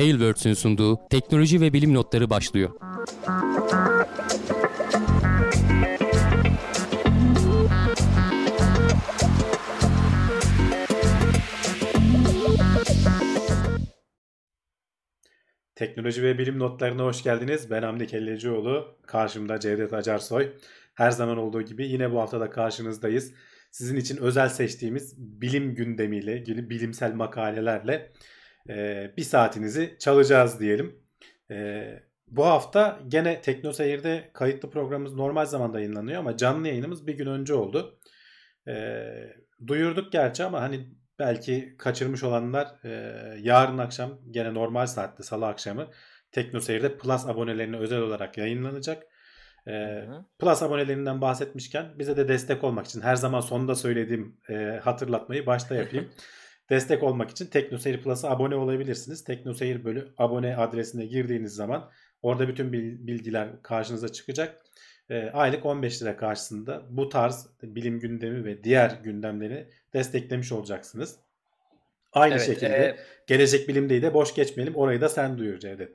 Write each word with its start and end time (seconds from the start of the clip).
Tailwords'ün 0.00 0.54
sunduğu 0.54 1.08
teknoloji 1.10 1.60
ve 1.60 1.72
bilim 1.72 1.94
notları 1.94 2.30
başlıyor. 2.30 2.70
Teknoloji 15.74 16.22
ve 16.22 16.38
bilim 16.38 16.58
notlarına 16.58 17.04
hoş 17.04 17.22
geldiniz. 17.22 17.70
Ben 17.70 17.82
Hamdi 17.82 18.06
Kellecioğlu. 18.06 18.98
Karşımda 19.06 19.60
Cevdet 19.60 19.92
Acarsoy. 19.92 20.52
Her 20.94 21.10
zaman 21.10 21.38
olduğu 21.38 21.62
gibi 21.62 21.88
yine 21.88 22.12
bu 22.12 22.20
hafta 22.20 22.40
da 22.40 22.50
karşınızdayız. 22.50 23.34
Sizin 23.70 23.96
için 23.96 24.16
özel 24.16 24.48
seçtiğimiz 24.48 25.14
bilim 25.18 25.74
gündemiyle 25.74 26.46
bilimsel 26.46 27.14
makalelerle 27.14 28.12
e, 28.70 29.10
bir 29.16 29.22
saatinizi 29.22 29.96
çalacağız 29.98 30.60
diyelim. 30.60 31.02
E, 31.50 31.86
bu 32.26 32.46
hafta 32.46 33.00
gene 33.08 33.40
Teknoseyir'de 33.40 34.30
kayıtlı 34.34 34.70
programımız 34.70 35.14
normal 35.14 35.46
zamanda 35.46 35.78
yayınlanıyor 35.80 36.18
ama 36.18 36.36
canlı 36.36 36.68
yayınımız 36.68 37.06
bir 37.06 37.14
gün 37.14 37.26
önce 37.26 37.54
oldu. 37.54 38.00
E, 38.68 39.04
duyurduk 39.66 40.12
gerçi 40.12 40.44
ama 40.44 40.60
hani 40.60 40.88
belki 41.18 41.74
kaçırmış 41.78 42.22
olanlar 42.22 42.84
e, 42.84 43.14
yarın 43.40 43.78
akşam 43.78 44.18
gene 44.30 44.54
normal 44.54 44.86
saatte 44.86 45.22
salı 45.22 45.46
akşamı 45.46 45.90
Teknoseyir'de 46.32 46.98
Plus 46.98 47.26
abonelerine 47.26 47.76
özel 47.76 47.98
olarak 47.98 48.38
yayınlanacak. 48.38 49.02
E, 49.68 50.04
Plus 50.38 50.62
abonelerinden 50.62 51.20
bahsetmişken 51.20 51.98
bize 51.98 52.16
de 52.16 52.28
destek 52.28 52.64
olmak 52.64 52.86
için 52.86 53.00
her 53.00 53.16
zaman 53.16 53.40
sonunda 53.40 53.74
söylediğim 53.74 54.36
e, 54.50 54.80
hatırlatmayı 54.84 55.46
başta 55.46 55.74
yapayım. 55.74 56.12
destek 56.70 57.02
olmak 57.02 57.30
için 57.30 57.46
Teknoseyir 57.46 58.02
Plus'a 58.02 58.30
abone 58.30 58.54
olabilirsiniz. 58.54 59.24
Teknoseyir 59.24 59.84
bölü 59.84 60.08
abone 60.18 60.56
adresine 60.56 61.06
girdiğiniz 61.06 61.54
zaman 61.54 61.90
orada 62.22 62.48
bütün 62.48 62.72
bilgiler 63.06 63.48
karşınıza 63.62 64.08
çıkacak. 64.08 64.56
E, 65.10 65.30
aylık 65.30 65.66
15 65.66 66.02
lira 66.02 66.16
karşısında 66.16 66.82
bu 66.90 67.08
tarz 67.08 67.46
bilim 67.62 68.00
gündemi 68.00 68.44
ve 68.44 68.64
diğer 68.64 68.98
gündemleri 69.04 69.68
desteklemiş 69.94 70.52
olacaksınız. 70.52 71.16
Aynı 72.12 72.34
evet, 72.34 72.46
şekilde 72.46 72.76
e, 72.76 72.96
gelecek 73.26 73.68
bilimdeyi 73.68 74.02
de 74.02 74.14
boş 74.14 74.34
geçmeyelim. 74.34 74.76
Orayı 74.76 75.00
da 75.00 75.08
sen 75.08 75.38
duyur 75.38 75.58
Cevdet. 75.58 75.92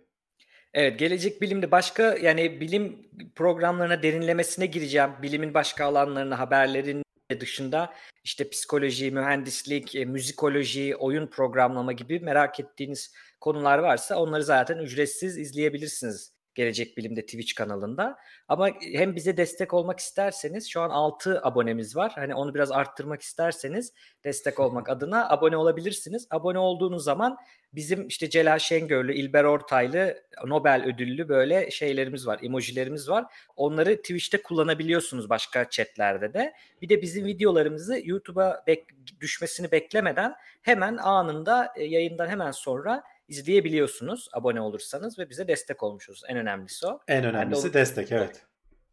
Evet, 0.74 1.00
gelecek 1.00 1.42
bilimde 1.42 1.72
başka 1.72 2.18
yani 2.22 2.62
bilim 2.62 3.08
programlarına 3.36 4.04
derinlemesine 4.04 4.66
gireceğim. 4.66 5.10
Bilimin 5.22 5.54
başka 5.54 5.86
alanlarına, 5.86 6.40
haberlerin 6.40 7.05
dışında 7.30 7.94
işte 8.24 8.50
psikoloji, 8.50 9.12
mühendislik, 9.12 9.96
e, 9.96 10.06
müzikoloji, 10.06 10.96
oyun 10.96 11.28
programlama 11.28 11.92
gibi 11.92 12.20
merak 12.20 12.60
ettiğiniz 12.60 13.14
konular 13.42 13.78
varsa 13.78 14.16
onları 14.16 14.44
zaten 14.44 14.78
ücretsiz 14.78 15.38
izleyebilirsiniz 15.38 16.35
Gelecek 16.56 16.98
Bilim'de 16.98 17.22
Twitch 17.22 17.56
kanalında. 17.56 18.18
Ama 18.48 18.70
hem 18.94 19.16
bize 19.16 19.38
destek 19.38 19.74
olmak 19.74 20.00
isterseniz 20.00 20.70
şu 20.70 20.82
an 20.82 20.90
6 20.90 21.40
abonemiz 21.44 21.96
var. 21.96 22.12
Hani 22.16 22.36
onu 22.36 22.54
biraz 22.54 22.72
arttırmak 22.72 23.22
isterseniz 23.22 23.94
destek 24.24 24.60
olmak 24.60 24.90
adına 24.96 25.30
abone 25.30 25.58
olabilirsiniz. 25.58 26.28
Abone 26.30 26.60
olduğunuz 26.60 27.04
zaman 27.04 27.38
bizim 27.74 28.08
işte 28.08 28.30
Celal 28.30 28.60
Şengörlü, 28.60 29.14
İlber 29.14 29.44
Ortaylı, 29.44 30.24
Nobel 30.46 30.84
ödüllü 30.86 31.30
böyle 31.30 31.72
şeylerimiz 31.72 32.28
var, 32.28 32.40
emojilerimiz 32.44 33.10
var. 33.10 33.26
Onları 33.56 33.98
Twitch'te 33.98 34.42
kullanabiliyorsunuz 34.42 35.30
başka 35.30 35.70
chatlerde 35.70 36.34
de. 36.34 36.54
Bir 36.82 36.90
de 36.90 37.02
bizim 37.02 37.26
videolarımızı 37.26 38.02
YouTube'a 38.04 38.64
bek- 38.68 39.20
düşmesini 39.22 39.72
beklemeden 39.72 40.36
hemen 40.62 40.98
anında 40.98 41.74
yayından 41.78 42.28
hemen 42.28 42.52
sonra 42.52 43.04
izleyebiliyorsunuz 43.28 44.30
abone 44.34 44.62
olursanız 44.62 45.20
ve 45.20 45.30
bize 45.30 45.48
destek 45.48 45.84
olmuşuz. 45.84 46.22
En 46.30 46.38
önemlisi 46.38 46.88
o. 46.88 47.00
En 47.08 47.26
önemlisi 47.26 47.74
destek 47.74 48.12
evet. 48.12 48.46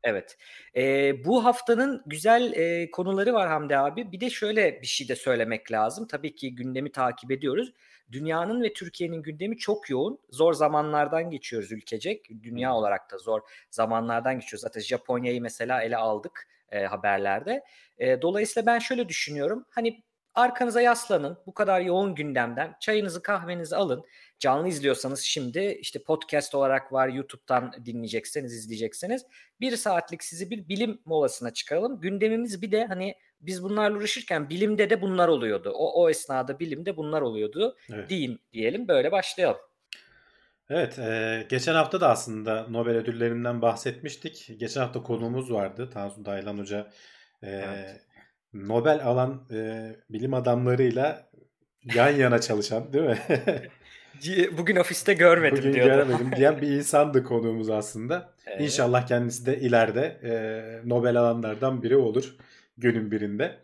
Evet. 0.04 0.36
Ee, 0.76 1.24
bu 1.24 1.44
haftanın 1.44 2.02
güzel 2.06 2.52
e, 2.52 2.90
konuları 2.90 3.34
var 3.34 3.48
Hamdi 3.48 3.76
abi. 3.76 4.12
Bir 4.12 4.20
de 4.20 4.30
şöyle 4.30 4.82
bir 4.82 4.86
şey 4.86 5.08
de 5.08 5.16
söylemek 5.16 5.72
lazım. 5.72 6.06
Tabii 6.06 6.34
ki 6.34 6.54
gündemi 6.54 6.92
takip 6.92 7.30
ediyoruz. 7.30 7.72
Dünyanın 8.12 8.62
ve 8.62 8.72
Türkiye'nin 8.72 9.22
gündemi 9.22 9.56
çok 9.56 9.90
yoğun. 9.90 10.18
Zor 10.30 10.54
zamanlardan 10.54 11.30
geçiyoruz 11.30 11.72
ülkecek. 11.72 12.28
Dünya 12.42 12.74
olarak 12.74 13.10
da 13.12 13.18
zor 13.18 13.40
zamanlardan 13.70 14.34
geçiyoruz. 14.34 14.62
Zaten 14.62 14.80
Japonya'yı 14.80 15.42
mesela 15.42 15.82
ele 15.82 15.96
aldık 15.96 16.48
e, 16.70 16.84
haberlerde. 16.84 17.64
E, 17.98 18.22
dolayısıyla 18.22 18.66
ben 18.66 18.78
şöyle 18.78 19.08
düşünüyorum. 19.08 19.64
Hani 19.70 20.02
Arkanıza 20.34 20.80
yaslanın. 20.80 21.38
Bu 21.46 21.54
kadar 21.54 21.80
yoğun 21.80 22.14
gündemden 22.14 22.74
çayınızı 22.80 23.22
kahvenizi 23.22 23.76
alın. 23.76 24.04
Canlı 24.38 24.68
izliyorsanız 24.68 25.20
şimdi 25.20 25.78
işte 25.80 26.02
podcast 26.02 26.54
olarak 26.54 26.92
var 26.92 27.08
YouTube'dan 27.08 27.72
dinleyecekseniz 27.84 28.54
izleyecekseniz 28.54 29.26
bir 29.60 29.76
saatlik 29.76 30.24
sizi 30.24 30.50
bir 30.50 30.68
bilim 30.68 31.00
molasına 31.04 31.52
çıkaralım. 31.52 32.00
Gündemimiz 32.00 32.62
bir 32.62 32.72
de 32.72 32.86
hani 32.86 33.14
biz 33.40 33.62
bunlarla 33.62 33.96
uğraşırken 33.96 34.50
bilimde 34.50 34.90
de 34.90 35.02
bunlar 35.02 35.28
oluyordu. 35.28 35.70
O, 35.70 36.02
o 36.02 36.10
esnada 36.10 36.58
bilimde 36.58 36.96
bunlar 36.96 37.22
oluyordu. 37.22 37.76
Evet. 37.92 38.10
Deyin 38.10 38.40
diyelim 38.52 38.88
böyle 38.88 39.12
başlayalım. 39.12 39.60
Evet, 40.70 40.98
e, 40.98 41.46
geçen 41.50 41.74
hafta 41.74 42.00
da 42.00 42.08
aslında 42.08 42.66
Nobel 42.68 42.96
ödüllerinden 42.96 43.62
bahsetmiştik. 43.62 44.50
Geçen 44.58 44.80
hafta 44.80 45.02
konuğumuz 45.02 45.52
vardı 45.52 45.90
Tansu 45.90 46.24
Daylan 46.24 46.58
Hoca. 46.58 46.90
E, 47.42 47.50
evet 47.50 48.06
Nobel 48.54 49.04
alan 49.04 49.42
e, 49.50 49.90
bilim 50.10 50.34
adamlarıyla 50.34 51.30
yan 51.94 52.10
yana 52.10 52.40
çalışan 52.40 52.92
değil 52.92 53.04
mi? 53.04 53.18
Bugün 54.58 54.76
ofiste 54.76 55.14
görmedim 55.14 55.58
Bugün 55.58 55.72
diyordu. 55.72 55.90
göremedim 55.90 56.30
diyen 56.36 56.60
bir 56.62 56.68
insandı 56.68 57.24
konuğumuz 57.24 57.70
aslında. 57.70 58.34
Evet. 58.46 58.60
İnşallah 58.60 59.06
kendisi 59.06 59.46
de 59.46 59.60
ileride 59.60 60.20
e, 60.22 60.32
Nobel 60.88 61.16
alanlardan 61.16 61.82
biri 61.82 61.96
olur 61.96 62.36
günün 62.76 63.10
birinde. 63.10 63.58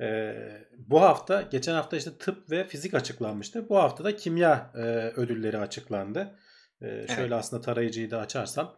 E, 0.00 0.34
bu 0.78 1.00
hafta, 1.02 1.42
geçen 1.42 1.74
hafta 1.74 1.96
işte 1.96 2.10
tıp 2.18 2.50
ve 2.50 2.64
fizik 2.64 2.94
açıklanmıştı. 2.94 3.68
Bu 3.68 3.76
hafta 3.76 4.04
da 4.04 4.16
kimya 4.16 4.70
e, 4.74 4.78
ödülleri 5.16 5.58
açıklandı. 5.58 6.38
E, 6.82 6.86
şöyle 6.86 7.22
evet. 7.22 7.32
aslında 7.32 7.62
tarayıcıyı 7.62 8.10
da 8.10 8.20
açarsam. 8.20 8.76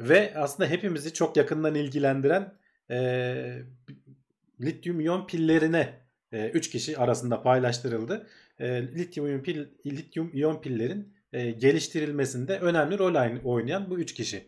Ve 0.00 0.32
aslında 0.36 0.70
hepimizi 0.70 1.14
çok 1.14 1.36
yakından 1.36 1.74
ilgilendiren 1.74 2.52
e, 2.90 3.62
lityum 4.62 5.00
iyon 5.00 5.26
pillerine 5.26 6.02
3 6.32 6.68
e, 6.68 6.70
kişi 6.70 6.98
arasında 6.98 7.42
paylaştırıldı. 7.42 8.26
E, 8.58 8.82
lityum 8.82 9.26
iyon 9.26 9.40
pil 9.40 9.66
lityum 9.86 10.30
iyon 10.34 10.60
pillerin 10.60 11.14
e, 11.32 11.50
geliştirilmesinde 11.50 12.58
önemli 12.58 12.98
rol 12.98 13.40
oynayan 13.44 13.90
bu 13.90 13.98
3 13.98 14.14
kişi. 14.14 14.46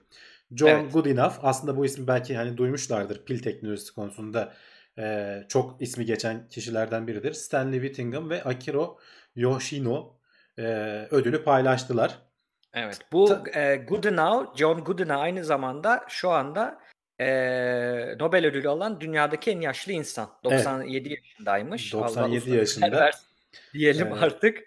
John 0.54 0.68
evet. 0.68 0.92
Goodenough 0.92 1.34
aslında 1.42 1.76
bu 1.76 1.84
ismi 1.84 2.06
belki 2.06 2.36
hani 2.36 2.56
duymuşlardır 2.56 3.24
pil 3.24 3.38
teknolojisi 3.38 3.94
konusunda 3.94 4.52
e, 4.98 5.36
çok 5.48 5.82
ismi 5.82 6.04
geçen 6.04 6.48
kişilerden 6.48 7.06
biridir. 7.06 7.32
Stanley 7.32 7.80
Whittingham 7.80 8.30
ve 8.30 8.44
Akiro 8.44 8.98
Yoshino 9.36 10.16
e, 10.58 10.62
ödülü 11.10 11.44
paylaştılar. 11.44 12.18
Evet 12.74 12.98
bu 13.12 13.24
Ta- 13.26 13.60
e, 13.60 13.76
Goodenough, 13.76 14.56
John 14.56 14.84
Goodenough 14.84 15.20
aynı 15.20 15.44
zamanda 15.44 16.04
şu 16.08 16.30
anda 16.30 16.80
e, 17.20 17.26
Nobel 18.18 18.46
ödülü 18.46 18.68
alan 18.68 19.00
dünyadaki 19.00 19.50
en 19.50 19.60
yaşlı 19.60 19.92
insan. 19.92 20.30
97 20.44 21.08
evet. 21.08 21.18
yaşındaymış. 21.18 21.92
97 21.92 22.50
Allah 22.50 22.56
yaşında. 22.56 23.10
Diyelim 23.72 24.06
ee, 24.06 24.10
artık. 24.10 24.64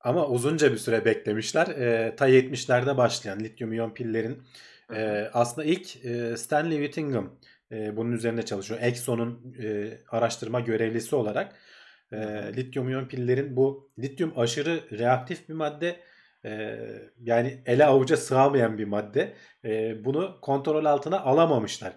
Ama 0.00 0.26
uzunca 0.26 0.72
bir 0.72 0.76
süre 0.76 1.04
beklemişler. 1.04 1.66
E, 1.66 2.16
ta 2.16 2.28
70'lerde 2.28 2.96
başlayan 2.96 3.40
lityum 3.40 3.72
iyon 3.72 3.90
pillerin 3.90 4.42
e, 4.94 5.30
aslında 5.32 5.66
ilk 5.66 6.04
e, 6.04 6.36
Stanley 6.36 6.78
Whittingham 6.78 7.38
e, 7.72 7.96
bunun 7.96 8.12
üzerine 8.12 8.44
çalışıyor. 8.44 8.80
Exxon'un 8.82 9.56
e, 9.62 9.98
araştırma 10.08 10.60
görevlisi 10.60 11.16
olarak 11.16 11.54
e, 12.12 12.16
lityum 12.56 12.88
iyon 12.88 13.08
pillerin 13.08 13.56
bu 13.56 13.90
lityum 13.98 14.38
aşırı 14.38 14.98
reaktif 14.98 15.48
bir 15.48 15.54
madde 15.54 15.96
e, 16.44 16.78
yani 17.20 17.62
ele 17.66 17.86
avuca 17.86 18.16
sığamayan 18.16 18.78
bir 18.78 18.84
madde. 18.84 19.34
E, 19.64 20.04
bunu 20.04 20.38
kontrol 20.40 20.84
altına 20.84 21.20
alamamışlar. 21.20 21.92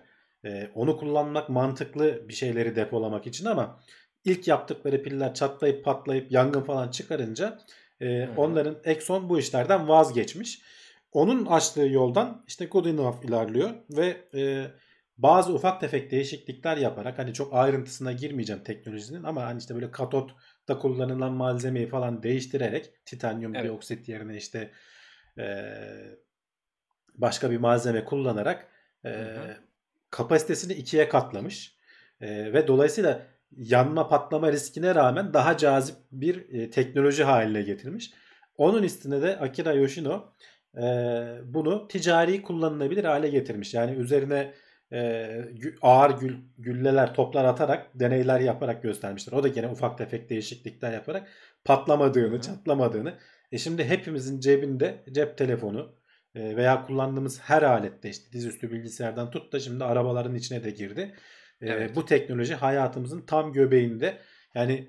E, 0.46 0.70
onu 0.76 0.98
kullanmak 0.98 1.50
mantıklı 1.50 2.30
bir 2.30 2.34
şeyleri 2.34 2.76
depolamak 2.76 3.28
için 3.28 3.46
ama 3.46 3.80
ilk 4.26 4.48
yaptıkları 4.48 5.04
piller 5.04 5.34
çatlayıp 5.34 5.86
patlayıp 5.86 6.32
yangın 6.32 6.62
falan 6.62 6.88
çıkarınca 6.88 7.60
e, 8.02 8.28
onların 8.38 8.78
Exxon 8.84 9.30
bu 9.30 9.40
işlerden 9.40 9.88
vazgeçmiş. 9.88 10.62
Onun 11.12 11.46
açtığı 11.46 11.88
yoldan 11.88 12.44
işte 12.48 12.66
Goodenough 12.66 13.26
ilerliyor 13.26 13.70
ve 13.90 14.18
e, 14.34 14.68
bazı 15.18 15.54
ufak 15.54 15.82
tefek 15.82 16.12
değişiklikler 16.12 16.78
yaparak 16.78 17.20
hani 17.20 17.34
çok 17.34 17.54
ayrıntısına 17.54 18.12
girmeyeceğim 18.12 18.64
teknolojinin 18.64 19.24
ama 19.24 19.46
hani 19.46 19.60
işte 19.60 19.76
böyle 19.76 19.92
katot 19.92 20.32
da 20.68 20.80
kullanılan 20.80 21.34
malzemeyi 21.34 21.88
falan 21.88 22.24
değiştirerek 22.24 23.06
titanyum 23.06 23.56
evet. 23.56 23.66
dioksit 23.66 24.10
yerine 24.10 24.38
işte 24.38 24.72
e, 25.38 25.75
başka 27.16 27.52
bir 27.52 27.58
malzeme 27.58 28.06
kullanarak 28.06 28.68
e, 29.06 29.38
kapasitesini 30.10 30.74
ikiye 30.74 31.10
katlamış 31.10 31.75
e, 32.22 32.54
ve 32.54 32.68
dolayısıyla 32.68 33.22
yanma 33.58 34.08
patlama 34.08 34.52
riskine 34.52 34.96
rağmen 34.96 35.34
daha 35.34 35.58
cazip 35.58 35.96
bir 36.12 36.54
e, 36.54 36.69
teknoloji 36.69 37.24
haline 37.24 37.62
getirmiş. 37.62 38.12
Onun 38.57 38.84
üstüne 38.84 39.22
de 39.22 39.40
Akira 39.40 39.74
Yoshino 39.74 40.34
e, 40.78 40.84
bunu 41.44 41.88
ticari 41.88 42.42
kullanılabilir 42.42 43.04
hale 43.04 43.30
getirmiş. 43.30 43.74
Yani 43.74 43.92
üzerine 43.92 44.54
e, 44.94 45.30
ağır 45.82 46.20
gül, 46.20 46.38
gülleler, 46.58 47.14
toplar 47.14 47.46
atarak 47.46 48.00
deneyler 48.00 48.40
yaparak 48.40 48.84
göstermişler. 48.84 49.38
O 49.38 49.44
da 49.44 49.48
gene 49.48 49.68
ufak 49.68 49.98
tefek 49.98 50.30
değişiklikler 50.30 50.94
yaparak 50.94 51.28
patlamadığını, 51.66 52.36
Hı. 52.36 52.42
çatlamadığını. 52.42 53.14
E 53.52 53.58
şimdi 53.58 53.84
hepimizin 53.86 54.40
cebinde 54.40 55.04
cep 55.12 55.38
telefonu 55.38 55.96
e, 56.36 56.56
veya 56.56 56.86
kullandığımız 56.86 57.42
her 57.42 57.62
alette 57.62 58.10
işte 58.10 58.32
dizüstü 58.34 58.72
bilgisayardan 58.72 59.32
tut 59.32 59.54
da 59.54 59.60
şimdi 59.60 59.84
arabaların 59.84 60.36
içine 60.36 60.64
de 60.64 60.72
girdi. 60.72 61.14
E, 61.62 61.70
Evet. 61.70 61.96
Bu 61.96 62.06
teknoloji 62.06 62.56
hayatımızın 62.56 63.22
tam 63.22 63.54
göbeğinde. 63.54 64.18
Yani 64.56 64.88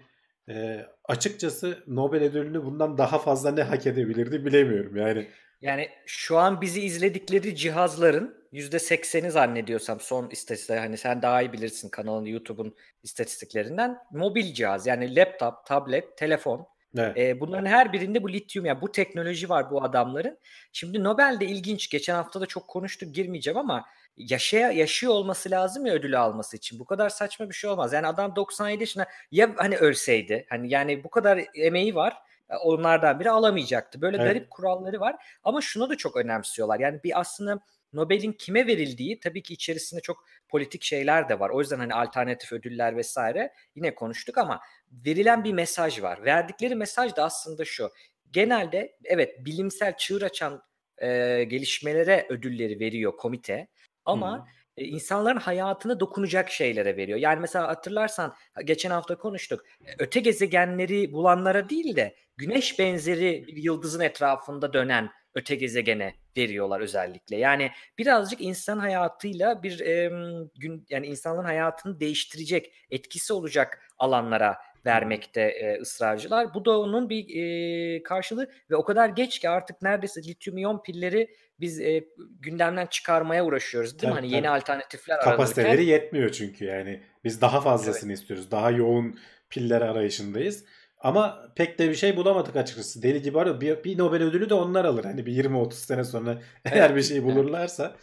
e, 0.48 0.86
açıkçası 1.04 1.78
Nobel 1.86 2.22
ödülünü 2.22 2.64
bundan 2.64 2.98
daha 2.98 3.18
fazla 3.18 3.50
ne 3.50 3.62
hak 3.62 3.86
edebilirdi 3.86 4.44
bilemiyorum. 4.44 4.96
Yani 4.96 5.28
Yani 5.60 5.88
şu 6.06 6.38
an 6.38 6.60
bizi 6.60 6.80
izledikleri 6.80 7.56
cihazların 7.56 8.41
%80'i 8.52 9.30
zannediyorsam 9.30 10.00
son 10.00 10.30
istatistikler 10.30 10.78
hani 10.78 10.96
sen 10.96 11.22
daha 11.22 11.42
iyi 11.42 11.52
bilirsin 11.52 11.88
kanalın 11.88 12.24
YouTube'un 12.24 12.74
istatistiklerinden 13.02 13.98
mobil 14.10 14.54
cihaz 14.54 14.86
yani 14.86 15.16
laptop, 15.16 15.66
tablet, 15.66 16.16
telefon 16.16 16.66
evet. 16.98 17.16
e, 17.16 17.40
bunların 17.40 17.66
her 17.66 17.92
birinde 17.92 18.22
bu 18.22 18.32
lityum 18.32 18.64
yani 18.64 18.80
bu 18.80 18.92
teknoloji 18.92 19.48
var 19.48 19.70
bu 19.70 19.84
adamların. 19.84 20.38
Şimdi 20.72 21.04
Nobel'de 21.04 21.46
ilginç 21.46 21.90
geçen 21.90 22.14
hafta 22.14 22.40
da 22.40 22.46
çok 22.46 22.68
konuştuk 22.68 23.14
girmeyeceğim 23.14 23.58
ama 23.58 23.84
yaşaya 24.16 24.72
yaşıyor 24.72 25.12
olması 25.12 25.50
lazım 25.50 25.86
ya 25.86 25.94
ödülü 25.94 26.18
alması 26.18 26.56
için. 26.56 26.78
Bu 26.78 26.84
kadar 26.84 27.08
saçma 27.08 27.48
bir 27.48 27.54
şey 27.54 27.70
olmaz. 27.70 27.92
Yani 27.92 28.06
adam 28.06 28.36
97 28.36 28.82
yaşında 28.82 29.06
ya 29.30 29.50
hani 29.56 29.76
ölseydi 29.76 30.46
hani 30.48 30.72
yani 30.72 31.04
bu 31.04 31.10
kadar 31.10 31.40
emeği 31.54 31.94
var 31.94 32.16
e, 32.50 32.56
onlardan 32.56 33.20
biri 33.20 33.30
alamayacaktı. 33.30 34.00
Böyle 34.00 34.16
Evet. 34.16 34.26
garip 34.26 34.50
kuralları 34.50 35.00
var 35.00 35.16
ama 35.44 35.60
şunu 35.60 35.90
da 35.90 35.96
çok 35.96 36.16
önemsiyorlar. 36.16 36.80
Yani 36.80 37.00
bir 37.04 37.20
aslında 37.20 37.60
Nobel'in 37.92 38.32
kime 38.32 38.66
verildiği 38.66 39.20
tabii 39.20 39.42
ki 39.42 39.54
içerisinde 39.54 40.00
çok 40.00 40.24
politik 40.48 40.82
şeyler 40.82 41.28
de 41.28 41.40
var. 41.40 41.50
O 41.50 41.60
yüzden 41.60 41.78
hani 41.78 41.94
alternatif 41.94 42.52
ödüller 42.52 42.96
vesaire 42.96 43.52
yine 43.74 43.94
konuştuk 43.94 44.38
ama 44.38 44.60
verilen 44.90 45.44
bir 45.44 45.52
mesaj 45.52 46.02
var. 46.02 46.24
Verdikleri 46.24 46.74
mesaj 46.74 47.16
da 47.16 47.24
aslında 47.24 47.64
şu. 47.64 47.90
Genelde 48.30 48.96
evet 49.04 49.44
bilimsel 49.44 49.96
çığır 49.96 50.22
açan 50.22 50.62
e, 50.98 51.44
gelişmelere 51.44 52.26
ödülleri 52.28 52.80
veriyor 52.80 53.16
komite 53.16 53.68
ama 54.04 54.48
e, 54.76 54.84
insanların 54.84 55.38
hayatına 55.38 56.00
dokunacak 56.00 56.50
şeylere 56.50 56.96
veriyor. 56.96 57.18
Yani 57.18 57.40
mesela 57.40 57.68
hatırlarsan 57.68 58.34
geçen 58.64 58.90
hafta 58.90 59.18
konuştuk. 59.18 59.64
E, 59.86 59.94
Öte 59.98 60.20
gezegenleri 60.20 61.12
bulanlara 61.12 61.68
değil 61.68 61.96
de 61.96 62.16
güneş 62.36 62.78
benzeri 62.78 63.44
bir 63.46 63.56
yıldızın 63.56 64.00
etrafında 64.00 64.72
dönen 64.72 65.10
öte 65.34 65.54
gezegene 65.54 66.21
veriyorlar 66.36 66.80
özellikle. 66.80 67.36
Yani 67.36 67.70
birazcık 67.98 68.40
insan 68.40 68.78
hayatıyla 68.78 69.62
bir 69.62 69.80
em, 69.80 70.48
gün 70.56 70.86
yani 70.90 71.06
insanların 71.06 71.44
hayatını 71.46 72.00
değiştirecek, 72.00 72.72
etkisi 72.90 73.32
olacak 73.32 73.82
alanlara 73.98 74.56
vermekte 74.86 75.40
e, 75.40 75.80
ısrarcılar. 75.80 76.54
Bu 76.54 76.64
da 76.64 76.78
onun 76.78 77.10
bir 77.10 77.26
e, 77.42 78.02
karşılığı 78.02 78.50
ve 78.70 78.76
o 78.76 78.84
kadar 78.84 79.08
geç 79.08 79.38
ki 79.38 79.48
artık 79.48 79.82
neredeyse 79.82 80.22
lityum 80.22 80.58
iyon 80.58 80.82
pilleri 80.82 81.36
biz 81.60 81.80
e, 81.80 82.04
gündemden 82.40 82.86
çıkarmaya 82.86 83.44
uğraşıyoruz 83.44 83.98
değil 83.98 84.12
mi? 84.12 84.16
Tabii, 84.16 84.26
Hani 84.26 84.36
yeni 84.36 84.50
alternatifler 84.50 85.20
Kapasiteleri 85.20 85.68
aranırken. 85.68 85.92
yetmiyor 85.92 86.30
çünkü 86.32 86.64
yani. 86.64 87.02
Biz 87.24 87.40
daha 87.40 87.60
fazlasını 87.60 88.12
istiyoruz. 88.12 88.50
Daha 88.50 88.70
yoğun 88.70 89.18
piller 89.50 89.80
arayışındayız. 89.80 90.64
Ama 91.02 91.52
pek 91.56 91.78
de 91.78 91.90
bir 91.90 91.94
şey 91.94 92.16
bulamadık 92.16 92.56
açıkçası. 92.56 93.02
Deli 93.02 93.22
gibi 93.22 93.38
arıyor. 93.38 93.60
Bir, 93.60 93.84
bir 93.84 93.98
Nobel 93.98 94.22
ödülü 94.22 94.50
de 94.50 94.54
onlar 94.54 94.84
alır. 94.84 95.04
Hani 95.04 95.26
bir 95.26 95.44
20-30 95.44 95.72
sene 95.72 96.04
sonra 96.04 96.42
eğer 96.64 96.96
bir 96.96 97.02
şey 97.02 97.22
bulurlarsa. 97.24 97.96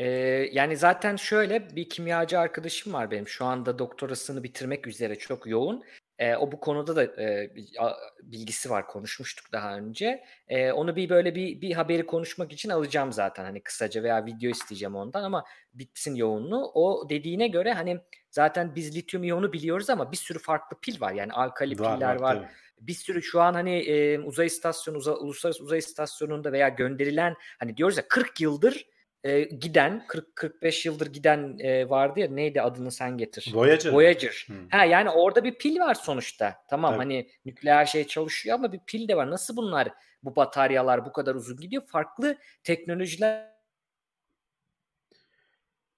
Ee, 0.00 0.06
yani 0.52 0.76
zaten 0.76 1.16
şöyle 1.16 1.76
bir 1.76 1.88
kimyacı 1.88 2.38
arkadaşım 2.38 2.92
var 2.92 3.10
benim. 3.10 3.28
Şu 3.28 3.44
anda 3.44 3.78
doktorasını 3.78 4.42
bitirmek 4.42 4.86
üzere 4.86 5.14
çok 5.14 5.46
yoğun. 5.46 5.84
Ee, 6.18 6.36
o 6.36 6.52
bu 6.52 6.60
konuda 6.60 6.96
da 6.96 7.22
e, 7.22 7.50
bilgisi 8.22 8.70
var. 8.70 8.86
Konuşmuştuk 8.86 9.52
daha 9.52 9.76
önce. 9.76 10.24
Ee, 10.48 10.72
onu 10.72 10.96
bir 10.96 11.08
böyle 11.08 11.34
bir 11.34 11.60
bir 11.60 11.72
haberi 11.72 12.06
konuşmak 12.06 12.52
için 12.52 12.70
alacağım 12.70 13.12
zaten. 13.12 13.44
Hani 13.44 13.62
kısaca 13.62 14.02
veya 14.02 14.26
video 14.26 14.50
isteyeceğim 14.50 14.96
ondan 14.96 15.24
ama 15.24 15.44
bitsin 15.74 16.14
yoğunluğu. 16.14 16.70
O 16.74 17.08
dediğine 17.10 17.48
göre 17.48 17.72
hani 17.72 18.00
zaten 18.34 18.74
biz 18.74 18.96
lityum 18.96 19.24
iyonu 19.24 19.52
biliyoruz 19.52 19.90
ama 19.90 20.12
bir 20.12 20.16
sürü 20.16 20.38
farklı 20.38 20.76
pil 20.80 21.00
var. 21.00 21.12
Yani 21.12 21.32
alkali 21.32 21.76
piller 21.76 22.16
var. 22.20 22.34
tabii. 22.34 22.46
bir 22.80 22.92
sürü 22.92 23.22
şu 23.22 23.40
an 23.40 23.54
hani 23.54 23.78
e, 23.78 24.18
uzay 24.18 24.46
istasyonu, 24.46 24.96
uza- 24.98 25.16
uluslararası 25.16 25.62
uzay 25.64 25.78
istasyonunda 25.78 26.52
veya 26.52 26.68
gönderilen 26.68 27.34
hani 27.58 27.76
diyoruz 27.76 27.96
ya 27.96 28.08
40 28.08 28.40
yıldır 28.40 28.86
e, 29.24 29.40
giden 29.42 30.06
40-45 30.08 30.88
yıldır 30.88 31.06
giden 31.06 31.58
e, 31.58 31.88
vardı 31.90 32.20
ya 32.20 32.28
neydi 32.30 32.62
adını 32.62 32.90
sen 32.90 33.18
getir. 33.18 33.50
Voyager. 33.54 33.92
Voyager. 33.92 34.46
Hı. 34.48 34.54
Ha 34.70 34.84
yani 34.84 35.10
orada 35.10 35.44
bir 35.44 35.54
pil 35.54 35.80
var 35.80 35.94
sonuçta. 35.94 36.54
Tamam 36.70 36.90
Tabii. 36.90 36.98
hani 37.02 37.28
nükleer 37.44 37.86
şey 37.86 38.06
çalışıyor 38.06 38.54
ama 38.54 38.72
bir 38.72 38.80
pil 38.86 39.08
de 39.08 39.16
var. 39.16 39.30
Nasıl 39.30 39.56
bunlar 39.56 39.88
bu 40.22 40.36
bataryalar 40.36 41.04
bu 41.06 41.12
kadar 41.12 41.34
uzun 41.34 41.56
gidiyor? 41.56 41.82
Farklı 41.86 42.36
teknolojiler 42.64 43.53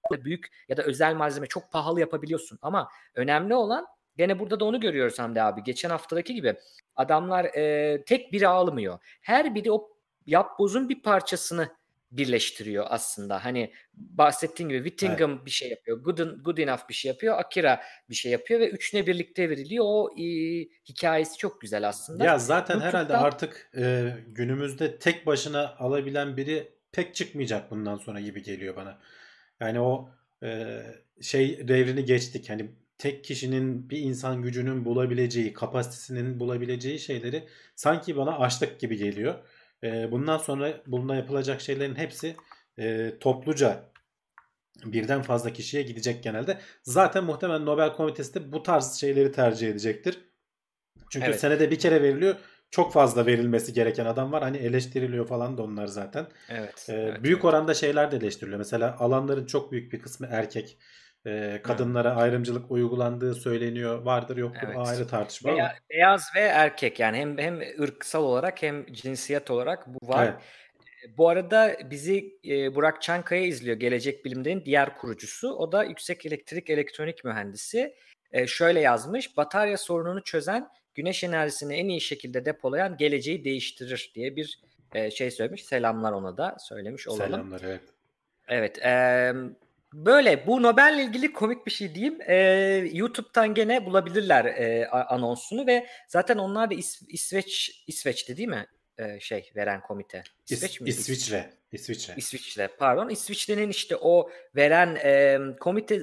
büyük 0.09 0.47
ya 0.69 0.77
da 0.77 0.83
özel 0.83 1.15
malzeme 1.15 1.47
çok 1.47 1.71
pahalı 1.71 1.99
yapabiliyorsun 1.99 2.59
ama 2.61 2.89
önemli 3.15 3.55
olan 3.55 3.85
gene 4.17 4.39
burada 4.39 4.59
da 4.59 4.65
onu 4.65 4.79
görüyoruz 4.79 5.19
Hamdi 5.19 5.41
abi. 5.41 5.63
Geçen 5.63 5.89
haftadaki 5.89 6.33
gibi 6.33 6.55
adamlar 6.95 7.45
e, 7.45 8.03
tek 8.05 8.33
biri 8.33 8.47
almıyor. 8.47 8.99
Her 9.21 9.55
biri 9.55 9.71
o 9.71 9.89
yapbozun 10.25 10.89
bir 10.89 11.01
parçasını 11.01 11.69
birleştiriyor 12.11 12.85
aslında. 12.89 13.45
Hani 13.45 13.73
bahsettiğim 13.93 14.69
gibi 14.69 14.89
Whittingham 14.89 15.45
bir 15.45 15.51
şey 15.51 15.69
yapıyor. 15.69 15.97
Good, 16.03 16.19
good 16.43 16.57
enough 16.57 16.89
bir 16.89 16.93
şey 16.93 17.09
yapıyor. 17.09 17.37
Akira 17.37 17.81
bir 18.09 18.15
şey 18.15 18.31
yapıyor 18.31 18.59
ve 18.59 18.69
üçüne 18.69 19.07
birlikte 19.07 19.49
veriliyor. 19.49 19.85
O 19.87 20.09
e, 20.17 20.23
hikayesi 20.89 21.37
çok 21.37 21.61
güzel 21.61 21.87
aslında. 21.87 22.25
Ya 22.25 22.39
zaten 22.39 22.79
herhalde 22.79 23.13
YouTube'dan- 23.13 23.23
artık 23.23 23.71
e, 23.77 24.13
günümüzde 24.27 24.99
tek 24.99 25.25
başına 25.25 25.75
alabilen 25.79 26.37
biri 26.37 26.71
pek 26.91 27.15
çıkmayacak 27.15 27.71
bundan 27.71 27.97
sonra 27.97 28.19
gibi 28.19 28.43
geliyor 28.43 28.75
bana. 28.75 28.99
Yani 29.59 29.79
o 29.79 30.09
e, 30.43 30.81
şey 31.21 31.67
devrini 31.67 32.05
geçtik. 32.05 32.49
Hani 32.49 32.71
tek 32.97 33.23
kişinin 33.23 33.89
bir 33.89 33.99
insan 33.99 34.41
gücünün 34.41 34.85
bulabileceği, 34.85 35.53
kapasitesinin 35.53 36.39
bulabileceği 36.39 36.99
şeyleri 36.99 37.47
sanki 37.75 38.17
bana 38.17 38.37
açlık 38.39 38.79
gibi 38.79 38.97
geliyor. 38.97 39.35
E, 39.83 40.11
bundan 40.11 40.37
sonra 40.37 40.81
bununla 40.87 41.15
yapılacak 41.15 41.61
şeylerin 41.61 41.95
hepsi 41.95 42.35
e, 42.79 43.13
topluca 43.19 43.91
birden 44.85 45.21
fazla 45.21 45.53
kişiye 45.53 45.83
gidecek 45.83 46.23
genelde. 46.23 46.59
Zaten 46.83 47.23
muhtemelen 47.23 47.65
Nobel 47.65 47.93
Komitesi 47.93 48.33
de 48.33 48.51
bu 48.51 48.63
tarz 48.63 48.93
şeyleri 48.93 49.31
tercih 49.31 49.69
edecektir. 49.69 50.17
Çünkü 51.09 51.25
Evet. 51.25 51.39
senede 51.39 51.71
bir 51.71 51.79
kere 51.79 52.03
veriliyor. 52.03 52.35
Çok 52.71 52.93
fazla 52.93 53.25
verilmesi 53.25 53.73
gereken 53.73 54.05
adam 54.05 54.31
var. 54.31 54.43
Hani 54.43 54.57
eleştiriliyor 54.57 55.27
falan 55.27 55.57
da 55.57 55.63
onlar 55.63 55.87
zaten. 55.87 56.27
Evet. 56.49 56.87
Ee, 56.89 56.93
evet, 56.93 57.23
büyük 57.23 57.37
evet. 57.37 57.45
oranda 57.45 57.73
şeyler 57.73 58.11
de 58.11 58.17
eleştiriliyor. 58.17 58.57
Mesela 58.57 58.95
alanların 58.99 59.45
çok 59.45 59.71
büyük 59.71 59.93
bir 59.93 60.01
kısmı 60.01 60.27
erkek. 60.31 60.77
Ee, 61.27 61.61
kadınlara 61.63 62.15
ayrımcılık 62.15 62.71
uygulandığı 62.71 63.35
söyleniyor. 63.35 64.01
Vardır 64.01 64.37
yoktur 64.37 64.67
Evet. 64.67 64.77
ayrı 64.87 65.07
tartışma. 65.07 65.51
Veya- 65.51 65.75
beyaz 65.89 66.27
ve 66.35 66.39
erkek 66.39 66.99
yani 66.99 67.17
hem 67.17 67.37
hem 67.37 67.61
ırksal 67.81 68.23
olarak 68.23 68.61
hem 68.61 68.93
cinsiyet 68.93 69.51
olarak 69.51 69.87
bu 69.87 70.07
var. 70.07 70.25
Evet. 70.25 70.41
Bu 71.17 71.29
arada 71.29 71.77
bizi 71.85 72.39
e, 72.45 72.75
Burak 72.75 73.01
Çankaya 73.01 73.41
izliyor. 73.41 73.77
Gelecek 73.77 74.25
Bilim'den 74.25 74.65
diğer 74.65 74.97
kurucusu. 74.97 75.53
O 75.53 75.71
da 75.71 75.83
yüksek 75.83 76.25
elektrik 76.25 76.69
elektronik 76.69 77.23
mühendisi. 77.23 77.95
E, 78.31 78.47
şöyle 78.47 78.79
yazmış. 78.79 79.37
Batarya 79.37 79.77
sorununu 79.77 80.23
çözen, 80.23 80.67
güneş 80.97 81.23
enerjisini 81.23 81.75
en 81.75 81.87
iyi 81.87 82.01
şekilde 82.01 82.45
depolayan 82.45 82.97
geleceği 82.97 83.43
değiştirir 83.43 84.11
diye 84.15 84.35
bir 84.35 84.59
e, 84.95 85.11
şey 85.11 85.31
söylemiş. 85.31 85.65
Selamlar 85.65 86.11
ona 86.11 86.37
da 86.37 86.57
söylemiş 86.59 87.07
olalım. 87.07 87.25
Selamlar 87.25 87.61
evet. 87.61 87.81
Evet. 88.47 88.77
eee, 88.77 89.33
böyle 89.93 90.47
bu 90.47 90.63
Nobel'le 90.63 90.99
ilgili 90.99 91.33
komik 91.33 91.65
bir 91.65 91.71
şey 91.71 91.95
diyeyim. 91.95 92.19
Eee, 92.21 92.89
YouTube'dan 92.93 93.53
gene 93.53 93.85
bulabilirler 93.85 94.45
a- 94.91 95.05
anonsunu 95.15 95.67
ve 95.67 95.87
zaten 96.07 96.37
onlar 96.37 96.71
da 96.71 96.73
İs- 96.75 97.05
İsveç 97.09 97.83
İsveç'te 97.87 98.37
değil 98.37 98.49
mi? 98.49 98.65
Eee, 98.99 99.17
şey 99.21 99.51
veren 99.55 99.81
komite. 99.81 100.17
İs- 100.17 100.53
İsveç 100.53 100.81
mi? 100.81 100.89
İsviçre. 100.89 101.53
İsviçre. 101.71 102.13
İsviçre 102.17 102.67
pardon. 102.79 103.09
İsviçre'nin 103.09 103.69
işte 103.69 103.95
o 103.95 104.29
veren 104.55 104.95
eee, 104.95 105.55
komite 105.59 106.01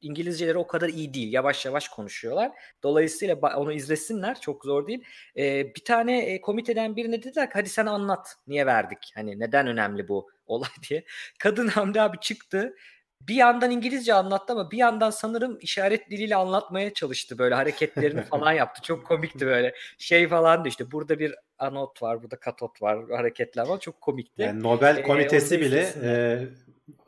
İngilizceleri 0.00 0.58
o 0.58 0.66
kadar 0.66 0.88
iyi 0.88 1.14
değil. 1.14 1.32
Yavaş 1.32 1.66
yavaş 1.66 1.88
konuşuyorlar. 1.88 2.52
Dolayısıyla 2.82 3.36
onu 3.56 3.72
izlesinler. 3.72 4.40
Çok 4.40 4.64
zor 4.64 4.86
değil. 4.86 5.04
Eee, 5.34 5.72
bir 5.76 5.84
tane 5.84 6.24
e, 6.34 6.40
komiteden 6.40 6.96
birine 6.96 7.22
dediler 7.22 7.46
ki 7.50 7.52
hadi 7.54 7.68
sen 7.68 7.86
anlat. 7.86 8.36
Niye 8.46 8.66
verdik? 8.66 9.12
Hani 9.14 9.40
neden 9.40 9.66
önemli 9.66 10.08
bu 10.08 10.30
olay 10.46 10.70
diye. 10.90 11.04
Kadın 11.38 11.68
Hamdi 11.68 12.00
abi 12.00 12.16
çıktı. 12.20 12.74
Bir 13.28 13.34
yandan 13.34 13.70
İngilizce 13.70 14.14
anlattı 14.14 14.52
ama 14.52 14.70
bir 14.70 14.76
yandan 14.78 15.10
sanırım 15.10 15.58
işaret 15.60 16.10
diliyle 16.10 16.36
anlatmaya 16.36 16.94
çalıştı. 16.94 17.38
Böyle 17.38 17.54
hareketlerini 17.54 18.22
falan 18.30 18.52
yaptı. 18.52 18.82
Çok 18.82 19.06
komikti 19.06 19.46
böyle. 19.46 19.74
Şey 19.98 20.28
falan 20.28 20.64
da 20.64 20.68
işte 20.68 20.90
burada 20.90 21.18
bir 21.18 21.34
anot 21.58 22.02
var, 22.02 22.22
burada 22.22 22.36
katot 22.36 22.82
var, 22.82 22.98
hareketler 23.10 23.66
var. 23.66 23.80
Çok 23.80 24.00
komikti. 24.00 24.42
Yani 24.42 24.62
Nobel 24.62 24.96
Ee, 24.96 25.02
komitesi 25.02 25.60
bile 25.60 25.88
e, 26.02 26.38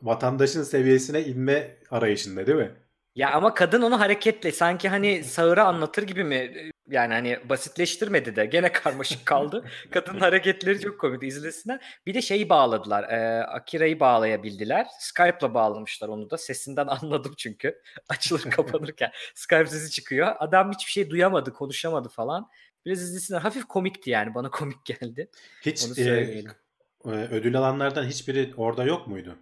vatandaşın 0.01 0.63
seviyesine 0.63 1.21
inme 1.23 1.77
arayışında 1.91 2.47
değil 2.47 2.57
mi? 2.57 2.71
Ya 3.15 3.31
ama 3.31 3.53
kadın 3.53 3.81
onu 3.81 3.99
hareketle 3.99 4.51
sanki 4.51 4.89
hani 4.89 5.23
sağırı 5.23 5.63
anlatır 5.63 6.03
gibi 6.03 6.23
mi? 6.23 6.71
Yani 6.89 7.13
hani 7.13 7.39
basitleştirmedi 7.49 8.35
de 8.35 8.45
gene 8.45 8.71
karmaşık 8.71 9.25
kaldı. 9.25 9.65
Kadının 9.91 10.19
hareketleri 10.19 10.79
çok 10.79 10.99
komik 10.99 11.23
izlesinler. 11.23 11.99
Bir 12.05 12.13
de 12.13 12.21
şeyi 12.21 12.49
bağladılar. 12.49 13.03
E, 13.03 13.43
Akira'yı 13.43 13.99
bağlayabildiler. 13.99 14.87
Skype'la 14.99 15.53
bağlamışlar 15.53 16.07
onu 16.07 16.29
da. 16.29 16.37
Sesinden 16.37 16.87
anladım 17.01 17.33
çünkü. 17.37 17.81
Açılır 18.09 18.41
kapanırken 18.41 19.11
Skype 19.35 19.65
sesi 19.65 19.91
çıkıyor. 19.91 20.35
Adam 20.39 20.71
hiçbir 20.71 20.91
şey 20.91 21.09
duyamadı, 21.09 21.53
konuşamadı 21.53 22.09
falan. 22.09 22.49
Biraz 22.85 23.01
izlesinler. 23.01 23.41
Hafif 23.41 23.65
komikti 23.65 24.09
yani. 24.09 24.35
Bana 24.35 24.51
komik 24.51 24.85
geldi. 24.85 25.29
Hiç 25.61 25.97
e, 25.97 26.03
e, 27.05 27.09
ödül 27.09 27.57
alanlardan 27.57 28.05
hiçbiri 28.05 28.53
orada 28.57 28.83
yok 28.83 29.07
muydu? 29.07 29.37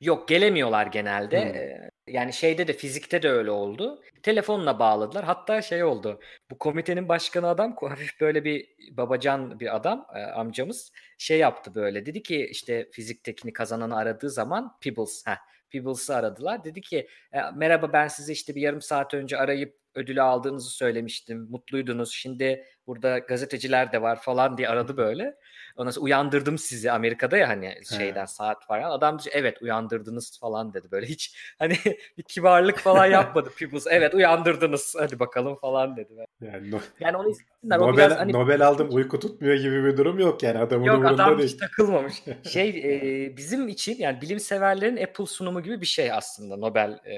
Yok 0.00 0.28
gelemiyorlar 0.28 0.86
genelde. 0.86 1.40
Hmm. 1.44 1.88
Yani 2.08 2.32
şeyde 2.32 2.68
de 2.68 2.72
fizikte 2.72 3.22
de 3.22 3.30
öyle 3.30 3.50
oldu. 3.50 4.02
Telefonla 4.22 4.78
bağladılar. 4.78 5.24
Hatta 5.24 5.62
şey 5.62 5.84
oldu. 5.84 6.20
Bu 6.50 6.58
komitenin 6.58 7.08
başkanı 7.08 7.48
adam 7.48 7.76
hafif 7.80 8.20
böyle 8.20 8.44
bir 8.44 8.68
babacan 8.92 9.60
bir 9.60 9.76
adam 9.76 10.06
e, 10.14 10.18
amcamız 10.22 10.92
şey 11.18 11.38
yaptı 11.38 11.74
böyle. 11.74 12.06
Dedi 12.06 12.22
ki 12.22 12.46
işte 12.50 12.88
fiziktekini 12.92 13.52
kazananı 13.52 13.96
aradığı 13.96 14.30
zaman 14.30 14.76
Peebles, 14.80 15.26
heh, 15.26 15.36
Peebles'ı 15.70 16.16
aradılar. 16.16 16.64
Dedi 16.64 16.80
ki 16.80 17.08
"E, 17.32 17.38
merhaba 17.54 17.92
ben 17.92 18.08
sizi 18.08 18.32
işte 18.32 18.54
bir 18.54 18.60
yarım 18.60 18.82
saat 18.82 19.14
önce 19.14 19.38
arayıp 19.38 19.76
ödülü 19.94 20.22
aldığınızı 20.22 20.70
söylemiştim. 20.70 21.46
Mutluydunuz. 21.50 22.12
Şimdi 22.12 22.64
burada 22.86 23.18
gazeteciler 23.18 23.92
de 23.92 24.02
var 24.02 24.20
falan 24.22 24.58
diye 24.58 24.68
aradı 24.68 24.96
böyle. 24.96 25.36
Ondan 25.76 25.90
sonra 25.90 26.04
uyandırdım 26.04 26.58
sizi 26.58 26.92
Amerika'da 26.92 27.36
ya 27.36 27.48
hani 27.48 27.74
şeyden 27.98 28.24
saat 28.24 28.70
var. 28.70 28.80
ya. 28.80 28.90
Adam 28.90 29.18
dedi, 29.18 29.28
evet 29.32 29.62
uyandırdınız 29.62 30.38
falan 30.40 30.74
dedi 30.74 30.90
böyle 30.90 31.06
hiç 31.06 31.36
hani 31.58 31.74
bir 32.18 32.22
kibarlık 32.22 32.78
falan 32.78 33.06
yapmadı 33.06 33.50
Peebles. 33.58 33.86
Evet 33.90 34.14
uyandırdınız 34.14 34.94
hadi 34.98 35.18
bakalım 35.18 35.56
falan 35.56 35.96
dedi. 35.96 36.12
Yani 36.40 36.70
no- 36.70 36.80
Yani 37.00 37.16
onu 37.16 37.30
izlesinler. 37.30 37.78
O 37.78 37.82
Nobel, 37.82 37.96
biraz 37.96 38.18
hani 38.18 38.32
Nobel 38.32 38.66
aldım 38.66 38.88
uyku 38.90 39.18
tutmuyor 39.20 39.54
gibi 39.54 39.84
bir 39.84 39.96
durum 39.96 40.18
yok 40.18 40.42
yani 40.42 40.58
adamın 40.58 40.84
Yok 40.84 40.96
umurunda 40.96 41.24
adam 41.24 41.38
değil. 41.38 41.50
hiç 41.50 41.56
takılmamış. 41.60 42.14
Şey 42.52 42.68
e, 42.68 43.36
bizim 43.36 43.68
için 43.68 43.96
yani 43.98 44.20
bilim 44.20 44.40
severlerin 44.40 44.96
Apple 44.96 45.26
sunumu 45.26 45.62
gibi 45.62 45.80
bir 45.80 45.86
şey 45.86 46.12
aslında 46.12 46.56
Nobel 46.56 46.90
e, 46.90 47.14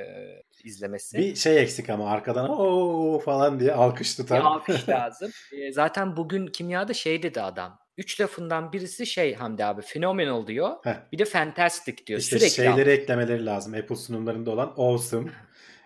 izlemesi. 0.65 1.19
Bir 1.19 1.35
şey 1.35 1.63
eksik 1.63 1.91
ama 1.91 2.11
arkadan 2.11 2.51
o 2.51 3.19
falan 3.19 3.61
diye 3.61 3.73
alkış 3.73 4.19
Bir 4.19 4.25
tutan. 4.25 4.41
alkış 4.41 4.89
lazım. 4.89 5.31
E, 5.53 5.73
zaten 5.73 6.17
bugün 6.17 6.47
kimyada 6.47 6.95
şey 6.95 7.23
dedi 7.23 7.41
adam. 7.41 7.79
Üç 7.97 8.21
lafından 8.21 8.73
birisi 8.73 9.07
şey 9.07 9.35
Hamdi 9.35 9.65
abi 9.65 9.83
phenomenal 9.83 10.47
diyor. 10.47 10.71
Heh. 10.85 10.95
Bir 11.13 11.19
de 11.19 11.25
fantastic 11.25 12.07
diyor. 12.07 12.21
İşte 12.21 12.39
Sürekli 12.39 12.55
şeyleri 12.55 12.91
eklemeleri 12.91 13.47
lazım. 13.47 13.75
Apple 13.75 13.97
sunumlarında 13.97 14.51
olan 14.51 14.75
awesome 14.77 15.31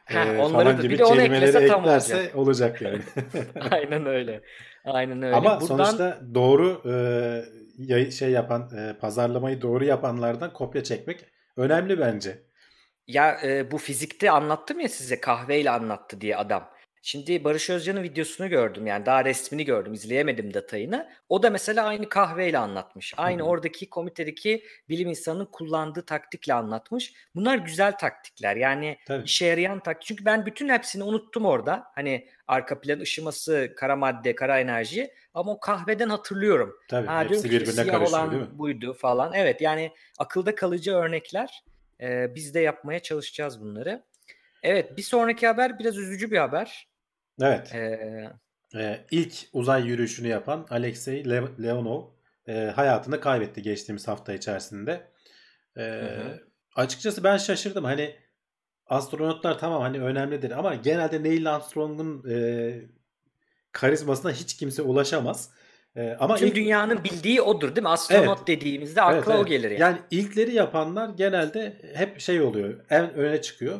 Heh, 0.05 0.27
e, 0.27 0.39
onları 0.39 0.65
falan 0.65 0.79
da- 0.79 0.83
gibi 0.83 0.95
bir 0.95 0.99
de 0.99 1.05
onu 1.05 1.21
eklese 1.21 1.67
tam 1.67 1.81
eklerse 1.81 2.31
olacak, 2.35 2.83
yani. 2.83 2.99
Aynen 3.71 4.07
öyle. 4.07 4.43
Aynen 4.85 5.23
öyle. 5.23 5.37
Ama 5.37 5.61
Buradan 5.61 5.85
sonuçta 5.85 6.21
doğru 6.35 6.83
e, 7.89 8.11
şey 8.11 8.31
yapan 8.31 8.71
e, 8.79 8.97
pazarlamayı 9.01 9.63
doğru 9.63 9.85
yapanlardan 9.85 10.53
kopya 10.53 10.85
çekmek 10.85 11.25
önemli 11.57 12.01
bence. 12.01 12.43
Ya 13.07 13.41
e, 13.45 13.71
bu 13.71 13.79
fizikte 13.79 14.31
anlattım 14.31 14.81
ya 14.81 14.89
size 14.89 15.21
kahveyle 15.21 15.71
anlattı 15.71 16.21
diye 16.21 16.37
adam. 16.37 16.71
Şimdi 17.05 17.45
Barış 17.45 17.71
Özcan'ın 17.71 18.03
videosunu 18.03 18.49
gördüm 18.49 18.87
yani 18.87 19.07
daha 19.07 19.25
resmini 19.25 19.65
gördüm 19.65 19.93
izleyemedim 19.93 20.55
detayını. 20.55 21.11
O 21.29 21.43
da 21.43 21.51
mesela 21.51 21.85
aynı 21.87 22.09
kahveyle 22.09 22.59
anlatmış. 22.59 23.15
Aynı 23.17 23.41
Hı 23.43 23.45
hı. 23.45 23.49
oradaki 23.49 23.91
komitedeki 23.91 24.65
bilim 24.89 25.09
insanının 25.09 25.45
kullandığı 25.47 26.07
taktikle 26.07 26.55
anlatmış. 26.55 27.13
Bunlar 27.35 27.57
güzel 27.57 27.99
taktikler 27.99 28.57
yani 28.57 28.99
Tabii. 29.07 29.25
işe 29.25 29.47
yarayan 29.47 29.81
taktik. 29.81 30.07
Çünkü 30.07 30.25
ben 30.25 30.47
bütün 30.47 30.69
hepsini 30.69 31.05
unuttum 31.05 31.45
orada. 31.45 31.85
Hani 31.95 32.29
arka 32.49 32.81
plan 32.81 33.01
ışıması, 33.01 33.73
kara 33.77 33.97
madde, 33.97 34.35
kara 34.35 34.61
enerji 34.61 35.15
ama 35.35 35.53
o 35.53 35.61
kahveden 35.61 36.09
hatırlıyorum. 36.09 36.77
Tabii. 36.89 37.07
Ha, 37.07 37.25
Hepsi 37.25 37.51
birbirine 37.51 37.87
karışıyor 37.87 38.31
değil 38.31 38.43
mi? 38.43 38.49
buydu 38.59 38.95
falan. 38.95 39.33
Evet 39.35 39.61
yani 39.61 39.93
akılda 40.19 40.55
kalıcı 40.55 40.93
örnekler. 40.95 41.63
Ee, 42.01 42.35
biz 42.35 42.55
de 42.55 42.61
yapmaya 42.61 43.01
çalışacağız 43.03 43.61
bunları. 43.61 44.03
Evet 44.63 44.97
bir 44.97 45.03
sonraki 45.03 45.47
haber 45.47 45.79
biraz 45.79 45.99
üzücü 45.99 46.31
bir 46.31 46.39
haber. 46.39 46.89
Evet. 47.41 47.75
Ee, 47.75 48.31
E, 48.77 49.07
ilk 49.11 49.35
uzay 49.53 49.87
yürüyüşünü 49.87 50.29
yapan 50.29 50.67
Alexey 50.71 51.31
Le- 51.31 51.63
Leonov 51.63 52.03
e, 52.49 52.53
hayatını 52.53 53.21
kaybetti 53.21 53.63
geçtiğimiz 53.63 54.09
hafta 54.09 54.33
içerisinde. 54.33 55.11
E, 55.77 55.83
hı. 55.83 56.41
Açıkçası 56.77 57.25
ben 57.25 57.37
şaşırdım. 57.37 57.85
Hani 57.85 58.17
astronotlar 58.87 59.59
tamam 59.59 59.83
hani 59.83 60.01
önemlidir 60.01 60.51
ama 60.51 60.75
genelde 60.75 61.23
Neil 61.23 61.55
Armstrong'un 61.55 62.31
e, 62.31 62.73
karizmasına 63.73 64.33
hiç 64.33 64.57
kimse 64.57 64.83
ulaşamaz. 64.83 65.51
E, 65.97 66.17
ama 66.21 66.37
tüm 66.37 66.49
ilk- 66.49 66.55
dünyanın 66.55 67.05
bildiği 67.05 67.43
odur 67.43 67.77
değil 67.77 67.83
mi? 67.83 67.89
Astronot 67.89 68.39
Evet. 68.39 68.47
dediğimizde 68.47 69.03
akla 69.03 69.17
Evet, 69.17 69.29
o 69.29 69.33
evet. 69.37 69.49
gelir 69.49 69.71
yani. 69.71 69.81
Yani 69.81 69.99
ilkleri 70.11 70.55
yapanlar 70.55 71.09
genelde 71.09 71.79
hep 71.95 72.21
şey 72.21 72.41
oluyor. 72.41 72.85
En 72.91 73.15
öne 73.15 73.43
çıkıyor. 73.43 73.79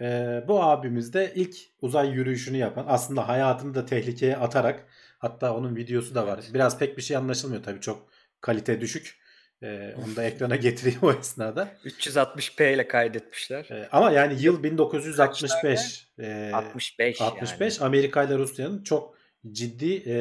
Ee, 0.00 0.44
bu 0.48 0.62
abimiz 0.62 1.12
de 1.14 1.32
ilk 1.34 1.56
uzay 1.80 2.10
yürüyüşünü 2.10 2.56
yapan 2.56 2.84
aslında 2.88 3.28
hayatını 3.28 3.74
da 3.74 3.86
tehlikeye 3.86 4.36
atarak 4.36 4.86
hatta 5.18 5.54
onun 5.56 5.76
videosu 5.76 6.14
da 6.14 6.26
var. 6.26 6.38
Evet. 6.42 6.54
Biraz 6.54 6.78
pek 6.78 6.96
bir 6.96 7.02
şey 7.02 7.16
anlaşılmıyor 7.16 7.62
tabii 7.62 7.80
çok 7.80 8.08
kalite 8.40 8.80
düşük. 8.80 9.22
Ee, 9.62 9.94
onu 10.04 10.16
da 10.16 10.24
ekrana 10.24 10.56
getireyim 10.66 10.98
o 11.02 11.12
esnada. 11.12 11.68
360p 11.84 12.74
ile 12.74 12.88
kaydetmişler. 12.88 13.68
Ee, 13.70 13.88
ama 13.92 14.10
yani 14.10 14.42
yıl 14.42 14.62
1965. 14.62 16.08
Ee, 16.18 16.50
65 16.54 17.20
65 17.20 17.78
yani. 17.78 17.86
Amerika 17.86 18.22
ile 18.22 18.38
Rusya'nın 18.38 18.82
çok 18.82 19.14
ciddi 19.52 20.02
e, 20.06 20.14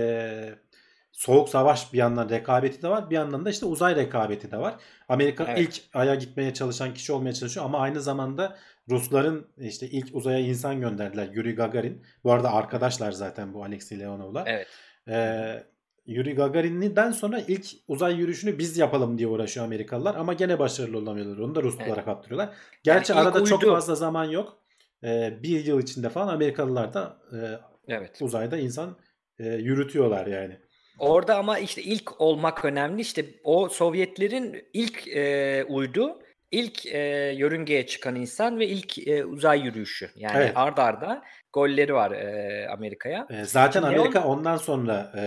soğuk 1.11 1.49
savaş 1.49 1.93
bir 1.93 1.97
yandan 1.97 2.29
rekabeti 2.29 2.81
de 2.81 2.89
var. 2.89 3.09
Bir 3.09 3.15
yandan 3.15 3.45
da 3.45 3.49
işte 3.49 3.65
uzay 3.65 3.95
rekabeti 3.95 4.51
de 4.51 4.57
var. 4.57 4.75
Amerika 5.09 5.45
Evet. 5.47 5.59
ilk 5.59 5.81
aya 5.93 6.15
gitmeye 6.15 6.53
çalışan 6.53 6.93
kişi 6.93 7.13
olmaya 7.13 7.33
çalışıyor 7.33 7.65
ama 7.65 7.79
aynı 7.79 8.01
zamanda 8.01 8.57
Rusların 8.89 9.47
işte 9.57 9.87
ilk 9.89 10.15
uzaya 10.15 10.39
insan 10.39 10.81
gönderdiler. 10.81 11.29
Yuri 11.33 11.55
Gagarin. 11.55 12.01
Bu 12.23 12.31
arada 12.31 12.53
arkadaşlar 12.53 13.11
zaten 13.11 13.53
bu 13.53 13.63
Alexey 13.63 13.99
Leonov'la. 13.99 14.43
Evet. 14.47 14.67
Ee, 15.07 15.63
Yuri 16.05 16.35
Gagarin'den 16.35 17.11
sonra 17.11 17.39
ilk 17.47 17.65
uzay 17.87 18.15
yürüyüşünü 18.15 18.57
biz 18.59 18.77
yapalım 18.77 19.17
diye 19.17 19.27
uğraşıyor 19.27 19.65
Amerikalılar 19.65 20.15
ama 20.15 20.33
gene 20.33 20.59
başarılı 20.59 20.97
olamıyorlar. 20.97 21.37
Onu 21.37 21.55
da 21.55 21.63
Ruslara 21.63 21.89
Evet. 21.89 22.05
kaptırıyorlar. 22.05 22.49
Gerçi 22.83 23.13
ilk 23.13 23.19
arada 23.19 23.45
çok 23.45 23.63
uydu. 23.63 23.73
fazla 23.73 23.95
zaman 23.95 24.25
yok. 24.25 24.57
Ee, 25.03 25.39
bir 25.43 25.65
yıl 25.65 25.81
içinde 25.81 26.09
falan 26.09 26.27
Amerikalılar 26.27 26.93
da 26.93 27.17
e, 27.33 27.37
Evet. 27.87 28.17
uzayda 28.21 28.57
insan 28.57 28.97
e, 29.39 29.47
yürütüyorlar 29.47 30.27
yani. 30.27 30.57
Orada 31.01 31.38
ama 31.38 31.60
işte 31.60 31.81
ilk 31.81 32.22
olmak 32.22 32.65
önemli. 32.65 33.01
İşte 33.01 33.25
o 33.43 33.70
Sovyetlerin 33.70 34.65
ilk 34.74 35.08
e, 35.08 35.63
uydu, 35.70 36.20
ilk 36.51 36.86
e, 36.86 37.00
yörüngeye 37.38 37.86
çıkan 37.88 38.15
insan 38.15 38.60
ve 38.60 38.67
ilk 38.67 39.08
e, 39.08 39.25
uzay 39.25 39.62
yürüyüşü. 39.62 40.10
Yani 40.15 40.38
Evet. 40.38 40.51
ard 40.55 40.77
arda 40.77 41.24
golleri 41.53 41.93
var 41.93 42.12
e, 42.12 42.67
Amerika'ya. 42.70 43.27
E, 43.29 43.43
zaten 43.46 43.81
Şimdi 43.81 43.96
Amerika 43.96 44.24
ondan 44.27 44.58
sonra 44.58 45.12
e, 45.17 45.24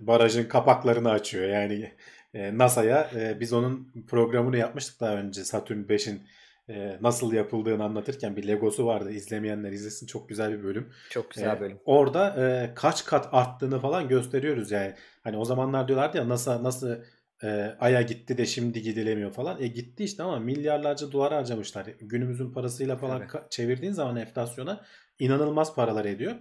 barajın 0.00 0.44
kapaklarını 0.44 1.10
açıyor. 1.10 1.48
Yani 1.48 1.92
e, 2.34 2.58
NASA'ya 2.58 3.10
e, 3.16 3.40
biz 3.40 3.52
onun 3.52 3.92
programını 4.08 4.56
yapmıştık 4.58 5.00
daha 5.00 5.14
önce 5.14 5.44
Satürn 5.44 5.82
5'in 5.82 6.22
e, 6.68 6.96
nasıl 7.00 7.32
yapıldığını 7.32 7.84
anlatırken 7.84 8.36
bir 8.36 8.48
Legosu 8.48 8.86
vardı. 8.86 9.10
İzlemeyenler 9.10 9.72
izlesin 9.72 10.06
çok 10.06 10.28
güzel 10.28 10.58
bir 10.58 10.64
bölüm. 10.64 10.92
Çok 11.10 11.30
güzel 11.30 11.56
E, 11.56 11.60
bölüm. 11.60 11.78
Orada 11.84 12.46
e, 12.46 12.74
kaç 12.74 13.04
kat 13.04 13.28
arttığını 13.32 13.80
falan 13.80 14.08
gösteriyoruz 14.08 14.70
yani. 14.70 14.94
Hani 15.24 15.36
o 15.36 15.44
zamanlar 15.44 15.88
diyorlardı 15.88 16.16
ya 16.16 16.28
NASA 16.28 16.62
nasıl 16.62 16.96
e, 17.42 17.76
Ay'a 17.80 18.02
gitti 18.02 18.38
de 18.38 18.46
şimdi 18.46 18.82
gidilemiyor 18.82 19.32
falan. 19.32 19.62
E 19.62 19.66
gitti 19.66 20.04
işte 20.04 20.22
ama 20.22 20.38
milyarlarca 20.38 21.12
dolar 21.12 21.32
harcamışlar. 21.32 21.86
Günümüzün 22.00 22.52
parasıyla 22.52 22.96
falan 22.96 23.22
ka- 23.22 23.50
çevirdiğin 23.50 23.92
zaman 23.92 24.16
enflasyona 24.16 24.84
inanılmaz 25.18 25.74
paralar 25.74 26.04
ediyor. 26.04 26.34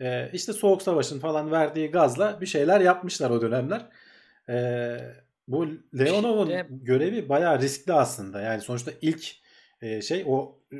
E, 0.00 0.30
işte 0.32 0.52
Soğuk 0.52 0.82
Savaş'ın 0.82 1.20
falan 1.20 1.50
verdiği 1.50 1.90
gazla 1.90 2.40
bir 2.40 2.46
şeyler 2.46 2.80
yapmışlar 2.80 3.30
o 3.30 3.40
dönemler. 3.40 3.86
E, 4.48 4.96
bu 5.48 5.66
Leonov'un 5.98 6.46
İşte- 6.46 6.66
görevi 6.70 7.28
bayağı 7.28 7.60
riskli 7.60 7.92
aslında. 7.92 8.40
Yani 8.40 8.60
sonuçta 8.60 8.90
ilk 9.02 9.24
e, 9.82 10.02
şey 10.02 10.24
o 10.26 10.58
e, 10.72 10.76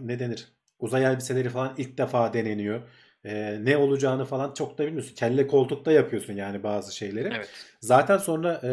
ne 0.00 0.18
denir? 0.18 0.48
Uzay 0.78 1.04
elbiseleri 1.04 1.48
falan 1.48 1.74
ilk 1.78 1.98
defa 1.98 2.32
deneniyor. 2.32 2.80
E, 3.24 3.64
ne 3.64 3.76
olacağını 3.76 4.24
falan 4.24 4.54
çok 4.54 4.78
da 4.78 4.86
bilmiyorsun. 4.86 5.14
Kelle 5.14 5.46
koltukta 5.46 5.92
yapıyorsun 5.92 6.32
yani 6.32 6.62
bazı 6.62 6.96
şeyleri. 6.96 7.32
Evet. 7.36 7.48
Zaten 7.80 8.18
sonra 8.18 8.60
e, 8.64 8.68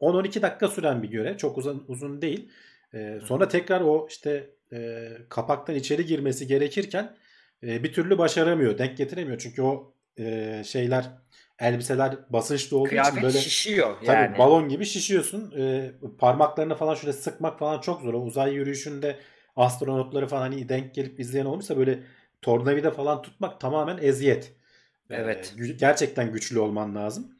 10-12 0.00 0.42
dakika 0.42 0.68
süren 0.68 1.02
bir 1.02 1.10
görev. 1.10 1.36
Çok 1.36 1.58
uzun 1.58 1.84
uzun 1.88 2.22
değil. 2.22 2.48
E, 2.94 3.18
sonra 3.24 3.48
tekrar 3.48 3.80
o 3.80 4.06
işte 4.10 4.50
e, 4.72 5.08
kapaktan 5.28 5.76
içeri 5.76 6.06
girmesi 6.06 6.46
gerekirken 6.46 7.16
e, 7.62 7.82
bir 7.84 7.92
türlü 7.92 8.18
başaramıyor. 8.18 8.78
Denk 8.78 8.96
getiremiyor. 8.96 9.38
Çünkü 9.38 9.62
o 9.62 9.94
e, 10.18 10.62
şeyler 10.64 11.04
elbiseler 11.58 12.16
basınçlı 12.30 12.78
olduğu 12.78 12.88
Kıyafet 12.88 13.12
için 13.12 13.22
böyle 13.22 13.38
şişiyor 13.38 13.96
tabii 14.06 14.16
yani. 14.16 14.38
balon 14.38 14.68
gibi 14.68 14.84
şişiyorsun. 14.84 15.54
E, 15.58 15.90
parmaklarını 16.18 16.74
falan 16.74 16.94
şöyle 16.94 17.12
sıkmak 17.12 17.58
falan 17.58 17.80
çok 17.80 18.00
zor. 18.00 18.14
O 18.14 18.18
uzay 18.18 18.54
yürüyüşünde 18.54 19.16
astronotları 19.56 20.26
falan 20.26 20.40
hani 20.40 20.68
denk 20.68 20.94
gelip 20.94 21.20
izleyen 21.20 21.46
olmuşsa 21.46 21.76
böyle 21.76 21.98
tornavida 22.42 22.90
falan 22.90 23.22
tutmak 23.22 23.60
tamamen 23.60 23.98
eziyet. 24.02 24.52
E, 25.10 25.14
Evet. 25.16 25.54
gü- 25.56 25.76
gerçekten 25.76 26.32
güçlü 26.32 26.58
olman 26.58 26.94
lazım. 26.94 27.32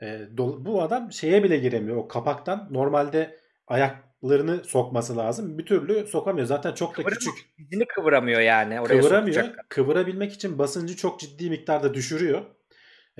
E, 0.00 0.06
do- 0.06 0.64
bu 0.64 0.82
adam 0.82 1.12
şeye 1.12 1.44
bile 1.44 1.56
giremiyor. 1.56 1.96
O 1.96 2.08
kapaktan 2.08 2.68
normalde 2.70 3.38
ayaklarını 3.66 4.64
sokması 4.64 5.16
lazım. 5.16 5.58
Bir 5.58 5.66
türlü 5.66 6.06
sokamıyor. 6.06 6.46
Zaten 6.46 6.72
çok 6.74 6.90
da 6.90 6.94
Kıvıramıyor, 6.94 7.18
küçük. 7.20 7.58
Dizini 7.58 7.86
kıvıramıyor 7.86 8.40
yani. 8.40 8.80
Oraya 8.80 9.00
Kıvıramıyor. 9.00 9.34
sokacak. 9.42 9.66
Kıvırabilmek 9.68 10.32
için 10.32 10.58
basıncı 10.58 10.96
çok 10.96 11.20
ciddi 11.20 11.50
miktarda 11.50 11.94
düşürüyor. 11.94 12.42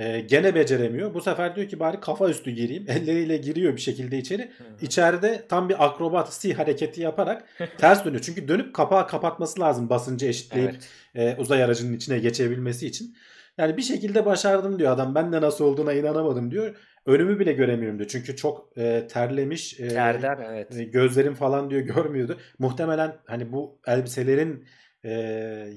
Ee, 0.00 0.20
gene 0.20 0.54
beceremiyor. 0.54 1.14
Bu 1.14 1.20
sefer 1.20 1.56
diyor 1.56 1.68
ki 1.68 1.80
bari 1.80 2.00
kafa 2.00 2.28
üstü 2.30 2.50
gireyim. 2.50 2.84
Elleriyle 2.88 3.36
giriyor 3.36 3.76
bir 3.76 3.80
şekilde 3.80 4.18
içeri. 4.18 4.42
Hı 4.42 4.64
hı. 4.64 4.68
İçeride 4.82 5.46
tam 5.48 5.68
bir 5.68 5.84
akrobasi 5.84 6.54
hareketi 6.54 7.00
yaparak 7.00 7.44
ters 7.78 8.04
dönüyor. 8.04 8.22
Çünkü 8.22 8.48
dönüp 8.48 8.74
kapağı 8.74 9.06
kapatması 9.08 9.60
lazım 9.60 9.90
basıncı 9.90 10.26
eşitleyip 10.26 10.70
Evet. 11.14 11.38
e, 11.38 11.40
uzay 11.40 11.64
aracının 11.64 11.92
içine 11.92 12.18
geçebilmesi 12.18 12.86
için. 12.86 13.16
Yani 13.58 13.76
bir 13.76 13.82
şekilde 13.82 14.26
başardım 14.26 14.78
diyor 14.78 14.92
adam. 14.92 15.14
Ben 15.14 15.32
de 15.32 15.40
nasıl 15.40 15.64
olduğuna 15.64 15.92
inanamadım 15.92 16.50
diyor. 16.50 16.76
Önümü 17.06 17.38
bile 17.38 17.52
göremiyorum 17.52 17.98
diyor. 17.98 18.08
Çünkü 18.08 18.36
çok 18.36 18.78
e, 18.78 19.06
terlemiş. 19.10 19.80
e, 19.80 19.88
Terden 19.88 20.38
evet. 20.50 20.76
e, 20.76 20.84
gözlerim 20.84 21.34
falan 21.34 21.70
diyor 21.70 21.80
görmüyordu. 21.80 22.38
Muhtemelen 22.58 23.16
hani 23.26 23.52
bu 23.52 23.80
elbiselerin 23.86 24.64
e, 25.04 25.10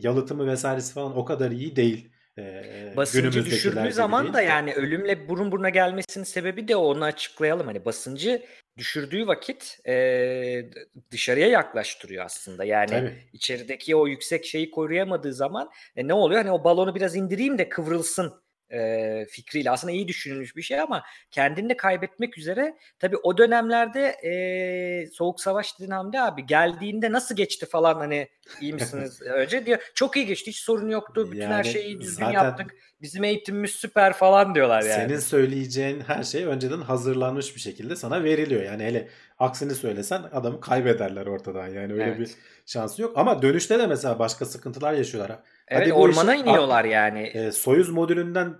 yalıtımı 0.01 0.47
vesairesi 0.47 0.93
falan 0.93 1.17
o 1.17 1.25
kadar 1.25 1.51
iyi 1.51 1.75
değil. 1.75 2.12
E, 2.37 2.93
Basıncı 2.97 3.45
düşürdüğü 3.45 3.91
zaman 3.91 4.23
değil. 4.23 4.33
da 4.33 4.41
yani 4.41 4.73
ölümle 4.73 5.29
burun 5.29 5.51
buruna 5.51 5.69
gelmesinin 5.69 6.23
sebebi 6.25 6.67
de 6.67 6.75
onu 6.75 7.03
açıklayalım. 7.03 7.67
Hani 7.67 7.85
basıncı 7.85 8.41
düşürdüğü 8.77 9.27
vakit 9.27 9.79
e, 9.87 10.65
dışarıya 11.11 11.47
yaklaştırıyor 11.47 12.25
aslında. 12.25 12.63
Yani 12.63 12.89
Tabii. 12.89 13.13
içerideki 13.33 13.95
o 13.95 14.07
yüksek 14.07 14.45
şeyi 14.45 14.71
koruyamadığı 14.71 15.33
zaman 15.33 15.69
e, 15.95 16.07
ne 16.07 16.13
oluyor? 16.13 16.41
Hani 16.41 16.51
o 16.51 16.63
balonu 16.63 16.95
biraz 16.95 17.15
indireyim 17.15 17.57
de 17.57 17.69
kıvrılsın 17.69 18.43
e, 18.73 19.25
fikriyle. 19.29 19.71
Aslında 19.71 19.93
iyi 19.93 20.07
düşünülmüş 20.07 20.55
bir 20.55 20.61
şey 20.61 20.79
ama 20.79 21.03
kendini 21.31 21.69
de 21.69 21.77
kaybetmek 21.77 22.37
üzere. 22.37 22.77
Tabii 22.99 23.17
o 23.17 23.37
dönemlerde 23.37 24.07
e, 24.07 25.07
Soğuk 25.07 25.41
Savaş 25.41 25.79
dedin 25.79 25.91
Hamdi 25.91 26.19
abi 26.19 26.45
geldiğinde 26.45 27.11
nasıl 27.11 27.35
geçti 27.35 27.65
falan 27.65 27.95
hani 27.95 28.27
iyi 28.61 28.73
misiniz 28.73 29.21
önce 29.21 29.65
diyor. 29.65 29.79
Çok 29.93 30.17
iyi 30.17 30.25
geçti 30.25 30.47
hiç 30.51 30.59
sorun 30.59 30.89
yoktu. 30.89 31.31
Bütün 31.31 31.41
her 31.41 31.49
Yani 31.51 31.65
şeyi 31.73 32.01
düzgün 32.01 32.25
yaptık. 32.25 32.75
Bizim 33.01 33.23
eğitimimiz 33.23 33.71
süper 33.71 34.13
falan 34.13 34.55
diyorlar 34.55 34.81
yani. 34.81 34.93
Senin 35.09 35.19
söyleyeceğin 35.19 35.99
her 35.99 36.23
şey 36.23 36.45
önceden 36.45 36.81
hazırlanmış 36.81 37.55
bir 37.55 37.61
şekilde 37.61 37.95
sana 37.95 38.23
veriliyor. 38.23 38.63
Yani 38.63 38.83
hele 38.83 39.07
aksini 39.39 39.75
söylesen 39.75 40.21
adamı 40.33 40.61
kaybederler 40.61 41.25
ortadan. 41.25 41.67
Yani 41.67 41.93
öyle 41.93 42.03
Evet. 42.03 42.19
bir 42.19 42.31
şansı 42.65 43.01
yok. 43.01 43.17
Ama 43.17 43.41
dönüşte 43.41 43.79
de 43.79 43.87
mesela 43.87 44.19
başka 44.19 44.45
sıkıntılar 44.45 44.93
yaşıyorlar. 44.93 45.39
Evet 45.67 45.81
Hadi 45.81 45.93
ormana 45.93 46.35
işin- 46.35 46.45
iniyorlar 46.45 46.85
yani. 46.85 47.21
E, 47.21 47.51
Soyuz 47.51 47.89
modülünden 47.89 48.53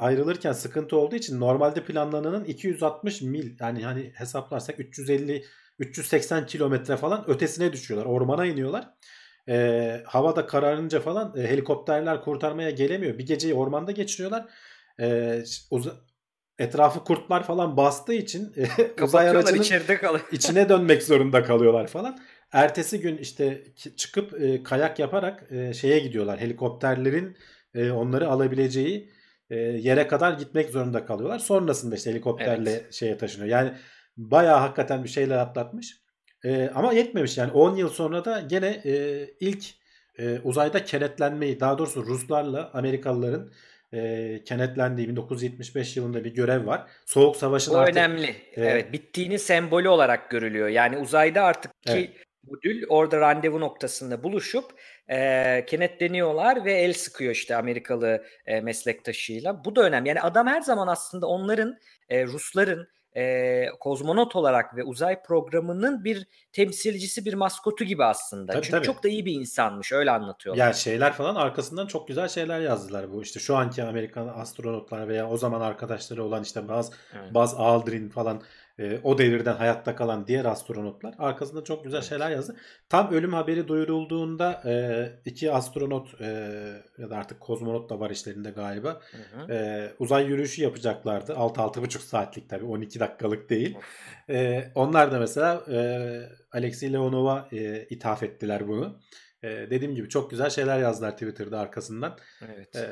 ayrılırken 0.00 0.52
sıkıntı 0.52 0.96
olduğu 0.96 1.16
için 1.16 1.40
normalde 1.40 1.84
planlananın 1.84 2.44
260 2.44 3.22
mil 3.22 3.50
yani 3.60 3.84
hani 3.84 4.12
hesaplarsak 4.14 4.80
350 4.80 5.44
380 5.82 6.46
kilometre 6.46 6.96
falan 6.96 7.24
ötesine 7.30 7.72
düşüyorlar. 7.72 8.06
Ormana 8.06 8.46
iniyorlar. 8.46 8.88
E, 9.48 10.02
havada 10.06 10.46
kararınca 10.46 11.00
falan 11.00 11.34
e, 11.36 11.46
helikopterler 11.46 12.22
kurtarmaya 12.22 12.70
gelemiyor. 12.70 13.18
Bir 13.18 13.26
geceyi 13.26 13.54
ormanda 13.54 13.92
geçiriyorlar. 13.92 14.46
E, 15.00 15.38
etrafı 16.58 17.04
kurtlar 17.04 17.42
falan 17.42 17.76
bastığı 17.76 18.14
için 18.14 18.54
e, 18.56 19.02
uzay 19.04 19.28
aracının 19.28 19.60
içeride 19.60 19.98
kalıyor. 19.98 20.24
içine 20.32 20.68
dönmek 20.68 21.02
zorunda 21.02 21.42
kalıyorlar 21.42 21.86
falan. 21.86 22.18
Ertesi 22.52 23.00
gün 23.00 23.16
işte 23.16 23.64
çıkıp 23.96 24.42
e, 24.42 24.62
kayak 24.62 24.98
yaparak 24.98 25.52
e, 25.52 25.74
şeye 25.74 25.98
gidiyorlar. 25.98 26.40
Helikopterlerin 26.40 27.36
e, 27.74 27.90
onları 27.90 28.28
alabileceği 28.28 29.10
e, 29.50 29.56
yere 29.56 30.06
kadar 30.08 30.32
gitmek 30.32 30.70
zorunda 30.70 31.04
kalıyorlar. 31.04 31.38
Sonrasında 31.38 31.94
işte 31.94 32.10
helikopterle 32.10 32.86
şeye 32.90 33.18
taşınıyor. 33.18 33.50
Yani 33.50 33.72
bayağı 34.16 34.58
hakikaten 34.58 35.04
bir 35.04 35.08
şeyler 35.08 35.38
atlatmış. 35.38 36.02
E, 36.44 36.70
ama 36.74 36.92
yetmemiş 36.92 37.38
yani 37.38 37.52
10 37.52 37.76
yıl 37.76 37.88
sonra 37.88 38.24
da 38.24 38.40
gene 38.40 38.80
e, 38.84 39.26
ilk 39.40 39.64
e, 40.18 40.38
uzayda 40.38 40.84
kenetlenmeyi 40.84 41.60
daha 41.60 41.78
doğrusu 41.78 42.06
Ruslarla 42.06 42.70
Amerikalıların 42.74 43.52
e, 43.92 44.40
kenetlendiği 44.44 45.08
1975 45.08 45.96
yılında 45.96 46.24
bir 46.24 46.34
görev 46.34 46.66
var. 46.66 46.86
Soğuk 47.06 47.36
Savaş'ın 47.36 47.74
artık 47.74 47.96
önemli. 47.96 48.36
Evet. 48.54 48.92
bittiğinin 48.92 49.36
sembolü 49.36 49.88
olarak 49.88 50.30
görülüyor. 50.30 50.68
Yani 50.68 50.98
uzayda 50.98 51.42
artık 51.42 51.72
Evet. 51.86 52.10
ki 52.10 52.16
modül 52.44 52.84
orada 52.88 53.20
randevu 53.20 53.60
noktasında 53.60 54.22
buluşup 54.22 54.64
e, 55.08 55.64
kenetleniyorlar 55.66 56.64
ve 56.64 56.72
el 56.72 56.92
sıkıyor 56.92 57.32
işte 57.32 57.56
Amerikalı 57.56 58.24
e, 58.46 58.60
meslektaşıyla. 58.60 59.64
Bu 59.64 59.76
da 59.76 59.82
önemli. 59.82 60.08
Yani 60.08 60.20
adam 60.20 60.46
her 60.46 60.60
zaman 60.60 60.88
aslında 60.88 61.26
onların 61.26 61.78
e, 62.08 62.26
Rusların 62.26 62.88
e, 63.16 63.66
kozmonot 63.80 64.36
olarak 64.36 64.76
ve 64.76 64.84
uzay 64.84 65.22
programının 65.22 66.04
bir 66.04 66.26
temsilcisi, 66.52 67.24
bir 67.24 67.34
maskotu 67.34 67.84
gibi 67.84 68.04
aslında. 68.04 68.52
Tabii, 68.52 68.62
Çünkü 68.62 68.76
tabii. 68.76 68.86
çok 68.86 69.04
da 69.04 69.08
iyi 69.08 69.26
bir 69.26 69.32
insanmış. 69.32 69.92
Öyle 69.92 70.10
anlatıyorlar. 70.10 70.66
Ya 70.66 70.72
şeyler 70.72 71.12
falan 71.12 71.34
arkasından 71.34 71.86
çok 71.86 72.08
güzel 72.08 72.28
şeyler 72.28 72.60
yazdılar 72.60 73.12
bu 73.12 73.22
işte 73.22 73.40
şu 73.40 73.56
anki 73.56 73.82
Amerikan 73.82 74.28
astronotlar 74.28 75.08
veya 75.08 75.30
o 75.30 75.36
zaman 75.36 75.60
arkadaşları 75.60 76.24
olan 76.24 76.42
işte 76.42 76.68
Buzz, 76.68 76.90
Evet. 77.12 77.34
Buzz 77.34 77.54
Aldrin 77.54 78.08
falan 78.08 78.42
e, 78.78 78.98
o 79.02 79.18
devirden 79.18 79.54
hayatta 79.56 79.96
kalan 79.96 80.26
diğer 80.26 80.44
astronotlar 80.44 81.14
arkasında 81.18 81.64
çok 81.64 81.84
güzel 81.84 81.98
Evet. 81.98 82.08
şeyler 82.08 82.30
yazdı. 82.30 82.56
Tam 82.88 83.12
ölüm 83.12 83.32
haberi 83.32 83.68
duyurulduğunda 83.68 84.62
e, 84.66 84.72
iki 85.24 85.52
astronot 85.52 86.20
e, 86.20 86.26
ya 86.98 87.10
da 87.10 87.16
artık 87.16 87.40
kozmonot 87.40 87.90
da 87.90 88.00
var 88.00 88.10
işlerinde 88.10 88.50
galiba 88.50 89.00
Hı 89.10 89.38
hı. 89.40 89.52
e, 89.52 89.88
uzay 89.98 90.26
yürüyüşü 90.26 90.62
yapacaklardı. 90.62 91.32
6-6,5 91.32 91.98
saatlik 91.98 92.48
tabii 92.50 92.64
12 92.64 93.00
dakikalık 93.00 93.50
değil. 93.50 93.76
E, 94.30 94.64
onlar 94.74 95.12
da 95.12 95.18
mesela 95.18 95.62
e, 95.72 95.78
Alexey 96.52 96.92
Leonov'a 96.92 97.48
e, 97.52 97.86
ithaf 97.90 98.22
ettiler 98.22 98.68
bunu. 98.68 99.00
E, 99.42 99.48
dediğim 99.48 99.94
gibi 99.94 100.08
çok 100.08 100.30
güzel 100.30 100.50
şeyler 100.50 100.78
yazdılar 100.78 101.10
Twitter'da 101.12 101.60
arkasından. 101.60 102.16
Evet. 102.54 102.76
E, 102.76 102.88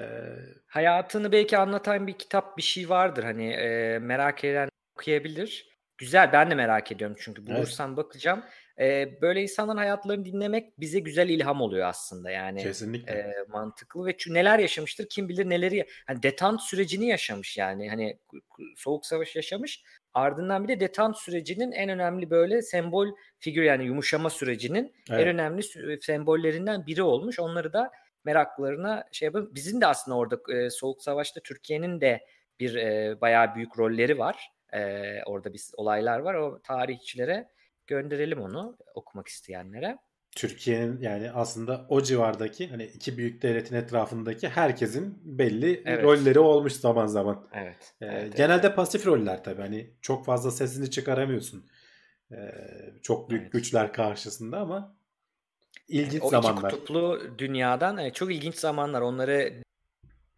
hayatını 0.66 1.32
belki 1.32 1.58
anlatan 1.58 2.06
bir 2.06 2.12
kitap 2.18 2.56
bir 2.56 2.62
şey 2.62 2.88
vardır 2.88 3.24
hani 3.24 3.50
e, 3.52 3.98
merak 3.98 4.44
eden 4.44 4.68
okuyabilir. 4.94 5.69
Güzel 6.00 6.32
ben 6.32 6.50
de 6.50 6.54
merak 6.54 6.92
ediyorum 6.92 7.16
çünkü 7.20 7.42
Evet. 7.48 7.56
bulursam 7.58 7.96
bakacağım. 7.96 8.44
E, 8.80 9.08
böyle 9.20 9.42
insanların 9.42 9.78
hayatlarını 9.78 10.24
dinlemek 10.24 10.80
bize 10.80 10.98
güzel 10.98 11.28
ilham 11.28 11.60
oluyor 11.60 11.86
aslında 11.86 12.30
yani 12.30 12.62
kesinlikle. 12.62 13.12
e, 13.12 13.34
mantıklı 13.48 14.06
ve 14.06 14.16
neler 14.28 14.58
yaşamıştır 14.58 15.08
kim 15.10 15.28
bilir 15.28 15.50
neleri 15.50 15.86
hani 16.06 16.22
detant 16.22 16.62
sürecini 16.62 17.06
yaşamış 17.06 17.56
yani 17.56 17.90
hani 17.90 18.18
soğuk 18.76 19.06
savaş 19.06 19.36
yaşamış 19.36 19.82
ardından 20.14 20.64
bir 20.64 20.68
de 20.68 20.80
detant 20.80 21.18
sürecinin 21.18 21.72
en 21.72 21.88
önemli 21.88 22.30
böyle 22.30 22.62
sembol 22.62 23.08
figür 23.38 23.62
yani 23.62 23.84
yumuşama 23.84 24.30
sürecinin 24.30 24.92
Evet. 25.10 25.20
en 25.20 25.28
önemli 25.28 25.62
sembollerinden 26.02 26.86
biri 26.86 27.02
olmuş. 27.02 27.38
Onları 27.38 27.72
da 27.72 27.90
meraklılarına 28.24 29.04
şey 29.12 29.26
yapın. 29.26 29.50
Bizim 29.54 29.80
de 29.80 29.86
aslında 29.86 30.16
orada 30.16 30.38
e, 30.54 30.70
Soğuk 30.70 31.02
Savaş'ta 31.02 31.40
Türkiye'nin 31.40 32.00
de 32.00 32.20
bir 32.60 32.74
e, 32.74 33.20
bayağı 33.20 33.54
büyük 33.54 33.78
rolleri 33.78 34.18
var. 34.18 34.50
E, 34.72 35.22
orada 35.26 35.52
bir 35.52 35.62
olaylar 35.76 36.18
var. 36.18 36.34
O 36.34 36.60
tarihçilere 36.62 37.48
gönderelim 37.86 38.40
onu 38.40 38.76
okumak 38.94 39.28
isteyenlere. 39.28 39.98
Türkiye'nin 40.36 41.00
yani 41.00 41.30
aslında 41.30 41.86
o 41.88 42.02
civardaki 42.02 42.68
hani 42.68 42.84
iki 42.84 43.18
büyük 43.18 43.42
devletin 43.42 43.76
etrafındaki 43.76 44.48
herkesin 44.48 45.18
belli 45.24 45.82
Evet. 45.86 46.04
rolleri 46.04 46.38
olmuş 46.38 46.72
zaman 46.72 47.06
zaman. 47.06 47.48
Evet. 47.52 47.94
Ee, 48.00 48.06
evet, 48.06 48.22
evet. 48.22 48.36
genelde 48.36 48.74
pasif 48.74 49.06
roller 49.06 49.44
tabii. 49.44 49.60
Hani 49.62 49.90
çok 50.00 50.24
fazla 50.24 50.50
sesini 50.50 50.90
çıkaramıyorsun. 50.90 51.66
Ee, 52.32 52.36
çok 53.02 53.30
büyük 53.30 53.42
Evet. 53.42 53.52
güçler 53.52 53.92
karşısında 53.92 54.58
ama 54.58 54.96
ilginç 55.88 56.22
o 56.22 56.26
iki 56.26 56.30
zamanlar. 56.30 56.70
kutuplu 56.72 57.20
dünyadan 57.38 57.98
e, 57.98 58.12
çok 58.12 58.32
ilginç 58.32 58.54
zamanlar. 58.54 59.00
Onları 59.00 59.62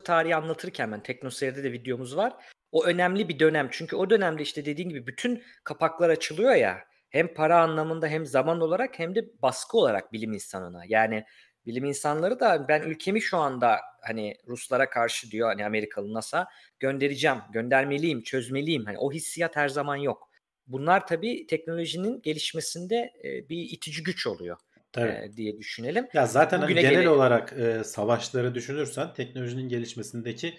tarihi 0.04 0.36
anlatırken 0.36 0.92
ben 0.92 1.02
Teknoseyir'de 1.02 1.64
de 1.64 1.72
videomuz 1.72 2.16
var. 2.16 2.32
O 2.72 2.84
önemli 2.84 3.28
bir 3.28 3.38
dönem. 3.38 3.68
Çünkü 3.70 3.96
o 3.96 4.10
dönemde 4.10 4.42
işte 4.42 4.64
dediğin 4.64 4.88
gibi 4.88 5.06
bütün 5.06 5.42
kapaklar 5.64 6.10
açılıyor 6.10 6.54
ya. 6.54 6.78
Hem 7.10 7.34
para 7.34 7.60
anlamında 7.60 8.06
hem 8.06 8.26
zaman 8.26 8.60
olarak 8.60 8.98
hem 8.98 9.14
de 9.14 9.24
baskı 9.42 9.78
olarak 9.78 10.12
bilim 10.12 10.32
insanına. 10.32 10.82
Yani 10.88 11.24
bilim 11.66 11.84
insanları 11.84 12.40
da 12.40 12.68
ben 12.68 12.82
ülkemi 12.82 13.20
şu 13.22 13.36
anda 13.36 13.80
hani 14.02 14.36
Ruslara 14.48 14.90
karşı 14.90 15.30
diyor 15.30 15.48
hani 15.48 15.66
Amerikalı 15.66 16.14
NASA 16.14 16.46
göndereceğim, 16.80 17.38
göndermeliyim, 17.52 18.22
çözmeliyim. 18.22 18.84
Hani 18.84 18.98
o 18.98 19.12
hissiyat 19.12 19.56
her 19.56 19.68
zaman 19.68 19.96
yok. 19.96 20.30
Bunlar 20.66 21.06
tabii 21.06 21.46
teknolojinin 21.46 22.22
gelişmesinde 22.22 23.12
e, 23.24 23.48
bir 23.48 23.56
itici 23.70 24.02
güç 24.02 24.26
oluyor. 24.26 24.56
Tabii. 24.92 25.10
e, 25.10 25.36
diye 25.36 25.58
düşünelim. 25.58 26.08
Ya 26.12 26.26
zaten 26.26 26.58
hani 26.58 26.64
Bugüne 26.64 26.80
genel 26.82 26.94
gele- 26.94 27.08
olarak 27.08 27.52
e, 27.52 27.84
savaşları 27.84 28.54
düşünürsen 28.54 29.12
teknolojinin 29.12 29.68
gelişmesindeki 29.68 30.54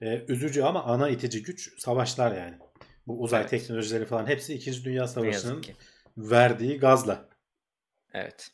e, 0.00 0.24
üzücü 0.28 0.62
ama 0.62 0.84
ana 0.84 1.08
itici 1.08 1.42
güç 1.42 1.80
savaşlar 1.80 2.36
yani. 2.36 2.54
Bu 3.06 3.22
uzay 3.22 3.40
Evet. 3.40 3.50
teknolojileri 3.50 4.06
falan 4.06 4.26
hepsi 4.26 4.54
2. 4.54 4.84
Dünya 4.84 5.06
Savaşı'nın 5.06 5.64
verdiği 6.16 6.78
gazla. 6.78 7.28
Evet. 8.14 8.50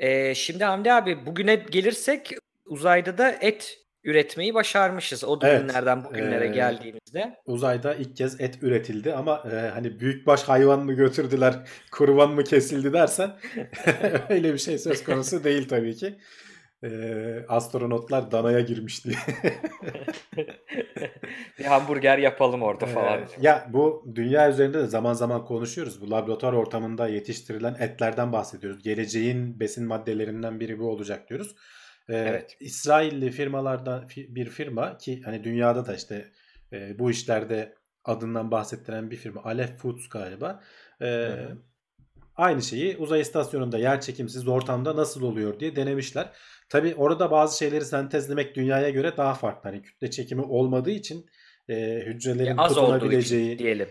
Ee, 0.00 0.34
şimdi 0.34 0.64
Hamdi 0.64 0.92
abi 0.92 1.26
bugüne 1.26 1.54
gelirsek 1.54 2.30
uzayda 2.66 3.18
da 3.18 3.30
et 3.30 3.78
üretmeyi 4.04 4.54
başarmışız. 4.54 5.24
O 5.24 5.38
Evet, 5.42 5.62
dünlerden 5.62 6.04
bugünlere 6.04 6.46
ee, 6.46 6.50
geldiğimizde. 6.52 7.40
Uzayda 7.46 7.94
ilk 7.94 8.16
kez 8.16 8.40
et 8.40 8.62
üretildi 8.62 9.14
ama 9.14 9.44
e, 9.52 9.70
hani 9.74 10.00
büyükbaş 10.00 10.42
hayvan 10.42 10.84
mı 10.84 10.92
götürdüler, 10.92 11.68
kurban 11.90 12.30
mı 12.30 12.44
kesildi 12.44 12.92
dersen 12.92 13.30
öyle 14.28 14.52
bir 14.52 14.58
şey 14.58 14.78
söz 14.78 15.04
konusu 15.04 15.44
değil 15.44 15.68
tabii 15.68 15.96
ki. 15.96 16.18
E, 16.84 16.90
astronotlar 17.48 18.30
danaya 18.30 18.60
girmiş 18.60 19.04
diye. 19.04 19.16
bir 21.58 21.64
hamburger 21.64 22.18
yapalım 22.18 22.62
orada 22.62 22.86
falan. 22.86 23.20
Ee, 23.20 23.26
ya 23.40 23.68
bu 23.72 24.04
dünya 24.14 24.50
üzerinde 24.50 24.78
de 24.78 24.86
zaman 24.86 25.12
zaman 25.12 25.44
konuşuyoruz. 25.44 26.00
Bu 26.00 26.10
laboratuvar 26.10 26.52
ortamında 26.52 27.08
yetiştirilen 27.08 27.74
etlerden 27.74 28.32
bahsediyoruz. 28.32 28.82
Geleceğin 28.82 29.60
besin 29.60 29.86
maddelerinden 29.86 30.60
biri 30.60 30.78
bu 30.78 30.90
olacak 30.90 31.28
diyoruz. 31.28 31.54
Ee, 32.08 32.14
Evet. 32.16 32.56
İsrailli 32.60 33.30
firmalardan 33.30 34.02
fi- 34.06 34.34
bir 34.34 34.46
firma 34.46 34.98
ki 34.98 35.22
hani 35.24 35.44
dünyada 35.44 35.86
da 35.86 35.94
işte 35.94 36.32
e, 36.72 36.98
bu 36.98 37.10
işlerde 37.10 37.74
adından 38.04 38.50
bahsettiren 38.50 39.10
bir 39.10 39.16
firma 39.16 39.44
Aleph 39.44 39.76
Foods 39.78 40.08
galiba. 40.08 40.62
Ee, 41.00 41.06
hı. 41.06 41.58
Aynı 42.36 42.62
şeyi 42.62 42.96
uzay 42.96 43.20
istasyonunda 43.20 43.78
yer 43.78 44.00
çekimsiz 44.00 44.48
ortamda 44.48 44.96
nasıl 44.96 45.22
oluyor 45.22 45.60
diye 45.60 45.76
denemişler. 45.76 46.32
Tabi 46.68 46.94
orada 46.94 47.30
bazı 47.30 47.58
şeyleri 47.58 47.84
sentezlemek 47.84 48.54
dünyaya 48.56 48.90
göre 48.90 49.16
daha 49.16 49.34
farklı. 49.34 49.70
Hani 49.70 49.82
kütle 49.82 50.10
çekimi 50.10 50.42
olmadığı 50.42 50.90
için 50.90 51.26
e, 51.68 51.74
hücrelerin 52.06 52.56
Az 52.56 52.78
olduğu 52.78 52.86
için 52.86 52.94
tutunabileceği 52.98 53.58
diyelim. 53.58 53.88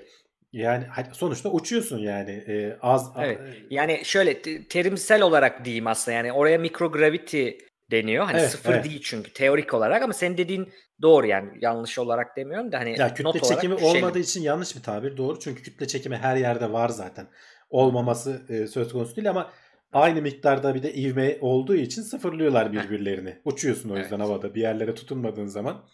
yani 0.53 0.85
sonuçta 1.13 1.49
uçuyorsun 1.49 1.97
yani 1.99 2.31
e, 2.31 2.77
az 2.81 3.11
Evet. 3.19 3.39
Yani 3.69 4.01
şöyle 4.03 4.41
te- 4.41 4.67
terimsel 4.67 5.21
olarak 5.21 5.65
diyeyim 5.65 5.87
aslında 5.87 6.17
yani 6.17 6.31
oraya 6.33 6.57
microgravity 6.57 7.49
deniyor. 7.91 8.25
Hani 8.25 8.39
Evet, 8.39 8.49
sıfır 8.51 8.73
evet. 8.73 8.85
değil 8.85 9.01
çünkü 9.03 9.33
teorik 9.33 9.73
olarak 9.73 10.01
ama 10.03 10.13
senin 10.13 10.37
dediğin 10.37 10.69
doğru 11.01 11.27
yani 11.27 11.49
yanlış 11.61 11.99
olarak 11.99 12.37
demiyorum 12.37 12.71
da 12.71 12.79
hani 12.79 12.99
ya 12.99 13.07
kütle 13.13 13.23
not 13.23 13.43
çekimi 13.43 13.73
olmadığı 13.75 14.19
için 14.19 14.41
yanlış 14.41 14.75
bir 14.75 14.81
tabir 14.83 15.17
doğru 15.17 15.39
çünkü 15.39 15.63
kütle 15.63 15.87
çekimi 15.87 16.17
her 16.17 16.35
yerde 16.35 16.71
var 16.71 16.89
zaten. 16.89 17.27
Olmaması 17.69 18.41
e, 18.49 18.67
söz 18.67 18.93
konusu 18.93 19.15
değil 19.15 19.29
ama 19.29 19.51
aynı 19.93 20.21
miktarda 20.21 20.75
bir 20.75 20.83
de 20.83 20.93
ivme 20.93 21.37
olduğu 21.41 21.75
için 21.75 22.01
sıfırlıyorlar 22.01 22.73
birbirlerini. 22.73 23.37
Uçuyorsun 23.45 23.89
o 23.89 23.97
yüzden 23.97 24.19
Evet. 24.19 24.29
havada 24.29 24.55
bir 24.55 24.61
yerlere 24.61 24.95
tutunmadığın 24.95 25.45
zaman. 25.47 25.85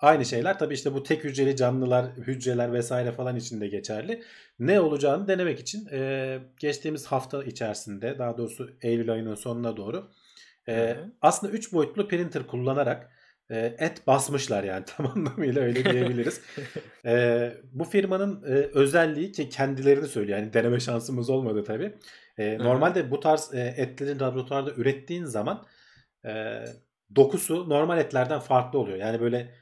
Aynı 0.00 0.24
şeyler 0.24 0.58
tabii 0.58 0.74
işte 0.74 0.94
bu 0.94 1.02
tek 1.02 1.24
hücreli 1.24 1.56
canlılar, 1.56 2.06
hücreler 2.16 2.72
vesaire 2.72 3.12
falan 3.12 3.36
için 3.36 3.60
de 3.60 3.68
geçerli. 3.68 4.22
Ne 4.58 4.80
olacağını 4.80 5.28
denemek 5.28 5.60
için 5.60 5.88
e, 5.92 6.38
geçtiğimiz 6.58 7.06
hafta 7.06 7.44
içerisinde 7.44 8.18
daha 8.18 8.38
doğrusu 8.38 8.70
Eylül 8.82 9.12
ayının 9.12 9.34
sonuna 9.34 9.76
doğru 9.76 10.10
e, 10.68 10.96
aslında 11.22 11.52
3 11.52 11.72
boyutlu 11.72 12.08
printer 12.08 12.46
kullanarak 12.46 13.10
et 13.56 14.06
basmışlar 14.06 14.64
yani 14.64 14.84
tam 14.96 15.06
anlamıyla 15.06 15.62
öyle 15.62 15.92
diyebiliriz. 15.92 16.40
e, 17.06 17.52
bu 17.72 17.84
firmanın 17.84 18.42
e, 18.42 18.54
özelliği 18.54 19.32
ki 19.32 19.48
kendilerini 19.48 20.06
söylüyor 20.06 20.38
yani 20.38 20.52
deneme 20.52 20.80
şansımız 20.80 21.30
olmadı 21.30 21.64
tabii. 21.64 21.94
E, 22.38 22.58
normalde 22.58 23.10
bu 23.10 23.20
tarz 23.20 23.54
e, 23.54 23.74
etlerin 23.76 24.20
laboratuvarda 24.20 24.70
ürettiğin 24.70 25.24
zaman 25.24 25.66
e, 26.26 26.64
dokusu 27.16 27.68
normal 27.68 27.98
etlerden 27.98 28.40
farklı 28.40 28.78
oluyor. 28.78 28.98
Yani 28.98 29.20
böyle 29.20 29.54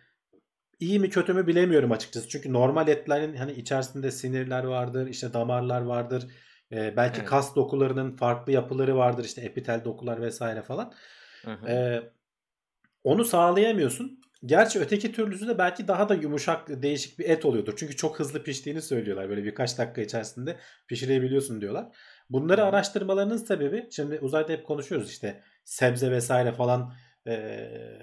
iyi 0.81 0.99
mi 0.99 1.11
kötü 1.11 1.33
mü 1.35 1.47
bilemiyorum 1.47 1.93
açıkçası. 1.93 2.29
Çünkü 2.29 2.53
normal 2.53 2.89
etlerin 2.89 3.37
hani 3.37 3.53
içerisinde 3.53 4.11
sinirler 4.11 4.65
vardır, 4.65 5.07
işte 5.07 5.33
damarlar 5.33 5.81
vardır. 5.81 6.27
e, 6.73 6.97
belki 6.97 7.19
Evet. 7.19 7.29
kas 7.29 7.57
dokularının 7.57 8.17
farklı 8.17 8.53
yapıları 8.53 8.97
vardır, 8.97 9.25
işte 9.25 9.41
epitel 9.41 9.85
dokular 9.85 10.21
vesaire 10.23 10.63
falan. 10.63 10.93
Hı 11.45 11.53
hı. 11.53 11.69
Ee, 11.69 12.11
onu 13.07 13.25
sağlayamıyorsun. 13.25 14.21
Gerçi 14.45 14.79
öteki 14.79 15.13
türlüsü 15.13 15.49
de 15.49 15.59
belki 15.59 15.89
daha 15.89 16.09
da 16.09 16.15
yumuşak, 16.15 16.83
değişik 16.83 17.19
bir 17.19 17.25
et 17.29 17.45
oluyordur. 17.45 17.75
Çünkü 17.77 17.97
çok 17.97 18.19
hızlı 18.19 18.43
piştiğini 18.43 18.83
söylüyorlar. 18.83 19.29
Böyle 19.29 19.45
birkaç 19.45 19.79
dakika 19.79 20.01
içerisinde 20.01 20.57
pişirebiliyorsun 20.89 21.61
diyorlar. 21.61 21.87
Bunları 22.31 22.65
araştırmalarının 22.65 23.37
sebebi, 23.37 23.89
şimdi 23.91 24.19
uzayda 24.19 24.53
hep 24.53 24.67
konuşuyoruz 24.67 25.11
işte 25.11 25.43
sebze 25.65 26.11
vesaire 26.11 26.53
falan 26.53 26.95
e, 27.27 27.33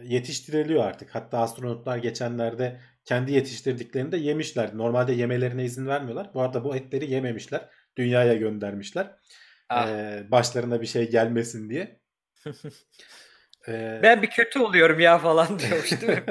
yetiştiriliyor 0.04 0.84
artık. 0.84 1.16
Hatta 1.16 1.38
astronotlar 1.38 1.98
geçenlerde 1.98 2.80
kendi 3.06 3.32
yetiştirdiklerini 3.32 4.12
de 4.12 4.18
yemişler. 4.18 4.78
Normalde 4.78 5.14
yemelerine 5.14 5.66
izin 5.66 5.88
vermiyorlar. 5.88 6.34
Bu 6.34 6.42
arada 6.42 6.64
bu 6.64 6.76
etleri 6.76 7.12
yememişler. 7.12 7.70
Dünyaya 7.98 8.34
göndermişler. 8.34 9.12
Ah. 9.70 9.90
Ee, 9.90 10.28
başlarına 10.32 10.82
bir 10.82 10.88
şey 10.88 11.10
gelmesin 11.10 11.70
diye. 11.70 12.00
Ee, 13.68 14.00
Ben 14.04 14.22
bir 14.22 14.30
kötü 14.30 14.60
oluyorum 14.60 15.00
ya 15.00 15.18
falan 15.18 15.48
diyormuş 15.60 16.02
değil 16.02 16.12
mi? 16.14 16.24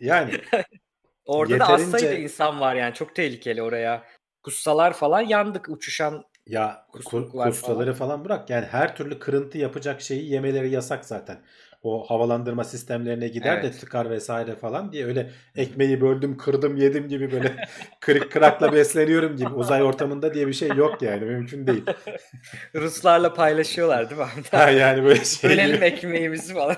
yani 0.00 0.30
Orada 1.26 1.58
da 1.60 1.64
Yeterince- 1.64 1.90
sayıda 1.90 2.14
insan 2.14 2.60
var 2.60 2.74
yani 2.74 2.94
çok 2.94 3.14
tehlikeli 3.14 3.62
oraya. 3.62 4.04
Kussalar 4.42 4.92
falan 4.92 5.20
yandık 5.20 5.68
uçuşan. 5.68 6.24
ya 6.46 6.86
kustaları 6.92 7.94
falan 7.94 8.24
bırak 8.24 8.50
yani 8.50 8.66
her 8.66 8.96
türlü 8.96 9.18
kırıntı 9.18 9.58
yapacak 9.58 10.00
şeyi 10.00 10.30
yemeleri 10.32 10.70
yasak 10.70 11.04
zaten. 11.04 11.38
O 11.82 12.04
havalandırma 12.10 12.64
sistemlerine 12.64 13.28
gider 13.28 13.62
de 13.62 13.66
Evet. 13.66 13.80
tıkar 13.80 14.10
vesaire 14.10 14.54
falan 14.56 14.92
diye 14.92 15.06
öyle 15.06 15.30
ekmeği 15.56 16.00
böldüm 16.00 16.36
kırdım 16.36 16.76
yedim 16.76 17.08
gibi 17.08 17.32
böyle 17.32 17.56
kırık 18.00 18.32
kırakla 18.32 18.72
besleniyorum 18.72 19.36
gibi 19.36 19.48
uzay 19.50 19.82
ortamında 19.82 20.34
diye 20.34 20.46
bir 20.46 20.52
şey 20.52 20.68
yok 20.68 21.02
yani 21.02 21.24
mümkün 21.24 21.66
değil. 21.66 21.84
Ruslarla 22.74 23.34
paylaşıyorlar 23.34 24.10
değil 24.10 24.20
mi? 24.20 24.26
Ha, 24.50 24.70
yani 24.70 25.04
böyle 25.04 25.24
şey 25.24 25.50
Bölelim 25.50 25.82
ekmeğimizi 25.82 26.54
falan. 26.54 26.76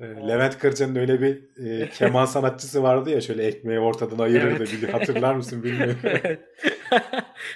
Ee, 0.00 0.04
Levent 0.28 0.58
Kırca'nın 0.58 0.96
öyle 0.96 1.20
bir 1.20 1.38
e, 1.82 1.88
keman 1.88 2.24
sanatçısı 2.24 2.82
vardı 2.82 3.10
ya 3.10 3.20
şöyle 3.20 3.46
ekmeği 3.46 3.78
ortadan 3.78 4.18
ayırırdı. 4.18 4.64
Evet. 4.70 4.82
Bir- 4.82 4.88
Hatırlar 4.88 5.34
mısın 5.34 5.62
bilmiyorum. 5.62 5.98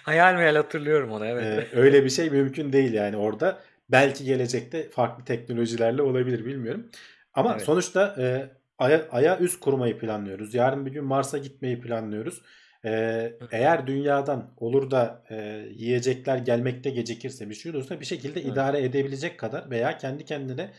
hayal 0.02 0.34
meyal 0.34 0.56
hatırlıyorum 0.56 1.10
onu 1.10 1.26
evet. 1.26 1.44
Ee, 1.74 1.76
öyle 1.80 2.04
bir 2.04 2.10
şey 2.10 2.30
mümkün 2.30 2.72
değil 2.72 2.92
yani 2.92 3.16
orada. 3.16 3.58
Belki 3.94 4.24
gelecekte 4.24 4.90
farklı 4.90 5.24
teknolojilerle 5.24 6.02
olabilir 6.02 6.44
bilmiyorum. 6.44 6.90
Ama 7.34 7.52
Evet. 7.52 7.62
sonuçta 7.62 8.16
e, 8.18 8.50
Ay'a, 8.78 9.08
Ay'a 9.10 9.38
üst 9.38 9.60
kurmayı 9.60 9.98
planlıyoruz. 9.98 10.54
Yarın 10.54 10.86
bir 10.86 10.92
gün 10.92 11.04
Mars'a 11.04 11.38
gitmeyi 11.38 11.80
planlıyoruz. 11.80 12.42
Ee, 12.84 13.32
eğer 13.52 13.86
dünyadan 13.86 14.54
olur 14.56 14.90
da 14.90 15.24
e, 15.30 15.66
yiyecekler 15.70 16.36
gelmekte 16.36 16.90
gecikirse 16.90 17.50
bir 17.50 17.54
şey 17.54 17.72
olursa 17.72 18.00
bir 18.00 18.04
şekilde 18.04 18.44
Hı. 18.44 18.48
idare 18.48 18.84
edebilecek 18.84 19.38
kadar 19.38 19.70
veya 19.70 19.98
kendi 19.98 20.24
kendine 20.24 20.72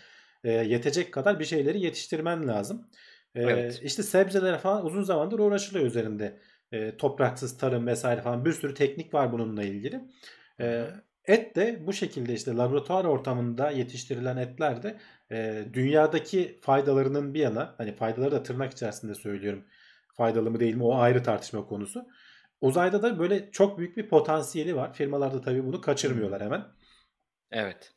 e, 0.44 0.52
yetecek 0.52 1.14
kadar 1.14 1.40
bir 1.40 1.46
şeyleri 1.46 1.82
yetiştirmen 1.82 2.48
lazım. 2.48 2.88
Ee, 3.36 3.42
Evet. 3.42 3.80
İşte 3.84 4.04
sebzelere 4.04 4.58
falan 4.58 4.86
uzun 4.86 5.04
zamandır 5.04 5.40
uğraşılıyor 5.40 5.86
üzerinde. 5.86 6.40
E, 6.72 6.98
topraksız 6.98 7.58
tarım 7.58 7.88
vesaire 7.88 8.22
falan 8.22 8.46
bir 8.46 8.52
sürü 8.52 8.74
teknik 8.74 9.14
var 9.14 9.32
bununla 9.32 9.64
ilgili. 9.64 10.02
E, 10.60 10.86
et 11.28 11.56
de 11.56 11.88
bu 11.88 11.94
şekilde 11.94 12.34
işte 12.34 12.52
laboratuvar 12.56 13.06
ortamında 13.06 13.72
yetiştirilen 13.72 14.38
etler 14.38 14.84
de 14.84 14.98
e, 15.32 15.66
dünyadaki 15.74 16.60
faydalarının 16.62 17.34
bir 17.34 17.40
yana 17.40 17.76
hani 17.78 17.96
faydaları 17.96 18.32
da 18.32 18.44
tırnak 18.44 18.72
içerisinde 18.74 19.16
söylüyorum. 19.16 19.66
Faydalı 20.18 20.52
mı 20.52 20.60
değil 20.60 20.76
mi 20.76 20.84
o 20.84 20.96
ayrı 20.98 21.24
tartışma 21.24 21.66
konusu. 21.66 22.08
Uzayda 22.62 23.02
da 23.04 23.20
böyle 23.20 23.52
çok 23.52 23.78
büyük 23.78 23.98
bir 23.98 24.10
potansiyeli 24.10 24.76
var. 24.76 24.94
Firmalar 24.94 25.34
da 25.34 25.42
tabii 25.42 25.66
bunu 25.66 25.82
kaçırmıyorlar 25.82 26.42
hemen. 26.42 26.66
Evet. 27.52 27.94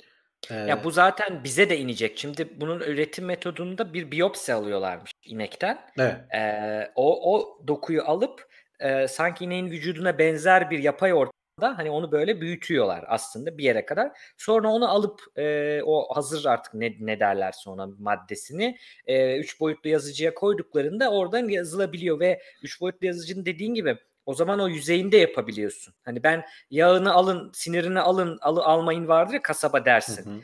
E, 0.50 0.54
Ya 0.54 0.84
bu 0.84 0.90
zaten 0.90 1.44
bize 1.44 1.70
de 1.70 1.78
inecek. 1.78 2.18
Şimdi 2.18 2.60
bunun 2.60 2.80
üretim 2.80 3.24
metodunda 3.24 3.92
bir 3.94 4.10
biyopsi 4.10 4.54
alıyorlarmış 4.54 5.12
inekten. 5.26 5.78
evet. 5.98 6.16
Ee, 6.34 6.92
o, 6.94 7.34
o 7.36 7.58
dokuyu 7.68 8.02
alıp 8.04 8.48
e, 8.80 9.08
sanki 9.08 9.44
ineğin 9.44 9.70
vücuduna 9.70 10.18
benzer 10.18 10.70
bir 10.70 10.78
yapay 10.78 11.12
ortamda 11.58 11.78
hani 11.78 11.90
onu 11.90 12.12
böyle 12.12 12.40
büyütüyorlar 12.40 13.04
aslında 13.08 13.58
bir 13.58 13.64
yere 13.64 13.86
kadar. 13.86 14.10
Sonra 14.36 14.68
onu 14.68 14.88
alıp 14.88 15.20
e, 15.36 15.80
o 15.84 16.16
hazır 16.16 16.44
artık 16.44 16.74
ne, 16.74 16.96
ne 17.00 17.20
derlerse 17.20 17.70
ona 17.70 17.86
maddesini 17.98 18.78
e, 19.06 19.38
üç 19.38 19.60
boyutlu 19.60 19.90
yazıcıya 19.90 20.34
koyduklarında 20.34 21.10
oradan 21.10 21.48
yazılabiliyor 21.48 22.20
ve 22.20 22.40
üç 22.62 22.80
boyutlu 22.80 23.06
yazıcının 23.06 23.46
dediğin 23.46 23.74
gibi 23.74 23.98
o 24.26 24.34
zaman 24.34 24.60
o 24.60 24.68
yüzeyinde 24.68 25.16
yapabiliyorsun. 25.16 25.94
Hani 26.04 26.22
ben 26.22 26.44
yağını 26.70 27.12
alın, 27.12 27.50
sinirini 27.54 28.00
alın, 28.00 28.38
alı, 28.40 28.64
almayın 28.64 29.08
vardır 29.08 29.34
ya 29.34 29.42
kasaba 29.42 29.80
Hı 29.80 29.84
dersin. 29.84 30.30
hı. 30.30 30.40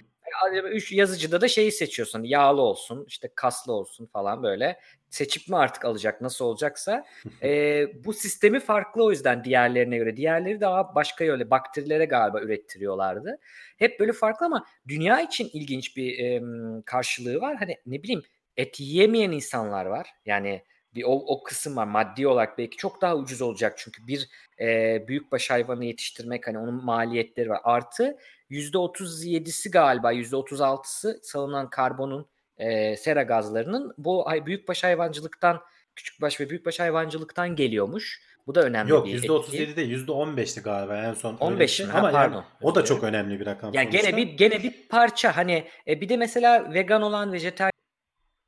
Üç 0.68 0.92
yazıcıda 0.92 1.40
da 1.40 1.48
şeyi 1.48 1.72
seçiyorsun. 1.72 2.22
Yağlı 2.22 2.60
olsun, 2.60 3.04
işte 3.08 3.30
kaslı 3.34 3.72
olsun 3.72 4.06
falan 4.06 4.42
böyle. 4.42 4.80
Seçip 5.14 5.48
mi 5.48 5.56
artık 5.56 5.84
alacak 5.84 6.20
nasıl 6.20 6.44
olacaksa 6.44 7.04
e, 7.42 7.86
bu 8.04 8.12
sistemi 8.12 8.60
farklı 8.60 9.04
o 9.04 9.10
yüzden 9.10 9.44
diğerlerine 9.44 9.96
göre. 9.96 10.16
Diğerleri 10.16 10.60
daha 10.60 10.94
başka 10.94 11.24
yöyle 11.24 11.50
bakterilere 11.50 12.04
galiba 12.04 12.40
ürettiriyorlardı. 12.40 13.38
Hep 13.76 14.00
böyle 14.00 14.12
farklı 14.12 14.46
ama 14.46 14.66
dünya 14.88 15.20
için 15.20 15.50
ilginç 15.52 15.96
bir 15.96 16.18
e, 16.18 16.42
karşılığı 16.86 17.40
var. 17.40 17.56
Hani 17.56 17.76
ne 17.86 18.02
bileyim 18.02 18.22
et 18.56 18.80
yiyemeyen 18.80 19.32
insanlar 19.32 19.86
var. 19.86 20.08
Yani 20.26 20.62
bir 20.94 21.04
o, 21.04 21.12
o 21.12 21.42
kısım 21.42 21.76
var 21.76 21.86
maddi 21.86 22.28
olarak 22.28 22.58
belki 22.58 22.76
çok 22.76 23.00
daha 23.00 23.16
ucuz 23.16 23.42
olacak 23.42 23.74
çünkü 23.78 24.06
bir 24.06 24.28
e, 24.60 25.08
büyükbaş 25.08 25.50
hayvanı 25.50 25.84
yetiştirmek 25.84 26.46
hani 26.46 26.58
onun 26.58 26.84
maliyetleri 26.84 27.50
var. 27.50 27.60
Artı 27.64 28.16
%37'si 28.50 29.70
galiba 29.70 30.12
%36'sı 30.12 31.20
salınan 31.22 31.70
karbonun 31.70 32.26
e, 32.58 32.96
sera 32.96 33.22
gazlarının 33.22 33.94
bu 33.98 34.26
büyükbaş 34.46 34.84
hayvancılıktan 34.84 35.60
küçükbaş 35.96 36.40
ve 36.40 36.50
büyükbaş 36.50 36.80
hayvancılıktan 36.80 37.56
geliyormuş. 37.56 38.20
Bu 38.46 38.54
da 38.54 38.62
önemli 38.62 38.90
Yok 38.90 39.06
bir 39.06 39.22
%37 39.22 39.62
etki. 39.62 39.76
değil 39.76 40.06
%15'ti 40.06 40.60
galiba 40.60 40.96
en 40.96 41.14
son. 41.14 41.32
öyle 41.34 41.44
15 41.44 41.60
bir 41.60 41.74
şey. 41.76 41.86
mi? 41.86 41.92
Ama 41.92 42.02
Ha, 42.02 42.06
yani 42.06 42.12
pardon. 42.12 42.44
o 42.62 42.74
da 42.74 42.84
çok 42.84 43.04
önemli 43.04 43.40
bir 43.40 43.46
rakam. 43.46 43.74
Yani 43.74 43.90
gene 43.90 44.16
bir 44.16 44.22
gene 44.28 44.62
bir 44.62 44.88
parça 44.88 45.36
hani 45.36 45.64
e, 45.88 46.00
bir 46.00 46.08
de 46.08 46.16
mesela 46.16 46.74
vegan 46.74 47.02
olan 47.02 47.32
vejetaryen 47.32 47.70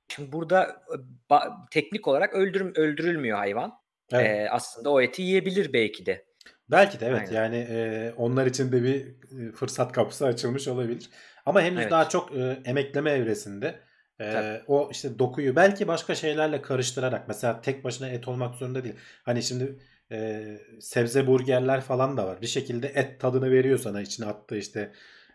şimdi 0.09 0.33
burada 0.33 0.63
e, 0.65 0.97
ba- 1.31 1.69
teknik 1.71 2.09
olarak 2.09 2.35
öldürüm 2.35 2.73
öldürülmüyor 2.77 3.39
hayvan. 3.39 3.73
Evet. 4.13 4.27
E, 4.31 4.51
aslında 4.51 4.91
o 4.91 5.01
eti 5.01 5.23
yiyebilir 5.23 5.73
belki 5.73 6.07
de. 6.07 6.27
Belki 6.71 7.01
de 7.01 7.07
evet 7.07 7.29
Aynen. 7.29 7.33
yani 7.33 7.57
e, 7.71 8.13
onlar 8.17 8.47
için 8.47 8.73
de 8.73 8.83
bir 8.83 9.07
e, 9.49 9.53
fırsat 9.53 9.93
kapısı 9.93 10.27
açılmış 10.27 10.69
olabilir. 10.69 11.11
Ama 11.47 11.63
henüz 11.63 11.81
Evet. 11.81 11.91
daha 11.91 12.09
çok 12.09 12.37
e, 12.37 12.59
emekleme 12.65 13.11
evresinde. 13.11 13.81
E, 14.21 14.33
Tabii. 14.33 14.63
o 14.67 14.89
işte 14.93 15.19
dokuyu 15.19 15.57
belki 15.57 15.89
başka 15.89 16.15
şeylerle 16.15 16.63
karıştırarak 16.63 17.29
mesela 17.29 17.61
tek 17.61 17.85
başına 17.85 18.09
et 18.09 18.29
olmak 18.29 18.55
zorunda 18.55 18.85
değil. 18.85 18.95
Hani 19.23 19.43
şimdi 19.43 19.79
e, 20.13 20.45
sebze 20.81 21.27
burgerler 21.27 21.81
falan 21.81 22.17
da 22.17 22.27
var. 22.27 22.43
Bir 22.43 22.47
şekilde 22.47 22.89
et 22.89 23.21
tadını 23.21 23.51
veriyor 23.51 23.79
sana 23.79 24.01
içine 24.01 24.27
attığı 24.27 24.57
işte 24.57 24.93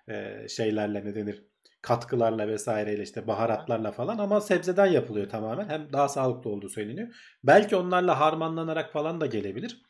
e, 0.09 0.47
şeylerle 0.49 1.05
ne 1.05 1.15
denir 1.15 1.43
katkılarla 1.81 2.47
vesaireyle 2.47 3.03
işte 3.03 3.27
baharatlarla 3.27 3.91
falan 3.91 4.17
ama 4.17 4.41
sebzeden 4.41 4.85
yapılıyor 4.85 5.29
tamamen. 5.29 5.69
Hem 5.69 5.93
daha 5.93 6.07
sağlıklı 6.07 6.49
olduğu 6.49 6.69
söyleniyor. 6.69 7.07
Belki 7.43 7.75
onlarla 7.75 8.19
harmanlanarak 8.19 8.93
falan 8.93 9.21
da 9.21 9.25
gelebilir. 9.25 9.81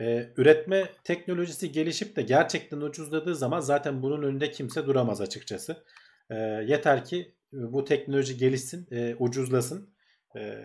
Ee, 0.00 0.28
üretme 0.36 0.88
teknolojisi 1.04 1.72
gelişip 1.72 2.16
de 2.16 2.22
gerçekten 2.22 2.80
ucuzladığı 2.80 3.34
zaman 3.34 3.60
zaten 3.60 4.02
bunun 4.02 4.22
önünde 4.22 4.50
kimse 4.50 4.86
duramaz 4.86 5.20
açıkçası. 5.20 5.84
Ee, 6.30 6.34
yeter 6.66 7.04
ki 7.04 7.34
bu 7.52 7.84
teknoloji 7.84 8.36
gelişsin, 8.36 8.88
e, 8.90 9.14
ucuzlasın. 9.18 9.92
Ee, 10.36 10.58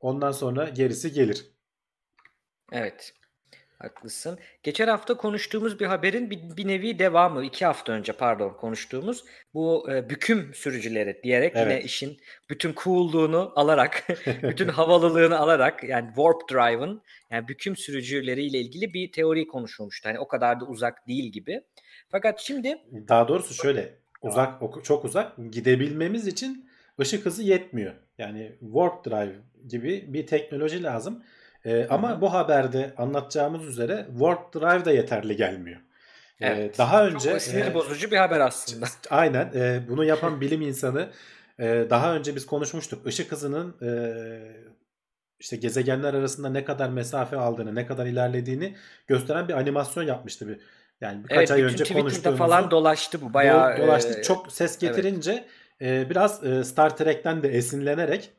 ondan 0.00 0.32
sonra 0.32 0.68
gerisi 0.68 1.12
gelir. 1.12 1.46
Evet. 2.72 3.14
Haklısın. 3.78 4.38
Geçen 4.62 4.88
hafta 4.88 5.16
konuştuğumuz 5.16 5.80
bir 5.80 5.86
haberin 5.86 6.30
bir, 6.30 6.56
bir 6.56 6.68
nevi 6.68 6.98
devamı. 6.98 7.44
iki 7.44 7.64
hafta 7.64 7.92
önce 7.92 8.12
pardon 8.12 8.52
konuştuğumuz 8.52 9.24
bu 9.54 9.86
e, 9.92 10.10
büküm 10.10 10.54
sürücüleri 10.54 11.20
diyerek 11.22 11.56
yine 11.56 11.64
Evet. 11.64 11.84
işin 11.84 12.16
bütün 12.50 12.74
cool'luğunu 12.74 13.52
alarak, 13.56 14.06
bütün 14.42 14.68
havalılığını 14.68 15.38
alarak 15.38 15.84
yani 15.84 16.06
warp 16.06 16.50
drive'ın 16.50 17.02
yani 17.30 17.48
büküm 17.48 17.76
sürücüleriyle 17.76 18.58
ilgili 18.60 18.94
bir 18.94 19.12
teori 19.12 19.46
konuşulmuştu. 19.46 20.08
Hani 20.08 20.18
o 20.18 20.28
kadar 20.28 20.60
da 20.60 20.64
uzak 20.64 21.08
değil 21.08 21.32
gibi. 21.32 21.60
Fakat 22.08 22.40
şimdi 22.40 22.78
Daha 23.08 23.28
doğrusu 23.28 23.54
şöyle 23.54 23.98
uzak 24.22 24.84
çok 24.84 25.04
uzak 25.04 25.32
gidebilmemiz 25.50 26.26
için 26.26 26.70
ışık 27.00 27.26
hızı 27.26 27.42
yetmiyor. 27.42 27.94
Yani 28.18 28.52
warp 28.60 29.04
drive 29.04 29.34
gibi 29.68 30.04
bir 30.08 30.26
teknoloji 30.26 30.82
lazım. 30.82 31.22
Ee, 31.64 31.86
ama 31.90 32.20
bu 32.20 32.32
haberde 32.32 32.94
anlatacağımız 32.96 33.66
üzere 33.66 34.06
warp 34.10 34.54
drive 34.54 34.84
da 34.84 34.92
yeterli 34.92 35.36
gelmiyor. 35.36 35.80
Ee, 36.40 36.46
Evet. 36.46 36.78
daha 36.78 37.06
önce 37.06 37.30
çok 37.30 37.42
sinir 37.42 37.66
e, 37.66 37.74
bozucu 37.74 38.10
bir 38.10 38.16
haber 38.16 38.40
aslında. 38.40 38.86
Aynen. 39.10 39.50
e, 39.54 39.82
bunu 39.88 40.04
yapan 40.04 40.40
bilim 40.40 40.62
insanı 40.62 41.10
e, 41.58 41.86
daha 41.90 42.14
önce 42.16 42.36
biz 42.36 42.46
konuşmuştuk. 42.46 43.06
Işık 43.06 43.32
hızının 43.32 43.76
e, 43.82 43.90
işte 45.40 45.56
gezegenler 45.56 46.14
arasında 46.14 46.48
ne 46.48 46.64
kadar 46.64 46.88
mesafe 46.88 47.36
aldığını, 47.36 47.74
ne 47.74 47.86
kadar 47.86 48.06
ilerlediğini 48.06 48.76
gösteren 49.06 49.48
bir 49.48 49.54
animasyon 49.54 50.04
yapmıştı 50.04 50.48
bir. 50.48 50.60
Yani 51.00 51.24
birkaç 51.24 51.38
Evet, 51.38 51.50
ay 51.50 51.62
önce 51.62 51.74
Twitter'da 51.76 52.00
konuştuğumuzu 52.00 52.38
falan 52.38 52.70
dolaştı 52.70 53.20
bu. 53.22 53.34
Bayağı 53.34 53.70
do- 53.70 53.82
dolaştı. 53.82 54.20
e, 54.20 54.22
Çok 54.22 54.52
ses 54.52 54.78
getirince 54.78 55.44
e, 55.80 56.10
biraz 56.10 56.44
e, 56.44 56.64
Star 56.64 56.96
Trek'ten 56.96 57.42
de 57.42 57.48
esinlenerek 57.48 58.30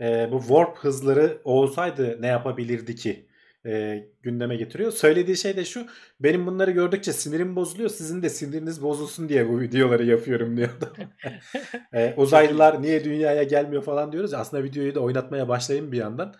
e, 0.00 0.28
bu 0.32 0.40
warp 0.40 0.78
hızları 0.78 1.38
olsaydı 1.44 2.16
ne 2.20 2.26
yapabilirdi 2.26 2.94
ki 2.94 3.26
e, 3.66 4.04
gündeme 4.22 4.56
getiriyor. 4.56 4.92
Söylediği 4.92 5.36
şey 5.36 5.56
de 5.56 5.64
şu. 5.64 5.86
Benim 6.20 6.46
bunları 6.46 6.70
gördükçe 6.70 7.12
sinirim 7.12 7.56
bozuluyor. 7.56 7.90
Sizin 7.90 8.22
de 8.22 8.28
siniriniz 8.30 8.82
bozulsun 8.82 9.28
diye 9.28 9.48
bu 9.48 9.60
videoları 9.60 10.04
yapıyorum 10.04 10.56
diyordu. 10.56 10.92
e, 11.92 12.14
uzaylılar 12.16 12.82
niye 12.82 13.04
dünyaya 13.04 13.42
gelmiyor 13.42 13.82
falan 13.82 14.12
diyoruz. 14.12 14.34
Aslında 14.34 14.64
videoyu 14.64 14.94
da 14.94 15.00
oynatmaya 15.00 15.48
başlayayım 15.48 15.92
bir 15.92 15.98
yandan. 15.98 16.34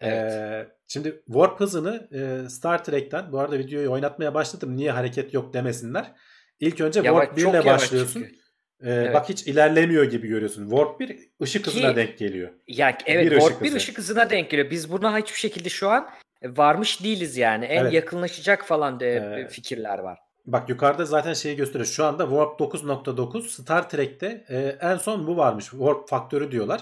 Evet. 0.00 0.32
E, 0.32 0.68
şimdi 0.88 1.22
warp 1.26 1.60
hızını 1.60 2.08
e, 2.12 2.48
Star 2.48 2.84
Trek'ten 2.84 3.32
bu 3.32 3.38
arada 3.40 3.58
videoyu 3.58 3.92
oynatmaya 3.92 4.34
başladım. 4.34 4.76
Niye 4.76 4.90
hareket 4.90 5.34
yok 5.34 5.54
demesinler. 5.54 6.12
İlk 6.60 6.80
önce 6.80 7.00
Yavaş- 7.00 7.22
warp 7.24 7.36
1 7.36 7.42
çok 7.42 7.54
ile 7.54 7.64
başlıyorsun. 7.64 8.20
çünkü. 8.22 8.34
Ee, 8.82 8.90
Evet. 8.92 9.14
Bak 9.14 9.28
hiç 9.28 9.46
ilerlemiyor 9.46 10.04
gibi 10.04 10.28
görüyorsun. 10.28 10.70
Warp 10.70 11.00
1 11.00 11.18
ışık 11.42 11.64
Ki- 11.64 11.70
hızına 11.70 11.96
denk 11.96 12.18
geliyor. 12.18 12.50
Ya 12.68 12.98
evet 13.06 13.24
Bir 13.26 13.30
warp 13.30 13.50
ışık 13.50 13.62
bir 13.62 13.66
hızı. 13.66 13.76
ışık 13.76 13.98
hızına 13.98 14.30
denk 14.30 14.50
geliyor. 14.50 14.70
Biz 14.70 14.92
buna 14.92 15.18
hiçbir 15.18 15.38
şekilde 15.38 15.68
şu 15.68 15.88
an 15.88 16.08
e, 16.42 16.56
varmış 16.56 17.04
değiliz 17.04 17.36
yani. 17.36 17.64
En 17.64 17.82
Evet. 17.82 17.92
yakınlaşacak 17.92 18.64
falan 18.64 19.00
de 19.00 19.14
Ee, 19.14 19.48
fikirler 19.48 19.98
var. 19.98 20.18
Bak 20.46 20.68
yukarıda 20.68 21.04
zaten 21.04 21.32
şeyi 21.34 21.56
gösteriyor. 21.56 21.86
Şu 21.86 22.04
anda 22.04 22.22
Warp 22.24 22.58
9.9 22.60 23.48
Star 23.62 23.88
Trek'te 23.90 24.44
e, 24.48 24.76
en 24.80 24.96
son 24.96 25.26
bu 25.26 25.36
varmış. 25.36 25.64
Warp 25.70 26.08
faktörü 26.08 26.52
diyorlar. 26.52 26.80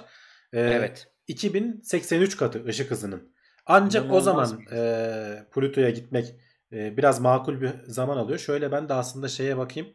E, 0.52 0.60
Evet. 0.60 1.06
2083 1.28 2.36
katı 2.36 2.64
ışık 2.64 2.90
hızının. 2.90 3.32
Ancak 3.66 4.12
o 4.12 4.20
zaman 4.20 4.60
bir 4.60 4.72
e, 4.72 5.46
Plüto'ya 5.54 5.90
gitmek 5.90 6.34
e, 6.72 6.96
biraz 6.96 7.20
makul 7.20 7.60
bir 7.60 7.70
zaman 7.86 8.16
alıyor. 8.16 8.38
Şöyle 8.38 8.72
ben 8.72 8.88
de 8.88 8.94
aslında 8.94 9.28
şeye 9.28 9.58
bakayım. 9.58 9.88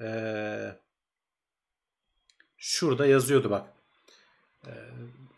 E, 0.00 0.08
şurada 2.56 3.06
yazıyordu 3.06 3.50
bak. 3.50 3.66
E, 4.66 4.72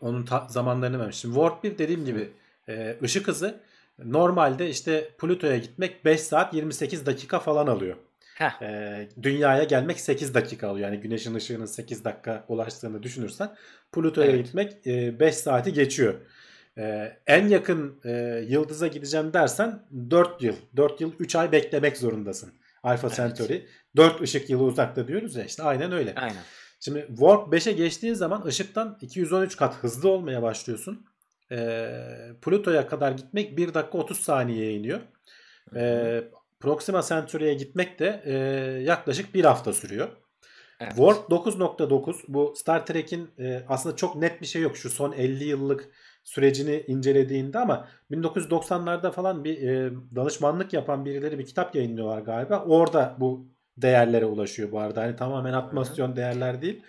onun 0.01 0.25
ta- 0.25 0.47
zamanlarını 0.49 0.99
vermiş. 0.99 1.15
Şimdi 1.17 1.35
Warp 1.35 1.63
1 1.63 1.77
dediğim 1.77 2.05
gibi 2.05 2.33
e, 2.69 2.97
ışık 3.03 3.27
hızı 3.27 3.59
normalde 3.99 4.69
işte 4.69 5.09
Plüto'ya 5.19 5.57
gitmek 5.57 6.05
5 6.05 6.21
saat 6.21 6.53
28 6.53 7.05
dakika 7.05 7.39
falan 7.39 7.67
alıyor. 7.67 7.95
Heh. 8.37 8.61
E, 8.61 9.09
dünyaya 9.21 9.63
gelmek 9.63 9.99
8 9.99 10.33
dakika 10.33 10.67
alıyor. 10.67 10.89
Yani 10.89 11.01
güneşin 11.01 11.35
ışığının 11.35 11.65
8 11.65 12.05
dakika 12.05 12.45
ulaştığını 12.47 13.03
düşünürsen 13.03 13.55
Plüto'ya 13.91 14.27
Evet. 14.31 14.45
gitmek 14.45 14.85
5 15.19 15.35
saati 15.35 15.73
geçiyor. 15.73 16.13
E, 16.77 17.17
en 17.27 17.47
yakın 17.47 17.99
e, 18.05 18.43
yıldıza 18.47 18.87
gideceğim 18.87 19.33
dersen 19.33 19.83
4 20.09 20.43
yıl. 20.43 20.55
4 20.75 21.01
yıl 21.01 21.11
3 21.19 21.35
ay 21.35 21.51
beklemek 21.51 21.97
zorundasın. 21.97 22.53
Alpha 22.83 23.07
Evet. 23.07 23.17
Centauri. 23.17 23.67
4 23.95 24.21
ışık 24.21 24.49
yılı 24.49 24.63
uzakta 24.63 25.07
diyoruz 25.07 25.35
ya 25.35 25.43
işte 25.43 25.63
aynen 25.63 25.91
öyle. 25.91 26.15
Aynen. 26.15 26.43
Şimdi 26.79 27.05
Warp 27.07 27.53
5'e 27.53 27.71
geçtiğin 27.71 28.13
zaman 28.13 28.45
ışıktan 28.45 28.97
213 29.01 29.55
kat 29.57 29.75
hızlı 29.75 30.09
olmaya 30.09 30.41
başlıyorsun. 30.41 31.05
Ee, 31.51 31.89
Plüto'ya 32.41 32.87
kadar 32.87 33.11
gitmek 33.11 33.57
1 33.57 33.73
dakika 33.73 33.97
30 33.97 34.19
saniyeye 34.19 34.73
iniyor. 34.73 34.99
Ee, 35.75 36.23
Proxima 36.59 37.01
Centauri'ye 37.01 37.53
gitmek 37.53 37.99
de 37.99 38.21
e, 38.25 38.33
yaklaşık 38.83 39.33
1 39.35 39.43
hafta 39.43 39.73
sürüyor. 39.73 40.07
Evet. 40.79 40.91
Warp 40.95 41.29
9.9 41.29 42.15
bu 42.27 42.53
Star 42.55 42.85
Trek'in 42.85 43.29
e, 43.39 43.63
aslında 43.67 43.95
çok 43.95 44.15
net 44.15 44.41
bir 44.41 44.45
şey 44.45 44.61
yok 44.61 44.77
şu 44.77 44.89
son 44.89 45.11
50 45.11 45.43
yıllık 45.43 45.89
sürecini 46.23 46.83
incelediğinde 46.87 47.59
ama 47.59 47.87
1990'larda 48.11 49.11
falan 49.11 49.43
bir 49.43 49.61
e, 49.61 49.91
danışmanlık 50.15 50.73
yapan 50.73 51.05
birileri 51.05 51.39
bir 51.39 51.45
kitap 51.45 51.75
yayınlıyorlar 51.75 52.21
galiba. 52.21 52.63
Orada 52.63 53.15
bu 53.19 53.47
değerlere 53.77 54.25
ulaşıyor 54.25 54.71
bu 54.71 54.79
arada. 54.79 55.01
Hani 55.01 55.15
tamamen 55.15 55.53
atmasyon 55.53 56.15
değerler 56.15 56.61
değil. 56.61 56.83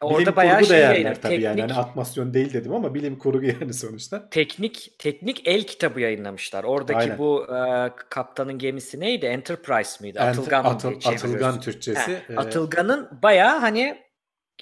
Orada 0.00 0.20
bilim 0.20 0.36
bayağı 0.36 0.54
kurgu 0.54 0.66
şey 0.68 0.76
değerler 0.76 0.90
yayınlanıyor. 0.92 1.22
tabii 1.22 1.42
yani. 1.42 1.56
Teknik, 1.56 1.76
Hani 1.76 1.80
atmasyon 1.86 2.34
değil 2.34 2.52
dedim 2.52 2.74
ama 2.74 2.94
bilim 2.94 3.18
kurgu 3.18 3.44
yani 3.60 3.74
sonuçta. 3.74 4.28
teknik, 4.30 4.92
teknik 4.98 5.48
el 5.48 5.62
kitabı 5.62 6.00
yayınlamışlar. 6.00 6.64
Oradaki 6.64 6.98
Aynen. 6.98 7.18
bu 7.18 7.46
e, 7.56 7.90
kaptanın 8.10 8.58
gemisi 8.58 9.00
neydi? 9.00 9.26
Enterprise? 9.26 10.04
Ent- 10.08 10.18
Atılgan, 10.20 10.64
atıl- 10.64 10.90
diye 10.90 11.00
çeviriyoruz. 11.00 11.24
atılgan 11.24 11.60
Türkçesi. 11.60 12.12
Heh, 12.28 12.34
e, 12.34 12.36
Atılgan'ın 12.36 13.08
bayağı 13.22 13.58
hani 13.58 14.03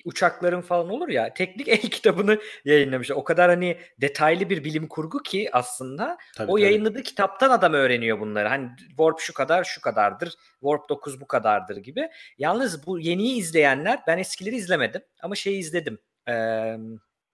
uçakların 0.04 0.60
falan 0.60 0.90
olur 0.90 1.08
ya 1.08 1.34
teknik 1.34 1.68
el 1.68 1.80
kitabını 1.80 2.40
yayınlamışlar. 2.64 3.16
O 3.16 3.24
kadar 3.24 3.50
hani 3.50 3.78
detaylı 4.00 4.50
bir 4.50 4.64
bilim 4.64 4.88
kurgu 4.88 5.22
ki 5.22 5.48
aslında 5.52 6.18
tabii, 6.36 6.50
o 6.50 6.54
tabii. 6.54 6.62
yayınladığı 6.62 7.02
kitaptan 7.02 7.50
adam 7.50 7.72
öğreniyor 7.72 8.20
bunları. 8.20 8.48
Hani 8.48 8.70
Warp 8.88 9.20
şu 9.20 9.34
kadar 9.34 9.64
şu 9.64 9.80
kadardır. 9.80 10.34
Warp 10.60 10.88
9 10.88 11.20
bu 11.20 11.26
kadardır 11.26 11.76
gibi. 11.76 12.08
Yalnız 12.38 12.86
bu 12.86 12.98
yeniyi 12.98 13.36
izleyenler 13.36 14.00
ben 14.06 14.18
eskileri 14.18 14.56
izlemedim 14.56 15.02
ama 15.22 15.34
şeyi 15.34 15.58
izledim. 15.58 15.98
Ee, 16.28 16.76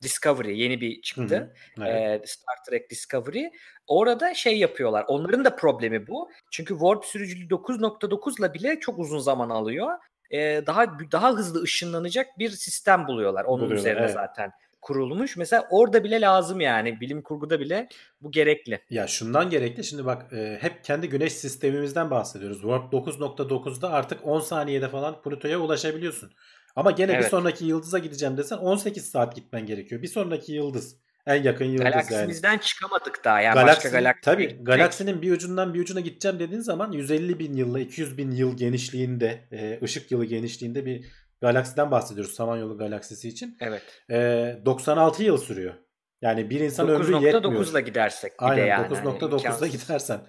Discovery 0.03 0.63
yeni 0.63 0.81
bir 0.81 1.03
çıktı. 1.03 1.53
Hı 1.77 1.83
hı. 1.83 1.87
Evet. 1.87 2.23
Ee, 2.23 2.27
Star 2.27 2.57
Trek 2.69 2.91
Discovery. 2.91 3.45
Orada 3.87 4.35
şey 4.35 4.59
yapıyorlar. 4.59 5.05
Onların 5.09 5.45
da 5.45 5.57
problemi 5.57 6.07
bu. 6.07 6.31
Çünkü 6.51 6.75
warp 6.75 7.05
sürücülüğü 7.05 7.49
9.9'la 7.49 8.55
bile 8.55 8.81
çok 8.81 8.99
uzun 8.99 9.19
zaman 9.19 9.51
alıyor. 9.51 9.99
Ee, 10.31 10.63
daha 10.67 10.87
daha 11.13 11.33
hızlı 11.33 11.63
ışınlanacak 11.63 12.27
bir 12.39 12.51
sistem 12.51 13.07
buluyorlar. 13.07 13.45
Onun 13.45 13.61
Buluyorlar, 13.65 13.77
üzerine 13.77 14.01
evet. 14.01 14.15
zaten 14.15 14.53
kurulmuş. 14.81 15.37
Mesela 15.37 15.67
orada 15.71 16.05
bile 16.05 16.21
lazım 16.21 16.61
yani. 16.61 17.01
Bilim 17.01 17.23
kurguda 17.23 17.61
bile 17.61 17.89
bu 18.21 18.31
gerekli. 18.31 18.81
Ya 18.91 19.07
şundan 19.07 19.51
gerekli. 19.51 19.85
Şimdi 19.85 20.05
bak 20.07 20.33
e, 20.33 20.59
hep 20.61 20.85
kendi 20.85 21.09
güneş 21.09 21.33
sistemimizden 21.33 22.11
bahsediyoruz. 22.11 22.61
Warp 22.61 22.93
9.9'da 22.93 23.91
artık 23.91 24.27
10 24.27 24.41
saniyede 24.41 24.89
falan 24.89 25.23
Plüto'ya 25.23 25.59
ulaşabiliyorsun. 25.59 26.33
Ama 26.77 26.91
gene 26.91 27.09
bir 27.13 27.15
Evet. 27.15 27.31
sonraki 27.31 27.65
yıldıza 27.65 27.99
gideceğim 27.99 28.37
desen 28.37 28.57
18 28.57 29.11
saat 29.11 29.37
gitmen 29.37 29.67
gerekiyor. 29.67 30.03
Bir 30.03 30.09
sonraki 30.09 30.53
yıldız. 30.53 30.97
En 31.29 31.43
yakın 31.43 31.65
yıldız 31.65 31.85
yani. 31.85 31.91
Galaksimizden 31.91 32.59
çıkamadık 32.59 33.25
daha. 33.25 33.41
Yani 33.41 33.55
başka 33.57 33.67
Galaksi, 33.67 33.89
galaksi. 33.91 34.21
tabii 34.21 34.65
galaksinin 34.65 35.23
bir 35.23 35.33
ucundan 35.33 35.75
bir 35.75 35.81
ucuna 35.81 36.01
gideceğim 36.01 36.39
dediğin 36.39 36.61
zaman 36.61 36.93
150 36.93 37.39
bin 37.39 37.53
yılla 37.55 37.81
200 37.81 38.19
bin 38.19 38.31
yıl 38.31 38.57
genişliğinde 38.57 39.41
e, 39.53 39.79
ışık 39.83 40.11
yılı 40.13 40.25
genişliğinde 40.25 40.87
bir 40.87 41.05
galaksiden 41.41 41.91
bahsediyoruz 41.91 42.35
Samanyolu 42.35 42.79
galaksisi 42.79 43.29
için. 43.29 43.57
Evet. 43.61 43.83
E, 44.11 44.59
96 44.67 45.23
yıl 45.23 45.39
sürüyor. 45.39 45.75
Yani 46.23 46.51
bir 46.51 46.61
insan 46.61 46.89
ömrü 46.89 47.13
yetmiyor. 47.13 47.43
9.9'la 47.43 47.81
gidersek 47.81 48.33
bir 48.33 48.47
de 48.47 48.51
Aynen 48.51 48.67
yani. 48.67 48.87
9.9'da 48.87 49.61
Hani 49.61 49.71
gidersen. 49.71 50.21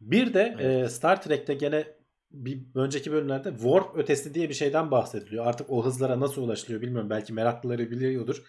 Bir 0.00 0.34
de 0.34 0.56
Evet. 0.60 0.84
e, 0.84 0.88
Star 0.88 1.22
Trek'te 1.22 1.54
gene 1.54 1.84
bir 2.30 2.58
önceki 2.74 3.12
bölümlerde 3.12 3.50
warp 3.50 3.96
ötesi 3.96 4.34
diye 4.34 4.48
bir 4.48 4.54
şeyden 4.54 4.90
bahsediliyor. 4.90 5.46
Artık 5.46 5.70
o 5.70 5.84
hızlara 5.84 6.20
nasıl 6.20 6.42
ulaşılıyor 6.42 6.80
bilmiyorum. 6.82 7.10
Belki 7.10 7.32
meraklıları 7.32 7.90
biliyordur. 7.90 8.42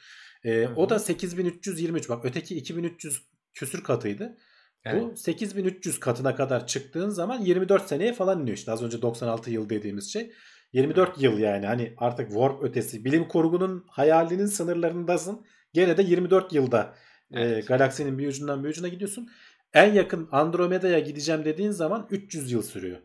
E, 0.46 0.68
o 0.68 0.90
da 0.90 1.00
8323. 1.00 2.10
Bak 2.10 2.26
öteki 2.26 2.56
2300 2.56 3.22
küsür 3.54 3.84
katıydı. 3.84 4.38
Bu 4.86 4.90
Evet. 4.90 5.20
8300 5.20 6.00
katına 6.00 6.36
kadar 6.36 6.68
çıktığın 6.68 7.10
zaman 7.10 7.42
24 7.42 7.88
seneye 7.88 8.14
falan 8.14 8.42
iniyor 8.42 8.58
işte. 8.58 8.72
Az 8.72 8.84
önce 8.84 9.02
96 9.02 9.52
yıl 9.52 9.70
dediğimiz 9.70 10.14
şey. 10.14 10.32
24 10.74 11.22
yıl 11.22 11.38
yani 11.40 11.66
hani 11.66 11.94
artık 11.98 12.28
warp 12.28 12.64
ötesi 12.64 13.06
bilim 13.06 13.28
kurgunun 13.28 13.86
hayalinin 13.90 14.46
sınırlarındasın. 14.46 15.46
Gene 15.74 15.98
de 15.98 16.04
24 16.04 16.54
yılda 16.54 16.96
e, 17.32 17.42
Evet. 17.42 17.68
galaksinin 17.68 18.18
bir 18.18 18.28
ucundan 18.28 18.64
bir 18.64 18.70
ucuna 18.70 18.88
gidiyorsun. 18.88 19.30
En 19.74 19.94
yakın 19.94 20.30
Andromeda'ya 20.32 21.00
gideceğim 21.00 21.46
dediğin 21.46 21.72
zaman 21.72 22.08
300 22.12 22.52
yıl 22.52 22.62
sürüyor. 22.62 22.98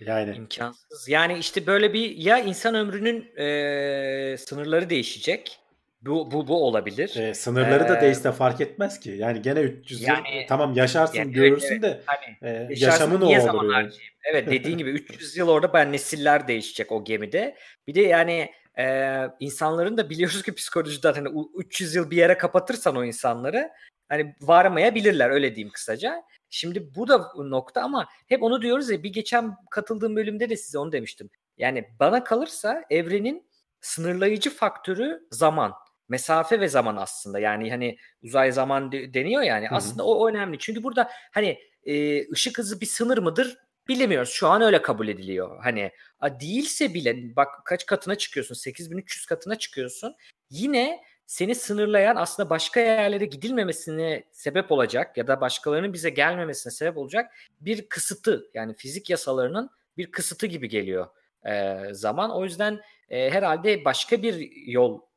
Yani 0.00 0.36
İmkansız. 0.36 1.08
Yani 1.08 1.38
işte 1.38 1.66
böyle 1.66 1.92
bir 1.92 2.16
ya 2.16 2.38
insan 2.38 2.74
ömrünün 2.74 3.28
eee, 3.38 4.36
sınırları 4.38 4.90
değişecek. 4.90 5.58
Bu 6.06 6.30
bu 6.30 6.48
bu 6.48 6.64
olabilir. 6.66 7.16
e, 7.16 7.34
sınırları 7.34 7.88
da 7.88 7.98
Ee, 7.98 8.00
değişse 8.00 8.32
fark 8.32 8.60
etmez 8.60 9.00
ki. 9.00 9.10
Yani 9.10 9.42
gene 9.42 9.60
300 9.60 10.00
yıl 10.00 10.08
Yani- 10.08 10.46
tamam 10.48 10.72
yaşarsın 10.74 11.18
Yani 11.18 11.32
görürsün 11.32 11.68
evet. 11.72 11.82
de 11.82 12.00
Hani 12.06 12.36
e, 12.52 12.68
yaşamın 12.76 13.20
o 13.20 13.26
olur. 13.26 13.38
zaman 13.38 13.64
yani. 13.64 13.72
harcayayım? 13.72 14.12
Evet 14.24 14.50
dediğin 14.50 14.78
gibi 14.78 14.90
300 15.20 15.36
yıl 15.36 15.48
orada 15.48 15.72
ben 15.72 15.92
nesiller 15.92 16.48
değişecek 16.48 16.92
o 16.92 17.04
gemide. 17.04 17.56
Bir 17.86 17.94
de 17.94 18.00
yani 18.02 18.50
eee, 18.78 19.28
insanların 19.40 19.96
da 19.96 20.10
biliyoruz 20.10 20.42
ki 20.42 20.54
psikolojiden 20.54 21.12
hani 21.12 21.28
u- 21.28 21.52
300 21.60 21.94
yıl 21.94 22.10
bir 22.10 22.16
yere 22.16 22.38
kapatırsan 22.38 22.96
o 22.96 23.04
insanları 23.04 23.70
hani 24.08 24.34
varamayabilirler 24.40 25.30
öyle 25.30 25.54
diyeyim 25.54 25.72
kısaca. 25.72 26.22
Şimdi 26.50 26.94
bu 26.94 27.08
da 27.08 27.32
nokta 27.38 27.82
ama 27.82 28.08
hep 28.28 28.42
onu 28.42 28.62
diyoruz 28.62 28.90
ya 28.90 29.02
bir 29.02 29.12
geçen 29.12 29.54
katıldığım 29.70 30.16
bölümde 30.16 30.50
de 30.50 30.56
size 30.56 30.78
onu 30.78 30.92
demiştim. 30.92 31.30
Yani 31.58 31.84
bana 32.00 32.24
kalırsa 32.24 32.82
evrenin 32.90 33.46
sınırlayıcı 33.80 34.50
faktörü 34.50 35.20
zaman. 35.30 35.72
Mesafe 36.08 36.60
ve 36.60 36.68
zaman 36.68 36.96
aslında. 36.96 37.38
Yani 37.38 37.70
hani 37.70 37.96
uzay 38.22 38.52
zaman 38.52 38.92
de- 38.92 39.14
deniyor 39.14 39.42
yani. 39.42 39.66
Hı 39.66 39.70
hı. 39.70 39.74
Aslında 39.74 40.04
o 40.04 40.28
önemli. 40.28 40.58
Çünkü 40.58 40.82
burada 40.82 41.10
hani 41.32 41.58
e, 41.84 42.26
ışık 42.30 42.58
hızı 42.58 42.80
bir 42.80 42.86
sınır 42.86 43.18
mıdır? 43.18 43.58
Bilemiyoruz. 43.88 44.30
Şu 44.30 44.48
an 44.48 44.62
öyle 44.62 44.82
kabul 44.82 45.08
ediliyor. 45.08 45.58
Hani 45.62 45.90
a, 46.20 46.40
değilse 46.40 46.94
bile 46.94 47.36
bak 47.36 47.48
kaç 47.64 47.86
katına 47.86 48.14
çıkıyorsun? 48.14 48.54
8300 48.54 49.26
katına 49.26 49.54
çıkıyorsun. 49.58 50.14
Yine 50.50 51.00
seni 51.26 51.54
sınırlayan 51.54 52.16
aslında 52.16 52.50
başka 52.50 52.80
yerlere 52.80 53.24
gidilmemesine 53.24 54.24
sebep 54.32 54.72
olacak 54.72 55.16
ya 55.16 55.26
da 55.26 55.40
başkalarının 55.40 55.92
bize 55.92 56.10
gelmemesine 56.10 56.72
sebep 56.72 56.96
olacak 56.96 57.32
bir 57.60 57.88
kısıtı 57.88 58.50
yani 58.54 58.74
fizik 58.74 59.10
yasalarının 59.10 59.70
bir 59.96 60.10
kısıtı 60.10 60.46
gibi 60.46 60.68
geliyor 60.68 61.06
e, 61.48 61.78
zaman. 61.92 62.30
O 62.30 62.44
yüzden 62.44 62.80
e, 63.08 63.30
herhalde 63.30 63.84
başka 63.84 64.22
bir 64.22 64.34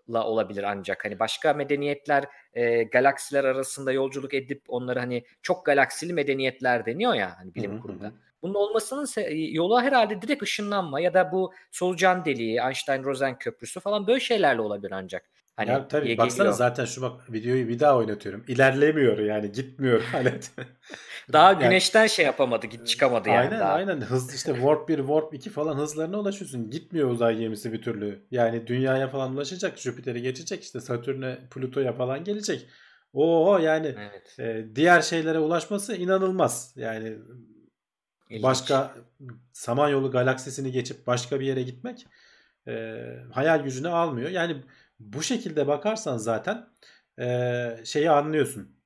yolla 0.09 0.23
olabilir 0.27 0.63
ancak 0.63 1.05
hani 1.05 1.19
başka 1.19 1.53
medeniyetler 1.53 2.25
e, 2.53 2.83
galaksiler 2.83 3.43
arasında 3.43 3.91
yolculuk 3.91 4.33
edip 4.33 4.61
onları 4.67 4.99
hani 4.99 5.23
çok 5.41 5.65
galaksili 5.65 6.13
medeniyetler 6.13 6.85
deniyor 6.85 7.13
ya 7.13 7.35
hani 7.37 7.55
bilim 7.55 7.71
hı 7.71 7.75
hı. 7.75 7.79
kurguda. 7.79 8.11
Bunun 8.41 8.53
olmasının 8.53 9.05
se- 9.05 9.53
yolu 9.55 9.81
herhalde 9.81 10.21
direkt 10.21 10.43
ışınlanma 10.43 10.99
ya 10.99 11.13
da 11.13 11.31
bu 11.31 11.53
solucan 11.71 12.25
deliği, 12.25 12.57
Einstein-Rosen 12.59 13.37
köprüsü 13.37 13.79
falan 13.79 14.07
böyle 14.07 14.19
şeylerle 14.19 14.61
olabilir 14.61 14.91
ancak. 14.91 15.29
Hani 15.59 15.69
ya 15.69 15.87
tabii 15.87 16.17
baksana 16.17 16.37
geliyor. 16.37 16.53
zaten 16.57 16.85
şu 16.85 17.01
bak 17.01 17.33
videoyu 17.33 17.67
bir 17.67 17.79
daha 17.79 17.97
oynatıyorum. 17.97 18.43
İlerlemiyor 18.47 19.17
yani 19.19 19.51
gitmiyor 19.51 20.01
alet. 20.13 20.51
Daha 21.33 21.51
Yani- 21.51 21.63
güneşten 21.63 22.07
şey 22.07 22.25
yapamadı, 22.25 22.67
git 22.67 22.87
çıkamadı 22.87 23.29
yani 23.29 23.39
aynen 23.39 23.59
daha. 23.59 23.73
aynen 23.73 24.01
hız 24.01 24.35
işte 24.35 24.53
warp 24.53 24.89
1 24.89 24.97
warp 24.97 25.33
2 25.33 25.49
falan 25.49 25.75
hızlarına 25.77 26.19
ulaşıyorsun. 26.19 26.69
Gitmiyor 26.69 27.09
uzay 27.11 27.37
gemisi 27.37 27.73
bir 27.73 27.81
türlü. 27.81 28.25
Yani 28.31 28.67
dünyaya 28.67 29.07
falan 29.07 29.33
ulaşacak. 29.33 29.77
Jüpiter'i 29.77 30.21
geçecek 30.21 30.63
işte 30.63 30.79
Satürn'e 30.79 31.37
Plüto'ya 31.51 31.93
falan 31.93 32.23
gelecek. 32.23 32.67
Oo 33.13 33.57
yani 33.57 33.95
Evet. 33.99 34.39
e, 34.39 34.75
diğer 34.75 35.01
şeylere 35.01 35.39
ulaşması 35.39 35.95
inanılmaz. 35.95 36.73
Yani 36.75 37.17
ilginç. 38.29 38.43
başka 38.43 38.95
Samanyolu 39.53 40.11
galaksisini 40.11 40.71
geçip 40.71 41.07
başka 41.07 41.39
bir 41.39 41.45
yere 41.45 41.61
gitmek 41.63 42.05
e, 42.67 43.03
hayal 43.33 43.59
gücüne 43.63 43.87
almıyor. 43.87 44.29
Yani 44.29 44.55
bu 44.55 44.59
şekilde 45.23 45.67
bakarsan 45.67 46.17
zaten 46.17 46.69
e, 47.19 47.85
şeyi 47.85 48.09
anlıyorsun. 48.11 48.79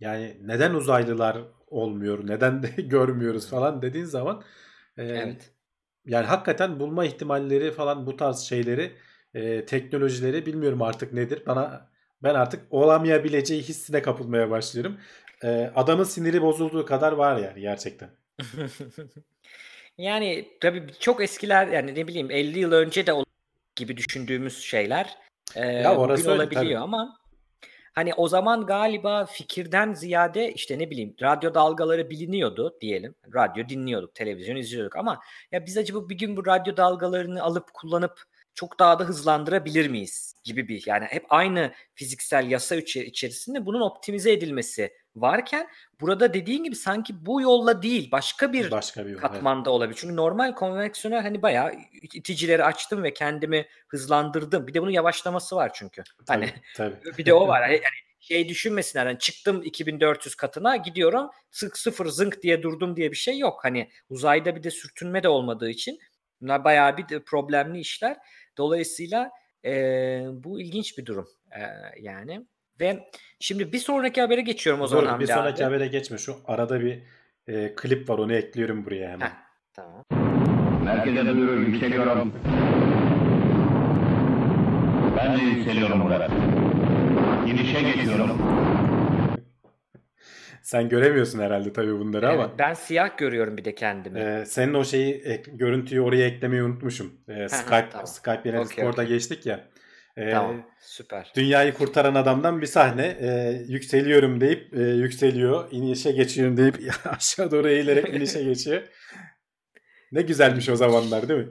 Yani 0.00 0.36
neden 0.42 0.74
uzaylılar 0.74 1.38
olmuyor, 1.66 2.26
neden 2.28 2.62
de 2.62 2.68
görmüyoruz 2.82 3.50
falan 3.50 3.82
dediğin 3.82 4.04
zaman 4.04 4.42
e, 4.96 5.02
Evet. 5.04 5.52
yani 6.06 6.26
hakikaten 6.26 6.80
bulma 6.80 7.04
ihtimalleri 7.04 7.72
falan 7.72 8.06
bu 8.06 8.16
tarz 8.16 8.38
şeyleri 8.40 8.96
e, 9.34 9.66
teknolojileri 9.66 10.46
bilmiyorum 10.46 10.82
artık 10.82 11.12
nedir. 11.12 11.42
Bana 11.46 11.90
ben 12.22 12.34
artık 12.34 12.72
olamayabileceği 12.72 13.62
hissine 13.62 14.02
kapılmaya 14.02 14.50
başlıyorum. 14.50 15.00
E, 15.44 15.72
adamın 15.74 16.04
siniri 16.04 16.42
bozulduğu 16.42 16.86
kadar 16.86 17.12
var 17.12 17.36
yani 17.36 17.60
gerçekten. 17.60 18.10
Yani 19.98 20.58
tabii 20.60 20.86
çok 21.00 21.22
eskiler 21.22 21.66
yani 21.66 21.94
ne 21.94 22.08
bileyim 22.08 22.30
50 22.30 22.58
yıl 22.58 22.72
önce 22.72 23.06
de 23.06 23.12
gibi 23.76 23.96
düşündüğümüz 23.96 24.58
şeyler 24.62 25.16
e, 25.54 25.66
Ya 25.66 25.96
orası 25.96 26.22
bugün 26.22 26.32
öyle, 26.32 26.42
olabiliyor 26.42 26.64
tabii. 26.64 26.78
ama 26.78 27.16
hani 27.92 28.14
o 28.14 28.28
zaman 28.28 28.66
galiba 28.66 29.26
fikirden 29.26 29.92
ziyade 29.94 30.52
işte 30.52 30.78
ne 30.78 30.90
bileyim 30.90 31.14
radyo 31.22 31.54
dalgaları 31.54 32.10
biliniyordu 32.10 32.76
diyelim. 32.80 33.14
Radyo 33.34 33.68
dinliyorduk, 33.68 34.14
televizyon 34.14 34.56
izliyorduk 34.56 34.96
ama 34.96 35.20
ya 35.52 35.66
biz 35.66 35.76
acaba 35.78 36.08
bir 36.08 36.18
gün 36.18 36.36
bu 36.36 36.46
radyo 36.46 36.76
dalgalarını 36.76 37.42
alıp 37.42 37.74
kullanıp 37.74 38.22
çok 38.54 38.78
daha 38.78 38.98
da 38.98 39.04
hızlandırabilir 39.04 39.88
miyiz 39.88 40.34
gibi 40.44 40.68
bir 40.68 40.82
yani 40.86 41.04
hep 41.10 41.24
aynı 41.28 41.72
fiziksel 41.94 42.50
yasa 42.50 42.76
içe- 42.76 43.04
içerisinde 43.06 43.66
bunun 43.66 43.80
optimize 43.80 44.32
edilmesi 44.32 44.92
varken 45.16 45.68
burada 46.00 46.34
dediğin 46.34 46.64
gibi 46.64 46.76
sanki 46.76 47.26
bu 47.26 47.40
yolla 47.40 47.82
değil 47.82 48.10
başka 48.12 48.52
bir 48.52 48.70
Başka 48.70 49.00
bir 49.06 49.10
yol. 49.10 49.18
evet. 49.20 49.30
katmanda 49.32 49.70
olabilir. 49.70 49.98
Çünkü 50.00 50.16
normal 50.16 50.54
konveksiyonel 50.54 51.22
hani 51.22 51.42
bayağı 51.42 51.72
iticileri 52.14 52.64
açtım 52.64 53.02
ve 53.02 53.14
kendimi 53.14 53.66
hızlandırdım. 53.88 54.66
Bir 54.66 54.74
de 54.74 54.82
bunun 54.82 54.90
yavaşlaması 54.90 55.56
var 55.56 55.70
çünkü. 55.74 56.02
Hani 56.28 56.50
Tabii, 56.76 56.94
tabii. 57.00 57.18
bir 57.18 57.26
de 57.26 57.34
o 57.34 57.48
var. 57.48 57.62
Hani 57.62 57.72
yani 57.72 57.84
şey 58.20 58.48
düşünmesinler. 58.48 59.06
Hani 59.06 59.18
çıktım 59.18 59.62
2400 59.62 60.34
katına 60.34 60.76
gidiyorum. 60.76 61.30
Sık 61.50 61.78
sıfır 61.78 62.06
zınk 62.06 62.42
diye 62.42 62.62
durdum 62.62 62.96
diye 62.96 63.10
bir 63.10 63.16
şey 63.16 63.38
yok. 63.38 63.60
Hani 63.64 63.90
uzayda 64.08 64.56
bir 64.56 64.62
de 64.62 64.70
sürtünme 64.70 65.22
de 65.22 65.28
olmadığı 65.28 65.70
için 65.70 65.98
bunlar 66.40 66.64
bayağı 66.64 66.96
bir 66.96 67.08
de 67.08 67.22
problemli 67.24 67.80
işler. 67.80 68.16
Dolayısıyla 68.58 69.30
eee, 69.64 70.26
bu 70.32 70.60
ilginç 70.60 70.98
bir 70.98 71.06
durum 71.06 71.28
eee, 71.52 71.70
yani. 72.00 72.46
Ve 72.80 73.08
şimdi 73.40 73.72
bir 73.72 73.78
sonraki 73.78 74.20
habere 74.20 74.40
geçiyorum 74.40 74.82
o 74.82 74.86
zaman 74.86 75.14
Dur, 75.14 75.20
bir 75.20 75.26
sonraki 75.26 75.66
abi. 75.66 75.74
habere 75.74 75.86
geçme. 75.86 76.18
Şu 76.18 76.36
arada 76.46 76.80
bir 76.80 77.02
e, 77.48 77.74
klip 77.74 78.08
var 78.08 78.18
onu 78.18 78.32
ekliyorum 78.34 78.86
buraya 78.86 79.10
hemen. 79.10 79.26
Heh, 79.26 79.32
tamam. 79.72 80.02
Merkeze 80.84 81.26
duyuru 81.26 81.60
yükseliyorum. 81.60 82.32
Ben 85.16 85.38
de 85.38 85.42
yükseliyorum 85.42 86.04
burada. 86.04 86.28
İnişe 87.46 87.82
geçiyorum. 87.82 88.38
Sen 90.62 90.88
göremiyorsun 90.88 91.38
herhalde 91.38 91.72
tabii 91.72 91.98
bunları 91.98 92.28
ama 92.30 92.42
Evet, 92.42 92.50
ben 92.58 92.74
siyah 92.74 93.16
görüyorum 93.18 93.56
bir 93.56 93.64
de 93.64 93.74
kendimi. 93.74 94.20
e, 94.20 94.44
senin 94.46 94.74
o 94.74 94.84
şeyi 94.84 95.14
ek- 95.14 95.50
görüntüyü 95.54 96.00
oraya 96.00 96.26
eklemeyi 96.26 96.62
unutmuşum. 96.62 97.12
E, 97.28 97.48
Skype 97.48 97.88
tamam. 97.90 98.06
Skype 98.06 98.40
yine 98.44 98.58
Okey, 98.60 98.68
Discord'a 98.68 99.02
okey. 99.02 99.06
geçtik 99.06 99.46
ya. 99.46 99.60
Ee, 100.16 100.30
Tamam. 100.30 100.66
Süper. 100.80 101.32
Dünyayı 101.36 101.74
kurtaran 101.74 102.14
adamdan 102.14 102.60
bir 102.60 102.66
sahne. 102.66 103.06
Ee, 103.20 103.62
yükseliyorum 103.68 104.40
deyip 104.40 104.74
e, 104.76 104.80
yükseliyor. 104.80 105.68
inişe 105.70 106.12
geçiyorum 106.12 106.56
deyip 106.56 106.76
aşağı 107.06 107.50
doğru 107.50 107.68
eğilerek 107.68 108.08
inişe 108.14 108.42
geçiyor. 108.44 108.82
Ne 110.12 110.22
güzelmiş 110.22 110.68
o 110.68 110.76
zamanlar 110.76 111.28
değil 111.28 111.40
mi? 111.40 111.48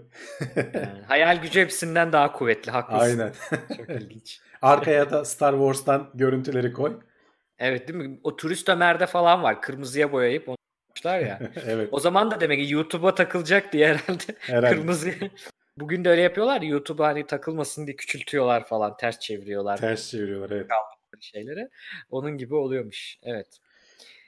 Yani 0.74 1.02
hayal 1.08 1.42
gücü 1.42 1.62
hepsinden 1.62 2.14
daha 2.14 2.32
kuvvetli. 2.32 2.72
Haklısın. 2.72 3.20
Aynen. 3.20 3.34
Çok 3.78 3.90
ilginç. 3.90 4.40
Arkaya 4.62 5.12
da 5.12 5.26
Star 5.26 5.52
Wars'tan 5.54 6.10
görüntüleri 6.14 6.74
koy. 6.74 7.00
Evet 7.60 7.88
değil 7.88 8.00
mi? 8.00 8.20
O 8.24 8.36
turist 8.36 8.70
Ömer'de 8.70 9.06
falan 9.08 9.44
var. 9.44 9.62
Kırmızıya 9.62 10.12
boyayıp 10.12 10.50
onu 10.50 10.58
yapmışlar 10.90 11.20
ya. 11.20 11.40
evet. 11.68 11.90
O 11.92 12.00
zaman 12.00 12.32
da 12.32 12.42
demek 12.42 12.60
ki 12.68 12.74
YouTube'a 12.74 13.16
takılacak 13.16 13.74
diye 13.74 13.88
herhalde 13.88 14.24
Herhalde. 14.40 14.76
kırmızı. 14.76 15.12
Bugün 15.78 16.06
de 16.06 16.10
öyle 16.10 16.22
yapıyorlar 16.22 16.62
ya 16.62 16.70
YouTube'a 16.70 17.08
hani 17.08 17.26
takılmasın 17.26 17.88
diye 17.88 17.96
küçültüyorlar 17.96 18.66
falan. 18.66 18.98
Ters 18.98 19.20
çeviriyorlar 19.20 19.78
Ters 19.78 20.10
çeviriyorlar 20.12 20.52
evet. 20.52 20.68
şeyleri. 21.20 21.70
Onun 22.10 22.38
gibi 22.38 22.56
oluyormuş. 22.56 23.18
Evet. 23.24 23.60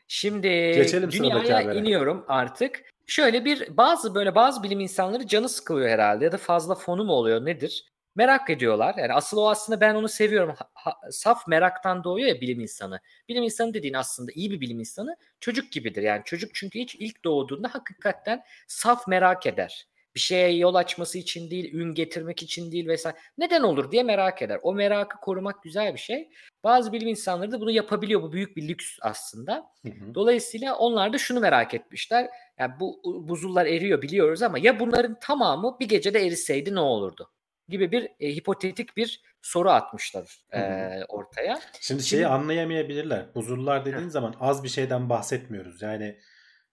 Şimdi 0.07 0.47
Geçelim 0.47 1.11
dünyaya 1.11 1.73
iniyorum 1.73 2.25
artık. 2.27 2.83
Şöyle 3.07 3.45
bir 3.45 3.77
bazı 3.77 4.15
böyle 4.15 4.35
bazı 4.35 4.63
bilim 4.63 4.79
insanları 4.79 5.27
canı 5.27 5.49
sıkılıyor 5.49 5.89
herhalde 5.89 6.25
ya 6.25 6.31
da 6.31 6.37
fazla 6.37 6.75
fonu 6.75 7.03
mu 7.03 7.13
oluyor 7.13 7.45
nedir? 7.45 7.85
Merak 8.15 8.49
ediyorlar. 8.49 8.95
Yani 8.97 9.13
asıl 9.13 9.37
o 9.37 9.49
aslında 9.49 9.81
ben 9.81 9.95
onu 9.95 10.07
seviyorum. 10.07 10.55
Ha- 10.57 10.69
ha- 10.73 11.11
saf 11.11 11.47
meraktan 11.47 12.03
doğuyor 12.03 12.27
ya 12.27 12.41
bilim 12.41 12.59
insanı. 12.59 12.99
Bilim 13.29 13.43
insanı 13.43 13.73
dediğin 13.73 13.93
aslında 13.93 14.31
iyi 14.35 14.51
bir 14.51 14.61
bilim 14.61 14.79
insanı 14.79 15.17
çocuk 15.39 15.71
gibidir. 15.71 16.03
Yani 16.03 16.21
çocuk 16.25 16.55
çünkü 16.55 16.79
hiç 16.79 16.95
ilk 16.95 17.23
doğduğunda 17.23 17.67
hakikaten 17.73 18.43
saf 18.67 19.07
merak 19.07 19.45
eder. 19.45 19.87
Bir 20.15 20.19
şeye 20.19 20.51
yol 20.57 20.75
açması 20.75 21.17
için 21.17 21.51
değil, 21.51 21.73
ün 21.73 21.93
getirmek 21.93 22.43
için 22.43 22.71
değil 22.71 22.87
vesaire. 22.87 23.17
Neden 23.37 23.61
olur 23.61 23.91
diye 23.91 24.03
merak 24.03 24.41
eder. 24.41 24.59
O 24.63 24.73
merakı 24.73 25.17
korumak 25.19 25.63
güzel 25.63 25.93
bir 25.93 25.99
şey. 25.99 26.29
Bazı 26.63 26.93
bilim 26.93 27.07
insanları 27.07 27.51
da 27.51 27.61
bunu 27.61 27.71
yapabiliyor. 27.71 28.21
Bu 28.21 28.31
büyük 28.31 28.57
bir 28.57 28.67
lüks 28.67 28.97
aslında. 29.01 29.71
Hı 29.81 29.89
hı. 29.89 30.15
Dolayısıyla 30.15 30.75
onlar 30.75 31.13
da 31.13 31.17
şunu 31.17 31.39
merak 31.39 31.73
etmişler. 31.73 32.29
Yani 32.59 32.73
bu 32.79 33.01
buzullar 33.27 33.65
eriyor 33.65 34.01
biliyoruz 34.01 34.41
ama 34.41 34.57
ya 34.59 34.79
bunların 34.79 35.19
tamamı 35.21 35.77
bir 35.79 35.87
gecede 35.87 36.25
eriseydi 36.25 36.75
ne 36.75 36.79
olurdu? 36.79 37.31
Gibi 37.69 37.91
bir 37.91 38.09
e, 38.19 38.35
hipotetik 38.35 38.97
bir 38.97 39.21
soru 39.41 39.69
atmışlar 39.69 40.45
Hı 40.51 40.57
hı. 40.57 40.61
e, 40.61 41.05
ortaya. 41.07 41.55
Şimdi 41.55 41.81
Şimdi- 41.81 42.03
şeyi 42.03 42.27
anlayamayabilirler. 42.27 43.35
Buzullar 43.35 43.85
dediğin 43.85 44.09
zaman 44.09 44.35
az 44.39 44.63
bir 44.63 44.69
şeyden 44.69 45.09
bahsetmiyoruz. 45.09 45.81
Yani 45.81 46.19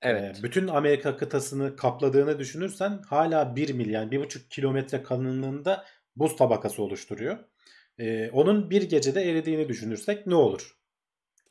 Evet. 0.03 0.39
e, 0.41 0.43
bütün 0.43 0.69
Amerika 0.69 1.17
kıtasını 1.17 1.77
kapladığını 1.77 2.39
düşünürsen 2.39 3.03
hala 3.09 3.57
1 3.57 3.75
mil 3.75 3.91
yani 3.91 4.11
1,5 4.11 4.49
kilometre 4.49 5.03
kalınlığında 5.03 5.85
buz 6.17 6.37
tabakası 6.37 6.83
oluşturuyor. 6.83 7.39
E, 7.99 8.31
onun 8.31 8.71
bir 8.71 8.83
gecede 8.83 9.23
eridiğini 9.31 9.69
düşünürsek 9.69 10.27
ne 10.27 10.35
olur? 10.35 10.77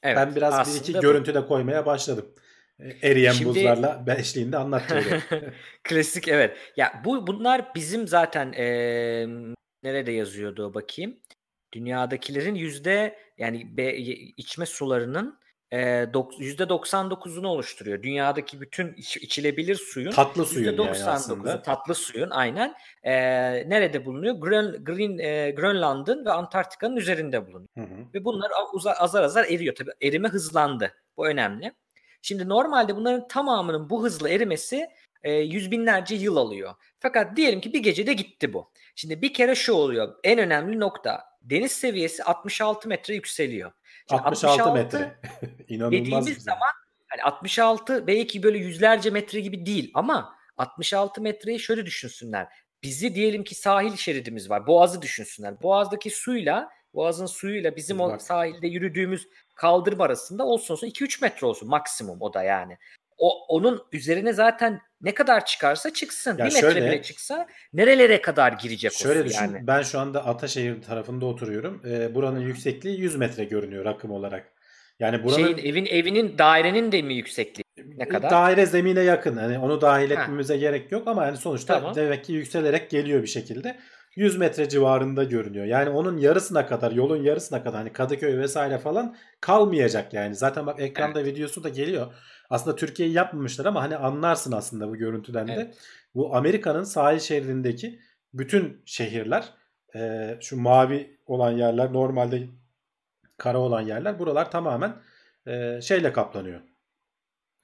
evet. 0.04 0.18
ben 0.18 0.36
biraz 0.36 0.76
bir 0.76 0.80
iki 0.80 0.93
görüntü 0.99 1.34
de 1.34 1.45
koymaya 1.45 1.86
başladım. 1.86 2.36
E, 2.80 3.10
eriyen 3.10 3.32
Şimdi- 3.32 3.49
buzlarla 3.49 4.06
eşliğinde 4.18 4.58
anlatıyorum. 4.58 5.22
Klasik 5.84 6.28
evet. 6.28 6.58
Ya 6.78 7.02
bu 7.06 7.28
bunlar 7.28 7.76
bizim 7.76 8.08
zaten 8.08 8.52
eee, 8.52 9.28
nerede 9.84 10.12
yazıyordu 10.12 10.74
bakayım. 10.74 11.18
Dünyadakilerin 11.74 12.56
yüzde 12.56 13.18
yani 13.38 13.78
be, 13.78 13.95
içme 14.38 14.66
sularının 14.66 15.39
99'unu 16.14 17.48
oluşturuyor. 17.48 18.04
Dünyadaki 18.04 18.62
bütün 18.62 18.94
iç- 18.94 19.18
içilebilir 19.18 19.76
suyun 19.76 20.12
Tatlı 20.12 20.46
suyun 20.46 20.66
yani 20.66 20.76
%99'u 20.90 21.10
aslında. 21.10 21.62
tatlı 21.62 21.96
suyun 21.96 22.30
aynen. 22.30 22.74
Eee, 23.06 23.66
nerede 23.70 24.06
bulunuyor? 24.06 24.36
Grön, 24.36 24.84
Green, 24.86 25.18
eee, 25.18 25.52
Grönland'ın 25.52 26.26
ve 26.26 26.32
Antarktika'nın 26.32 26.96
üzerinde 26.96 27.48
bulunuyor. 27.48 27.68
Hı 27.78 27.82
hı. 27.82 28.14
Ve 28.14 28.26
bunlar 28.26 28.52
uza- 28.74 28.94
azar 28.94 29.24
azar 29.24 29.46
eriyor. 29.46 29.76
Tabii 29.76 29.92
erime 30.02 30.28
hızlandı. 30.28 30.94
Bu 31.18 31.28
önemli. 31.28 31.74
Şimdi 32.22 32.50
normalde 32.50 32.96
bunların 32.96 33.28
tamamının 33.28 33.90
bu 33.90 34.04
hızla 34.04 34.30
erimesi 34.30 34.88
e, 35.24 35.32
yüz 35.34 35.72
binlerce 35.72 36.16
yıl 36.16 36.36
alıyor. 36.38 36.74
Fakat 37.00 37.38
diyelim 37.38 37.62
ki 37.62 37.74
bir 37.74 37.80
gecede 37.84 38.14
gitti 38.14 38.54
bu. 38.54 38.72
Şimdi 38.96 39.22
bir 39.22 39.34
kere 39.34 39.56
şu 39.56 39.74
oluyor. 39.74 40.16
En 40.24 40.40
önemli 40.40 40.80
nokta 40.80 41.24
deniz 41.42 41.72
seviyesi 41.72 42.24
66 42.24 42.88
metre 42.90 43.14
yükseliyor. 43.16 43.72
Şimdi 44.12 44.22
66 44.22 44.74
metre. 44.74 45.20
İnanılmaz 45.68 45.91
dediğimiz 45.91 46.28
bir 46.28 46.39
zaman 46.39 46.70
hani 47.07 47.24
66 47.24 48.07
belki 48.07 48.43
böyle 48.43 48.57
yüzlerce 48.57 49.09
metre 49.09 49.39
gibi 49.39 49.66
değil 49.66 49.91
ama 49.93 50.36
66 50.57 51.22
metreyi 51.22 51.59
şöyle 51.59 51.86
düşünsünler. 51.86 52.47
Bizi 52.84 53.16
diyelim 53.16 53.43
ki 53.43 53.55
sahil 53.55 53.95
şeridimiz 53.95 54.49
var. 54.49 54.68
Boğazı 54.68 55.01
düşünsünler. 55.01 55.62
Boğazdaki 55.62 56.09
suyla 56.09 56.70
Boğazın 56.93 57.26
suyuyla 57.26 57.76
bizim 57.76 57.99
o 57.99 58.09
Bak. 58.09 58.22
sahilde 58.22 58.68
yürüdüğümüz 58.68 59.28
kaldırım 59.55 60.01
arasında 60.01 60.45
olsun 60.45 60.74
olsun 60.74 60.88
2-3 60.88 61.22
metre 61.22 61.47
olsun 61.47 61.70
maksimum 61.70 62.22
o 62.22 62.34
da 62.34 62.43
yani. 62.43 62.78
O 63.22 63.46
onun 63.48 63.82
üzerine 63.92 64.34
zaten 64.34 64.82
ne 65.02 65.14
kadar 65.14 65.46
çıkarsa 65.46 65.94
çıksın. 65.94 66.32
Ya 66.32 66.38
bir 66.38 66.44
metre 66.44 66.60
şöyle- 66.62 66.82
bile 66.86 67.02
çıksa 67.02 67.48
nerelere 67.74 68.22
kadar 68.22 68.52
girecek 68.52 68.92
Şöyle 68.94 69.20
o 69.20 69.24
su 69.24 69.30
düşün. 69.30 69.42
yani. 69.42 69.68
Ben 69.68 69.82
şu 69.82 70.00
anda 70.00 70.26
Ataşehir 70.26 70.82
tarafında 70.82 71.26
oturuyorum. 71.26 71.82
Ee, 71.86 72.16
buranın 72.16 72.40
yüksekliği 72.40 73.00
100 73.00 73.16
metre 73.16 73.44
görünüyor 73.44 73.86
rakım 73.86 74.12
olarak. 74.12 74.48
Yani 75.00 75.24
buranın 75.24 75.38
Şeyin 75.44 75.58
evin 75.58 75.86
evinin 75.86 76.38
dairenin 76.38 76.92
de 76.92 77.02
mi 77.02 77.14
yüksekliği? 77.14 77.64
ne 77.98 78.08
kadar? 78.08 78.30
daire 78.32 78.66
zemine 78.66 79.02
yakın. 79.02 79.38
Hani 79.38 79.60
onu 79.60 79.82
dahil 79.82 80.12
Ha. 80.12 80.22
etmemize 80.24 80.58
gerek 80.58 80.92
yok 80.92 81.08
ama 81.08 81.26
yani 81.26 81.38
sonuçta 81.38 81.74
Tamam. 81.74 81.96
demek 81.96 82.24
ki 82.26 82.34
yükselerek 82.34 82.90
geliyor 82.90 83.22
bir 83.22 83.28
şekilde. 83.28 83.78
100 84.16 84.38
metre 84.38 84.70
civarında 84.70 85.24
görünüyor. 85.24 85.66
Yani 85.66 85.90
onun 85.90 86.18
yarısına 86.18 86.66
kadar, 86.68 86.92
yolun 86.92 87.24
yarısına 87.24 87.64
kadar 87.64 87.76
hani 87.80 87.94
Kadıköy 87.94 88.38
vesaire 88.38 88.78
falan 88.78 89.16
kalmayacak 89.42 90.14
yani. 90.14 90.36
Zaten 90.36 90.66
bak 90.68 90.80
ekranda 90.80 91.26
videosu 91.26 91.64
da 91.64 91.70
geliyor. 91.70 92.14
Aslında 92.52 92.76
Türkiye'yi 92.76 93.16
yapmamışlar 93.16 93.66
ama 93.66 93.82
hani 93.82 93.97
anlarsın 93.97 94.52
aslında 94.52 94.88
bu 94.88 94.95
görüntüden 94.95 95.47
de. 95.47 95.54
Evet. 95.54 95.78
Bu 96.16 96.36
Amerika'nın 96.36 96.84
sahil 96.84 97.20
şeridindeki 97.20 97.99
bütün 98.34 98.82
şehirler 98.86 99.54
e, 99.95 100.38
şu 100.41 100.62
mavi 100.62 101.20
olan 101.26 101.52
yerler 101.52 101.93
normalde 101.93 102.47
kara 103.38 103.58
olan 103.58 103.82
yerler 103.82 104.20
buralar 104.20 104.52
tamamen 104.52 104.95
e, 105.47 105.82
şeyle 105.82 106.14
kaplanıyor. 106.14 106.62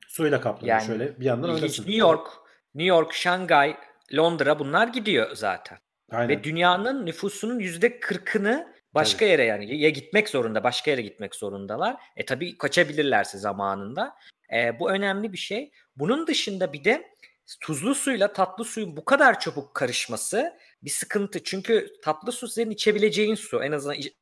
Suyla 0.08 0.42
kaplanıyor. 0.42 0.78
Yani 0.78 0.88
Şöyle 0.88 1.20
bir 1.20 1.26
yandan 1.26 1.50
oynasın. 1.50 1.84
New 1.84 1.96
York, 1.96 2.28
New 2.76 2.88
York, 2.88 3.14
Şangay, 3.14 3.78
Londra 4.16 4.60
bunlar 4.60 4.88
gidiyor 4.88 5.36
zaten. 5.36 5.78
Aynen. 6.12 6.30
Ve 6.30 6.44
dünyanın 6.44 7.06
nüfusunun 7.06 7.60
yüzde 7.60 8.00
kırkını 8.00 8.74
başka 9.02 9.26
yere 9.26 9.44
yani 9.44 9.78
ya 9.78 9.90
gitmek 9.90 10.30
zorunda, 10.30 10.64
başka 10.64 10.92
yere 10.92 11.02
gitmek 11.02 11.36
zorundalar. 11.36 11.98
E 12.16 12.26
tabii 12.26 12.58
kaçabilirlerse 12.58 13.38
zamanında. 13.38 14.16
E, 14.54 14.80
bu 14.80 14.92
önemli 14.92 15.34
bir 15.34 15.38
şey. 15.38 15.72
Bunun 15.96 16.28
dışında 16.28 16.74
bir 16.74 16.84
de 16.84 17.16
tuzlu 17.60 17.96
suyla 17.96 18.34
tatlı 18.34 18.66
suyun 18.66 18.98
bu 18.98 19.06
kadar 19.06 19.40
çabuk 19.40 19.74
karışması 19.74 20.58
bir 20.84 20.90
sıkıntı. 20.90 21.44
Çünkü 21.44 21.94
tatlı 22.04 22.32
su 22.32 22.48
senin 22.48 22.72
içebileceğin 22.72 23.36
su. 23.36 23.64
En 23.64 23.72
azından 23.72 23.96
iç- 23.96 24.14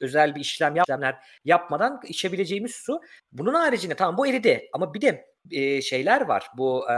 özel 0.00 0.34
bir 0.34 0.40
işlem 0.40 0.76
yap- 0.76 0.84
işlemler 0.88 1.16
yapmadan 1.44 2.00
içebileceğimiz 2.04 2.74
su. 2.74 3.00
Bunun 3.32 3.54
haricinde 3.54 3.94
tamam 3.94 4.16
bu 4.18 4.26
eridi 4.26 4.68
ama 4.72 4.94
bir 4.94 5.00
de 5.00 5.26
e, 5.50 5.82
şeyler 5.82 6.20
var. 6.20 6.46
Bu 6.56 6.90
e, 6.90 6.94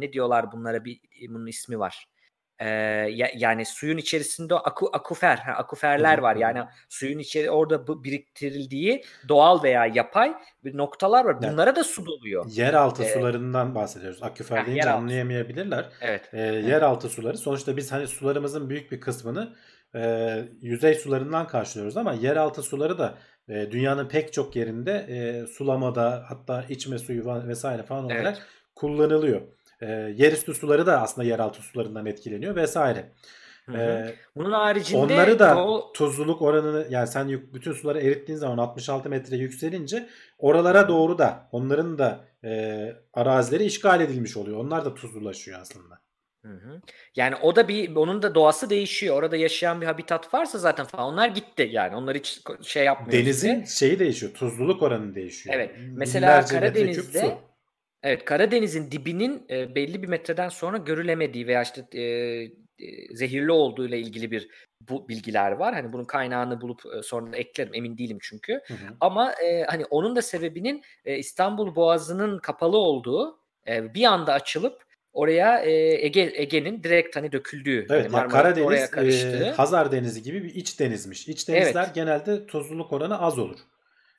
ne 0.00 0.12
diyorlar 0.12 0.52
bunlara 0.52 0.84
bir 0.84 1.00
bunun 1.28 1.46
ismi 1.46 1.78
var. 1.78 2.06
E, 2.58 2.68
ya- 2.68 3.30
yani 3.36 3.64
suyun 3.66 3.96
içerisinde 3.98 4.54
aku, 4.54 4.90
akufer, 4.92 5.36
ha, 5.36 5.52
akuferler 5.52 6.18
var. 6.18 6.36
Yani 6.36 6.64
suyun 6.88 7.18
içeri 7.18 7.50
orada 7.50 8.04
biriktirildiği 8.04 9.04
doğal 9.28 9.62
veya 9.62 9.86
yapay 9.86 10.34
bir 10.64 10.76
noktalar 10.76 11.24
var. 11.24 11.36
Yani- 11.42 11.52
Bunlara 11.52 11.76
da 11.76 11.84
su 11.84 12.06
doluyor. 12.06 12.46
Yeraltı 12.48 13.02
Ee, 13.04 13.08
sularından 13.08 13.74
bahsediyoruz. 13.74 14.22
Aküfer 14.22 14.56
Heh, 14.62 14.66
deyince 14.66 14.90
anlayamayabilirler. 14.90 15.88
Evet. 16.00 16.28
E, 16.32 16.40
yeraltı 16.40 17.08
suları 17.08 17.38
sonuçta 17.38 17.76
biz 17.76 17.92
hani 17.92 18.06
sularımızın 18.06 18.70
büyük 18.70 18.92
bir 18.92 19.00
kısmını 19.00 19.54
e, 19.94 20.34
yüzey 20.62 20.94
sularından 20.94 21.46
karşılıyoruz 21.46 21.96
ama 21.96 22.12
yeraltı 22.12 22.62
suları 22.62 22.98
da 22.98 23.14
e, 23.48 23.70
dünyanın 23.70 24.08
pek 24.08 24.32
çok 24.32 24.56
yerinde 24.56 24.92
e, 24.92 25.46
sulamada 25.46 26.24
hatta 26.28 26.64
içme 26.68 26.98
suyu 26.98 27.24
vesaire 27.48 27.82
falan 27.82 28.04
olarak 28.04 28.22
Evet. 28.26 28.42
kullanılıyor. 28.74 29.40
E, 29.80 29.86
yerüstü 30.16 30.54
suları 30.54 30.86
da 30.86 31.02
aslında 31.02 31.28
yeraltı 31.28 31.62
sularından 31.62 32.06
etkileniyor 32.06 32.56
vesaire. 32.56 33.12
Hı 33.66 33.72
hı. 33.72 33.76
E, 33.78 34.14
Bunun 34.36 34.52
haricinde 34.52 34.98
Onları 34.98 35.38
da 35.38 35.56
doğu- 35.56 35.92
tuzluluk 35.92 36.42
oranını 36.42 36.86
yani 36.90 37.06
sen 37.06 37.28
yük- 37.28 37.54
bütün 37.54 37.72
suları 37.72 38.00
erittiğin 38.00 38.38
zaman 38.38 38.58
66 38.58 39.08
metre 39.08 39.36
yükselince 39.36 40.08
oralara 40.38 40.88
doğru 40.88 41.18
da 41.18 41.48
onların 41.52 41.98
da 41.98 42.24
e, 42.44 42.92
arazileri 43.14 43.64
işgal 43.64 44.00
edilmiş 44.00 44.36
oluyor. 44.36 44.58
Onlar 44.58 44.84
da 44.84 44.94
tuzlulaşıyor 44.94 45.60
aslında. 45.60 45.94
Hı 46.44 46.52
hı. 46.52 46.80
Yani 47.16 47.36
o 47.36 47.56
da 47.56 47.68
bir 47.68 47.96
onun 47.96 48.22
da 48.22 48.34
doğası 48.34 48.70
değişiyor. 48.70 49.16
Orada 49.16 49.36
yaşayan 49.36 49.80
bir 49.80 49.86
habitat 49.86 50.34
varsa 50.34 50.58
zaten 50.58 50.86
falan 50.86 51.12
onlar 51.12 51.28
gitti 51.28 51.68
yani. 51.72 51.96
Onlar 51.96 52.16
hiç 52.16 52.40
şey 52.62 52.84
yapmıyor. 52.84 53.12
Denizin 53.12 53.64
size. 53.64 53.76
şeyi 53.86 53.98
değişiyor. 53.98 54.34
Tuzluluk 54.34 54.82
oranı 54.82 55.14
değişiyor. 55.14 55.56
Evet. 55.56 55.70
Mesela 55.92 56.26
Binlerce 56.26 56.54
Karadeniz'de 56.54 57.20
su. 57.20 57.34
Evet 58.04 58.24
Karadeniz'in 58.24 58.90
dibinin 58.90 59.46
e, 59.50 59.74
belli 59.74 60.02
bir 60.02 60.08
metreden 60.08 60.48
sonra 60.48 60.76
görülemediği 60.76 61.46
veya 61.46 61.62
işte 61.62 61.86
e, 61.92 62.02
e, 62.02 63.14
zehirli 63.14 63.52
olduğu 63.52 63.86
ile 63.86 63.98
ilgili 63.98 64.30
bir 64.30 64.48
bu 64.80 65.08
bilgiler 65.08 65.52
var. 65.52 65.74
Hani 65.74 65.92
bunun 65.92 66.04
kaynağını 66.04 66.60
bulup 66.60 66.82
e, 66.98 67.02
sonra 67.02 67.36
eklerim 67.36 67.74
emin 67.74 67.98
değilim 67.98 68.18
çünkü. 68.20 68.52
Hı 68.52 68.74
hı. 68.74 68.94
Ama 69.00 69.32
e, 69.32 69.62
hani 69.62 69.84
onun 69.84 70.16
da 70.16 70.22
sebebinin 70.22 70.82
e, 71.04 71.18
İstanbul 71.18 71.74
Boğazı'nın 71.74 72.38
kapalı 72.38 72.76
olduğu 72.76 73.38
e, 73.68 73.94
bir 73.94 74.04
anda 74.04 74.32
açılıp 74.32 74.84
oraya 75.12 75.58
e, 75.58 75.72
Ege 76.06 76.32
Ege'nin 76.34 76.82
direkt 76.82 77.16
hani 77.16 77.32
döküldüğü. 77.32 77.86
Evet, 77.90 77.90
hani 77.90 78.16
yani 78.16 78.26
oraya 78.26 78.28
Karadeniz 78.28 78.90
karıştığı. 78.90 79.44
e, 79.44 79.50
Hazar 79.50 79.92
Denizi 79.92 80.22
gibi 80.22 80.44
bir 80.44 80.54
iç 80.54 80.80
denizmiş. 80.80 81.28
İç 81.28 81.48
denizler 81.48 81.84
Evet. 81.84 81.94
genelde 81.94 82.46
tuzluluk 82.46 82.92
oranı 82.92 83.20
az 83.20 83.38
olur. 83.38 83.58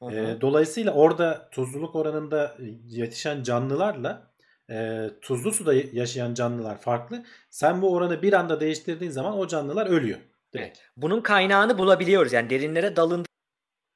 E, 0.01 0.41
dolayısıyla 0.41 0.93
orada 0.93 1.49
tuzluluk 1.51 1.95
oranında 1.95 2.57
yetişen 2.85 3.43
canlılarla 3.43 4.31
e, 4.69 5.09
tuzlu 5.21 5.51
suda 5.51 5.73
yaşayan 5.73 6.33
canlılar 6.33 6.81
farklı. 6.81 7.23
Sen 7.49 7.81
bu 7.81 7.93
oranı 7.93 8.21
bir 8.21 8.33
anda 8.33 8.59
değiştirdiğin 8.59 9.11
zaman 9.11 9.37
o 9.37 9.47
canlılar 9.47 9.85
ölüyor. 9.85 10.19
Direkt. 10.53 10.79
Bunun 10.97 11.21
kaynağını 11.21 11.77
bulabiliyoruz. 11.77 12.33
Yani 12.33 12.49
derinlere 12.49 12.95
dalındı 12.95 13.27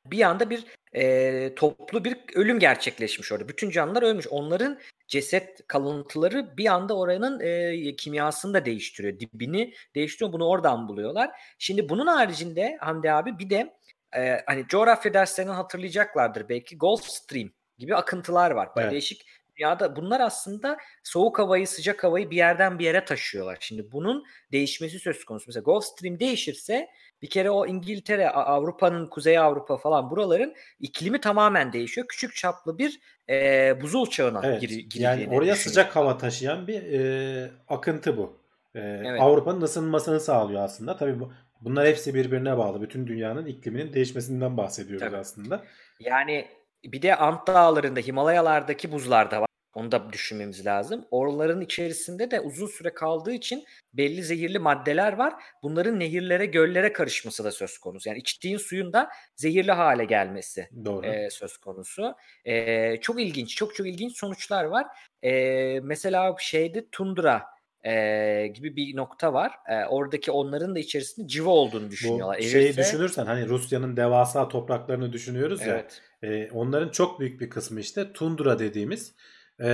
bir 0.05 0.21
anda 0.21 0.49
bir 0.49 0.65
e, 0.95 1.55
toplu 1.55 2.05
bir 2.05 2.17
ölüm 2.35 2.59
gerçekleşmiş 2.59 3.31
orada. 3.31 3.47
Bütün 3.49 3.69
canlılar 3.69 4.03
ölmüş. 4.03 4.27
Onların 4.27 4.79
ceset 5.07 5.67
kalıntıları 5.67 6.57
bir 6.57 6.65
anda 6.65 6.97
oranın 6.97 7.39
e, 7.39 7.95
kimyasını 7.95 8.53
da 8.53 8.65
değiştiriyor. 8.65 9.19
Dibini 9.19 9.73
değiştiriyor. 9.95 10.33
Bunu 10.33 10.47
oradan 10.47 10.87
buluyorlar. 10.87 11.31
Şimdi 11.59 11.89
bunun 11.89 12.07
haricinde 12.07 12.77
Hamdi 12.81 13.11
abi 13.11 13.39
bir 13.39 13.49
de 13.49 13.78
e, 14.17 14.41
hani 14.45 14.67
coğrafya 14.67 15.13
derslerinden 15.13 15.53
hatırlayacaklardır 15.53 16.49
belki 16.49 16.77
Gulf 16.77 17.03
Stream 17.03 17.49
gibi 17.77 17.95
akıntılar 17.95 18.51
var. 18.51 18.69
Evet. 18.77 18.91
değişik 18.91 19.25
dünyada 19.57 19.95
bunlar 19.95 20.19
aslında 20.21 20.77
soğuk 21.03 21.39
havayı 21.39 21.67
sıcak 21.67 22.03
havayı 22.03 22.29
bir 22.31 22.37
yerden 22.37 22.79
bir 22.79 22.85
yere 22.85 23.05
taşıyorlar. 23.05 23.57
Şimdi 23.59 23.91
bunun 23.91 24.25
değişmesi 24.51 24.99
söz 24.99 25.25
konusu. 25.25 25.45
Mesela 25.47 25.63
Gulf 25.63 25.83
Stream 25.83 26.19
değişirse 26.19 26.89
bir 27.21 27.29
kere 27.29 27.51
o 27.51 27.65
İngiltere, 27.65 28.29
Avrupa'nın, 28.29 29.07
Kuzey 29.07 29.37
Avrupa 29.39 29.77
falan 29.77 30.09
buraların 30.11 30.53
iklimi 30.79 31.21
tamamen 31.21 31.73
değişiyor. 31.73 32.07
Küçük 32.07 32.35
çaplı 32.35 32.77
bir 32.77 32.99
e, 33.29 33.81
buzul 33.81 34.09
çağına 34.09 34.41
Evet. 34.43 34.61
gir, 34.61 34.69
yani 34.69 34.89
gireceğini 34.89 35.27
oraya 35.27 35.39
düşünüyorum. 35.39 35.55
sıcak 35.61 35.95
hava 35.95 36.17
taşıyan 36.17 36.67
bir 36.67 36.93
e, 36.99 37.51
akıntı 37.67 38.17
bu. 38.17 38.39
E, 38.75 38.79
Evet. 38.79 39.21
Avrupa'nın 39.21 39.61
ısınmasını 39.61 40.19
sağlıyor 40.19 40.61
aslında. 40.63 40.97
Tabii 40.97 41.19
bu, 41.19 41.31
bunlar 41.61 41.87
hepsi 41.87 42.13
birbirine 42.13 42.57
bağlı. 42.57 42.81
Bütün 42.81 43.07
dünyanın 43.07 43.45
ikliminin 43.45 43.93
değişmesinden 43.93 44.57
bahsediyoruz 44.57 45.07
Tabii. 45.07 45.17
aslında. 45.17 45.63
Yani 45.99 46.47
bir 46.83 47.01
de 47.01 47.15
Ant 47.15 47.47
Dağları'nda, 47.47 47.99
Himalayalardaki 47.99 48.91
buzlar 48.91 49.31
da 49.31 49.41
var. 49.41 49.49
Onu 49.73 49.91
da 49.91 50.13
düşünmemiz 50.13 50.65
lazım. 50.65 51.05
Oraların 51.11 51.61
içerisinde 51.61 52.31
de 52.31 52.39
uzun 52.39 52.67
süre 52.67 52.93
kaldığı 52.93 53.31
için 53.31 53.65
belli 53.93 54.23
zehirli 54.23 54.59
maddeler 54.59 55.13
var. 55.13 55.33
Bunların 55.63 55.99
nehirlere, 55.99 56.45
göllere 56.45 56.93
karışması 56.93 57.43
da 57.43 57.51
söz 57.51 57.77
konusu. 57.77 58.09
Yani 58.09 58.19
içtiğin 58.19 58.57
suyun 58.57 58.93
da 58.93 59.09
zehirli 59.35 59.71
hale 59.71 60.05
gelmesi. 60.05 60.69
Doğru. 60.85 61.05
e, 61.05 61.29
söz 61.29 61.57
konusu. 61.57 62.15
E, 62.45 62.97
çok 63.01 63.21
ilginç, 63.21 63.55
çok 63.55 63.75
çok 63.75 63.87
ilginç 63.87 64.17
sonuçlar 64.17 64.63
var. 64.63 64.87
E, 65.23 65.79
mesela 65.79 66.35
şeyde 66.39 66.89
tundra 66.91 67.45
e, 67.85 68.47
gibi 68.47 68.75
bir 68.75 68.95
nokta 68.95 69.33
var. 69.33 69.51
E, 69.69 69.85
oradaki 69.85 70.31
onların 70.31 70.75
da 70.75 70.79
içerisinde 70.79 71.27
civa 71.27 71.49
olduğunu 71.49 71.91
düşünüyorlar. 71.91 72.37
Bu 72.39 72.43
şeyi 72.43 72.69
Erirse- 72.69 72.77
düşünürsen 72.77 73.25
hani 73.25 73.49
Rusya'nın 73.49 73.97
devasa 73.97 74.47
topraklarını 74.49 75.13
düşünüyoruz 75.13 75.61
ya. 75.61 75.67
Evet. 75.67 76.01
E, 76.23 76.51
onların 76.51 76.89
çok 76.89 77.19
büyük 77.19 77.41
bir 77.41 77.49
kısmı 77.49 77.79
işte 77.79 78.13
tundra 78.13 78.59
dediğimiz 78.59 79.13
e, 79.61 79.69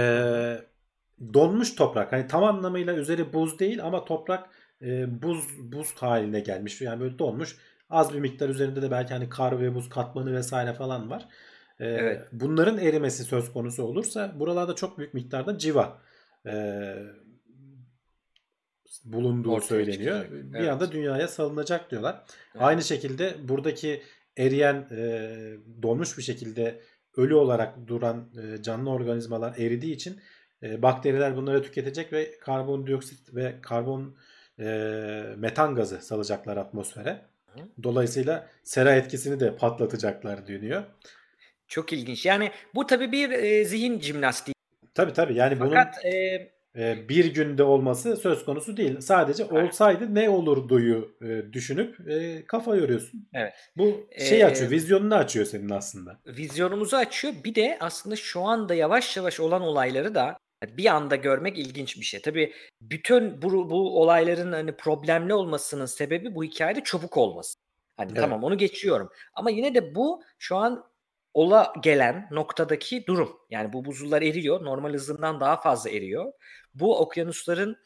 donmuş 1.33 1.75
toprak. 1.75 2.11
Hani 2.11 2.27
tam 2.27 2.43
anlamıyla 2.43 2.93
üzeri 2.93 3.33
buz 3.33 3.59
değil 3.59 3.83
ama 3.83 4.05
toprak 4.05 4.49
e, 4.81 5.21
buz 5.21 5.43
buz 5.59 5.93
haline 5.93 6.39
gelmiş. 6.39 6.81
Yani 6.81 6.99
böyle 6.99 7.19
donmuş. 7.19 7.57
Az 7.89 8.13
bir 8.13 8.19
miktar 8.19 8.49
üzerinde 8.49 8.81
de 8.81 8.91
belki 8.91 9.13
hani 9.13 9.29
kar 9.29 9.59
ve 9.61 9.75
buz 9.75 9.89
katmanı 9.89 10.33
vesaire 10.35 10.73
falan 10.73 11.09
var. 11.09 11.27
E, 11.79 11.85
Evet. 11.85 12.27
Bunların 12.31 12.77
erimesi 12.77 13.23
söz 13.23 13.53
konusu 13.53 13.83
olursa 13.83 14.33
buralarda 14.39 14.75
çok 14.75 14.97
büyük 14.97 15.13
miktarda 15.13 15.57
civa 15.57 16.01
e, 16.47 16.53
bulunduğu 19.05 19.51
Ortaya 19.51 19.67
söyleniyor. 19.67 20.23
çıkacak. 20.23 20.53
Bir 20.53 20.59
Evet. 20.59 20.69
anda 20.69 20.91
dünyaya 20.91 21.27
salınacak 21.27 21.91
diyorlar. 21.91 22.23
Evet. 22.25 22.63
Aynı 22.65 22.83
şekilde 22.83 23.35
buradaki 23.43 24.01
eriyen 24.37 24.87
e, 24.91 25.31
donmuş 25.81 26.17
bir 26.17 26.23
şekilde 26.23 26.81
ölü 27.17 27.35
olarak 27.35 27.87
duran 27.87 28.29
e, 28.43 28.63
canlı 28.63 28.89
organizmalar 28.89 29.57
eridiği 29.57 29.95
için 29.95 30.21
e, 30.63 30.81
bakteriler 30.81 31.35
bunları 31.37 31.63
tüketecek 31.63 32.13
ve 32.13 32.37
karbondioksit 32.41 33.35
ve 33.35 33.55
karbon 33.61 34.17
e, 34.59 34.65
metan 35.37 35.75
gazı 35.75 36.01
salacaklar 36.01 36.57
atmosfere. 36.57 37.21
Dolayısıyla 37.83 38.47
sera 38.63 38.95
etkisini 38.95 39.39
de 39.39 39.55
patlatacaklar 39.55 40.47
deniyor. 40.47 40.83
Çok 41.67 41.93
ilginç. 41.93 42.25
Yani 42.25 42.51
bu 42.75 42.87
tabii 42.87 43.11
bir 43.11 43.29
e, 43.29 43.65
zihin 43.65 43.99
jimnastiği. 43.99 44.55
Tabii 44.93 45.13
tabii 45.13 45.35
yani 45.35 45.59
bunun 45.59 45.69
Fakat 45.69 46.05
e, 46.05 46.09
e, 46.09 46.51
bir 47.09 47.33
günde 47.33 47.63
olması 47.63 48.17
söz 48.17 48.45
konusu 48.45 48.77
değil. 48.77 49.01
Sadece 49.01 49.45
olsaydı 49.45 50.15
ne 50.15 50.29
olurduyu 50.29 51.15
e, 51.21 51.53
düşünüp 51.53 52.09
e, 52.09 52.45
kafa 52.45 52.75
yoruyorsun. 52.75 53.27
Evet. 53.33 53.53
Bu 53.77 54.07
şey 54.29 54.41
Ee, 54.41 54.45
açıyor, 54.45 54.71
vizyonunu 54.71 55.15
açıyor 55.15 55.45
senin 55.45 55.69
aslında. 55.69 56.19
vizyonumuzu 56.27 56.95
açıyor. 56.97 57.33
Bir 57.43 57.55
de 57.55 57.77
aslında 57.79 58.15
şu 58.15 58.41
anda 58.41 58.73
yavaş 58.75 59.17
yavaş 59.17 59.39
olan 59.39 59.61
olayları 59.61 60.15
da 60.15 60.37
bir 60.77 60.85
anda 60.85 61.15
görmek 61.15 61.57
ilginç 61.57 61.97
bir 61.99 62.05
şey. 62.05 62.21
Tabii 62.21 62.53
bütün 62.81 63.41
bu, 63.41 63.69
bu 63.69 64.01
olayların 64.01 64.51
hani 64.51 64.71
problemli 64.77 65.33
olmasının 65.33 65.85
sebebi 65.85 66.35
bu 66.35 66.43
hikayede 66.43 66.83
çabuk 66.83 67.17
olması. 67.17 67.57
Hani 67.97 68.11
Evet. 68.11 68.21
tamam 68.21 68.43
onu 68.43 68.57
geçiyorum. 68.57 69.09
Ama 69.33 69.49
yine 69.49 69.75
de 69.75 69.95
bu 69.95 70.23
şu 70.39 70.55
an 70.55 70.83
ola 71.35 71.73
gelen 71.83 72.27
noktadaki 72.31 73.07
durum. 73.07 73.37
Yani 73.49 73.73
bu 73.73 73.85
buzullar 73.85 74.21
eriyor. 74.21 74.65
Normal 74.65 74.93
hızından 74.93 75.39
daha 75.39 75.61
fazla 75.61 75.89
eriyor. 75.89 76.33
Bu 76.73 76.99
okyanusların 76.99 77.77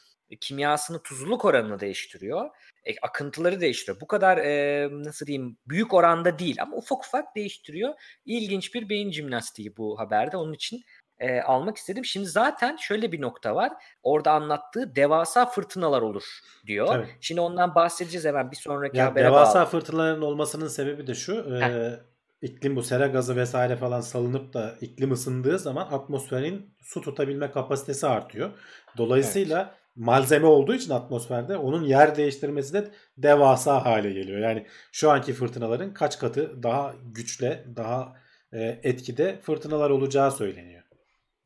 kimyasını, 0.41 1.03
tuzluluk 1.03 1.45
oranını 1.45 1.79
değiştiriyor. 1.79 2.49
E, 2.85 2.91
akıntıları 3.01 3.61
değiştiriyor. 3.61 4.01
Bu 4.01 4.07
kadar 4.07 4.37
e, 4.37 4.87
nasıl 4.91 5.25
diyeyim 5.25 5.57
büyük 5.67 5.93
oranda 5.93 6.39
değil 6.39 6.61
ama 6.61 6.77
ufak 6.77 7.05
ufak 7.05 7.35
değiştiriyor. 7.35 7.93
İlginç 8.25 8.73
bir 8.75 8.89
beyin 8.89 9.11
jimnastiği 9.11 9.77
bu 9.77 9.99
haberde. 9.99 10.37
Onun 10.37 10.53
için 10.53 10.81
e, 11.19 11.41
almak 11.41 11.77
istedim. 11.77 12.05
Şimdi 12.05 12.27
zaten 12.27 12.75
şöyle 12.75 13.11
bir 13.11 13.21
nokta 13.21 13.55
var. 13.55 13.71
Orada 14.03 14.31
anlattığı 14.31 14.95
devasa 14.95 15.45
fırtınalar 15.45 16.01
olur 16.01 16.23
diyor. 16.67 16.87
Tabii. 16.87 17.07
Şimdi 17.21 17.41
ondan 17.41 17.75
bahsedeceğiz 17.75 18.25
hemen 18.25 18.51
bir 18.51 18.55
sonraki 18.57 18.97
Ya 18.97 19.05
habere 19.05 19.25
devasa 19.25 19.59
bağlı. 19.59 19.69
fırtınaların 19.69 20.21
olmasının 20.21 20.67
sebebi 20.67 21.07
de 21.07 21.15
şu. 21.15 21.33
e, 21.63 21.99
iklim 22.41 22.75
bu 22.75 22.83
sera 22.83 23.07
gazı 23.07 23.35
vesaire 23.35 23.75
falan 23.75 24.01
salınıp 24.01 24.53
da 24.53 24.75
iklim 24.81 25.11
ısındığı 25.11 25.59
zaman 25.59 25.87
atmosferin 25.91 26.75
su 26.81 27.01
tutabilme 27.01 27.51
kapasitesi 27.51 28.07
artıyor. 28.07 28.49
Dolayısıyla 28.97 29.75
malzeme 29.95 30.45
olduğu 30.47 30.75
için 30.75 30.91
atmosferde 30.91 31.57
onun 31.57 31.83
yer 31.83 32.15
değiştirmesi 32.15 32.73
de 32.73 32.91
devasa 33.17 33.85
hale 33.85 34.13
geliyor. 34.13 34.39
Yani 34.39 34.65
şu 34.91 35.11
anki 35.11 35.33
fırtınaların 35.33 35.93
kaç 35.93 36.19
katı 36.19 36.63
daha 36.63 36.95
güçle, 37.13 37.65
daha 37.75 38.13
e, 38.53 38.79
etkide 38.83 39.39
fırtınalar 39.41 39.89
olacağı 39.89 40.31
söyleniyor. 40.31 40.83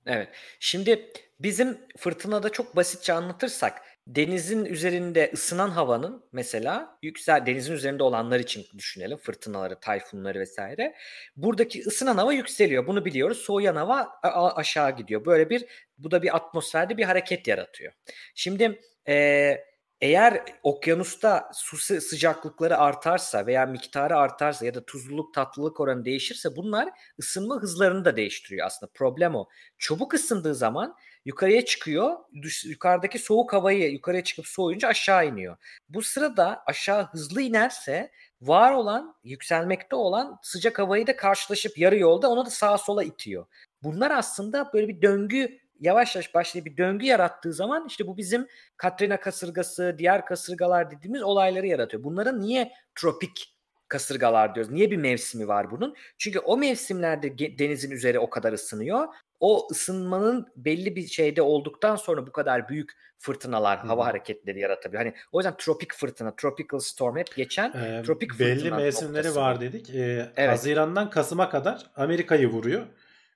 Evet. 0.05 0.29
Şimdi 0.59 1.11
bizim 1.39 1.77
fırtınada 1.97 2.49
çok 2.49 2.75
basitçe 2.75 3.13
anlatırsak 3.13 3.81
denizin 4.07 4.65
üzerinde 4.65 5.31
ısınan 5.33 5.69
havanın 5.69 6.25
mesela 6.31 6.97
yüksel 7.01 7.45
denizin 7.45 7.73
üzerinde 7.73 8.03
olanlar 8.03 8.39
için 8.39 8.65
düşünelim 8.77 9.17
fırtınaları, 9.17 9.79
tayfunları 9.79 10.39
vesaire. 10.39 10.95
Buradaki 11.35 11.81
ısınan 11.87 12.17
hava 12.17 12.33
yükseliyor. 12.33 12.87
Bunu 12.87 13.05
biliyoruz. 13.05 13.37
Soğuyan 13.37 13.75
hava 13.75 14.09
aşağı 14.55 14.95
gidiyor. 14.97 15.25
Böyle 15.25 15.49
bir 15.49 15.65
bu 15.97 16.11
da 16.11 16.21
bir 16.23 16.35
atmosferde 16.35 16.97
bir 16.97 17.03
hareket 17.03 17.47
yaratıyor. 17.47 17.93
Şimdi 18.35 18.81
eee, 19.07 19.65
eğer 20.01 20.43
okyanusta 20.63 21.49
su 21.53 21.77
sı- 21.77 22.01
sıcaklıkları 22.01 22.77
artarsa 22.77 23.45
veya 23.45 23.65
miktarı 23.65 24.17
artarsa 24.17 24.65
ya 24.65 24.73
da 24.73 24.85
tuzluluk 24.85 25.33
tatlılık 25.33 25.79
oranı 25.79 26.05
değişirse 26.05 26.55
bunlar 26.55 26.89
ısınma 27.19 27.61
hızlarını 27.61 28.05
da 28.05 28.15
değiştiriyor 28.17 28.67
aslında. 28.67 28.91
Problem 28.93 29.35
o. 29.35 29.47
Çabuk 29.77 30.13
ısındığı 30.13 30.55
zaman 30.55 30.95
yukarıya 31.25 31.65
çıkıyor. 31.65 32.15
Düş- 32.41 32.65
yukarıdaki 32.65 33.19
soğuk 33.19 33.53
havayı 33.53 33.91
yukarıya 33.91 34.23
çıkıp 34.23 34.47
soğuyunca 34.47 34.87
aşağı 34.87 35.27
iniyor. 35.27 35.57
Bu 35.89 36.01
sırada 36.01 36.63
aşağı 36.65 37.03
hızlı 37.03 37.41
inerse 37.41 38.11
var 38.41 38.71
olan, 38.71 39.15
yükselmekte 39.23 39.95
olan 39.95 40.39
sıcak 40.43 40.79
havayı 40.79 41.07
da 41.07 41.15
karşılaşıp 41.15 41.77
yarı 41.77 41.97
yolda 41.97 42.29
onu 42.29 42.45
da 42.45 42.49
sağa 42.49 42.77
sola 42.77 43.03
itiyor. 43.03 43.45
Bunlar 43.83 44.11
aslında 44.11 44.69
böyle 44.73 44.87
bir 44.87 45.01
döngü 45.01 45.59
yavaş 45.79 46.15
yavaş 46.15 46.33
başlayıp 46.33 46.65
bir 46.65 46.77
döngü 46.77 47.05
yarattığı 47.05 47.53
zaman 47.53 47.85
işte 47.87 48.07
bu 48.07 48.17
bizim 48.17 48.47
Katrina 48.77 49.19
kasırgası, 49.19 49.95
diğer 49.97 50.25
kasırgalar 50.25 50.91
dediğimiz 50.91 51.23
olayları 51.23 51.67
yaratıyor. 51.67 52.03
Bunların 52.03 52.41
niye 52.41 52.71
tropik 52.95 53.52
kasırgalar 53.93 54.55
diyoruz. 54.55 54.71
Niye 54.71 54.91
bir 54.91 54.97
mevsimi 54.97 55.47
var 55.47 55.71
bunun? 55.71 55.95
Çünkü 56.17 56.39
o 56.39 56.57
mevsimlerde 56.57 57.57
denizin 57.59 57.91
üzeri 57.91 58.19
o 58.19 58.29
kadar 58.29 58.53
ısınıyor. 58.53 59.07
O 59.39 59.67
ısınmanın 59.71 60.47
belli 60.55 60.95
bir 60.95 61.07
şeyde 61.07 61.41
olduktan 61.41 61.95
sonra 61.95 62.27
bu 62.27 62.31
kadar 62.31 62.69
büyük 62.69 62.91
fırtınalar, 63.17 63.83
hı. 63.83 63.87
hava 63.87 64.05
hareketleri 64.05 64.59
yaratabiliyor. 64.59 65.03
Hani 65.05 65.15
o 65.31 65.39
yüzden 65.39 65.57
tropik 65.57 65.93
fırtına, 65.93 66.35
tropical 66.35 66.79
storm 66.79 67.17
hep 67.17 67.35
geçen 67.35 67.69
Ee, 67.69 68.03
tropik 68.05 68.39
belli 68.39 68.59
fırtına 68.59 68.77
mevsimleri 68.77 69.17
noktası 69.17 69.39
var 69.39 69.61
dedik. 69.61 69.89
Ee, 69.89 70.31
Evet. 70.35 70.49
Haziran'dan 70.49 71.09
Kasım'a 71.09 71.49
kadar 71.49 71.91
Amerika'yı 71.95 72.47
vuruyor. 72.47 72.85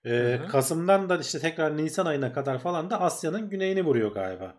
Ee. 0.05 0.39
Kasım'dan 0.51 1.09
da 1.09 1.17
işte 1.17 1.39
tekrar 1.39 1.77
Nisan 1.77 2.05
ayına 2.05 2.33
kadar 2.33 2.59
falan 2.59 2.89
da 2.89 3.01
Asya'nın 3.01 3.49
güneyini 3.49 3.83
vuruyor 3.85 4.11
galiba. 4.11 4.55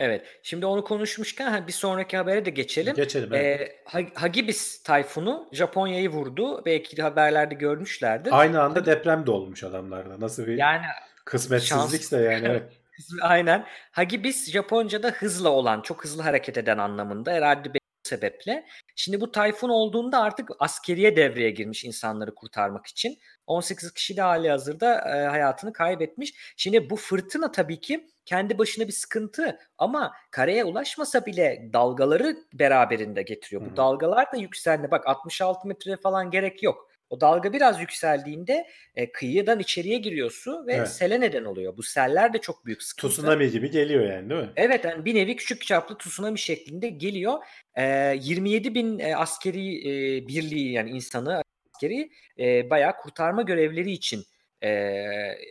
Evet. 0.00 0.26
Şimdi 0.42 0.66
onu 0.66 0.84
konuşmuşken 0.84 1.50
ha, 1.50 1.66
bir 1.66 1.72
sonraki 1.72 2.16
habere 2.16 2.44
de 2.44 2.50
geçelim. 2.50 2.94
Geçelim. 2.94 3.34
Evet. 3.34 3.60
Ee, 3.60 3.82
Ha- 3.84 4.10
Hagibis 4.14 4.82
tayfunu 4.82 5.48
Japonya'yı 5.52 6.08
vurdu. 6.08 6.64
Belki 6.64 6.96
de 6.96 7.02
haberlerde 7.02 7.54
görmüşlerdir. 7.54 8.40
Aynı 8.40 8.62
anda 8.62 8.86
deprem 8.86 9.26
de 9.26 9.30
olmuş 9.30 9.64
adamlarda. 9.64 10.20
Nasıl 10.20 10.46
bir 10.46 10.56
Yani 10.56 10.82
kısmetsizlikse 11.24 12.20
yani. 12.20 12.46
Evet. 12.48 12.72
aynen. 13.22 13.66
Hagibis 13.92 14.50
Japonca'da 14.50 15.08
hızla 15.10 15.48
olan, 15.48 15.80
çok 15.80 16.04
hızlı 16.04 16.22
hareket 16.22 16.58
eden 16.58 16.78
anlamında 16.78 17.32
herhalde 17.32 17.74
bir 17.74 17.80
sebeple. 18.02 18.66
Şimdi 18.96 19.20
bu 19.20 19.32
tayfun 19.32 19.68
olduğunda 19.68 20.20
artık 20.20 20.50
askeriye 20.58 21.16
devreye 21.16 21.50
girmiş 21.50 21.84
insanları 21.84 22.34
kurtarmak 22.34 22.86
için. 22.86 23.18
18 23.46 23.92
kişi 23.92 24.16
de 24.16 24.22
hali 24.22 24.50
hazırda 24.50 24.94
e, 24.94 25.26
hayatını 25.26 25.72
kaybetmiş. 25.72 26.34
Şimdi 26.56 26.90
bu 26.90 26.96
fırtına 26.96 27.52
tabii 27.52 27.80
ki 27.80 28.06
kendi 28.26 28.58
başına 28.58 28.86
bir 28.88 28.92
sıkıntı 28.92 29.58
ama 29.78 30.12
karaya 30.30 30.64
ulaşmasa 30.64 31.26
bile 31.26 31.70
dalgaları 31.72 32.36
beraberinde 32.52 33.22
getiriyor. 33.22 33.62
Hı 33.62 33.66
hı. 33.66 33.70
Bu 33.72 33.76
dalgalar 33.76 34.32
da 34.32 34.36
yükseldi. 34.36 34.90
Bak 34.90 35.06
66 35.06 35.68
metre 35.68 35.96
falan 35.96 36.30
gerek 36.30 36.62
yok. 36.62 36.90
O 37.10 37.20
dalga 37.20 37.52
biraz 37.52 37.80
yükseldiğinde 37.80 38.66
e, 38.94 39.12
kıyıdan 39.12 39.60
içeriye 39.60 39.98
giriyor 39.98 40.30
su 40.30 40.66
ve 40.66 40.72
Evet. 40.74 40.88
sele 40.88 41.20
neden 41.20 41.44
oluyor. 41.44 41.76
Bu 41.76 41.82
seller 41.82 42.32
de 42.32 42.38
çok 42.38 42.66
büyük 42.66 42.82
sıkıntı. 42.82 43.14
Tsunami 43.14 43.50
gibi 43.50 43.70
geliyor 43.70 44.04
yani 44.04 44.30
değil 44.30 44.40
mi? 44.40 44.50
Evet 44.56 44.84
yani 44.84 45.04
bir 45.04 45.14
nevi 45.14 45.36
küçük 45.36 45.66
çaplı 45.66 45.98
tsunami 45.98 46.38
şeklinde 46.38 46.88
geliyor. 46.88 47.38
Ee, 47.76 48.16
27 48.20 48.74
bin 48.74 48.98
e, 48.98 49.16
askeri 49.16 49.78
e, 49.78 50.26
birliği 50.28 50.72
yani 50.72 50.90
insanı 50.90 51.42
askeri 51.74 52.10
e, 52.38 52.70
bayağı 52.70 52.96
kurtarma 52.96 53.42
görevleri 53.42 53.90
için 53.92 54.24
e, 54.64 54.68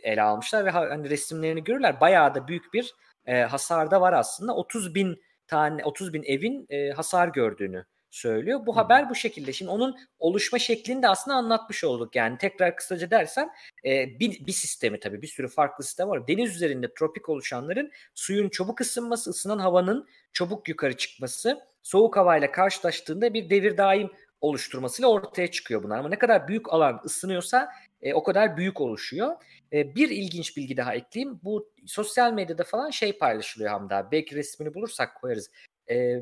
ele 0.02 0.22
almışlar 0.22 0.64
ve 0.64 0.70
ha- 0.70 0.90
hani 0.90 1.10
resimlerini 1.10 1.64
görürler. 1.64 2.00
Bayağı 2.00 2.34
da 2.34 2.48
büyük 2.48 2.72
bir 2.72 2.94
e, 3.26 3.40
hasar 3.40 3.90
da 3.90 4.00
var 4.00 4.12
aslında. 4.12 4.54
30 4.54 4.94
bin 4.94 5.22
tane 5.46 5.84
30 5.84 6.12
bin 6.12 6.22
evin 6.22 6.66
e, 6.68 6.90
hasar 6.90 7.28
gördüğünü 7.28 7.84
söylüyor. 8.10 8.66
Bu 8.66 8.76
Hı. 8.76 8.80
haber 8.80 9.10
bu 9.10 9.14
şekilde. 9.14 9.52
Şimdi 9.52 9.70
onun 9.70 9.96
oluşma 10.18 10.58
şeklini 10.58 11.02
de 11.02 11.08
aslında 11.08 11.36
anlatmış 11.36 11.84
olduk. 11.84 12.16
Yani 12.16 12.38
tekrar 12.38 12.76
kısaca 12.76 13.10
dersem 13.10 13.48
e, 13.84 14.20
bir, 14.20 14.46
bir 14.46 14.52
sistemi 14.52 15.00
tabii 15.00 15.22
bir 15.22 15.26
sürü 15.26 15.48
farklı 15.48 15.84
sistem 15.84 16.08
var. 16.08 16.28
Deniz 16.28 16.56
üzerinde 16.56 16.94
tropik 16.94 17.28
oluşanların 17.28 17.90
suyun 18.14 18.48
çabuk 18.48 18.80
ısınması, 18.80 19.30
ısınan 19.30 19.58
havanın 19.58 20.08
çabuk 20.32 20.68
yukarı 20.68 20.96
çıkması, 20.96 21.60
soğuk 21.82 22.16
havayla 22.16 22.52
karşılaştığında 22.52 23.34
bir 23.34 23.50
devir 23.50 23.76
daim 23.76 24.10
oluşturmasıyla 24.44 25.08
ortaya 25.08 25.50
çıkıyor 25.50 25.82
bunlar. 25.82 25.98
Ama 25.98 26.08
ne 26.08 26.18
kadar 26.18 26.48
büyük 26.48 26.72
alan 26.72 27.00
ısınıyorsa 27.04 27.68
e, 28.02 28.14
o 28.14 28.22
kadar 28.22 28.56
büyük 28.56 28.80
oluşuyor. 28.80 29.36
E, 29.72 29.94
bir 29.94 30.10
ilginç 30.10 30.56
bilgi 30.56 30.76
daha 30.76 30.94
ekleyeyim. 30.94 31.40
Bu 31.42 31.72
sosyal 31.86 32.32
medyada 32.32 32.64
falan 32.64 32.90
şey 32.90 33.18
paylaşılıyor 33.18 33.70
Hamdi 33.70 33.94
abi. 33.94 34.12
Belki 34.12 34.36
resmini 34.36 34.74
bulursak 34.74 35.20
koyarız. 35.20 35.50
E, 35.90 36.16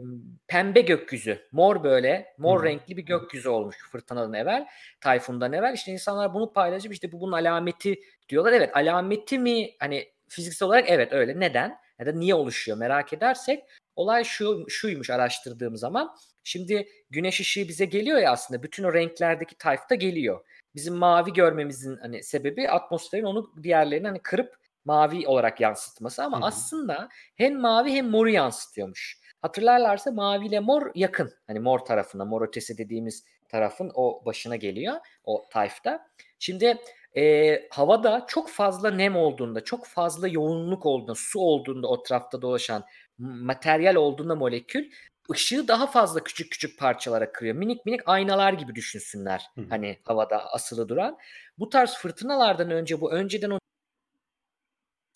pembe 0.47 0.81
gökyüzü. 0.81 1.49
Mor 1.53 1.85
böyle. 1.85 2.35
Mor 2.39 2.61
hı. 2.61 2.64
renkli 2.64 2.97
bir 2.97 3.03
gökyüzü 3.03 3.49
olmuş 3.49 3.77
fırtınadan 3.93 4.35
evvel. 4.35 4.66
Tayfundan 5.01 5.53
evvel. 5.53 5.75
İşte 5.75 5.93
insanlar 5.93 6.35
bunu 6.35 6.53
paylaşıp 6.53 6.93
işte 6.93 7.12
bu 7.12 7.20
bunun 7.20 7.33
alameti 7.33 8.01
diyorlar. 8.29 8.53
Evet 8.53 8.77
alameti 8.77 9.39
mi 9.39 9.70
hani 9.79 10.09
fiziksel 10.29 10.66
olarak 10.66 10.85
evet 10.89 11.12
öyle. 11.12 11.41
Neden? 11.41 11.79
Ya 11.99 12.07
da 12.07 12.12
niye 12.12 12.35
oluşuyor 12.35 12.79
merak 12.79 13.12
edersek 13.12 13.64
olay 13.97 14.25
şu 14.25 14.64
şuymuş 14.68 15.11
araştırdığım 15.11 15.77
zaman. 15.77 16.16
Şimdi 16.45 16.88
güneş 17.11 17.40
ışığı 17.40 17.68
bize 17.68 17.84
geliyor 17.84 18.18
ya 18.18 18.32
aslında 18.32 18.62
bütün 18.62 18.84
o 18.84 18.95
renklerdeki 18.95 19.59
tayfta 19.59 19.95
geliyor. 19.95 20.45
Bizim 20.74 20.95
mavi 20.95 21.32
görmemizin 21.32 21.97
hani 21.97 22.22
sebebi 22.22 22.68
atmosferin 22.70 23.24
onu 23.24 23.53
diğerlerine 23.62 24.07
hani 24.09 24.18
kırıp 24.18 24.57
mavi 24.84 25.26
olarak 25.26 25.61
yansıtması 25.61 26.24
ama 26.24 26.36
Hı 26.36 26.43
hı. 26.43 26.47
aslında 26.47 27.09
hem 27.36 27.61
mavi 27.61 27.93
hem 27.93 28.11
moru 28.11 28.30
yansıtıyormuş. 28.30 29.18
Hatırlarlarsa 29.43 30.11
mavi 30.11 30.47
ile 30.47 30.61
mor 30.61 30.90
yakın. 30.95 31.32
Hani 31.47 31.61
mor 31.61 31.78
tarafına, 31.78 32.24
mor 32.24 32.49
ötesi 32.49 32.78
dediğimiz 32.78 33.24
tarafın 33.49 33.90
o 33.95 34.22
başına 34.26 34.57
geliyor 34.57 34.95
o 35.24 35.45
tayfta. 35.51 36.07
Şimdi 36.38 36.78
e, 37.16 37.68
havada 37.70 38.24
çok 38.28 38.49
fazla 38.49 38.90
nem 38.90 39.16
olduğunda, 39.16 39.64
çok 39.64 39.86
fazla 39.86 40.28
yoğunluk 40.28 40.86
olduğunda, 40.86 41.14
su 41.14 41.40
olduğunda 41.40 41.88
o 41.88 42.01
etrafta 42.01 42.43
dolaşan 42.43 42.84
materyal 43.18 43.95
olduğunda 43.95 44.34
molekül 44.34 44.90
ışığı 45.33 45.68
daha 45.68 45.87
fazla 45.87 46.24
küçük 46.24 46.53
küçük 46.53 46.78
parçalara 46.78 47.33
kırıyor. 47.33 47.57
Minik 47.57 47.87
minik 47.87 48.01
aynalar 48.07 48.53
gibi 48.53 48.74
düşünsünler. 48.74 49.43
Hı. 49.55 49.64
Hani 49.70 49.99
havada 50.05 50.53
asılı 50.53 50.89
duran. 50.89 51.18
Bu 51.59 51.68
tarz 51.68 51.95
fırtınalardan 51.95 52.70
önce 52.70 53.01
bu 53.01 53.12
önceden 53.12 53.51
o 53.51 53.59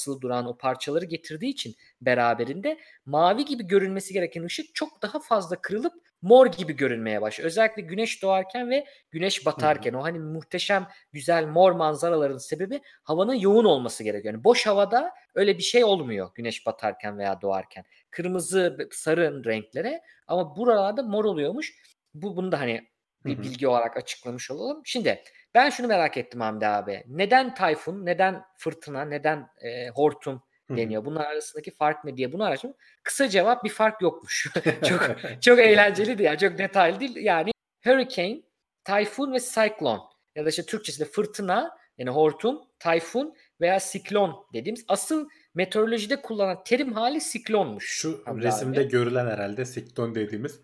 asılı 0.01 0.21
duran 0.21 0.47
o 0.47 0.57
parçaları 0.57 1.05
getirdiği 1.05 1.51
için 1.51 1.77
beraberinde 2.01 2.79
mavi 3.07 3.45
gibi 3.45 3.67
görünmesi 3.67 4.12
gereken 4.12 4.43
ışık 4.43 4.75
çok 4.75 5.03
daha 5.03 5.21
fazla 5.21 5.61
kırılıp 5.61 6.06
mor 6.23 6.47
gibi 6.47 6.73
görünmeye 6.77 7.23
başlıyor. 7.23 7.47
Özellikle 7.47 7.83
güneş 7.83 8.23
doğarken 8.23 8.71
ve 8.71 8.87
güneş 9.11 9.47
batarken 9.47 9.93
o 9.93 10.03
hani 10.03 10.19
muhteşem 10.19 10.89
güzel 11.12 11.47
mor 11.47 11.73
manzaraların 11.73 12.39
sebebi 12.39 12.81
havanın 13.03 13.35
yoğun 13.35 13.64
olması 13.64 14.05
gerekiyor. 14.05 14.35
Yani 14.35 14.45
boş 14.45 14.67
havada 14.67 15.12
öyle 15.35 15.59
bir 15.59 15.62
şey 15.62 15.85
olmuyor 15.85 16.31
güneş 16.35 16.67
batarken 16.67 17.19
veya 17.19 17.41
doğarken. 17.41 17.85
Kırmızı, 18.11 18.89
sarı 18.93 19.45
renklere 19.45 20.01
ama 20.27 20.57
buralarda 20.57 21.03
mor 21.03 21.25
oluyormuş. 21.25 21.75
Bu 22.14 22.37
bunu 22.37 22.53
da 22.53 22.61
hani 22.61 22.89
bir 23.25 23.35
Hı 23.35 23.39
hı. 23.39 23.43
bilgi 23.43 23.69
olarak 23.69 23.97
açıklamış 23.97 24.51
olalım. 24.51 24.83
Şimdi 24.85 25.23
ben 25.55 25.71
şunu 25.71 25.87
merak 25.87 26.17
ettim 26.17 26.41
Hamdi 26.41 26.67
abi. 26.67 27.05
Neden 27.07 27.55
tayfun, 27.55 28.07
neden 28.07 28.43
fırtına, 28.57 29.05
neden 29.05 29.49
e, 29.62 29.89
hortum. 29.89 30.43
Deniyor? 30.71 31.05
Bunlar 31.05 31.27
arasındaki 31.27 31.71
fark 31.71 32.05
ne 32.05 32.17
diye 32.17 32.33
bunu 32.33 32.45
araştırdım. 32.45 32.77
Kısa 33.03 33.29
cevap 33.29 33.64
bir 33.64 33.71
fark 33.71 34.03
yokmuş. 34.03 34.47
çok 34.89 35.01
çok 35.41 35.59
eğlenceliydi 35.59 36.23
ya. 36.23 36.39
Çok 36.39 36.59
detaylı 36.59 37.01
değil. 37.01 37.17
Yani 37.17 37.51
hurricane, 37.85 38.43
tayfun 38.85 39.33
ve 39.33 39.39
cyclone 39.41 40.01
ya 40.35 40.45
da 40.45 40.49
işte 40.49 40.62
Türkçesi 40.62 41.01
de 41.01 41.05
fırtına 41.05 41.77
yani 41.99 42.11
hortum, 42.11 42.62
tayfun 42.79 43.35
veya 43.61 43.81
siklon 43.81 44.47
dediğimiz 44.53 44.85
asıl 44.89 45.29
meteorolojide 45.55 46.23
kullanılan 46.23 46.64
terim 46.64 46.93
hali 46.93 47.21
siklonmuş. 47.21 47.85
Şu 47.89 48.23
Hamdi 48.25 48.45
resimde 48.47 48.81
abi. 48.81 48.89
görülen 48.89 49.27
herhalde 49.27 49.64
sikton 49.64 50.14
dediğimiz 50.14 50.61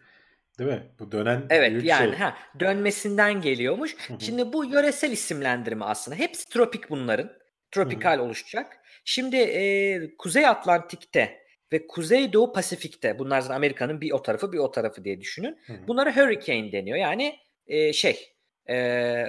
değil 0.58 0.70
mi? 0.70 0.82
Bu 0.98 1.12
dönen 1.12 1.46
Evet 1.50 1.70
büyük 1.70 1.84
yani 1.84 2.10
şey. 2.10 2.18
ha 2.18 2.36
dönmesinden 2.60 3.40
geliyormuş. 3.40 3.96
Şimdi 4.18 4.52
bu 4.52 4.64
yöresel 4.64 5.10
isimlendirme 5.10 5.84
aslında. 5.84 6.16
Hepsi 6.16 6.48
tropik 6.48 6.90
bunların. 6.90 7.30
Tropikal 7.72 8.18
oluşacak. 8.18 8.78
Şimdi 9.04 9.36
e, 9.36 10.16
Kuzey 10.16 10.46
Atlantik'te 10.46 11.42
ve 11.72 11.86
Kuzeydoğu 11.86 12.52
Pasifik'te 12.52 13.18
bunlar 13.18 13.40
zaten 13.40 13.56
Amerika'nın 13.56 14.00
bir 14.00 14.12
o 14.12 14.22
tarafı 14.22 14.52
bir 14.52 14.58
o 14.58 14.70
tarafı 14.70 15.04
diye 15.04 15.20
düşünün. 15.20 15.58
Hı 15.66 15.72
hı. 15.72 15.88
Bunlara 15.88 16.16
hurricane 16.16 16.72
deniyor. 16.72 16.98
Yani 16.98 17.38
e, 17.66 17.92
şey 17.92 18.32
e, 18.68 18.76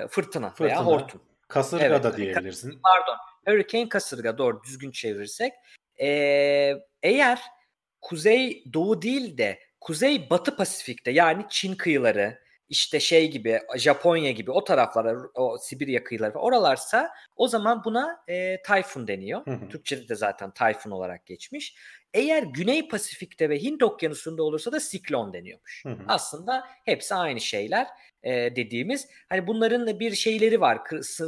fırtına, 0.09 0.53
veya 0.61 0.75
Fırtına. 0.75 0.85
hortum. 0.85 1.21
Kasırga 1.47 1.85
Evet, 1.85 2.03
da 2.03 2.09
hani 2.09 2.17
diyebilirsin. 2.17 2.79
Pardon. 2.83 3.17
Hurricane 3.47 3.89
kasırga 3.89 4.37
doğru 4.37 4.63
düzgün 4.63 4.91
çevirirsek. 4.91 5.53
Ee, 6.01 6.73
eğer 7.03 7.41
kuzey 8.01 8.63
doğu 8.73 9.01
değil 9.01 9.37
de 9.37 9.59
kuzey 9.79 10.29
batı 10.29 10.55
Pasifik'te 10.55 11.11
yani 11.11 11.45
Çin 11.49 11.75
kıyıları 11.75 12.42
işte 12.73 12.99
şey 12.99 13.31
gibi 13.31 13.59
Japonya 13.77 14.31
gibi 14.31 14.51
o 14.51 14.63
taraflara 14.63 15.17
o 15.33 15.57
Sibirya 15.57 16.03
kıyıları 16.03 16.33
oralarsa 16.33 17.09
o 17.35 17.47
zaman 17.47 17.83
buna 17.85 18.23
e, 18.27 18.61
tayfun 18.61 19.07
deniyor. 19.07 19.45
Hı 19.45 19.51
hı. 19.51 19.69
Türkçe'de 19.69 20.09
de 20.09 20.15
zaten 20.15 20.51
tayfun 20.51 20.91
olarak 20.91 21.25
geçmiş. 21.25 21.75
Eğer 22.13 22.43
Güney 22.43 22.87
Pasifik'te 22.87 23.49
ve 23.49 23.61
Hint 23.61 23.83
Okyanusu'nda 23.83 24.43
olursa 24.43 24.71
da 24.71 24.79
siklon 24.79 25.33
deniyormuş. 25.33 25.85
Hı 25.85 25.89
hı. 25.89 26.03
Aslında 26.07 26.67
hepsi 26.85 27.15
aynı 27.15 27.41
şeyler 27.41 27.87
e, 28.23 28.55
dediğimiz. 28.55 29.07
Hani 29.29 29.47
bunların 29.47 29.87
da 29.87 29.99
bir 29.99 30.15
şeyleri 30.15 30.61
var. 30.61 30.79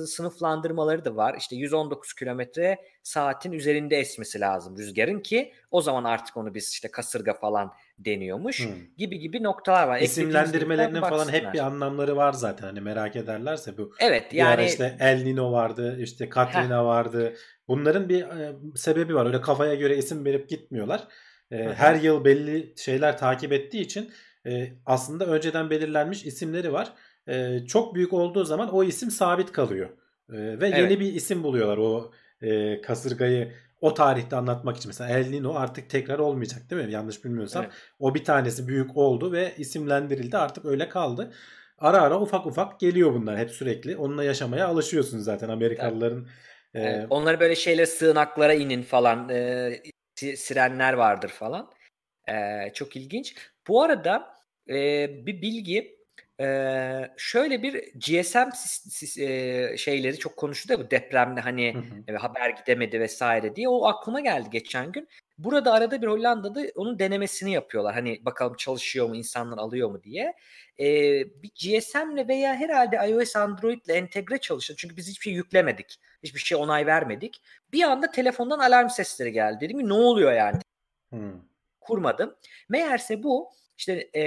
Sınıflandırmaları 0.07 1.05
da 1.05 1.15
var. 1.15 1.35
İşte 1.37 1.55
119 1.55 2.13
kilometre 2.13 2.77
saatin 3.03 3.51
üzerinde 3.51 3.97
esmesi 3.97 4.39
lazım 4.39 4.77
rüzgarın 4.77 5.19
ki 5.19 5.53
o 5.71 5.81
zaman 5.81 6.03
artık 6.03 6.37
onu 6.37 6.53
biz 6.53 6.69
işte 6.69 6.91
kasırga 6.91 7.33
falan 7.33 7.73
deniyormuş 7.97 8.65
Hı. 8.65 8.69
gibi 8.97 9.19
gibi 9.19 9.43
noktalar 9.43 9.87
var. 9.87 9.99
İsimlendirmelerinin 9.99 11.01
falan 11.01 11.31
hep 11.31 11.53
bir 11.53 11.59
anlamları 11.59 12.15
var 12.15 12.33
zaten. 12.33 12.67
Hani 12.67 12.81
merak 12.81 13.15
ederlerse 13.15 13.77
bu. 13.77 13.91
Evet 13.99 14.31
Bir 14.31 14.37
yani 14.37 14.65
işte 14.65 14.97
El 14.99 15.23
Nino 15.23 15.51
vardı, 15.51 15.97
işte 15.99 16.29
Katrina 16.29 16.85
vardı. 16.85 17.33
Bunların 17.67 18.09
bir 18.09 18.21
e, 18.21 18.55
sebebi 18.75 19.15
var. 19.15 19.25
Öyle 19.25 19.41
kafaya 19.41 19.75
göre 19.75 19.97
isim 19.97 20.25
verip 20.25 20.49
gitmiyorlar. 20.49 21.03
E, 21.51 21.57
her 21.57 21.95
yıl 21.95 22.25
belli 22.25 22.73
şeyler 22.77 23.17
takip 23.17 23.53
ettiği 23.53 23.81
için 23.81 24.11
e, 24.47 24.67
aslında 24.85 25.25
önceden 25.25 25.69
belirlenmiş 25.69 26.25
isimleri 26.25 26.73
var. 26.73 26.93
e, 27.27 27.59
çok 27.67 27.95
büyük 27.95 28.13
olduğu 28.13 28.43
zaman 28.43 28.73
o 28.73 28.83
isim 28.83 29.11
sabit 29.11 29.51
kalıyor. 29.51 29.89
E, 30.29 30.33
ve 30.37 30.67
Evet. 30.67 30.77
yeni 30.77 30.99
bir 30.99 31.13
isim 31.13 31.43
buluyorlar 31.43 31.77
o 31.77 32.11
e, 32.41 32.81
kasırgayı 32.81 33.51
o 33.81 33.93
tarihte 33.93 34.35
anlatmak 34.35 34.77
için. 34.77 34.89
Mesela 34.89 35.19
El 35.19 35.29
Nino 35.29 35.55
artık 35.55 35.89
tekrar 35.89 36.19
olmayacak 36.19 36.69
değil 36.69 36.85
mi? 36.85 36.91
Yanlış 36.91 37.25
bilmiyorsam. 37.25 37.63
Evet. 37.63 37.73
O 37.99 38.15
bir 38.15 38.23
tanesi 38.23 38.67
büyük 38.67 38.97
oldu 38.97 39.31
ve 39.31 39.53
isimlendirildi. 39.57 40.37
Artık 40.37 40.65
öyle 40.65 40.89
kaldı. 40.89 41.33
Ara 41.77 42.01
ara 42.01 42.21
ufak 42.21 42.45
ufak 42.45 42.79
geliyor 42.79 43.13
bunlar 43.13 43.37
hep 43.37 43.51
sürekli. 43.51 43.97
Onunla 43.97 44.23
yaşamaya 44.23 44.67
alışıyorsunuz 44.67 45.23
zaten 45.23 45.49
Amerikalıların. 45.49 46.27
e, 46.73 46.79
Evet, 46.81 47.07
onları 47.09 47.39
böyle 47.39 47.55
şeyler 47.55 47.85
sığınaklara 47.85 48.53
inin 48.53 48.81
falan 48.83 49.29
e, 49.29 49.71
si- 50.15 50.37
sirenler 50.37 50.93
vardır 50.93 51.29
falan. 51.29 51.71
E, 52.27 52.33
çok 52.73 52.95
ilginç. 52.95 53.35
Bu 53.67 53.83
arada 53.83 54.35
e, 54.69 54.75
bir 55.25 55.41
bilgi 55.41 55.95
e, 56.39 57.11
şöyle 57.17 57.63
bir 57.63 57.73
GSM 57.93 58.49
sis- 58.53 58.87
sis- 58.89 59.21
e, 59.21 59.77
şeyleri 59.77 60.17
çok 60.19 60.37
konuştu 60.37 60.69
da 60.69 60.79
bu 60.79 60.91
depremde 60.91 61.41
hani 61.41 61.73
Hı 61.73 61.79
hı. 61.79 62.15
e, 62.15 62.17
haber 62.17 62.49
gidemedi 62.49 62.99
vesaire 62.99 63.55
diye 63.55 63.69
o 63.69 63.85
aklıma 63.85 64.19
geldi 64.19 64.49
geçen 64.51 64.91
gün. 64.91 65.07
Burada 65.37 65.73
arada 65.73 66.01
bir 66.01 66.07
Hollanda'da 66.07 66.61
onun 66.75 66.99
denemesini 66.99 67.51
yapıyorlar. 67.51 67.93
Hani 67.93 68.25
bakalım 68.25 68.55
çalışıyor 68.55 69.09
mu 69.09 69.15
insanlar 69.15 69.57
alıyor 69.57 69.89
mu 69.89 70.03
diye. 70.03 70.33
E, 70.79 70.85
bir 71.43 71.51
GSM'le 71.55 72.27
veya 72.27 72.55
herhalde 72.55 73.09
iOS 73.09 73.35
Android'le 73.35 73.89
entegre 73.89 74.37
çalışıyor. 74.37 74.77
Çünkü 74.79 74.97
biz 74.97 75.09
hiçbir 75.09 75.23
şey 75.23 75.33
yüklemedik. 75.33 75.95
Hiçbir 76.23 76.39
şey 76.39 76.57
onay 76.57 76.85
vermedik. 76.85 77.41
Bir 77.73 77.83
anda 77.83 78.11
telefondan 78.11 78.59
alarm 78.59 78.89
sesleri 78.89 79.31
geldi. 79.31 79.57
Dedim 79.61 79.79
ki 79.79 79.89
ne 79.89 79.93
oluyor 79.93 80.33
yani? 80.33 80.59
Hı. 81.13 81.31
kurmadım. 81.81 82.35
Meğerse 82.69 83.23
bu 83.23 83.51
işte 83.77 84.09
e, 84.15 84.21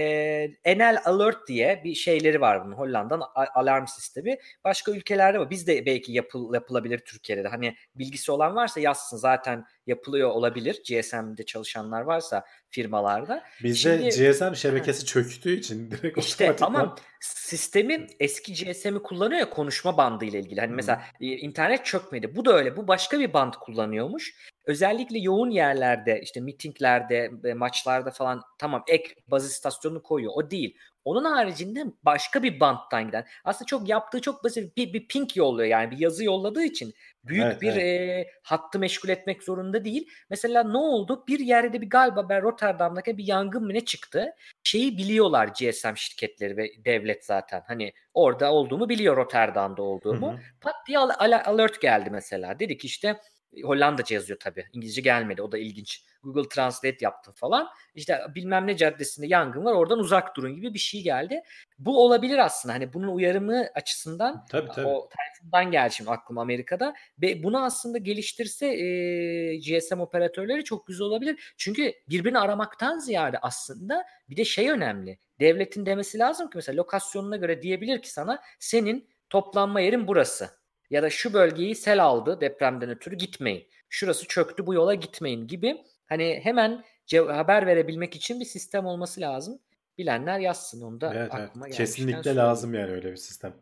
Enel 0.64 0.98
Alert 1.04 1.48
diye 1.48 1.80
bir 1.84 1.94
şeyleri 1.94 2.40
var 2.40 2.64
bunun 2.64 2.72
Hollanda'nın 2.76 3.24
alarm 3.54 3.86
sistemi. 3.86 4.36
Başka 4.64 4.92
ülkelerde 4.92 5.38
var. 5.38 5.50
Biz 5.50 5.66
de 5.66 5.86
belki 5.86 6.12
yapıl, 6.12 6.54
yapılabilir 6.54 6.98
Türkiye'de 6.98 7.44
de. 7.44 7.48
Hani 7.48 7.76
bilgisi 7.94 8.32
olan 8.32 8.54
varsa 8.54 8.80
yazsın 8.80 9.16
zaten 9.16 9.64
yapılıyor 9.88 10.30
olabilir. 10.30 10.82
GSM'de 10.88 11.44
çalışanlar 11.44 12.02
varsa 12.02 12.44
firmalarda. 12.70 13.44
Bizde 13.62 14.10
Şimdi- 14.10 14.30
GSM 14.32 14.54
şebekesi 14.54 15.06
çöktüğü 15.06 15.56
için 15.58 15.90
direkt 15.90 16.18
İşte 16.18 16.52
otomatikman 16.52 16.80
ama 16.80 16.96
sistemi 17.20 18.06
eski 18.20 18.52
GSM'i 18.52 19.02
kullanıyor 19.02 19.40
ya 19.40 19.50
konuşma 19.50 19.96
bandı 19.96 20.24
ile 20.24 20.38
ilgili. 20.40 20.60
Hani 20.60 20.70
Hı. 20.70 20.74
mesela 20.74 21.02
e, 21.20 21.26
internet 21.26 21.86
çökmedi. 21.86 22.36
Bu 22.36 22.44
da 22.44 22.52
öyle. 22.56 22.76
Bu 22.76 22.88
başka 22.88 23.20
bir 23.20 23.32
band 23.32 23.54
kullanıyormuş. 23.60 24.34
Özellikle 24.64 25.18
yoğun 25.18 25.50
yerlerde 25.50 26.20
işte 26.22 26.40
mitinglerde, 26.40 27.30
e, 27.44 27.54
maçlarda 27.54 28.10
falan 28.10 28.42
tamam 28.58 28.84
ek 28.88 29.14
baz 29.26 29.50
istasyonunu 29.50 30.02
koyuyor. 30.02 30.32
O 30.36 30.50
değil. 30.50 30.76
Onun 31.08 31.24
haricinde 31.24 31.84
başka 32.02 32.42
bir 32.42 32.60
banttan 32.60 33.06
giden. 33.06 33.26
Aslında 33.44 33.66
çok 33.66 33.88
yaptığı 33.88 34.20
çok 34.20 34.44
basit 34.44 34.76
bir, 34.76 34.92
bir 34.92 35.08
ping 35.08 35.36
yolluyor 35.36 35.68
yani 35.68 35.90
bir 35.90 35.98
yazı 35.98 36.24
yolladığı 36.24 36.62
için 36.64 36.94
büyük 37.24 37.44
Evet, 37.44 37.62
bir 37.62 37.72
evet. 37.72 37.82
e, 37.82 38.30
hattı 38.42 38.78
meşgul 38.78 39.08
etmek 39.08 39.42
zorunda 39.42 39.84
değil. 39.84 40.08
Mesela 40.30 40.62
ne 40.64 40.78
oldu? 40.78 41.24
Bir 41.28 41.38
yerde 41.38 41.80
bir 41.80 41.90
galiba 41.90 42.28
ben 42.28 42.42
Rotterdam'daki 42.42 43.18
bir 43.18 43.26
yangın 43.26 43.64
mı 43.64 43.74
ne 43.74 43.80
çıktı? 43.80 44.26
Şeyi 44.62 44.98
biliyorlar 44.98 45.48
GSM 45.48 45.94
şirketleri 45.96 46.56
ve 46.56 46.68
devlet 46.84 47.24
zaten. 47.24 47.62
Hani 47.66 47.92
orada 48.14 48.52
olduğumu 48.52 48.88
biliyor 48.88 49.16
Rotterdam'da 49.16 49.82
olduğumu. 49.82 50.32
Hı 50.32 50.36
hı. 50.36 50.40
Pat 50.60 50.74
diye 50.88 50.98
al- 50.98 51.10
al- 51.18 51.42
alert 51.44 51.80
geldi 51.80 52.10
mesela. 52.10 52.58
Dedik 52.58 52.84
işte 52.84 53.20
Hollandaca 53.64 54.14
yazıyor 54.14 54.38
tabii. 54.38 54.64
İngilizce 54.72 55.00
gelmedi. 55.00 55.42
O 55.42 55.52
da 55.52 55.58
ilginç. 55.58 56.04
Google 56.22 56.48
Translate 56.48 56.96
yaptım 57.00 57.34
falan. 57.36 57.68
İşte 57.94 58.20
bilmem 58.34 58.66
ne 58.66 58.76
caddesinde 58.76 59.26
yangın 59.26 59.64
var. 59.64 59.72
Oradan 59.72 59.98
uzak 59.98 60.36
durun 60.36 60.56
gibi 60.56 60.74
bir 60.74 60.78
şey 60.78 61.02
geldi. 61.02 61.42
Bu 61.78 62.04
olabilir 62.04 62.38
aslında. 62.38 62.74
Hani 62.74 62.92
bunun 62.92 63.08
uyarımı 63.08 63.66
açısından 63.74 64.44
Tabii 64.50 64.68
tabii. 64.68 64.86
o 64.86 65.08
Tayfun'dan 65.08 65.70
geldi 65.70 65.94
şimdi 65.94 66.10
aklıma 66.10 66.40
Amerika'da. 66.40 66.94
Ve 67.22 67.42
bunu 67.42 67.64
aslında 67.64 67.98
geliştirse 67.98 68.66
e, 68.66 69.56
GSM 69.56 70.00
operatörleri 70.00 70.64
çok 70.64 70.86
güzel 70.86 71.06
olabilir. 71.06 71.54
Çünkü 71.56 71.92
birbirini 72.08 72.38
aramaktan 72.38 72.98
ziyade 72.98 73.38
aslında 73.38 74.04
bir 74.30 74.36
de 74.36 74.44
şey 74.44 74.70
önemli. 74.70 75.18
Devletin 75.40 75.86
demesi 75.86 76.18
lazım 76.18 76.50
ki 76.50 76.52
mesela 76.54 76.76
lokasyonuna 76.76 77.36
göre 77.36 77.62
diyebilir 77.62 78.02
ki 78.02 78.12
sana 78.12 78.42
senin 78.58 79.08
toplanma 79.30 79.80
yerin 79.80 80.08
burası. 80.08 80.57
Ya 80.90 81.02
da 81.02 81.10
şu 81.10 81.32
bölgeyi 81.32 81.74
sel 81.74 82.04
aldı 82.04 82.40
depremden 82.40 82.90
ötürü 82.90 83.16
gitmeyin. 83.16 83.68
Şurası 83.88 84.26
çöktü 84.26 84.66
bu 84.66 84.74
yola 84.74 84.94
gitmeyin 84.94 85.46
gibi. 85.46 85.84
Hani 86.06 86.40
hemen 86.42 86.84
haber 87.12 87.66
verebilmek 87.66 88.16
için 88.16 88.40
bir 88.40 88.44
sistem 88.44 88.86
olması 88.86 89.20
lazım. 89.20 89.58
Bilenler 89.98 90.38
yazsın 90.38 90.82
onu 90.82 91.00
da 91.00 91.14
Evet, 91.14 91.30
evet. 91.34 91.48
aklıma 91.48 91.66
gelmişken 91.66 91.84
Kesinlikle 91.84 92.22
söyleyeyim. 92.22 92.48
lazım 92.48 92.74
yani 92.74 92.92
öyle 92.92 93.10
bir 93.12 93.16
sistem. 93.16 93.54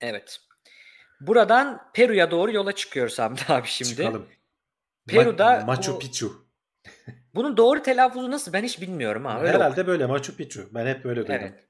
Evet. 0.00 0.38
Buradan 1.20 1.90
Peru'ya 1.94 2.30
doğru 2.30 2.52
yola 2.52 2.72
çıkıyoruz 2.72 3.18
Hamdi 3.18 3.40
abi 3.48 3.66
şimdi. 3.66 3.90
Çıkalım. 3.96 4.28
Peru'da 5.08 5.44
Ma- 5.54 5.64
Machu 5.66 5.94
bu- 5.94 5.98
Picchu. 5.98 6.48
Bunun 7.34 7.56
doğru 7.56 7.82
telaffuzu 7.82 8.30
nasıl 8.30 8.52
ben 8.52 8.62
hiç 8.64 8.80
bilmiyorum. 8.80 9.24
Öyle 9.26 9.48
Herhalde 9.52 9.86
böyle 9.86 10.06
Machu 10.06 10.36
Picchu. 10.36 10.68
Ben 10.74 10.86
hep 10.86 11.04
böyle 11.04 11.20
duydum. 11.20 11.34
Evet. 11.40 11.67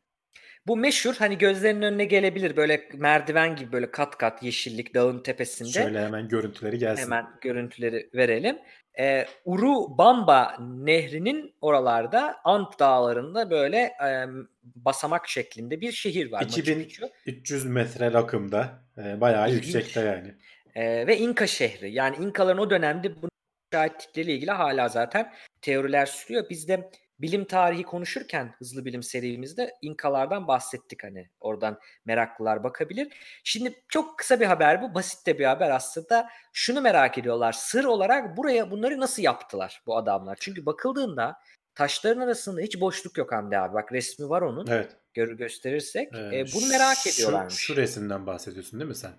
Bu 0.69 0.77
meşhur 0.77 1.15
hani 1.15 1.39
gözlerinin 1.39 1.83
önüne 1.83 2.05
gelebilir 2.05 2.57
böyle 2.57 2.89
merdiven 2.95 3.57
gibi 3.57 3.73
böyle 3.73 3.91
kat 3.91 4.19
kat 4.19 4.43
yeşillik 4.43 4.95
dağın 4.95 5.23
tepesinde. 5.23 5.69
Şöyle 5.71 6.05
hemen 6.05 6.29
görüntüleri 6.29 6.79
gelsin. 6.79 7.03
Hemen 7.03 7.27
görüntüleri 7.41 8.11
verelim. 8.15 8.59
Ee, 8.99 9.27
Urubamba 9.45 10.57
Nehri'nin 10.61 11.55
oralarda 11.61 12.37
Ant 12.45 12.79
Dağları'nda 12.79 13.51
böyle 13.51 13.79
e, 13.79 14.27
basamak 14.63 15.29
şeklinde 15.29 15.81
bir 15.81 15.93
şehir 15.93 16.33
var. 16.33 16.43
Machu 16.43 16.61
2000 16.61 16.83
Picchu. 16.83 17.09
300 17.27 17.67
metre 17.67 18.13
rakımda. 18.13 18.83
e, 18.99 19.21
bayağı 19.21 19.51
İlginç. 19.51 19.75
yüksekte 19.75 20.01
yani. 20.01 20.35
Ee, 20.75 21.07
ve 21.07 21.19
İnka 21.19 21.47
şehri. 21.47 21.93
Yani 21.93 22.17
İnkaların 22.17 22.59
o 22.59 22.71
dönemde 22.71 23.23
bunu 23.23 23.31
inşa 23.73 23.87
ettikleriyle 23.87 24.35
ilgili 24.35 24.51
hala 24.51 24.89
zaten 24.89 25.33
teoriler 25.63 26.07
sürüyor. 26.07 26.45
Biz 26.51 26.69
de 26.69 26.91
bilim 27.21 27.45
tarihi 27.45 27.83
konuşurken 27.83 28.55
hızlı 28.59 28.85
bilim 28.85 29.03
serimizde 29.03 29.75
İnkalardan 29.83 30.49
bahsettik 30.49 31.05
hani. 31.05 31.31
Oradan 31.41 31.79
meraklılar 32.05 32.65
bakabilir. 32.65 33.13
Şimdi 33.45 33.83
çok 33.89 34.19
kısa 34.19 34.41
bir 34.41 34.47
haber 34.47 34.83
bu. 34.83 34.95
Basit 34.95 35.27
de 35.27 35.39
bir 35.39 35.45
haber 35.45 35.71
aslında. 35.71 36.29
Şunu 36.53 36.81
merak 36.81 37.19
ediyorlar. 37.19 37.53
Sır 37.53 37.85
olarak 37.85 38.37
buraya 38.37 38.71
bunları 38.71 39.01
nasıl 39.01 39.23
yaptılar 39.23 39.83
bu 39.87 39.97
adamlar? 39.97 40.37
Çünkü 40.41 40.67
bakıldığında 40.67 41.41
taşların 41.75 42.21
arasında 42.21 42.61
hiç 42.61 42.81
boşluk 42.81 43.19
yok 43.19 43.33
Hamdi 43.33 43.59
abi. 43.59 43.75
Bak 43.75 43.93
resmi 43.93 44.29
var 44.29 44.43
onun. 44.43 44.67
Evet. 44.67 44.97
Gör, 45.15 45.33
gösterirsek. 45.33 46.15
Ee, 46.15 46.19
Ee, 46.39 46.45
bunu 46.55 46.69
merak 46.69 46.97
şu- 46.97 47.11
ediyorlarmış. 47.11 47.55
Şu 47.55 47.77
resimden 47.77 48.27
bahsediyorsun 48.27 48.81
değil 48.81 48.89
mi 48.89 48.95
sen? 48.97 49.13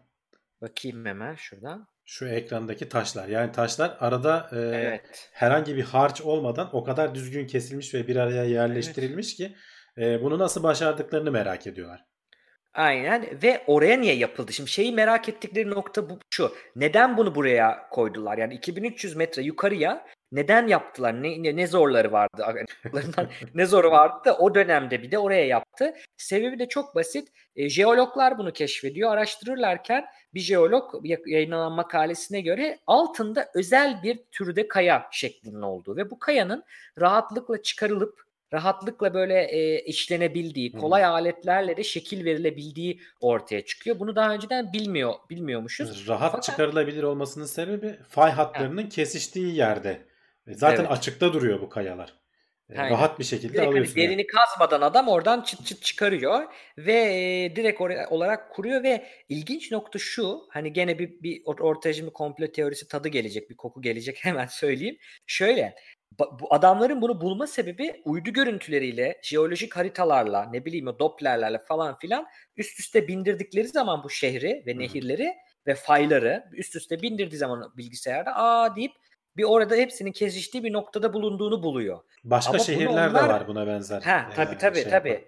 Bakayım 0.61 1.05
hemen 1.05 1.35
şuradan. 1.35 1.87
Şu 2.11 2.27
ekrandaki 2.27 2.89
taşlar. 2.89 3.27
Yani 3.27 3.51
taşlar 3.51 3.97
arada 3.99 4.49
e, 4.51 4.57
Evet. 4.57 5.29
herhangi 5.33 5.75
bir 5.75 5.83
harç 5.83 6.21
olmadan 6.21 6.69
o 6.75 6.83
kadar 6.83 7.15
düzgün 7.15 7.47
kesilmiş 7.47 7.93
ve 7.93 8.07
bir 8.07 8.15
araya 8.15 8.43
yerleştirilmiş 8.43 9.35
ki 9.35 9.55
e, 9.97 10.21
bunu 10.21 10.39
nasıl 10.39 10.63
başardıklarını 10.63 11.31
merak 11.31 11.67
ediyorlar. 11.67 12.05
Aynen 12.79 13.25
ve 13.43 13.63
oraya 13.67 13.97
niye 13.97 14.15
yapıldı? 14.15 14.53
Şimdi 14.53 14.69
şeyi 14.69 14.91
merak 14.91 15.29
ettikleri 15.29 15.69
nokta 15.69 16.09
bu 16.09 16.19
şu. 16.29 16.51
Neden 16.75 17.17
bunu 17.17 17.35
buraya 17.35 17.89
koydular? 17.89 18.37
Yani 18.37 18.53
2300 18.53 19.15
metre 19.15 19.41
yukarıya 19.41 20.05
neden 20.31 20.67
yaptılar? 20.67 21.23
Ne, 21.23 21.43
ne, 21.43 21.55
ne 21.55 21.67
zorları 21.67 22.11
vardı? 22.11 22.45
Ne 23.55 23.65
zoru 23.65 23.91
vardı 23.91 24.21
da 24.25 24.37
o 24.37 24.55
dönemde 24.55 25.01
bir 25.03 25.11
de 25.11 25.17
oraya 25.17 25.45
yaptı. 25.45 25.93
Sebebi 26.17 26.59
de 26.59 26.67
çok 26.67 26.95
basit. 26.95 27.27
E, 27.55 27.69
jeologlar 27.69 28.37
bunu 28.37 28.53
keşfediyor. 28.53 29.11
Araştırırlarken 29.11 30.05
bir 30.33 30.39
jeolog 30.39 30.95
ya- 31.03 31.17
yayınlanan 31.25 31.71
makalesine 31.71 32.41
göre 32.41 32.79
altında 32.87 33.49
özel 33.55 34.03
bir 34.03 34.19
türde 34.31 34.67
kaya 34.67 35.07
şeklinin 35.11 35.61
olduğu 35.61 35.97
ve 35.97 36.09
bu 36.11 36.19
kayanın 36.19 36.63
rahatlıkla 36.99 37.61
çıkarılıp 37.61 38.28
rahatlıkla 38.53 39.13
böyle 39.13 39.41
e, 39.43 39.79
işlenebildiği, 39.85 40.71
kolay 40.71 41.05
aletlerle 41.05 41.77
de 41.77 41.83
şekil 41.83 42.25
verilebildiği 42.25 43.01
ortaya 43.21 43.65
çıkıyor. 43.65 43.99
Bunu 43.99 44.15
daha 44.15 44.33
önceden 44.33 44.73
bilmiyor 44.73 45.13
bilmiyormuşuz. 45.29 46.07
Rahat 46.07 46.31
Fakat- 46.31 46.43
çıkarılabilir 46.43 47.03
olmasının 47.03 47.45
sebebi 47.45 47.95
fay 48.09 48.31
hatlarının 48.31 48.89
kesiştiği 48.89 49.55
yerde. 49.55 50.01
E, 50.47 50.53
Zaten 50.53 50.81
Evet. 50.83 50.91
açıkta 50.91 51.33
duruyor 51.33 51.61
bu 51.61 51.69
kayalar. 51.69 52.13
E, 52.69 52.77
Aynen. 52.79 52.91
Rahat 52.91 53.19
bir 53.19 53.23
şekilde 53.23 53.47
Direkt 53.53 53.59
hani 53.65 53.69
alıyorsun. 53.69 53.99
yani. 53.99 54.09
derini 54.09 54.27
kazmadan 54.27 54.81
adam 54.81 55.07
oradan 55.07 55.41
çıt 55.41 55.65
çıt 55.65 55.81
çıkarıyor 55.81 56.43
ve 56.77 56.93
e, 56.93 57.55
direkt 57.55 57.81
oraya, 57.81 58.09
olarak 58.09 58.51
kuruyor 58.51 58.83
ve 58.83 59.05
ilginç 59.29 59.71
nokta 59.71 59.99
şu 59.99 60.39
hani 60.49 60.73
gene 60.73 60.99
bir, 60.99 61.09
bir 61.23 61.43
or- 61.43 61.61
ortaya 61.61 61.93
şimdi 61.93 62.11
komplo 62.13 62.47
teorisi 62.47 62.87
tadı 62.87 63.07
gelecek 63.07 63.49
bir 63.49 63.55
koku 63.55 63.81
gelecek 63.81 64.17
hemen 64.25 64.45
söyleyeyim. 64.47 64.97
Şöyle 65.27 65.75
bu 66.19 66.53
adamların 66.53 67.01
bunu 67.01 67.21
bulma 67.21 67.47
sebebi 67.47 68.01
uydu 68.05 68.29
görüntüleriyle 68.33 69.19
jeolojik 69.23 69.77
haritalarla 69.77 70.49
ne 70.51 70.65
bileyim 70.65 70.87
o 70.87 70.99
Doppler'lerle 70.99 71.57
falan 71.67 71.99
filan 71.99 72.25
üst 72.57 72.79
üste 72.79 73.07
bindirdikleri 73.07 73.67
zaman 73.67 74.03
bu 74.03 74.09
şehri 74.09 74.63
ve 74.67 74.77
nehirleri 74.79 75.33
ve 75.67 75.75
fayları 75.75 76.43
üst 76.53 76.75
üste 76.75 77.01
bindirdiği 77.01 77.37
zaman 77.37 77.73
bilgisayarda 77.77 78.35
aa 78.35 78.75
deyip 78.75 78.91
bir 79.37 79.43
orada 79.43 79.75
hepsinin 79.75 80.11
kesiştiği 80.11 80.63
bir 80.63 80.73
noktada 80.73 81.13
bulunduğunu 81.13 81.63
buluyor. 81.63 81.99
Başka 82.23 82.49
Ama 82.49 82.59
şehirler 82.59 82.87
onlar- 82.87 83.13
de 83.23 83.33
var 83.33 83.47
buna 83.47 83.67
benzer. 83.67 84.01
Ha 84.01 84.29
tabii 84.35 84.55
e, 84.55 84.57
tabii 84.57 84.75
şey 84.81 84.89
tabii. 84.89 85.09
yapan. 85.09 85.25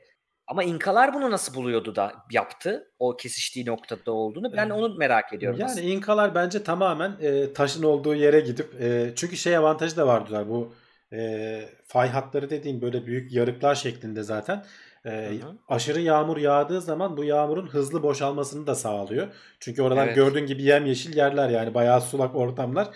Ama 0.47 0.63
İnkalar 0.63 1.13
bunu 1.13 1.31
nasıl 1.31 1.53
buluyordu 1.53 1.95
da 1.95 2.13
yaptı 2.31 2.91
o 2.99 3.17
kesiştiği 3.17 3.65
noktada 3.65 4.11
olduğunu 4.11 4.53
ben 4.57 4.69
Ee, 4.69 4.73
onu 4.73 4.95
merak 4.95 5.33
ediyorum. 5.33 5.59
Yani 5.59 5.71
aslında. 5.71 5.85
İnkalar 5.85 6.35
bence 6.35 6.63
tamamen 6.63 7.15
e, 7.21 7.53
taşın 7.53 7.83
olduğu 7.83 8.15
yere 8.15 8.39
gidip 8.39 8.81
e, 8.81 9.13
çünkü 9.15 9.37
şey 9.37 9.57
avantajı 9.57 9.97
da 9.97 10.07
vardılar 10.07 10.49
bu 10.49 10.73
e, 11.13 11.61
fay 11.85 12.09
hatları 12.09 12.49
dediğim 12.49 12.81
böyle 12.81 13.05
büyük 13.05 13.33
yarıklar 13.33 13.75
şeklinde 13.75 14.23
zaten. 14.23 14.65
E, 15.05 15.31
aşırı 15.67 16.01
yağmur 16.01 16.37
yağdığı 16.37 16.81
zaman 16.81 17.17
bu 17.17 17.23
yağmurun 17.23 17.67
hızlı 17.67 18.03
boşalmasını 18.03 18.67
da 18.67 18.75
sağlıyor. 18.75 19.27
Çünkü 19.59 19.81
oralar 19.81 20.05
Evet. 20.05 20.15
gördüğün 20.15 20.45
gibi 20.45 20.63
yemyeşil 20.63 21.17
yerler 21.17 21.49
yani 21.49 21.73
bayağı 21.73 22.01
sulak 22.01 22.35
ortamlar. 22.35 22.89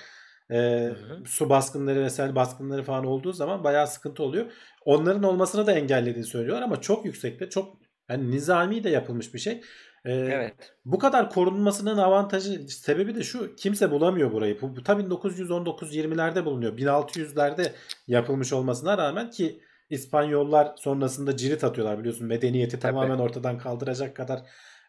E, 0.51 0.57
hı. 0.85 1.23
su 1.25 1.49
baskınları 1.49 2.03
ve 2.03 2.09
sel 2.09 2.35
baskınları 2.35 2.83
falan 2.83 3.05
olduğu 3.05 3.33
zaman 3.33 3.63
bayağı 3.63 3.87
sıkıntı 3.87 4.23
oluyor. 4.23 4.45
Onların 4.85 5.23
olmasını 5.23 5.67
da 5.67 5.71
engellediğini 5.71 6.27
söylüyorlar 6.27 6.63
ama 6.63 6.81
çok 6.81 7.05
yüksekte 7.05 7.49
çok 7.49 7.77
yani 8.09 8.31
nizami 8.31 8.83
de 8.83 8.89
yapılmış 8.89 9.33
bir 9.33 9.39
şey. 9.39 9.61
E, 10.05 10.11
Evet. 10.13 10.73
bu 10.85 10.99
kadar 10.99 11.29
korunmasının 11.29 11.97
avantajı 11.97 12.67
sebebi 12.67 13.15
de 13.15 13.23
şu 13.23 13.55
kimse 13.55 13.91
bulamıyor 13.91 14.31
burayı. 14.31 14.61
Bu, 14.61 14.75
bu 14.75 14.83
tabii 14.83 15.03
1919-20'lerde 15.03 16.45
bulunuyor. 16.45 16.77
1600'lerde 16.77 17.71
yapılmış 18.07 18.53
olmasına 18.53 18.97
rağmen 18.97 19.29
ki 19.29 19.61
İspanyollar 19.89 20.73
sonrasında 20.77 21.37
cirit 21.37 21.63
atıyorlar 21.63 21.99
biliyorsun 21.99 22.27
medeniyeti 22.27 22.79
Tabii. 22.79 22.91
tamamen 22.91 23.17
ortadan 23.17 23.57
kaldıracak 23.57 24.15
kadar 24.15 24.39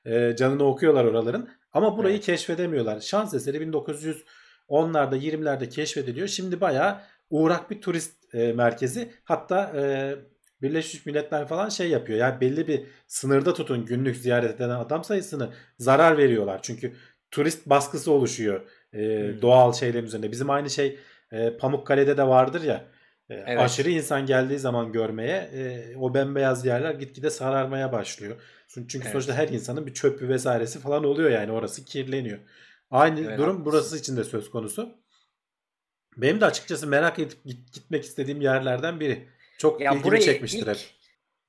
e, 0.04 0.36
canını 0.36 0.64
okuyorlar 0.64 1.04
oraların. 1.04 1.48
Ama 1.72 1.98
burayı 1.98 2.14
Evet. 2.14 2.26
keşfedemiyorlar. 2.26 3.00
Şans 3.00 3.34
eseri 3.34 3.60
1910'larda 4.70 5.16
20'lerde 5.16 5.68
keşfediliyor. 5.68 6.28
Şimdi 6.28 6.60
bayağı 6.60 7.00
uğrak 7.30 7.70
bir 7.70 7.80
turist 7.80 8.34
e, 8.34 8.52
merkezi. 8.52 9.12
Hatta 9.24 9.72
e, 9.76 10.14
Birleşmiş 10.62 11.06
Milletler 11.06 11.48
falan 11.48 11.68
şey 11.68 11.88
yapıyor. 11.90 12.18
Yani 12.18 12.40
belli 12.40 12.68
bir 12.68 12.82
sınırda 13.06 13.54
tutun 13.54 13.84
günlük 13.86 14.16
ziyaret 14.16 14.54
eden 14.60 14.70
adam 14.70 15.04
sayısını 15.04 15.52
zarar 15.78 16.18
veriyorlar. 16.18 16.60
Çünkü 16.62 16.92
turist 17.30 17.66
baskısı 17.66 18.12
oluşuyor 18.12 18.60
e, 18.92 18.98
Hmm. 18.98 19.42
doğal 19.42 19.72
şeylerin 19.72 20.06
üzerinde. 20.06 20.32
Bizim 20.32 20.50
aynı 20.50 20.70
şey 20.70 20.98
e, 21.32 21.56
Pamukkale'de 21.56 22.16
de 22.16 22.22
vardır 22.28 22.62
ya. 22.62 22.84
E, 23.30 23.34
Evet. 23.34 23.58
Aşırı 23.60 23.90
insan 23.90 24.26
geldiği 24.26 24.58
zaman 24.58 24.92
görmeye 24.92 25.36
e, 25.36 25.96
o 25.96 26.14
bembeyaz 26.14 26.66
yerler 26.66 26.94
gitgide 26.94 27.30
sararmaya 27.30 27.92
başlıyor. 27.92 28.36
Çünkü 28.68 28.88
çünkü 28.88 29.04
Evet. 29.04 29.12
sonuçta 29.12 29.34
her 29.34 29.48
insanın 29.48 29.86
bir 29.86 29.94
çöpü 29.94 30.28
vesairesi 30.28 30.80
falan 30.80 31.04
oluyor 31.04 31.30
yani 31.30 31.52
orası 31.52 31.84
kirleniyor. 31.84 32.38
Aynı 32.90 33.20
Evet, 33.20 33.38
durum 33.38 33.48
haklısın. 33.48 33.64
burası 33.64 33.98
için 33.98 34.16
de 34.16 34.24
söz 34.24 34.50
konusu. 34.50 34.94
Benim 36.16 36.40
de 36.40 36.46
açıkçası 36.46 36.86
merak 36.86 37.18
edip 37.18 37.44
git- 37.44 37.72
gitmek 37.72 38.04
istediğim 38.04 38.40
yerlerden 38.40 39.00
biri. 39.00 39.28
Çok 39.58 39.80
Ya 39.80 39.92
ilgimi 39.92 40.20
çekmiştir 40.20 40.58
ilk, 40.58 40.68
hep. 40.68 40.78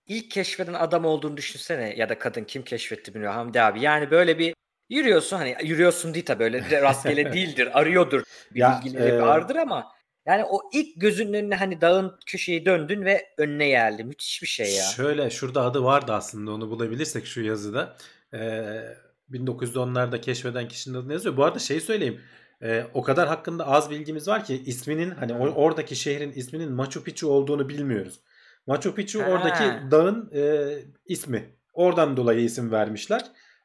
ilk 0.07 0.31
keşfeden 0.31 0.73
adam 0.73 1.05
olduğunu 1.05 1.37
düşünsene 1.37 1.93
ya 1.97 2.09
da 2.09 2.19
kadın 2.19 2.43
kim 2.43 2.63
keşfetti 2.63 3.13
bilmiyorum 3.13 3.37
Hamdi 3.37 3.61
abi. 3.61 3.81
Yani 3.81 4.11
böyle 4.11 4.39
bir 4.39 4.53
yürüyorsun 4.89 5.37
hani 5.37 5.55
yürüyorsun 5.63 6.13
değil 6.13 6.25
tabii 6.25 6.43
öyle 6.43 6.81
rastgele 6.81 7.33
değildir 7.33 7.79
arıyordur 7.79 8.23
bir 8.51 8.59
Ya, 8.59 8.81
bilgileri 8.85 9.09
e, 9.15 9.21
vardır 9.21 9.55
ama 9.55 9.91
yani 10.25 10.43
o 10.45 10.61
ilk 10.73 11.01
gözünün 11.01 11.33
önüne 11.33 11.55
hani 11.55 11.81
dağın 11.81 12.19
köşeyi 12.25 12.65
döndün 12.65 13.05
ve 13.05 13.25
önüne 13.37 13.67
geldi. 13.67 14.03
Müthiş 14.03 14.41
bir 14.41 14.47
şey 14.47 14.73
ya. 14.73 14.83
Şöyle 14.83 15.29
şurada 15.29 15.61
adı 15.61 15.83
vardı 15.83 16.13
aslında 16.13 16.51
onu 16.51 16.69
bulabilirsek 16.69 17.25
şu 17.25 17.41
yazıda. 17.41 17.97
Ee, 18.33 18.97
1910'larda 19.31 20.21
keşfeden 20.21 20.67
kişinin 20.67 20.95
adını 20.97 21.13
yazıyor. 21.13 21.37
Bu 21.37 21.43
arada 21.43 21.59
şey 21.59 21.79
söyleyeyim. 21.79 22.21
Ee, 22.63 22.85
o 22.93 23.01
kadar 23.03 23.27
hakkında 23.27 23.67
az 23.67 23.89
bilgimiz 23.89 24.27
var 24.27 24.45
ki 24.45 24.63
isminin 24.65 25.11
hani 25.11 25.33
o- 25.33 25.53
oradaki 25.53 25.95
şehrin 25.95 26.31
isminin 26.31 26.71
Machu 26.71 27.03
Picchu 27.03 27.27
olduğunu 27.27 27.69
bilmiyoruz. 27.69 28.19
Machu 28.67 28.95
Picchu 28.95 29.21
Ha. 29.23 29.27
oradaki 29.29 29.91
dağın 29.91 30.31
e, 30.35 30.69
ismi. 31.05 31.49
Oradan 31.73 32.17
dolayı 32.17 32.39
isim 32.39 32.71
vermişler. 32.71 33.21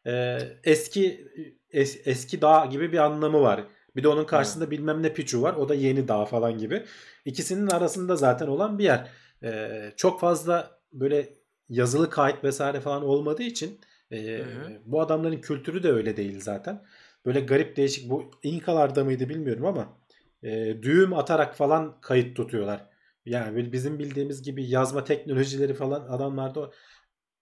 Ee, 0.06 0.38
eski 0.64 1.28
es- 1.72 2.00
eski 2.04 2.40
dağ 2.40 2.66
gibi 2.66 2.92
bir 2.92 2.98
anlamı 2.98 3.40
var. 3.40 3.64
Bir 3.96 4.02
de 4.02 4.08
onun 4.08 4.24
karşısında 4.24 4.70
bilmem 4.70 5.02
ne 5.02 5.12
Picchu 5.12 5.42
var. 5.42 5.54
O 5.54 5.68
da 5.68 5.74
yeni 5.74 6.08
dağ 6.08 6.24
falan 6.24 6.58
gibi. 6.58 6.82
İkisinin 7.24 7.66
arasında 7.66 8.16
zaten 8.16 8.46
olan 8.46 8.78
bir 8.78 8.84
yer. 8.84 9.08
Ee, 9.42 9.92
çok 9.96 10.20
fazla 10.20 10.70
böyle 10.92 11.28
yazılı 11.68 12.10
kayıt 12.10 12.44
vesaire 12.44 12.80
falan 12.80 13.04
olmadığı 13.04 13.42
için 13.42 13.80
e, 14.12 14.38
Hı 14.38 14.42
hı. 14.42 14.82
bu 14.86 15.00
adamların 15.00 15.40
kültürü 15.40 15.82
de 15.82 15.92
öyle 15.92 16.16
değil 16.16 16.40
zaten. 16.40 16.84
Böyle 17.26 17.40
garip 17.40 17.76
değişik 17.76 18.10
bu 18.10 18.30
İnkalarda 18.42 19.04
mıydı 19.04 19.28
bilmiyorum 19.28 19.66
ama 19.66 19.98
e, 20.42 20.82
düğüm 20.82 21.12
atarak 21.14 21.56
falan 21.56 22.00
kayıt 22.00 22.36
tutuyorlar. 22.36 22.88
Yani 23.26 23.72
bizim 23.72 23.98
bildiğimiz 23.98 24.42
gibi 24.42 24.66
yazma 24.70 25.04
teknolojileri 25.04 25.74
falan 25.74 26.00
adamlarda 26.08 26.70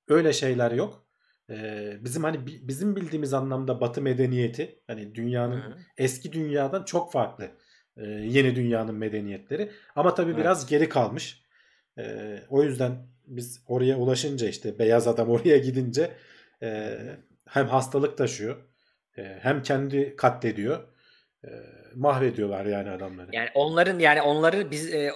öyle 0.08 0.32
şeyler 0.32 0.72
yok. 0.72 1.06
E, 1.50 1.98
bizim 2.00 2.24
hani 2.24 2.46
bi- 2.46 2.68
bizim 2.68 2.96
bildiğimiz 2.96 3.34
anlamda 3.34 3.80
Batı 3.80 4.02
medeniyeti 4.02 4.82
hani 4.86 5.14
dünyanın 5.14 5.60
Hı 5.60 5.66
hı. 5.68 5.78
eski 5.98 6.32
dünyadan 6.32 6.84
çok 6.84 7.12
farklı. 7.12 7.50
E, 7.96 8.06
yeni 8.06 8.56
dünyanın 8.56 8.94
medeniyetleri. 8.94 9.70
Ama 9.96 10.14
tabii 10.14 10.30
Evet. 10.30 10.40
biraz 10.40 10.66
geri 10.66 10.88
kalmış. 10.88 11.44
E, 11.98 12.36
o 12.50 12.62
yüzden 12.62 13.06
biz 13.26 13.64
oraya 13.66 13.98
ulaşınca 13.98 14.48
işte 14.48 14.78
beyaz 14.78 15.08
adam 15.08 15.30
oraya 15.30 15.58
gidince 15.58 16.10
e, 16.62 16.98
hem 17.48 17.66
hastalık 17.66 18.18
taşıyor 18.18 18.56
e, 19.16 19.38
hem 19.42 19.62
kendi 19.62 20.16
katlediyor. 20.16 20.88
E, 21.44 21.48
mahvediyorlar 21.94 22.64
yani 22.64 22.90
adamları. 22.90 23.28
Yani 23.32 23.48
onların 23.54 23.98
yani 23.98 24.22
onları 24.22 24.70
biz 24.70 24.94
e, 24.94 25.12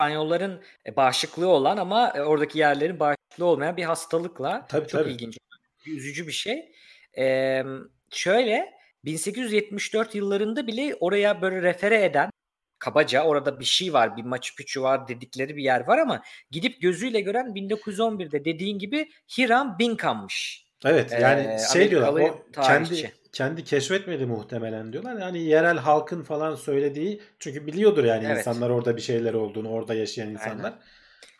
İspanyolların 0.00 0.62
e, 0.86 0.96
bağışıklığı 0.96 1.48
olan 1.48 1.76
ama 1.76 2.12
e, 2.16 2.22
oradaki 2.22 2.58
yerlerin 2.58 3.00
bağışıklığı 3.00 3.44
olmayan 3.44 3.76
bir 3.76 3.84
hastalıkla 3.84 4.66
Tabii, 4.68 4.88
çok 4.88 5.00
tabii. 5.00 5.12
ilginç. 5.12 5.38
Üzücü 5.86 6.26
bir 6.26 6.32
şey. 6.32 6.72
Ee, 7.18 7.62
şöyle 8.10 8.70
1874 9.04 10.14
yıllarında 10.14 10.66
bile 10.66 10.96
oraya 11.00 11.42
böyle 11.42 11.62
refere 11.62 12.04
eden 12.04 12.30
kabaca 12.78 13.24
orada 13.24 13.60
bir 13.60 13.64
şey 13.64 13.92
var, 13.92 14.16
bir 14.16 14.22
Machu 14.22 14.56
Picchu 14.56 14.82
var 14.82 15.08
dedikleri 15.08 15.56
bir 15.56 15.62
yer 15.62 15.86
var 15.86 15.98
ama 15.98 16.22
gidip 16.50 16.82
gözüyle 16.82 17.20
gören 17.20 17.46
1911'de 17.46 18.44
dediğin 18.44 18.78
gibi 18.78 19.10
Hiram 19.38 19.78
Binkam'mış. 19.78 20.66
Evet 20.84 21.12
yani 21.20 21.40
Ee, 21.54 21.58
şey 21.72 21.90
diyorlar 21.90 22.12
o 22.12 22.16
kendi 22.52 22.52
tarihçi. 22.52 23.12
kendi 23.32 23.64
keşfetmedi 23.64 24.26
muhtemelen 24.26 24.92
diyorlar. 24.92 25.20
Yani 25.20 25.42
yerel 25.42 25.78
halkın 25.78 26.22
falan 26.22 26.54
söylediği 26.54 27.22
çünkü 27.38 27.66
biliyordur 27.66 28.04
yani 28.04 28.26
Evet. 28.26 28.38
insanlar 28.38 28.70
orada 28.70 28.96
bir 28.96 29.00
şeyler 29.02 29.34
olduğunu, 29.34 29.70
orada 29.70 29.94
yaşayan 29.94 30.30
insanlar. 30.30 30.74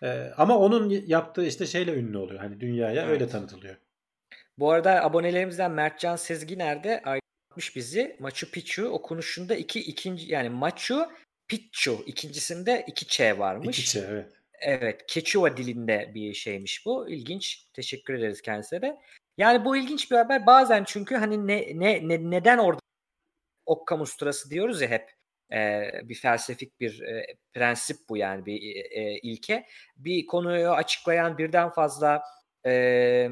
Ee, 0.03 0.31
ama 0.37 0.59
onun 0.59 0.91
yaptığı 1.07 1.47
işte 1.47 1.67
şeyle 1.67 1.95
ünlü 1.95 2.19
oluyor. 2.19 2.41
Hani 2.41 2.61
dünyaya 2.61 3.03
Evet. 3.03 3.11
öyle 3.13 3.29
tanıtılıyor. 3.29 3.77
Bu 4.59 4.71
arada 4.71 5.05
abonelerimizden 5.05 5.71
Mertcan 5.71 6.17
Sezginer 6.17 6.85
de 6.85 7.03
ayrılmış 7.05 7.77
bizi. 7.77 8.17
Machu 8.19 8.51
Picchu 8.51 8.89
okunuşunda 8.89 9.55
iki 9.55 9.81
ikinci 9.81 10.33
yani 10.33 10.49
Machu 10.49 11.07
Picchu 11.49 12.03
ikincisinde 12.07 12.85
iki 12.87 13.07
ç 13.07 13.21
varmış. 13.21 13.79
İki 13.79 13.89
çe 13.89 14.07
evet. 14.11 14.27
Evet, 14.63 15.13
Quechua 15.15 15.57
dilinde 15.57 16.11
bir 16.15 16.35
şeymiş 16.35 16.87
bu. 16.87 17.09
İlginç. 17.09 17.65
Teşekkür 17.73 18.15
ederiz 18.15 18.43
kendisine 18.43 18.83
de. 18.83 18.97
Yani 19.39 19.65
bu 19.65 19.77
ilginç 19.77 20.11
bir 20.11 20.17
haber. 20.17 20.47
Bazen 20.47 20.85
çünkü 20.85 21.17
hani 21.17 21.47
ne 21.47 21.67
ne, 21.75 22.09
ne 22.09 22.31
neden 22.31 22.59
orada 22.59 22.81
okkamusturası 23.67 24.51
diyoruz 24.51 24.81
ya 24.83 24.89
hep. 24.89 25.11
Ee, 25.53 25.91
bir 26.05 26.15
felsefik 26.15 26.81
bir 26.81 27.03
e, 27.03 27.27
prensip 27.53 27.97
bu 28.09 28.17
yani 28.17 28.47
bir 28.47 28.77
e, 28.77 29.01
e, 29.03 29.19
ilke. 29.19 29.67
Bir 29.97 30.27
konuyu 30.27 30.71
açıklayan 30.71 31.39
birden 31.39 31.71
fazla 31.71 32.23
e, 32.67 33.29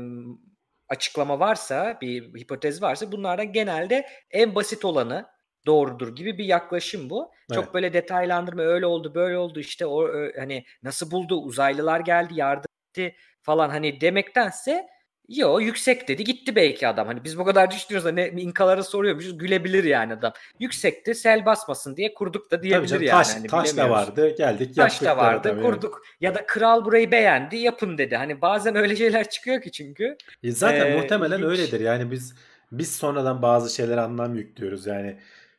açıklama 0.89 1.41
varsa, 1.41 1.99
bir 2.01 2.35
hipotez 2.41 2.83
varsa 2.83 3.13
bunlardan 3.13 3.53
genelde 3.53 4.07
en 4.31 4.55
basit 4.55 4.85
olanı 4.85 5.27
doğrudur 5.67 6.17
gibi 6.17 6.39
bir 6.39 6.45
yaklaşım 6.45 7.11
bu. 7.11 7.33
Çok 7.53 7.65
Evet. 7.65 7.75
böyle 7.75 7.93
detaylandırma 7.93 8.63
öyle 8.63 8.87
oldu 8.87 9.15
böyle 9.15 9.39
oldu 9.39 9.61
işte 9.61 9.87
o 9.87 10.05
ö- 10.09 10.39
hani 10.39 10.65
nasıl 10.83 11.11
buldu 11.11 11.37
uzaylılar 11.43 12.01
geldi 12.01 12.33
yardım 12.37 12.71
etti 12.91 13.17
falan 13.43 13.71
hani 13.71 14.01
demektense 14.01 14.87
yo 15.29 15.61
yüksek 15.61 16.09
dedi 16.09 16.25
gitti 16.25 16.57
belki 16.57 16.89
adam 16.89 17.07
hani 17.07 17.25
biz 17.25 17.39
bu 17.39 17.45
kadar 17.45 17.71
düşünüyoruz 17.71 18.05
da 18.07 18.13
ne 18.13 18.29
inkalara 18.29 18.83
soruyormuşuz 18.83 19.39
gülebilir 19.39 19.85
yani 19.85 20.13
adam 20.13 20.33
yüksekti 20.61 21.15
sel 21.15 21.47
basmasın 21.47 21.97
diye 21.97 22.15
kurduk 22.15 22.51
da 22.51 22.63
diyebilir 22.63 22.89
canım, 22.89 23.03
yani 23.03 23.19
taş, 23.25 23.35
hani 23.35 23.47
taş 23.47 23.77
da 23.77 23.91
vardı. 23.91 24.35
Geldik 24.39 24.77
Taş 24.77 24.93
yaptık 24.93 25.09
da 25.09 25.17
vardı 25.17 25.53
adam, 25.53 25.63
kurduk 25.63 26.03
ya 26.21 26.35
da 26.35 26.47
kral 26.47 26.85
burayı 26.85 27.13
beğendi 27.13 27.57
yapın 27.57 27.99
dedi 27.99 28.17
hani 28.17 28.41
bazen 28.41 28.77
öyle 28.77 28.97
şeyler 28.97 29.31
çıkıyor 29.31 29.63
ki 29.63 29.73
çünkü 29.73 30.17
E 30.43 30.51
zaten 30.53 30.87
Ee, 30.87 30.97
muhtemelen 30.97 31.39
ilginç. 31.39 31.51
öyledir. 31.51 31.81
Yani 31.81 32.11
biz 32.11 32.35
biz 32.73 32.97
sonradan 32.97 33.43
bazı 33.43 33.75
şeylere 33.75 34.01
anlam 34.01 34.35
yüklüyoruz. 34.35 34.87
Yani 34.87 35.09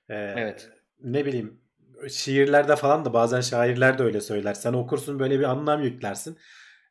e, 0.09 0.15
Evet. 0.15 0.69
ne 1.03 1.25
bileyim 1.25 1.61
şiirlerde 2.09 2.75
falan 2.75 3.05
da 3.05 3.13
bazen 3.13 3.41
şairler 3.41 3.97
de 3.97 4.03
öyle 4.03 4.21
söyler. 4.21 4.53
Sen 4.53 4.73
okursun 4.73 5.19
böyle 5.19 5.39
bir 5.39 5.43
anlam 5.43 5.83
yüklersin. 5.83 6.37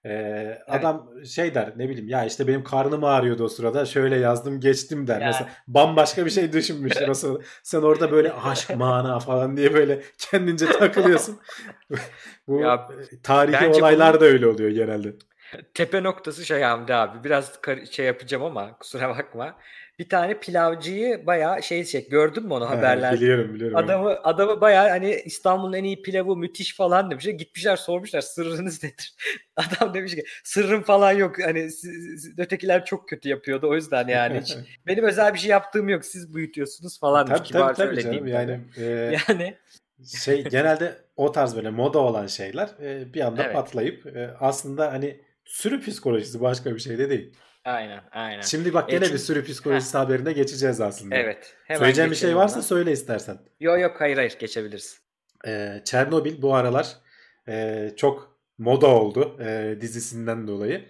E, 0.09 0.59
Adam 0.68 1.11
şey 1.24 1.54
der 1.54 1.72
ne 1.76 1.88
bileyim 1.88 2.09
ya 2.09 2.24
işte 2.24 2.46
benim 2.46 2.64
karnım 2.64 3.04
ağrıyordu 3.04 3.44
o 3.44 3.48
sırada 3.48 3.84
şöyle 3.86 4.16
yazdım 4.16 4.61
geçtim 4.61 5.06
der. 5.06 5.14
Yani. 5.20 5.24
Mesela 5.24 5.50
bambaşka 5.68 6.24
bir 6.26 6.30
şey 6.30 6.52
düşünmüştür 6.52 7.09
o 7.09 7.14
sırada. 7.14 7.38
Sen 7.62 7.82
orada 7.82 8.11
böyle 8.12 8.32
aşk 8.32 8.76
mana 8.76 9.18
falan 9.18 9.56
diye 9.56 9.74
böyle 9.74 10.02
kendince 10.18 10.66
takılıyorsun. 10.66 11.40
Bu 12.48 12.61
Ya, 12.61 12.88
tarihi 13.22 13.66
olaylar 13.68 14.12
bunun- 14.12 14.20
da 14.20 14.24
öyle 14.24 14.46
oluyor 14.46 14.70
genelde. 14.70 15.12
Tepe 15.74 16.02
noktası 16.02 16.44
şey 16.44 16.62
Hamdi 16.62 16.94
abi. 16.94 17.24
Biraz 17.24 17.61
şey 17.90 18.06
yapacağım 18.06 18.44
ama 18.44 18.78
kusura 18.78 19.09
bakma. 19.09 19.56
Bir 19.99 20.09
tane 20.09 20.40
pilavcıyı 20.40 21.26
bayağı 21.26 21.62
şey 21.62 21.84
çek. 21.84 22.11
Gördün 22.11 22.44
mü 22.46 22.53
onu 22.53 22.66
Ha, 22.66 22.70
haberlerde? 22.70 23.16
biliyorum 23.16 23.55
biliyorum. 23.55 23.76
Adamı 23.76 24.11
adamı 24.24 24.61
bayağı 24.61 24.88
hani 24.88 25.22
İstanbul'un 25.24 25.72
en 25.72 25.84
iyi 25.84 26.03
pilavı 26.03 26.36
müthiş 26.36 26.76
falan 26.76 27.11
demişler. 27.11 27.32
Gitmişler 27.32 27.76
sormuşlar 27.76 28.20
sırrınız 28.20 28.82
nedir? 28.84 29.14
Adam 29.57 29.94
demiş 29.94 30.14
ki 30.14 30.24
sırrım 30.44 30.82
falan 30.82 31.12
yok. 31.12 31.44
Hani 31.44 31.70
siz, 31.70 32.20
siz- 32.22 32.38
ötekiler 32.38 32.84
çok 32.84 33.09
kötü 33.09 33.28
yapıyordu 33.28 33.70
o 33.70 33.74
yüzden 33.74 34.09
yani 34.09 34.40
hiç 34.40 34.57
benim 34.86 35.05
özel 35.05 35.34
bir 35.34 35.38
şey 35.38 35.51
yaptığım 35.51 35.88
yok. 35.88 36.05
Siz 36.05 36.34
büyütüyorsunuz 36.34 37.01
falan. 37.01 37.26
Tabii 37.26 37.49
tabii, 37.49 37.74
tabii 37.74 37.88
öyle 37.88 38.01
canım. 38.03 38.26
Yani 38.26 38.61
tabii. 38.74 38.84
e, 38.84 39.16
Yani 39.28 39.57
şey 40.18 40.44
genelde 40.44 40.94
o 41.16 41.32
tarz 41.32 41.57
böyle 41.57 41.70
moda 41.70 41.99
olan 41.99 42.26
şeyler 42.26 42.68
e, 42.82 43.14
bir 43.14 43.20
anda 43.20 43.42
Evet. 43.44 43.55
patlayıp 43.55 44.07
e, 44.07 44.30
aslında 44.40 44.92
hani 44.92 45.20
sürü 45.44 45.80
psikolojisi 45.80 46.40
başka 46.40 46.74
bir 46.74 46.80
şey 46.80 46.99
de 46.99 47.11
değil. 47.11 47.34
Aynen 47.68 48.00
aynen. 48.12 48.40
Şimdi 48.40 48.74
bak 48.74 48.88
E, 48.88 48.92
gene 48.92 49.00
çünkü- 49.04 49.14
bir 49.14 49.18
sürü 49.18 49.44
psikolojisi 49.44 49.98
haberine 49.98 50.32
geçeceğiz 50.32 50.80
aslında. 50.80 51.14
Evet. 51.16 51.56
Hemen 51.64 51.78
Söyleyeceğim 51.78 52.10
bir 52.10 52.16
şey 52.16 52.36
varsa 52.36 52.56
ona. 52.56 52.62
söyle 52.62 52.92
istersen. 52.92 53.38
Yok 53.60 53.80
yok 53.80 53.96
hayır 54.00 54.16
hayır 54.16 54.36
geçebiliriz. 54.38 55.00
Ee, 55.46 55.80
Çernobil 55.84 56.42
bu 56.42 56.54
aralar 56.54 56.96
e, 57.48 57.90
çok 57.96 58.38
moda 58.58 58.86
oldu 58.86 59.36
e, 59.40 59.76
dizisinden 59.80 60.48
dolayı. 60.48 60.84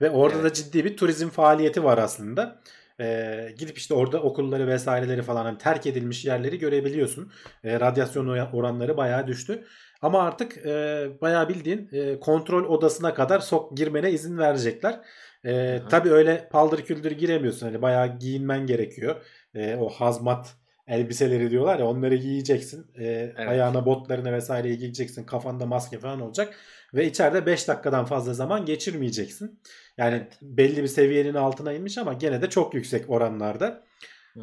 Ve 0.00 0.10
orada 0.10 0.36
da 0.38 0.40
Evet. 0.40 0.54
ciddi 0.56 0.84
bir 0.84 0.96
turizm 0.96 1.28
faaliyeti 1.28 1.84
var 1.84 1.98
aslında. 1.98 2.62
Ee, 3.00 3.54
gidip 3.58 3.78
işte 3.78 3.94
orada 3.94 4.22
okulları 4.22 4.66
vesaireleri 4.66 5.22
falan 5.22 5.44
hani 5.44 5.58
terk 5.58 5.86
edilmiş 5.86 6.24
yerleri 6.24 6.58
görebiliyorsun. 6.58 7.32
E, 7.64 7.80
radyasyon 7.80 8.26
oranları 8.52 8.96
bayağı 8.96 9.26
düştü. 9.26 9.64
Ama 10.02 10.22
artık 10.22 10.66
e, 10.66 11.08
bayağı 11.20 11.48
bildiğin 11.48 11.88
e, 11.92 12.20
kontrol 12.20 12.64
odasına 12.64 13.14
kadar 13.14 13.40
sok 13.40 13.76
girmene 13.76 14.10
izin 14.10 14.38
verecekler. 14.38 15.00
E, 15.46 15.80
tabii 15.90 16.10
öyle 16.10 16.48
paldır 16.50 16.84
küldür 16.84 17.10
giremiyorsun. 17.10 17.66
Hani 17.66 17.82
bayağı 17.82 18.18
giyinmen 18.18 18.66
gerekiyor. 18.66 19.22
E, 19.54 19.76
o 19.76 19.88
hazmat 19.88 20.54
elbiseleri 20.86 21.50
diyorlar 21.50 21.78
ya 21.78 21.86
onları 21.86 22.16
giyeceksin. 22.16 22.86
E, 22.98 23.34
Ayağına 23.36 23.86
botlarını 23.86 24.32
vesaire 24.32 24.74
giyeceksin. 24.74 25.24
Kafanda 25.24 25.66
maske 25.66 25.98
falan 25.98 26.20
olacak. 26.20 26.54
Ve 26.94 27.06
içeride 27.06 27.46
5 27.46 27.68
dakikadan 27.68 28.04
fazla 28.04 28.34
zaman 28.34 28.64
geçirmeyeceksin. 28.66 29.60
Yani 29.98 30.14
Evet. 30.16 30.38
belli 30.42 30.82
bir 30.82 30.88
seviyenin 30.88 31.34
altına 31.34 31.72
inmiş 31.72 31.98
ama 31.98 32.12
gene 32.12 32.42
de 32.42 32.50
çok 32.50 32.74
yüksek 32.74 33.10
oranlarda. 33.10 33.84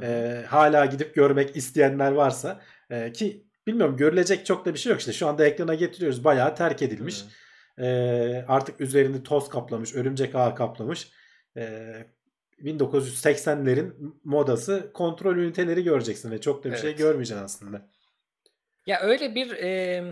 E, 0.04 0.42
hala 0.48 0.86
gidip 0.86 1.16
görmek 1.16 1.56
isteyenler 1.56 2.12
varsa 2.12 2.62
e, 2.90 3.12
ki 3.12 3.46
bilmiyorum 3.68 3.98
görülecek 3.98 4.46
çok 4.46 4.66
da 4.66 4.74
bir 4.74 4.80
şey 4.80 4.90
yok 4.92 5.00
işte. 5.00 5.14
Şu 5.14 5.28
anda 5.28 5.46
ekrana 5.46 5.76
getiriyoruz. 5.76 6.24
Bayağı 6.24 6.56
terk 6.56 6.82
edilmiş. 6.82 7.22
Hı. 7.22 7.26
E, 7.80 8.46
artık 8.48 8.82
üzerini 8.82 9.24
toz 9.24 9.50
kaplamış, 9.50 9.96
örümcek 9.96 10.36
ağı 10.36 10.56
kaplamış. 10.56 11.12
E, 11.58 11.94
1980'lerin 12.64 14.14
modası 14.24 14.92
kontrol 14.94 15.38
üniteleri 15.38 15.84
göreceksin 15.84 16.32
ve 16.32 16.42
çok 16.42 16.64
da 16.64 16.72
bir 16.72 16.78
şey 16.78 16.90
Evet. 16.90 17.00
görmeyeceksin 17.00 17.44
aslında. 17.44 17.90
Ya 18.86 19.00
öyle 19.02 19.36
bir 19.36 19.52
e, 19.52 20.04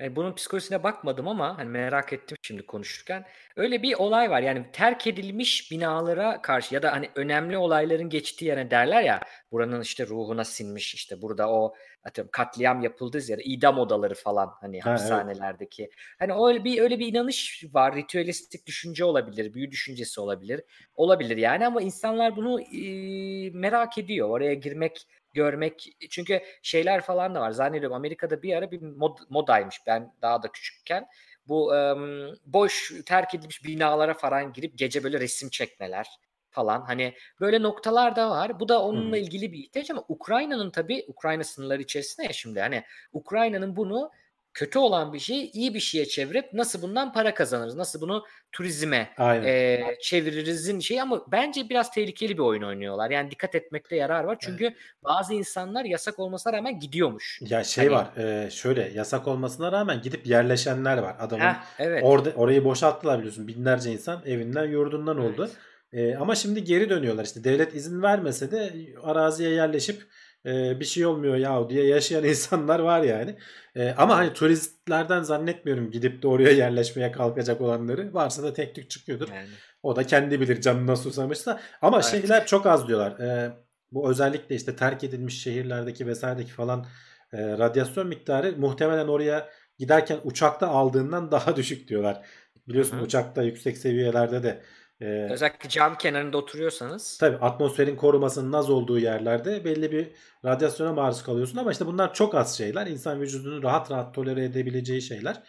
e, 0.00 0.16
bunun 0.16 0.34
psikolojisine 0.34 0.82
bakmadım 0.82 1.28
ama 1.28 1.58
hani 1.58 1.68
merak 1.68 2.12
ettim 2.12 2.38
şimdi 2.42 2.66
konuşurken. 2.66 3.24
Öyle 3.56 3.82
bir 3.82 3.94
olay 3.94 4.30
var. 4.30 4.40
Yani 4.40 4.66
terk 4.72 5.06
edilmiş 5.06 5.70
binalara 5.72 6.42
karşı 6.42 6.74
ya 6.74 6.82
da 6.82 6.92
hani 6.92 7.10
önemli 7.14 7.58
olayların 7.58 8.08
geçtiği 8.08 8.44
yere 8.44 8.70
derler 8.70 9.02
ya 9.02 9.20
buranın 9.52 9.80
işte 9.80 10.06
ruhuna 10.06 10.44
sinmiş 10.44 10.94
işte 10.94 11.22
burada 11.22 11.50
o 11.50 11.74
atıyorum 12.04 12.30
katliam 12.32 12.82
yapıldığı 12.82 13.30
ya 13.30 13.38
da 13.38 13.42
idam 13.44 13.78
odaları 13.78 14.14
falan 14.14 14.52
hani 14.60 14.80
Ha, 14.80 14.90
evet. 14.90 15.00
hapishanelerdeki. 15.00 15.90
Hani 16.18 16.32
öyle 16.46 16.64
bir 16.64 16.80
öyle 16.80 16.98
bir 16.98 17.06
inanış 17.06 17.64
var. 17.72 17.94
Ritüelistik 17.94 18.66
düşünce 18.66 19.04
olabilir, 19.04 19.54
büyü 19.54 19.70
düşüncesi 19.70 20.20
olabilir. 20.20 20.62
Olabilir 20.94 21.36
yani 21.36 21.66
ama 21.66 21.82
insanlar 21.82 22.36
bunu 22.36 22.60
e, 22.60 23.50
merak 23.50 23.98
ediyor. 23.98 24.28
Oraya 24.28 24.54
girmek 24.54 25.06
görmek 25.36 25.96
çünkü 26.10 26.40
şeyler 26.62 27.00
falan 27.00 27.34
da 27.34 27.40
var. 27.40 27.50
Zannediyorum 27.50 27.96
Amerika'da 27.96 28.42
bir 28.42 28.56
ara 28.56 28.70
bir 28.70 28.82
mod, 28.82 29.18
modaymış 29.28 29.80
ben 29.86 30.14
daha 30.22 30.42
da 30.42 30.48
küçükken. 30.52 31.06
Bu 31.48 31.76
em, 31.76 32.28
boş 32.46 32.92
terk 33.06 33.34
edilmiş 33.34 33.64
binalara 33.64 34.14
falan 34.14 34.52
girip 34.52 34.78
gece 34.78 35.04
böyle 35.04 35.20
resim 35.20 35.48
çekmeler 35.50 36.06
falan. 36.50 36.80
Hani 36.80 37.14
böyle 37.40 37.62
noktalar 37.62 38.16
da 38.16 38.30
var. 38.30 38.60
Bu 38.60 38.68
da 38.68 38.82
onunla 38.82 39.16
Hı. 39.16 39.20
ilgili 39.20 39.52
bir 39.52 39.58
ihtiyaç 39.58 39.90
ama 39.90 40.04
Ukrayna'nın 40.08 40.70
tabii 40.70 41.04
Ukrayna 41.08 41.44
sınırları 41.44 41.82
içerisinde 41.82 42.26
ya 42.26 42.32
şimdi 42.32 42.60
hani 42.60 42.84
Ukrayna'nın 43.12 43.76
bunu 43.76 44.10
kötü 44.56 44.78
olan 44.78 45.12
bir 45.12 45.18
şeyi 45.18 45.50
iyi 45.52 45.74
bir 45.74 45.80
şeye 45.80 46.06
çevirip 46.06 46.52
nasıl 46.52 46.82
bundan 46.82 47.12
para 47.12 47.34
kazanırız? 47.34 47.76
Nasıl 47.76 48.00
bunu 48.00 48.24
turizme 48.52 49.10
Aynen. 49.18 49.44
e, 49.46 49.96
çeviririzin 50.02 50.80
şey 50.80 51.00
ama 51.00 51.24
bence 51.32 51.68
biraz 51.68 51.90
tehlikeli 51.90 52.34
bir 52.34 52.42
oyun 52.42 52.62
oynuyorlar. 52.62 53.10
Yani 53.10 53.30
dikkat 53.30 53.54
etmekte 53.54 53.96
yarar 53.96 54.24
var. 54.24 54.36
Çünkü 54.40 54.74
bazı 55.04 55.34
insanlar 55.34 55.84
yasak 55.84 56.18
olmasına 56.18 56.52
rağmen 56.52 56.80
gidiyormuş. 56.80 57.40
Ya 57.42 57.64
şey 57.64 57.84
Hani- 57.84 57.96
var 57.96 58.16
e, 58.16 58.50
şöyle 58.50 58.90
yasak 58.94 59.28
olmasına 59.28 59.72
rağmen 59.72 60.02
gidip 60.02 60.26
yerleşenler 60.26 60.98
var. 60.98 61.16
Adamın 61.20 61.44
Heh, 61.44 61.54
evet. 61.78 62.02
orada 62.04 62.30
orayı 62.30 62.64
boşalttılar 62.64 63.18
biliyorsun. 63.18 63.48
Binlerce 63.48 63.92
insan 63.92 64.22
evinden 64.26 64.64
yurdundan 64.64 65.18
oldu. 65.18 65.50
E, 65.92 66.16
ama 66.16 66.34
şimdi 66.34 66.64
geri 66.64 66.90
dönüyorlar 66.90 67.24
işte. 67.24 67.44
Devlet 67.44 67.74
izin 67.74 68.02
vermese 68.02 68.50
de 68.50 68.72
araziye 69.02 69.50
yerleşip 69.50 70.02
e, 70.46 70.80
bir 70.80 70.84
şey 70.84 71.06
olmuyor 71.06 71.36
ya 71.36 71.70
diye 71.70 71.86
yaşayan 71.86 72.24
insanlar 72.34 72.80
var 72.80 73.02
yani. 73.02 73.36
E, 73.76 73.90
ama 73.90 74.16
hani 74.16 74.32
turistlerden 74.32 75.22
zannetmiyorum 75.22 75.90
gidip 75.90 76.22
de 76.22 76.28
oraya 76.28 76.50
yerleşmeye 76.50 77.12
kalkacak 77.12 77.60
olanları. 77.60 78.14
Varsa 78.14 78.42
da 78.42 78.52
tek 78.52 78.74
tük 78.74 78.90
çıkıyordur. 78.90 79.28
Yani. 79.28 79.48
O 79.82 79.96
da 79.96 80.04
kendi 80.04 80.40
bilir 80.40 80.60
canına 80.60 80.96
susamışsa. 80.96 81.60
Ama 81.82 81.96
Evet. 81.96 82.06
şeyler 82.06 82.46
çok 82.46 82.66
az 82.66 82.88
diyorlar. 82.88 83.20
Ee, 83.20 83.52
bu 83.92 84.10
özellikle 84.10 84.54
işte 84.54 84.76
terk 84.76 85.04
edilmiş 85.04 85.42
şehirlerdeki 85.42 86.06
vesairedeki 86.06 86.52
falan 86.52 86.86
e, 87.32 87.58
radyasyon 87.58 88.06
miktarı 88.06 88.54
muhtemelen 88.56 89.08
oraya 89.08 89.48
giderken 89.78 90.18
uçakta 90.24 90.68
aldığından 90.68 91.30
daha 91.30 91.56
düşük 91.56 91.88
diyorlar. 91.88 92.26
Biliyorsun 92.68 92.96
Hı 92.96 93.00
hı. 93.00 93.04
uçakta 93.04 93.42
yüksek 93.42 93.78
seviyelerde 93.78 94.42
de 94.42 94.62
e, 95.00 95.28
Özellikle 95.30 95.68
cam 95.68 95.98
kenarında 95.98 96.38
oturuyorsanız 96.38 97.18
tabii 97.18 97.36
atmosferin 97.36 97.96
korumasının 97.96 98.52
az 98.52 98.70
olduğu 98.70 98.98
yerlerde 98.98 99.64
belli 99.64 99.92
bir 99.92 100.08
radyasyona 100.44 100.92
maruz 100.92 101.22
kalıyorsun 101.22 101.58
ama 101.58 101.72
işte 101.72 101.86
bunlar 101.86 102.14
çok 102.14 102.34
az 102.34 102.58
şeyler. 102.58 102.86
İnsan 102.86 103.20
vücudunun 103.20 103.62
rahat 103.62 103.90
rahat 103.90 104.14
tolere 104.14 104.44
edebileceği 104.44 105.02
şeyler. 105.02 105.42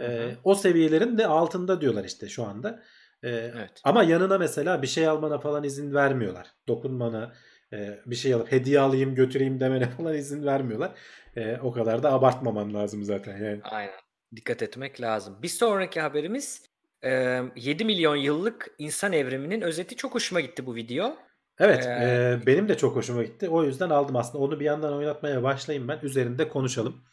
Ee, 0.00 0.04
Hı 0.04 0.26
hı. 0.28 0.36
o 0.44 0.54
seviyelerin 0.54 1.18
de 1.18 1.26
altında 1.26 1.80
diyorlar 1.80 2.04
işte 2.04 2.28
şu 2.28 2.44
anda. 2.44 2.82
Ee, 3.22 3.28
Evet. 3.28 3.80
Ama 3.84 4.02
yanına 4.02 4.38
mesela 4.38 4.82
bir 4.82 4.86
şey 4.86 5.08
almana 5.08 5.38
falan 5.38 5.64
izin 5.64 5.94
vermiyorlar. 5.94 6.46
Dokunmana, 6.68 7.32
e, 7.72 7.98
bir 8.06 8.16
şey 8.16 8.34
alıp 8.34 8.52
hediye 8.52 8.80
alayım 8.80 9.14
götüreyim 9.14 9.60
demene 9.60 9.90
falan 9.96 10.14
izin 10.14 10.46
vermiyorlar. 10.46 10.90
E, 11.36 11.56
o 11.56 11.72
kadar 11.72 12.02
da 12.02 12.12
abartmaman 12.12 12.74
lazım 12.74 13.04
zaten. 13.04 13.44
Yani. 13.44 13.60
aynen 13.64 13.94
dikkat 14.36 14.62
etmek 14.62 15.00
lazım. 15.00 15.38
Bir 15.42 15.48
sonraki 15.48 16.00
haberimiz 16.00 16.69
e, 17.04 17.40
7 17.56 17.84
milyon 17.84 18.16
yıllık 18.16 18.70
insan 18.78 19.12
evriminin 19.12 19.60
özeti 19.60 19.96
çok 19.96 20.14
hoşuma 20.14 20.40
gitti 20.40 20.66
bu 20.66 20.74
video. 20.74 21.16
Evet, 21.58 21.86
Ee, 21.86 22.38
e, 22.42 22.46
benim 22.46 22.68
de 22.68 22.76
çok 22.76 22.96
hoşuma 22.96 23.22
gitti. 23.22 23.48
O 23.48 23.64
yüzden 23.64 23.90
aldım 23.90 24.16
aslında. 24.16 24.44
Onu 24.44 24.60
bir 24.60 24.64
yandan 24.64 24.92
oynatmaya 24.94 25.42
başlayayım 25.42 25.88
ben. 25.88 25.98
Üzerinde 26.02 26.48
konuşalım. 26.48 27.04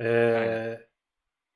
E, 0.00 0.08
Aynen. 0.08 0.80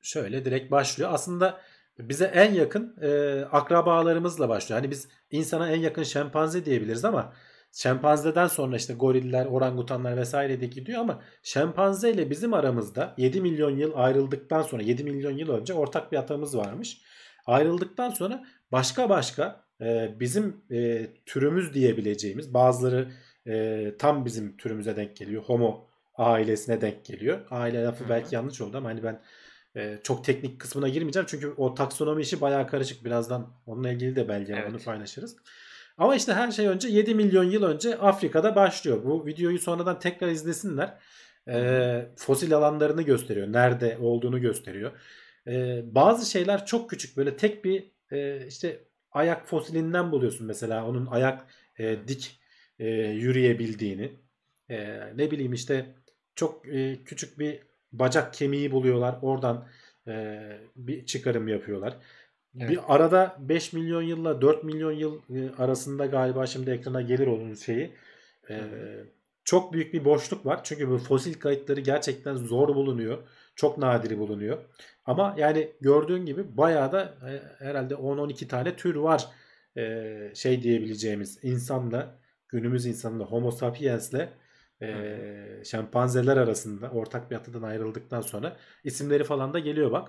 şöyle 0.02 0.44
direkt 0.44 0.70
başlıyor. 0.70 1.10
Aslında 1.12 1.60
bize 1.98 2.24
en 2.24 2.54
yakın 2.54 2.96
e, 3.02 3.40
akrabalarımızla 3.44 4.48
başlıyor. 4.48 4.80
Hani 4.80 4.90
biz 4.90 5.08
insana 5.30 5.70
en 5.70 5.80
yakın 5.80 6.02
şempanze 6.02 6.64
diyebiliriz 6.64 7.04
ama 7.04 7.32
şempanzeden 7.72 8.46
sonra 8.46 8.76
işte 8.76 8.94
goriller, 8.94 9.46
orangutanlar 9.46 10.16
vesaire 10.16 10.60
de 10.60 10.66
gidiyor 10.66 11.00
ama 11.00 11.22
şempanze 11.42 12.10
ile 12.10 12.30
bizim 12.30 12.54
aramızda 12.54 13.14
7 13.16 13.40
milyon 13.40 13.76
yıl 13.76 13.92
ayrıldıktan 13.94 14.62
sonra 14.62 14.82
7 14.82 15.04
milyon 15.04 15.32
yıl 15.38 15.48
önce 15.50 15.74
ortak 15.74 16.12
bir 16.12 16.16
atamız 16.16 16.56
varmış. 16.56 17.02
Ayrıldıktan 17.46 18.10
sonra 18.10 18.44
başka 18.72 19.08
başka 19.08 19.64
e, 19.80 20.14
bizim 20.20 20.56
e, 20.70 21.06
türümüz 21.26 21.74
diyebileceğimiz 21.74 22.54
bazıları 22.54 23.08
e, 23.46 23.92
tam 23.98 24.24
bizim 24.24 24.56
türümüze 24.56 24.96
denk 24.96 25.16
geliyor. 25.16 25.42
Homo 25.42 25.86
ailesine 26.14 26.80
denk 26.80 27.04
geliyor. 27.04 27.38
Aile 27.50 27.84
lafı 27.84 28.00
Hı 28.00 28.04
hı. 28.04 28.08
belki 28.08 28.34
yanlış 28.34 28.60
oldu 28.60 28.76
ama 28.76 28.88
hani 28.88 29.02
ben 29.02 29.20
e, 29.76 29.98
çok 30.02 30.24
teknik 30.24 30.60
kısmına 30.60 30.88
girmeyeceğim. 30.88 31.26
Çünkü 31.30 31.54
o 31.56 31.74
taksonomi 31.74 32.22
işi 32.22 32.40
bayağı 32.40 32.66
karışık. 32.66 33.04
Birazdan 33.04 33.52
onunla 33.66 33.90
ilgili 33.90 34.16
de 34.16 34.28
belge. 34.28 34.52
Evet. 34.52 34.70
Onu 34.70 34.78
paylaşırız. 34.78 35.36
Ama 35.98 36.16
işte 36.16 36.32
her 36.32 36.50
şey 36.50 36.66
önce 36.66 36.88
7 36.88 37.14
milyon 37.14 37.44
yıl 37.44 37.62
önce 37.62 37.98
Afrika'da 37.98 38.56
başlıyor. 38.56 39.04
Bu 39.04 39.26
videoyu 39.26 39.58
sonradan 39.58 39.98
tekrar 39.98 40.28
izlesinler. 40.28 40.98
E, 41.48 42.06
fosil 42.16 42.56
alanlarını 42.56 43.02
gösteriyor. 43.02 43.52
Nerede 43.52 43.98
olduğunu 44.00 44.40
gösteriyor. 44.40 44.92
E, 45.46 45.82
bazı 45.94 46.30
şeyler 46.30 46.66
çok 46.66 46.90
küçük. 46.90 47.16
Böyle 47.16 47.36
tek 47.36 47.64
bir 47.64 47.90
e, 48.10 48.46
işte 48.46 48.84
ayak 49.12 49.46
fosilinden 49.46 50.12
buluyorsun 50.12 50.46
mesela. 50.46 50.86
Onun 50.86 51.06
ayak 51.06 51.46
e, 51.78 52.08
dik 52.08 52.40
e, 52.78 52.88
yürüyebildiğini. 52.96 54.12
E, 54.70 55.00
ne 55.16 55.30
bileyim 55.30 55.52
işte 55.52 55.94
çok 56.34 56.68
e, 56.68 57.04
küçük 57.04 57.38
bir 57.38 57.60
bacak 57.92 58.34
kemiği 58.34 58.72
buluyorlar. 58.72 59.18
Oradan 59.22 59.68
e, 60.08 60.42
bir 60.76 61.06
çıkarım 61.06 61.48
yapıyorlar. 61.48 61.96
Evet. 62.58 62.70
Bir 62.70 62.94
arada 62.94 63.36
5 63.40 63.72
milyon 63.72 64.02
yılla 64.02 64.40
4 64.42 64.64
milyon 64.64 64.92
yıl 64.92 65.20
e, 65.34 65.50
arasında 65.58 66.06
galiba 66.06 66.46
şimdi 66.46 66.70
ekrana 66.70 67.02
gelir 67.02 67.26
onun 67.26 67.54
şeyi. 67.54 67.94
E, 68.50 68.60
çok 69.44 69.72
büyük 69.72 69.94
bir 69.94 70.04
boşluk 70.04 70.46
var. 70.46 70.60
Çünkü 70.64 70.90
bu 70.90 70.98
fosil 70.98 71.34
kayıtları 71.34 71.80
gerçekten 71.80 72.36
zor 72.36 72.68
bulunuyor. 72.68 73.18
Çok 73.56 73.78
nadir 73.78 74.18
bulunuyor. 74.18 74.58
Ama 75.04 75.34
yani 75.38 75.72
gördüğün 75.80 76.26
gibi 76.26 76.56
bayağı 76.56 76.92
da 76.92 77.02
e, 77.02 77.64
herhalde 77.64 77.94
10-12 77.94 78.48
tane 78.48 78.76
tür 78.76 78.94
var. 78.94 79.28
E, 79.76 80.32
şey 80.34 80.62
diyebileceğimiz 80.62 81.38
insanla 81.42 82.18
günümüz 82.48 82.86
insanla 82.86 83.24
Homo 83.24 83.50
sapiens'le 83.50 84.28
e, 84.82 85.16
şempanzeler 85.64 86.36
arasında 86.36 86.90
ortak 86.90 87.30
bir 87.30 87.36
atadan 87.36 87.62
ayrıldıktan 87.62 88.20
sonra 88.20 88.56
isimleri 88.84 89.24
falan 89.24 89.54
da 89.54 89.58
geliyor 89.58 89.92
bak. 89.92 90.08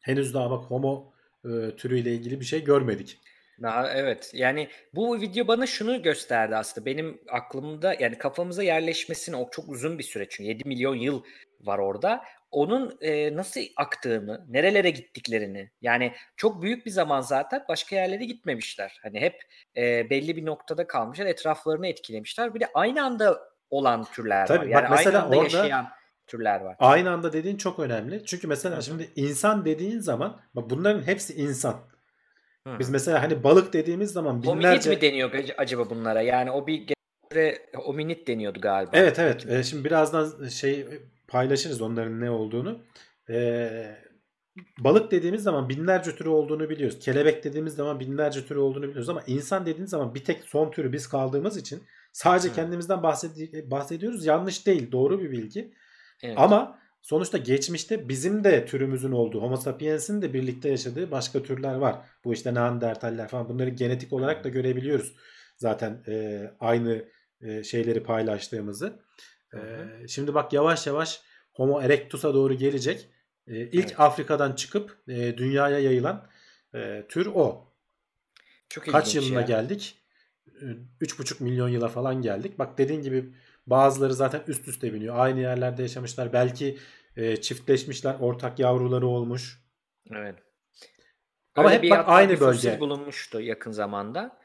Henüz 0.00 0.34
daha 0.34 0.50
bak 0.50 0.64
Homo 0.64 1.12
e, 1.44 1.76
türüyle 1.76 2.14
ilgili 2.14 2.40
bir 2.40 2.44
şey 2.44 2.64
görmedik. 2.64 3.20
Daha 3.62 3.90
evet. 3.92 4.30
Yani 4.34 4.68
bu 4.94 5.20
video 5.20 5.48
bana 5.48 5.66
şunu 5.66 6.02
gösterdi 6.02 6.56
aslında. 6.56 6.86
Benim 6.86 7.20
aklımda 7.28 7.94
yani 8.00 8.18
kafamıza 8.18 8.62
yerleşmesini 8.62 9.36
o 9.36 9.50
çok 9.50 9.68
uzun 9.68 9.98
bir 9.98 10.04
süre 10.04 10.26
çünkü 10.28 10.48
7 10.48 10.68
milyon 10.68 10.94
yıl 10.94 11.22
var 11.60 11.78
orada. 11.78 12.24
Onun 12.50 12.98
e, 13.00 13.36
nasıl 13.36 13.60
aktığını, 13.76 14.46
nerelere 14.48 14.90
gittiklerini 14.90 15.70
yani 15.82 16.12
çok 16.36 16.62
büyük 16.62 16.86
bir 16.86 16.90
zaman 16.90 17.20
zaten 17.20 17.64
başka 17.68 17.96
yerlere 17.96 18.24
gitmemişler. 18.24 18.98
Hani 19.02 19.20
hep 19.20 19.42
e, 19.76 20.10
belli 20.10 20.36
bir 20.36 20.46
noktada 20.46 20.86
kalmışlar, 20.86 21.26
etraflarını 21.26 21.86
etkilemişler. 21.86 22.54
Bir 22.54 22.60
de 22.60 22.68
aynı 22.74 23.04
anda 23.04 23.38
olan 23.70 24.04
türler 24.04 24.46
Tabii, 24.46 24.58
var. 24.58 24.66
bak 24.66 24.72
Yani 24.72 24.86
mesela 24.90 25.18
aynı 25.18 25.26
anda 25.26 25.36
orada- 25.38 25.56
yaşayan 25.56 25.88
türler 26.26 26.60
var. 26.60 26.76
Aynı 26.78 27.10
anda 27.10 27.32
dediğin 27.32 27.56
çok 27.56 27.78
önemli. 27.78 28.24
Çünkü 28.26 28.46
mesela 28.46 28.76
Hı 28.76 28.82
şimdi 28.82 29.10
insan 29.16 29.64
dediğin 29.64 29.98
zaman 29.98 30.40
bak 30.54 30.70
bunların 30.70 31.02
hepsi 31.02 31.34
insan. 31.34 31.74
Hı. 32.66 32.78
Biz 32.78 32.90
mesela 32.90 33.22
hani 33.22 33.44
balık 33.44 33.72
dediğimiz 33.72 34.12
zaman 34.12 34.30
Hominid 34.32 34.48
binlerce 34.58 34.90
mi 34.90 35.00
deniyor 35.00 35.32
ac- 35.32 35.54
acaba 35.56 35.90
bunlara? 35.90 36.22
Yani 36.22 36.50
o 36.50 36.66
bir 36.66 36.86
göre 37.30 37.58
hominid 37.74 38.26
deniyordu 38.28 38.60
galiba. 38.60 38.90
Evet 38.94 39.18
evet. 39.18 39.46
Ee, 39.50 39.62
şimdi 39.62 39.84
birazdan 39.84 40.48
şey 40.48 40.86
paylaşırız 41.28 41.80
onların 41.80 42.20
ne 42.20 42.30
olduğunu. 42.30 42.80
Ee, 43.30 43.96
balık 44.78 45.10
dediğimiz 45.10 45.42
zaman 45.42 45.68
binlerce 45.68 46.16
türü 46.16 46.28
olduğunu 46.28 46.70
biliyoruz. 46.70 46.98
Kelebek 46.98 47.44
dediğimiz 47.44 47.74
zaman 47.74 48.00
binlerce 48.00 48.46
türü 48.46 48.58
olduğunu 48.58 48.82
biliyoruz 48.82 49.08
ama 49.08 49.22
insan 49.26 49.66
dediğimiz 49.66 49.90
zaman 49.90 50.14
bir 50.14 50.24
tek 50.24 50.42
son 50.44 50.70
türü 50.70 50.92
biz 50.92 51.08
kaldığımız 51.08 51.56
için 51.56 51.82
sadece 52.12 52.48
Hı. 52.48 52.54
kendimizden 52.54 52.98
bahsedi- 52.98 53.70
bahsediyoruz. 53.70 54.26
Yanlış 54.26 54.66
değil. 54.66 54.92
Doğru 54.92 55.20
bir 55.20 55.30
bilgi. 55.30 55.74
Evet. 56.22 56.34
Ama 56.38 56.78
sonuçta 57.02 57.38
geçmişte 57.38 58.08
bizim 58.08 58.44
de 58.44 58.66
türümüzün 58.66 59.12
olduğu, 59.12 59.42
Homo 59.42 59.56
sapiens'in 59.56 60.22
de 60.22 60.34
birlikte 60.34 60.68
yaşadığı 60.68 61.10
başka 61.10 61.42
türler 61.42 61.74
var. 61.74 61.96
Bu 62.24 62.32
işte 62.32 62.54
Neandertaller 62.54 63.28
falan 63.28 63.48
bunları 63.48 63.70
genetik 63.70 64.12
olarak 64.12 64.44
da 64.44 64.48
görebiliyoruz. 64.48 65.16
Zaten 65.56 66.02
e, 66.08 66.44
aynı 66.60 67.04
e, 67.40 67.62
şeyleri 67.62 68.02
paylaştığımızı. 68.02 69.05
E, 69.54 69.56
Hı 69.56 70.08
şimdi 70.08 70.34
bak 70.34 70.52
yavaş 70.52 70.86
yavaş 70.86 71.20
Homo 71.52 71.82
erectus'a 71.82 72.34
doğru 72.34 72.54
gelecek. 72.54 73.08
E, 73.46 73.60
ilk 73.60 73.74
Evet. 73.86 74.00
Afrika'dan 74.00 74.52
çıkıp 74.52 74.98
e, 75.08 75.38
dünyaya 75.38 75.78
yayılan 75.78 76.26
e, 76.74 77.06
tür 77.08 77.26
o. 77.34 77.72
Çok 78.68 78.84
Kaç 78.86 79.14
yılına 79.14 79.40
ya. 79.40 79.46
geldik? 79.46 79.98
E, 80.46 80.64
3,5 81.00 81.42
milyon 81.42 81.68
yıla 81.68 81.88
falan 81.88 82.22
geldik. 82.22 82.58
Bak 82.58 82.78
dediğin 82.78 83.02
gibi 83.02 83.34
bazıları 83.66 84.14
zaten 84.14 84.42
üst 84.46 84.68
üste 84.68 84.94
biniyor. 84.94 85.14
Aynı 85.18 85.40
yerlerde 85.40 85.82
yaşamışlar. 85.82 86.32
Belki 86.32 86.78
e, 87.16 87.36
çiftleşmişler. 87.36 88.16
Ortak 88.20 88.58
yavruları 88.58 89.06
olmuş. 89.06 89.62
Evet. 90.12 90.34
Ama 91.54 91.68
Öyle 91.70 91.82
hep 91.82 91.90
bak 91.90 92.04
aynı 92.08 92.40
bölge. 92.40 92.80
bulunmuştu 92.80 93.40
yakın 93.40 93.70
zamanda. 93.72 94.38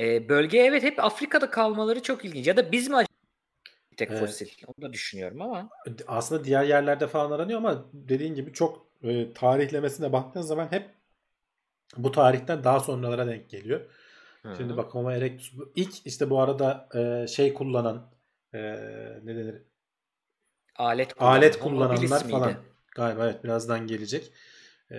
Ee, 0.00 0.28
bölge 0.28 0.58
evet 0.58 0.82
hep 0.82 1.04
Afrika'da 1.04 1.50
kalmaları 1.50 2.02
çok 2.02 2.24
ilginç. 2.24 2.46
Ya 2.46 2.56
da 2.56 2.72
biz 2.72 2.88
mi 2.88 2.96
bir 3.94 3.96
tek 3.96 4.10
Evet. 4.10 4.18
fosil? 4.18 4.48
Onu 4.66 4.88
da 4.88 4.92
düşünüyorum 4.92 5.42
ama. 5.42 5.68
Aslında 6.06 6.44
diğer 6.44 6.64
yerlerde 6.64 7.06
falan 7.06 7.30
aranıyor 7.30 7.58
ama 7.58 7.84
dediğin 7.92 8.34
gibi 8.34 8.52
çok 8.52 8.86
e, 9.02 9.32
tarihlemesine 9.32 10.12
baktığın 10.12 10.40
zaman 10.42 10.72
hep 10.72 10.90
bu 11.96 12.12
tarihten 12.12 12.64
daha 12.64 12.80
sonralara 12.80 13.26
denk 13.26 13.50
geliyor. 13.50 13.80
Şimdi 14.56 14.72
Hı. 14.72 14.76
bak 14.76 14.94
Homo 14.94 15.10
erectus 15.10 15.52
ilk 15.76 16.06
işte 16.06 16.30
bu 16.30 16.40
arada 16.40 16.88
e, 16.94 17.26
şey 17.26 17.54
kullanan 17.54 18.10
e, 18.54 18.58
ne 19.24 19.36
denir? 19.36 19.62
alet 20.76 21.14
kullanan. 21.14 21.36
Alet 21.36 21.58
kullananlar 21.58 21.96
habilis 21.96 22.24
miydi? 22.24 22.40
falan. 22.40 22.54
Galiba 22.94 23.24
evet 23.26 23.44
birazdan 23.44 23.86
gelecek. 23.86 24.32
E, 24.90 24.98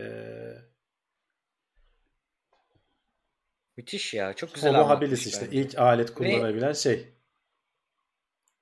Müthiş 3.78 4.14
ya. 4.14 4.34
Çok 4.34 4.54
güzel 4.54 4.76
Homo 4.76 4.90
habilis 4.90 5.28
işte 5.28 5.46
bence. 5.46 5.58
ilk 5.58 5.80
alet 5.80 6.14
kullanabilen 6.14 6.74
şey. 6.74 7.15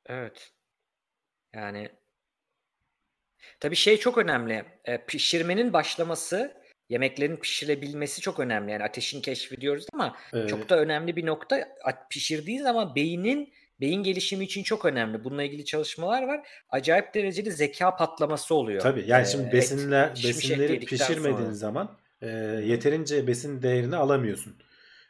Evet. 0.06 0.52
Yani 1.56 1.90
tabii 3.60 3.76
şey 3.76 3.98
çok 3.98 4.18
önemli. 4.18 4.66
E, 4.86 5.06
pişirmenin 5.06 5.74
başlaması, 5.74 6.54
yemeklerin 6.90 7.38
pişirebilmesi 7.38 8.22
çok 8.22 8.40
önemli. 8.40 8.72
Yani 8.72 8.84
ateşin 8.84 9.22
keşfi 9.22 9.62
diyoruz 9.62 9.86
ama 9.94 10.18
E, 10.34 10.48
çok 10.48 10.70
da 10.70 10.80
önemli 10.80 11.16
bir 11.16 11.26
nokta. 11.26 11.68
Pişirdiği 12.10 12.60
zaman 12.60 12.96
beynin 12.96 13.54
beyin 13.80 14.04
gelişimi 14.04 14.44
için 14.46 14.64
çok 14.64 14.86
önemli. 14.86 15.24
Bununla 15.24 15.44
ilgili 15.44 15.66
çalışmalar 15.66 16.24
var. 16.24 16.48
Acayip 16.70 17.14
derecede 17.14 17.52
zeka 17.52 17.96
patlaması 17.96 18.56
oluyor. 18.56 18.82
Tabii 18.82 19.04
yani 19.08 19.22
Ee, 19.22 19.26
şimdi 19.26 19.52
besinler 19.52 20.10
et 20.10 20.24
besinleri 20.24 20.80
pişirmediğin 20.80 21.36
sonra. 21.38 21.54
zaman 21.54 22.00
e, 22.22 22.28
yeterince 22.66 23.28
besin 23.28 23.62
değerini 23.62 23.96
alamıyorsun. 23.96 24.58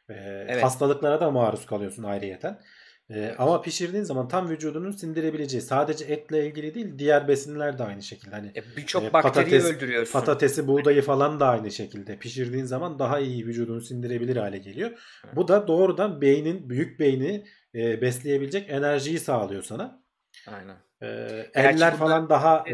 E, 0.10 0.14
Evet. 0.48 0.64
Hastalıklara 0.64 1.22
da 1.22 1.32
maruz 1.32 1.66
kalıyorsun 1.66 2.04
ayrıyeten. 2.04 2.62
E, 3.10 3.36
Ama 3.38 3.62
pişirdiğin 3.62 4.04
zaman 4.04 4.28
tam 4.28 4.50
vücudunun 4.50 4.92
sindirebileceği 4.92 5.62
sadece 5.62 6.06
etle 6.06 6.48
ilgili 6.48 6.74
değil 6.76 7.00
diğer 7.00 7.28
besinler 7.28 7.78
de 7.78 7.84
aynı 7.84 8.04
şekilde. 8.04 8.36
Hani 8.36 8.48
E, 8.48 8.78
Birçok 8.78 9.04
e, 9.04 9.14
bakteriyi 9.14 9.62
patates- 9.62 9.76
öldürüyorsun. 9.76 10.14
patatesi, 10.20 10.68
buğdayı 10.68 11.02
falan 11.02 11.40
da 11.40 11.48
aynı 11.48 11.72
şekilde 11.72 12.20
pişirdiğin 12.20 12.66
zaman 12.66 13.00
daha 13.00 13.20
iyi 13.20 13.46
vücudunu 13.46 13.82
sindirebilir 13.82 14.38
hale 14.38 14.58
geliyor. 14.58 14.92
Bu 15.36 15.48
da 15.48 15.68
doğrudan 15.68 16.22
beynin, 16.22 16.70
büyük 16.70 17.00
beyni 17.00 17.46
e, 17.76 18.02
besleyebilecek 18.02 18.70
enerjiyi 18.70 19.20
sağlıyor 19.20 19.64
sana. 19.64 20.04
Aynen. 20.48 20.78
E, 21.02 21.08
eller 21.54 21.96
falan 21.96 22.30
daha 22.30 22.58
e, 22.70 22.74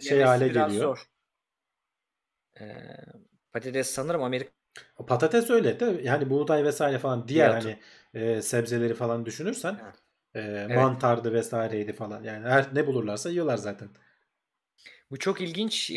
şey 0.00 0.18
Yemesi 0.18 0.24
hale 0.24 0.48
geliyor. 0.48 0.70
zor. 0.70 1.04
Ee, 2.60 2.64
patates 3.52 3.90
sanırım 3.90 4.22
Amerika 4.22 4.50
Patates 5.06 5.50
öyle 5.50 5.80
de 5.80 6.00
yani 6.02 6.30
buğday 6.30 6.64
vesaire 6.64 6.98
falan 6.98 7.28
diğer 7.28 7.48
Fiyatı. 7.50 7.68
hani 7.68 7.78
e, 8.14 8.42
sebzeleri 8.42 8.94
falan 8.94 9.26
düşünürsen 9.26 9.74
Ha. 9.74 9.92
e, 10.40 10.66
mantardı 10.74 11.32
vesaireydi 11.32 11.92
falan 11.92 12.22
yani 12.22 12.48
her 12.48 12.74
ne 12.74 12.86
bulurlarsa 12.86 13.30
yiyorlar 13.30 13.56
zaten. 13.56 13.88
Bu 15.10 15.18
çok 15.18 15.40
ilginç 15.40 15.90
e, 15.90 15.94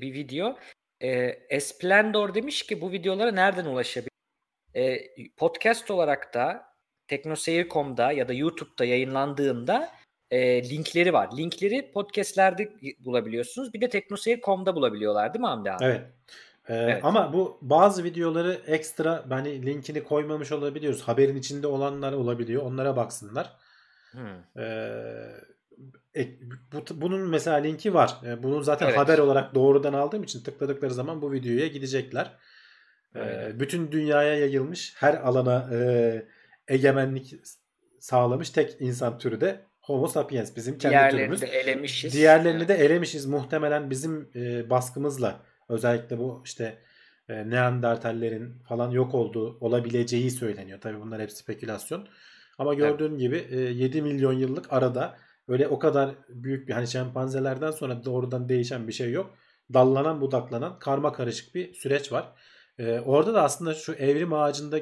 bir 0.00 0.14
video. 0.14 0.58
E, 1.00 1.10
Esplendor 1.48 2.34
demiş 2.34 2.62
ki 2.62 2.80
bu 2.80 2.92
videolara 2.92 3.32
nereden 3.32 3.64
ulaşabilir? 3.64 4.10
E, 4.74 5.00
podcast 5.36 5.90
olarak 5.90 6.34
da 6.34 6.66
teknoseyir.com'da 7.08 8.12
ya 8.12 8.28
da 8.28 8.32
YouTube'da 8.32 8.84
yayınlandığında 8.84 9.90
e, 10.30 10.70
linkleri 10.70 11.12
var. 11.12 11.28
Linkleri 11.36 11.92
podcastlerde 11.92 12.72
bulabiliyorsunuz. 12.98 13.74
Bir 13.74 13.80
de 13.80 13.88
teknoseyir.com'da 13.88 14.76
bulabiliyorlar 14.76 15.34
değil 15.34 15.40
mi 15.40 15.46
Hamdi 15.46 15.72
abi? 15.72 15.84
Evet. 15.84 16.02
E, 16.68 16.74
Evet. 16.74 17.04
Ama 17.04 17.32
bu 17.32 17.58
bazı 17.62 18.04
videoları 18.04 18.60
ekstra 18.66 19.24
hani 19.28 19.66
linkini 19.66 20.04
koymamış 20.04 20.52
olabiliyoruz. 20.52 21.02
Haberin 21.02 21.36
içinde 21.36 21.66
olanlar 21.66 22.12
olabiliyor. 22.12 22.62
Onlara 22.62 22.96
baksınlar. 22.96 23.52
Hmm. 24.12 24.62
E, 24.62 24.94
ek- 26.14 26.38
bu, 26.72 26.84
bunun 27.00 27.28
mesela 27.28 27.56
linki 27.56 27.94
var. 27.94 28.16
E, 28.26 28.42
bunu 28.42 28.62
zaten 28.62 28.86
Evet. 28.86 28.98
haber 28.98 29.18
olarak 29.18 29.54
doğrudan 29.54 29.92
aldığım 29.92 30.22
için 30.22 30.42
tıkladıkları 30.42 30.94
zaman 30.94 31.22
bu 31.22 31.32
videoya 31.32 31.66
gidecekler. 31.66 32.24
E, 33.14 33.20
Evet. 33.20 33.60
bütün 33.60 33.92
dünyaya 33.92 34.34
yayılmış 34.34 34.94
her 34.96 35.14
alana 35.14 35.68
e, 35.72 36.26
egemenlik 36.68 37.34
sağlamış 38.00 38.50
tek 38.50 38.76
insan 38.80 39.18
türü 39.18 39.40
de 39.40 39.60
Homo 39.80 40.06
sapiens 40.08 40.56
bizim 40.56 40.78
kendi 40.78 40.92
Diğerlerini 40.92 41.18
türümüz. 41.18 41.42
de 41.42 41.46
elemişiz. 41.46 42.12
Diğerlerini 42.14 42.68
de 42.68 42.74
elemişiz 42.74 43.26
muhtemelen 43.26 43.90
bizim 43.90 44.30
e, 44.34 44.70
baskımızla. 44.70 45.40
Özellikle 45.68 46.18
bu 46.18 46.42
işte 46.44 46.78
e, 47.28 47.50
Neandertallerin 47.50 48.54
falan 48.68 48.90
yok 48.90 49.14
olduğu 49.14 49.58
olabileceği 49.60 50.30
söyleniyor. 50.30 50.80
Tabii 50.80 51.00
bunlar 51.00 51.22
hep 51.22 51.32
spekülasyon. 51.32 52.08
Ama 52.58 52.74
gördüğün 52.74 53.18
gibi 53.18 53.46
e, 53.50 53.60
7 53.60 54.02
milyon 54.02 54.32
yıllık 54.32 54.72
arada 54.72 55.16
öyle 55.48 55.68
o 55.68 55.78
kadar 55.78 56.14
büyük 56.28 56.68
bir 56.68 56.72
hani 56.72 56.88
şempanzelerden 56.88 57.70
sonra 57.70 58.04
doğrudan 58.04 58.48
değişen 58.48 58.88
bir 58.88 58.92
şey 58.92 59.12
yok. 59.12 59.34
Dallanan 59.74 60.20
budaklanan 60.20 60.78
karma 60.78 61.12
karışık 61.12 61.54
bir 61.54 61.74
süreç 61.74 62.12
var. 62.12 62.32
E, 62.78 63.00
orada 63.00 63.34
da 63.34 63.42
aslında 63.42 63.74
şu 63.74 63.92
evrim 63.92 64.32
ağacında 64.32 64.78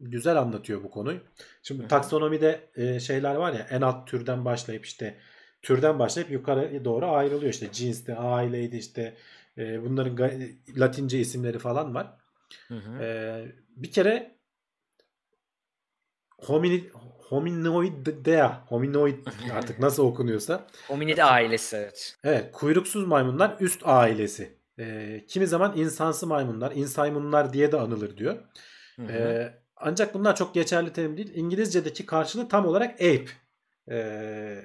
güzel 0.00 0.38
anlatıyor 0.38 0.84
bu 0.84 0.90
konuyu. 0.90 1.18
Şimdi 1.62 1.88
taksonomide 1.88 2.60
e, 2.76 3.00
şeyler 3.00 3.34
var 3.34 3.52
ya 3.52 3.66
en 3.70 3.80
alt 3.80 4.08
türden 4.08 4.44
başlayıp 4.44 4.84
işte 4.84 5.16
türden 5.62 5.98
başlayıp 5.98 6.30
yukarı 6.30 6.84
doğru 6.84 7.06
ayrılıyor 7.06 7.52
işte 7.52 7.72
cinsti, 7.72 8.14
aileydi 8.14 8.76
işte 8.76 9.14
e, 9.58 9.82
bunların 9.82 10.16
Latince 10.76 11.18
isimleri 11.18 11.58
falan 11.58 11.94
var. 11.94 12.16
Hı 12.68 12.74
hı. 12.74 13.02
Ee, 13.02 13.46
bir 13.76 13.90
kere 13.90 14.38
hominid 16.38 16.84
hominoidea 17.28 18.64
hominoid 18.68 19.26
artık 19.52 19.78
nasıl 19.80 20.04
okunuyorsa 20.04 20.66
Hominid 20.88 21.18
ailesi 21.18 21.76
evet. 21.76 22.16
evet 22.24 22.52
kuyruksuz 22.52 23.06
maymunlar 23.06 23.56
üst 23.60 23.82
ailesi. 23.84 24.60
Ee, 24.78 25.24
kimi 25.28 25.46
zaman 25.46 25.76
insansı 25.76 26.26
maymunlar, 26.26 26.72
insaymunlar 26.72 27.52
diye 27.52 27.72
de 27.72 27.76
anılır 27.76 28.16
diyor. 28.16 28.38
Hı 28.96 29.02
hı. 29.02 29.12
Ee, 29.12 29.54
ancak 29.76 30.14
bunlar 30.14 30.36
çok 30.36 30.54
geçerli 30.54 30.92
terim 30.92 31.16
değil. 31.16 31.32
İngilizce'deki 31.34 32.06
karşılığı 32.06 32.48
tam 32.48 32.66
olarak 32.66 32.94
ape. 32.94 33.26
Ee, 33.90 34.64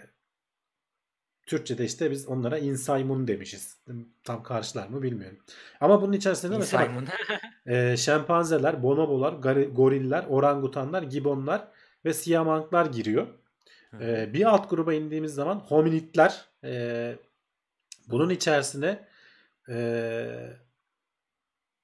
Türkçe'de 1.46 1.86
işte 1.86 2.12
biz 2.12 2.28
onlara 2.28 2.58
insaymun 2.58 3.28
demişiz. 3.28 3.78
Tam 4.24 4.44
karşılar 4.44 4.88
mı 4.88 5.02
bilmiyorum. 5.02 5.38
Ama 5.82 6.02
bunun 6.02 6.14
içerisinde 6.14 6.58
mesela 6.58 6.92
e, 7.66 7.98
şempanzeler, 7.98 8.84
bonobolar, 8.84 9.34
goriller, 9.64 10.26
orangutanlar, 10.30 11.04
gibonlar 11.04 11.68
ve 12.06 12.14
siyamanklar 12.14 12.86
giriyor. 12.86 13.28
E, 14.02 14.34
bir 14.34 14.46
alt 14.46 14.70
gruba 14.70 14.94
indiğimiz 14.94 15.34
zaman 15.34 15.56
hominidler 15.56 16.46
e, 16.64 17.16
bunun 18.08 18.30
içerisine 18.30 19.08
e, 19.70 20.58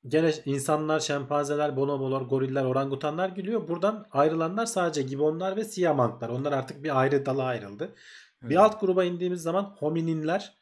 gene 0.08 0.34
insanlar, 0.46 1.00
şempanzeler, 1.00 1.76
bonobolar, 1.76 2.22
goriller, 2.22 2.64
orangutanlar 2.64 3.30
giriyor. 3.30 3.68
Buradan 3.68 4.08
ayrılanlar 4.12 4.66
sadece 4.66 5.02
gibonlar 5.02 5.56
ve 5.56 5.64
siyamanklar. 5.64 6.30
Onlar 6.30 6.52
artık 6.52 6.84
bir 6.84 7.00
ayrı 7.00 7.26
dala 7.26 7.44
ayrıldı. 7.44 7.96
Bir 8.42 8.56
alt 8.56 8.82
gruba 8.82 9.04
indiğimiz 9.04 9.42
zaman 9.42 9.64
homininler. 9.64 10.58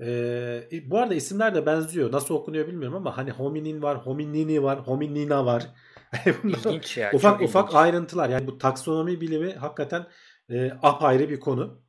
Ee, 0.00 0.62
bu 0.86 0.98
arada 0.98 1.14
isimler 1.14 1.54
de 1.54 1.66
benziyor. 1.66 2.12
Nasıl 2.12 2.34
okunuyor 2.34 2.66
bilmiyorum 2.68 2.96
ama 2.96 3.16
hani 3.16 3.30
hominin 3.30 3.82
var, 3.82 3.98
hominini 3.98 4.62
var, 4.62 4.78
hominina 4.78 5.46
var. 5.46 5.66
İlginç 6.44 6.96
ya. 6.96 7.10
ufak 7.14 7.42
ufak 7.42 7.64
ilginç. 7.64 7.82
ayrıntılar. 7.82 8.28
Yani 8.28 8.46
bu 8.46 8.58
taksonomi 8.58 9.20
bilimi 9.20 9.52
hakikaten 9.52 10.06
e, 10.50 10.72
apayrı 10.82 11.30
bir 11.30 11.40
konu. 11.40 11.84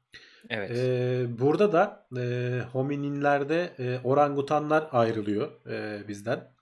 Evet. 0.50 0.72
Ee, 0.72 1.26
burada 1.40 1.72
da 1.72 2.08
e, 2.18 2.62
homininlerde 2.72 3.74
e, 3.80 4.00
orangutanlar 4.04 4.88
ayrılıyor 4.92 5.68
e, 5.68 6.08
bizden. 6.08 6.56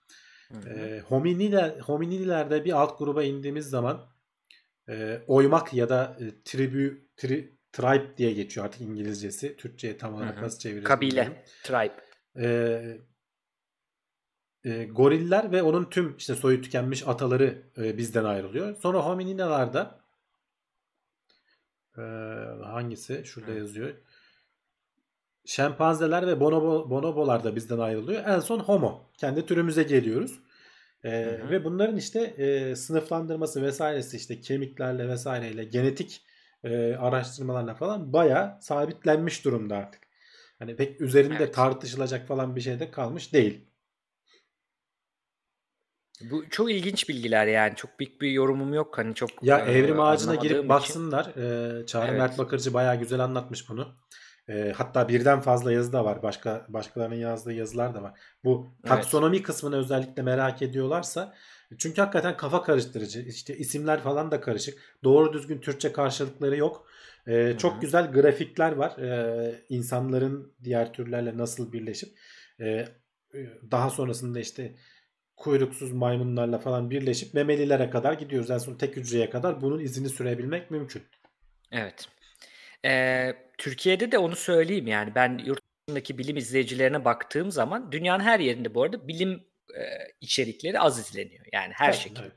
Hı 0.51 0.69
hı. 0.69 0.69
E, 0.69 0.99
hominiler, 0.99 1.79
hominilerde 1.79 2.65
bir 2.65 2.71
alt 2.71 2.99
gruba 2.99 3.23
indiğimiz 3.23 3.69
zaman 3.69 4.01
e, 4.89 5.21
oymak 5.27 5.73
ya 5.73 5.89
da 5.89 6.17
e, 6.19 6.43
tribü, 6.45 7.07
tri, 7.17 7.57
tribe 7.73 8.17
diye 8.17 8.33
geçiyor 8.33 8.65
artık 8.65 8.81
İngilizcesi. 8.81 9.57
Türkçe'ye 9.57 9.97
tam 9.97 10.13
olarak 10.13 10.41
nasıl 10.41 10.59
çeviririz 10.59 10.87
Kabile. 10.87 11.43
Tribe. 11.63 11.93
E, 12.37 12.47
e, 14.63 14.83
goriller 14.85 15.51
ve 15.51 15.63
onun 15.63 15.85
tüm 15.89 16.17
işte 16.17 16.35
soyu 16.35 16.61
tükenmiş 16.61 17.07
ataları 17.07 17.61
e, 17.77 17.97
bizden 17.97 18.23
ayrılıyor. 18.23 18.75
Sonra 18.75 19.05
homininalarda 19.05 19.99
e, 21.97 22.01
hangisi? 22.63 23.21
Şurada 23.25 23.51
Hı. 23.51 23.55
yazıyor. 23.55 23.93
Şempanzeler 25.45 26.27
ve 26.27 26.39
bonobo, 26.39 26.89
bonobolar 26.89 27.43
da 27.43 27.55
bizden 27.55 27.79
ayrılıyor. 27.79 28.23
En 28.25 28.39
son 28.39 28.59
homo. 28.59 29.11
Kendi 29.17 29.45
türümüze 29.45 29.83
geliyoruz. 29.83 30.39
E, 31.03 31.23
Hı 31.23 31.43
hı. 31.43 31.49
Ve 31.49 31.63
bunların 31.63 31.97
işte 31.97 32.19
e, 32.19 32.75
sınıflandırması 32.75 33.61
vesairesi 33.61 34.17
işte 34.17 34.41
kemiklerle 34.41 35.07
vesaireyle 35.07 35.63
genetik 35.63 36.21
e, 36.63 36.95
araştırmalarla 36.95 37.75
falan 37.75 38.13
bayağı 38.13 38.57
sabitlenmiş 38.61 39.45
durumda 39.45 39.75
artık. 39.77 40.01
Hani 40.59 40.75
pek 40.75 41.01
üzerinde 41.01 41.35
Evet. 41.43 41.53
tartışılacak 41.55 42.27
falan 42.27 42.55
bir 42.55 42.61
şey 42.61 42.79
de 42.79 42.91
kalmış 42.91 43.33
değil. 43.33 43.67
Bu 46.21 46.49
çok 46.49 46.71
ilginç 46.71 47.09
bilgiler 47.09 47.47
yani. 47.47 47.75
Çok 47.75 47.99
büyük 47.99 48.21
bir 48.21 48.31
yorumum 48.31 48.73
yok. 48.73 48.97
Hani 48.97 49.15
çok 49.15 49.29
Ya 49.41 49.59
e, 49.59 49.71
evrim 49.71 49.99
ağacına 49.99 50.35
girip 50.35 50.57
için. 50.57 50.69
baksınlar. 50.69 51.25
Ee, 51.25 51.85
Çağrı 51.85 52.07
Evet. 52.07 52.19
Mert 52.19 52.37
Bakırcı 52.37 52.73
bayağı 52.73 52.95
güzel 52.99 53.19
anlatmış 53.19 53.69
bunu. 53.69 53.95
Ee, 54.49 54.73
hatta 54.77 55.07
birden 55.09 55.41
fazla 55.41 55.71
yazı 55.71 55.93
da 55.93 56.05
var. 56.05 56.23
Başka 56.23 56.65
başkalarının 56.69 57.15
yazdığı 57.15 57.53
yazılar 57.53 57.95
da 57.95 58.03
var. 58.03 58.19
Bu 58.43 58.75
Evet. 58.79 58.87
taksonomi 58.89 59.41
kısmını 59.43 59.75
özellikle 59.77 60.21
merak 60.21 60.61
ediyorlarsa 60.61 61.33
çünkü 61.77 62.01
hakikaten 62.01 62.37
kafa 62.37 62.63
karıştırıcı. 62.63 63.21
İşte 63.21 63.57
isimler 63.57 64.01
falan 64.01 64.31
da 64.31 64.41
karışık. 64.41 64.97
Doğru 65.03 65.33
düzgün 65.33 65.61
Türkçe 65.61 65.91
karşılıkları 65.91 66.57
yok. 66.57 66.87
Ee, 67.27 67.55
çok 67.57 67.81
güzel 67.81 68.11
grafikler 68.11 68.71
var. 68.71 68.97
Ee, 68.97 69.55
insanların 69.69 70.53
diğer 70.63 70.93
türlerle 70.93 71.37
nasıl 71.37 71.73
birleşip 71.73 72.09
e, 72.59 72.85
daha 73.71 73.89
sonrasında 73.89 74.39
işte 74.39 74.75
kuyruksuz 75.35 75.91
maymunlarla 75.91 76.59
falan 76.59 76.89
birleşip 76.89 77.33
memelilere 77.33 77.89
kadar 77.89 78.13
gidiyoruz. 78.13 78.51
En 78.51 78.57
son 78.57 78.75
tek 78.75 78.95
hücreye 78.95 79.29
kadar 79.29 79.61
bunun 79.61 79.79
izini 79.79 80.09
sürebilmek 80.09 80.71
mümkün. 80.71 81.03
Evet. 81.71 82.07
Ee, 82.85 83.33
Türkiye'de 83.57 84.11
de 84.11 84.17
onu 84.17 84.35
söyleyeyim 84.35 84.87
yani 84.87 85.15
ben 85.15 85.37
yurt 85.45 85.59
dışındaki 85.87 86.17
bilim 86.17 86.37
izleyicilerine 86.37 87.05
baktığım 87.05 87.51
zaman 87.51 87.91
dünyanın 87.91 88.23
her 88.23 88.39
yerinde 88.39 88.75
bu 88.75 88.83
arada 88.83 89.07
bilim 89.07 89.43
e, 89.77 89.81
içerikleri 90.21 90.79
az 90.79 90.99
izleniyor. 90.99 91.45
Yani 91.53 91.73
her 91.75 91.85
Evet, 91.89 91.97
şekilde. 91.97 92.19
evet. 92.21 92.33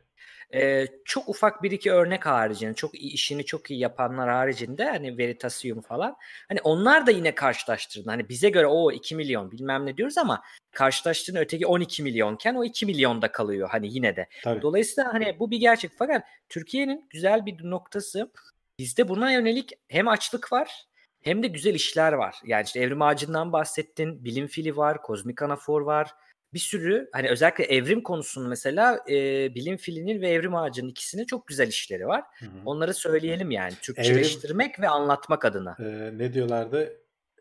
Ee, 0.54 0.86
çok 1.04 1.28
ufak 1.28 1.62
bir 1.62 1.70
iki 1.70 1.92
örnek 1.92 2.26
haricinde 2.26 2.74
çok 2.74 2.94
iyi, 2.94 3.12
işini 3.12 3.44
çok 3.44 3.70
iyi 3.70 3.80
yapanlar 3.80 4.30
haricinde 4.30 4.84
hani 4.84 5.18
Veritasium 5.18 5.80
falan 5.80 6.16
hani 6.48 6.60
onlar 6.60 7.06
da 7.06 7.10
yine 7.10 7.34
karşılaştırdın. 7.34 8.08
Hani 8.10 8.28
bize 8.28 8.50
göre 8.50 8.66
o 8.66 8.92
2 8.92 9.16
milyon 9.16 9.50
bilmem 9.50 9.86
ne 9.86 9.96
diyoruz 9.96 10.18
ama 10.18 10.42
karşılaştığın 10.72 11.36
öteki 11.36 11.66
12 11.66 12.02
milyonken 12.02 12.54
o 12.54 12.64
2 12.64 12.86
milyonda 12.86 13.32
kalıyor 13.32 13.68
hani 13.72 13.94
yine 13.94 14.16
de. 14.16 14.28
Tabii. 14.42 14.62
Dolayısıyla 14.62 15.14
hani 15.14 15.38
bu 15.38 15.50
bir 15.50 15.58
gerçek 15.58 15.90
fakat 15.98 16.24
Türkiye'nin 16.48 17.06
güzel 17.10 17.46
bir 17.46 17.70
noktası 17.70 18.30
bizde 18.78 19.08
buna 19.08 19.32
yönelik 19.32 19.72
hem 19.88 20.08
açlık 20.08 20.52
var 20.52 20.84
hem 21.22 21.42
de 21.42 21.46
güzel 21.46 21.74
işler 21.74 22.12
var. 22.12 22.36
Yani 22.44 22.64
işte 22.64 22.80
Evrim 22.80 23.02
Ağacı'ndan 23.02 23.52
bahsettin, 23.52 24.24
Bilim 24.24 24.46
Fili 24.46 24.76
var, 24.76 25.02
Kozmik 25.02 25.42
Anafor 25.42 25.80
var. 25.80 26.10
Bir 26.56 26.60
sürü 26.60 27.08
hani 27.12 27.28
özellikle 27.30 27.64
evrim 27.64 28.02
konusunu 28.02 28.48
mesela 28.48 29.04
e, 29.08 29.14
Bilim 29.54 29.76
Fili'nin 29.76 30.20
ve 30.20 30.28
Evrim 30.28 30.54
Ağacı'nın 30.54 30.88
ikisinin 30.88 31.24
çok 31.26 31.46
güzel 31.46 31.68
işleri 31.68 32.06
var. 32.06 32.24
Hı 32.38 32.46
hı. 32.46 32.50
Onları 32.64 32.94
söyleyelim 32.94 33.50
yani 33.50 33.72
Türkçeleştirmek 33.82 34.80
ve 34.80 34.88
anlatmak 34.88 35.44
adına. 35.44 35.76
Ee, 35.80 36.10
ne 36.18 36.32
diyorlardı? 36.32 36.92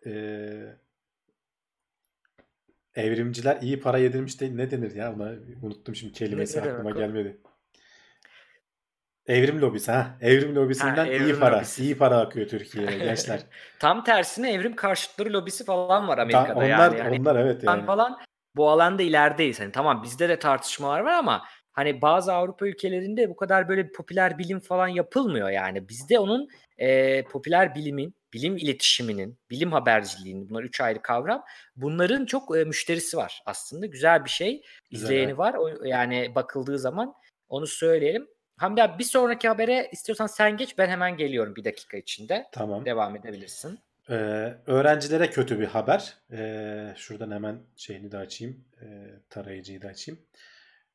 Ee, 0.05 0.63
evrimciler 2.95 3.57
iyi 3.61 3.79
para 3.79 3.97
yedirmiş 3.97 4.41
değil. 4.41 4.53
Ne 4.55 4.71
denir 4.71 4.95
ya? 4.95 5.13
Ona 5.13 5.31
unuttum 5.61 5.95
şimdi 5.95 6.13
kelimesi 6.13 6.57
Ne- 6.57 6.61
aklıma 6.61 6.91
gelmedi. 6.91 7.37
Evrim 9.27 9.61
lobisi 9.61 9.91
ha. 9.91 10.17
Evrim 10.21 10.55
lobisinden 10.55 10.95
Ha, 10.95 11.05
iyi 11.07 11.15
evrim 11.15 11.39
para. 11.39 11.57
lobisi. 11.57 11.83
iyi 11.83 11.97
para 11.97 12.17
akıyor 12.17 12.47
Türkiye'ye 12.47 12.97
gençler. 13.03 13.41
Tam 13.79 14.03
tersine 14.03 14.53
evrim 14.53 14.75
karşıtları 14.75 15.33
lobisi 15.33 15.65
falan 15.65 16.07
var 16.07 16.15
Ta- 16.17 16.21
Amerika'da 16.21 16.57
onlar 16.59 16.67
yani. 16.67 17.01
Hani 17.01 17.19
onlar 17.19 17.35
evet 17.35 17.63
yani. 17.63 17.85
falan 17.85 18.17
bu 18.55 18.69
alanda 18.69 19.03
ilerideyiz. 19.03 19.59
Hani 19.59 19.71
tamam 19.71 20.03
bizde 20.03 20.29
de 20.29 20.39
tartışmalar 20.39 20.99
var 20.99 21.13
ama 21.13 21.45
hani 21.71 22.01
bazı 22.01 22.33
Avrupa 22.33 22.67
ülkelerinde 22.67 23.29
bu 23.29 23.35
kadar 23.35 23.69
böyle 23.69 23.91
popüler 23.91 24.37
bilim 24.37 24.59
falan 24.59 24.87
yapılmıyor 24.87 25.49
yani. 25.49 25.89
Bizde 25.89 26.19
onun 26.19 26.47
e, 26.77 27.23
popüler 27.23 27.75
bilimin, 27.75 28.15
bilim 28.33 28.57
iletişiminin, 28.57 29.39
bilim 29.49 29.71
haberciliğinin 29.71 30.49
bunlar 30.49 30.63
üç 30.63 30.81
ayrı 30.81 31.01
kavram. 31.01 31.43
Bunların 31.75 32.25
çok 32.25 32.57
e, 32.57 32.63
müşterisi 32.63 33.17
var 33.17 33.41
aslında. 33.45 33.85
Güzel 33.85 34.25
bir 34.25 34.29
şey. 34.29 34.61
İzleyeni 34.91 35.37
var. 35.37 35.53
O, 35.53 35.85
yani 35.85 36.35
bakıldığı 36.35 36.79
zaman 36.79 37.13
onu 37.49 37.67
söyleyelim. 37.67 38.27
Hamdi 38.57 38.83
abi 38.83 38.99
bir 38.99 39.03
sonraki 39.03 39.47
habere 39.47 39.89
istiyorsan 39.91 40.27
sen 40.27 40.57
geç 40.57 40.77
ben 40.77 40.89
hemen 40.89 41.17
geliyorum 41.17 41.55
bir 41.55 41.63
dakika 41.63 41.97
içinde. 41.97 42.47
Tamam. 42.51 42.85
Devam 42.85 43.15
edebilirsin. 43.15 43.79
Ee, 44.09 44.57
öğrencilere 44.67 45.29
kötü 45.29 45.59
bir 45.59 45.65
haber. 45.65 46.13
Ee, 46.31 46.93
şuradan 46.97 47.31
hemen 47.31 47.59
şeyini 47.75 48.11
de 48.11 48.17
açayım. 48.17 48.65
Ee, 48.81 48.85
tarayıcıyı 49.29 49.81
da 49.81 49.87
açayım. 49.87 50.21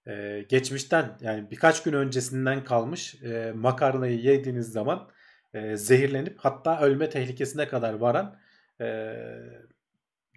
Ee, 0.07 0.47
geçmişten 0.49 1.19
yani 1.21 1.51
birkaç 1.51 1.83
gün 1.83 1.93
öncesinden 1.93 2.65
kalmış 2.65 3.23
e, 3.23 3.53
makarnayı 3.55 4.21
yediğiniz 4.21 4.73
zaman 4.73 5.11
e, 5.55 5.77
zehirlenip 5.77 6.39
hatta 6.39 6.81
ölme 6.81 7.11
tehlikesine 7.11 7.69
kadar 7.69 7.95
varan 7.95 8.39
e, 8.81 9.17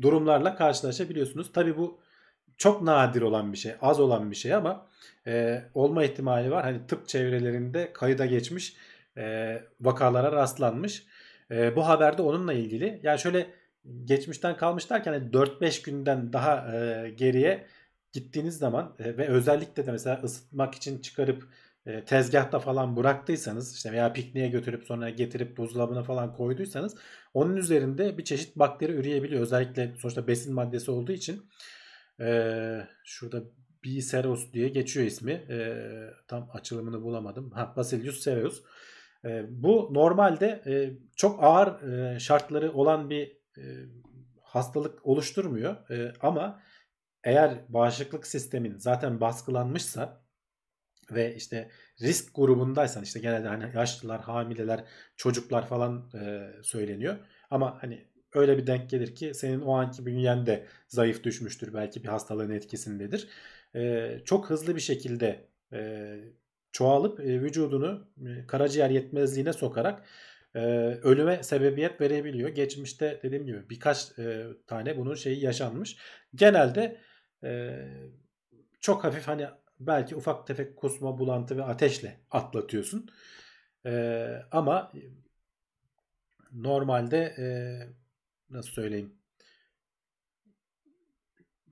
durumlarla 0.02 0.56
karşılaşabiliyorsunuz. 0.56 1.52
Tabii 1.54 1.78
bu 1.78 2.02
çok 2.58 2.82
nadir 2.82 3.22
olan 3.22 3.54
bir 3.54 3.58
şey, 3.58 3.74
az 3.82 4.00
olan 4.00 4.32
bir 4.32 4.36
şey 4.36 4.54
ama 4.54 4.88
e, 5.28 5.64
olma 5.74 6.04
ihtimali 6.04 6.52
var. 6.52 6.64
Hani 6.64 6.88
tıp 6.88 7.08
çevrelerinde 7.08 7.94
kayıda 7.94 8.26
geçmiş 8.26 8.76
e, 9.18 9.60
vakalara 9.82 10.32
rastlanmış. 10.32 11.04
E, 11.52 11.76
bu 11.76 11.88
haberde 11.88 12.22
onunla 12.22 12.54
ilgili. 12.54 13.00
Yani 13.04 13.20
şöyle 13.20 13.48
geçmişten 14.06 14.58
kalmış 14.58 14.90
derken 14.90 15.14
hani 15.14 15.32
4-5 15.32 15.86
günden 15.86 16.34
daha 16.34 16.76
e, 16.76 17.10
geriye 17.10 17.68
gittiğiniz 18.14 18.58
zaman 18.58 18.96
e, 19.00 19.18
ve 19.18 19.28
özellikle 19.28 19.86
de 19.86 19.92
mesela 19.92 20.22
ısıtmak 20.24 20.76
için 20.76 21.02
çıkarıp 21.02 21.48
e, 21.86 22.06
tezgahta 22.06 22.60
falan 22.60 22.96
bıraktıysanız 22.96 23.76
işte 23.76 23.92
veya 23.92 24.14
pikniğe 24.14 24.48
götürüp 24.48 24.84
sonra 24.84 25.10
getirip 25.10 25.58
buzdolabına 25.58 26.04
falan 26.04 26.34
koyduysanız 26.34 26.96
onun 27.34 27.56
üzerinde 27.56 28.18
bir 28.18 28.24
çeşit 28.24 28.56
bakteri 28.56 28.92
üreyebiliyor. 28.92 29.42
Özellikle 29.42 29.94
sonuçta 30.00 30.28
besin 30.28 30.54
maddesi 30.54 30.92
olduğu 30.92 31.12
için 31.12 31.50
e, 32.20 32.88
şurada 33.04 33.44
Biceros 33.84 34.54
diye 34.54 34.70
geçiyor 34.70 35.06
ismi. 35.06 35.32
E, 35.32 35.78
tam 36.28 36.50
açılımını 36.54 37.02
bulamadım. 37.04 37.52
Ha, 37.52 37.74
Basilius 37.76 38.20
Sereus. 38.20 38.64
E, 39.26 39.46
bu 39.50 39.90
normalde 39.94 40.64
e, 40.66 40.74
çok 41.16 41.44
ağır 41.44 41.92
e, 41.92 42.20
şartları 42.20 42.74
olan 42.74 43.10
bir 43.10 43.38
e, 43.58 43.62
hastalık 44.42 45.06
oluşturmuyor. 45.06 45.76
Ama 46.22 46.62
eğer 47.24 47.66
bağışıklık 47.70 48.28
sistemin 48.28 48.78
zaten 48.78 49.22
baskılanmışsa 49.22 50.24
ve 51.12 51.36
işte 51.36 51.70
risk 52.02 52.36
grubundaysan 52.36 53.04
işte 53.04 53.20
genelde 53.20 53.48
hani 53.48 53.72
yaşlılar, 53.76 54.22
hamileler, 54.22 54.84
çocuklar 55.16 55.68
falan 55.68 56.10
söyleniyor. 56.64 57.18
Ama 57.50 57.78
hani 57.82 58.08
öyle 58.34 58.58
bir 58.58 58.68
denk 58.68 58.90
gelir 58.90 59.16
ki 59.16 59.34
senin 59.34 59.62
o 59.62 59.74
anki 59.74 60.06
bünyen 60.06 60.46
de 60.46 60.68
zayıf 60.88 61.24
düşmüştür. 61.24 61.74
Belki 61.74 62.04
bir 62.04 62.08
hastalığın 62.08 62.52
etkisindedir. 62.52 63.30
E, 63.76 64.20
çok 64.26 64.50
hızlı 64.50 64.76
bir 64.76 64.82
şekilde 64.82 65.48
e, 65.74 66.16
çoğalıp 66.74 67.20
e, 67.20 67.42
vücudunu 67.42 68.08
e, 68.26 68.48
karaciğer 68.48 68.90
yetmezliğine 68.90 69.54
sokarak 69.54 70.04
e, 70.56 70.60
ölüme 71.04 71.44
sebebiyet 71.44 72.02
verebiliyor. 72.02 72.50
Geçmişte 72.50 73.20
dediğim 73.24 73.46
gibi 73.46 73.70
birkaç 73.70 74.12
tane 74.68 74.98
bunun 74.98 75.16
şeyi 75.16 75.44
yaşanmış. 75.44 75.98
Genelde 76.36 77.02
çok 78.80 79.04
hafif 79.04 79.28
hani 79.28 79.48
belki 79.80 80.16
ufak 80.16 80.48
tefek 80.48 80.78
kusma, 80.78 81.20
bulantı 81.20 81.58
ve 81.58 81.64
ateşle 81.64 82.20
atlatıyorsun. 82.32 83.10
Ama 84.52 84.92
normalde 86.52 87.36
nasıl 88.50 88.72
söyleyeyim 88.72 89.23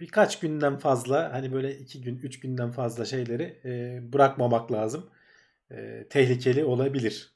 birkaç 0.01 0.39
günden 0.39 0.77
fazla 0.77 1.33
hani 1.33 1.53
böyle 1.53 1.77
iki 1.77 2.01
gün 2.01 2.17
üç 2.17 2.39
günden 2.39 2.71
fazla 2.71 3.05
şeyleri 3.05 3.59
e, 3.65 4.01
bırakmamak 4.13 4.71
lazım. 4.71 5.09
E, 5.71 6.07
tehlikeli 6.09 6.63
olabilir. 6.65 7.31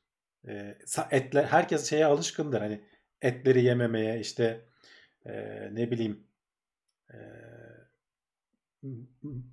E, 0.48 0.78
etler 1.12 1.44
herkes 1.44 1.90
şeye 1.90 2.06
alışkındır 2.06 2.62
hani 2.62 2.82
etleri 3.22 3.64
yememeye 3.64 4.20
işte 4.20 4.62
e, 5.26 5.70
ne 5.74 5.92
bileyim 5.92 6.24
e, 7.14 7.18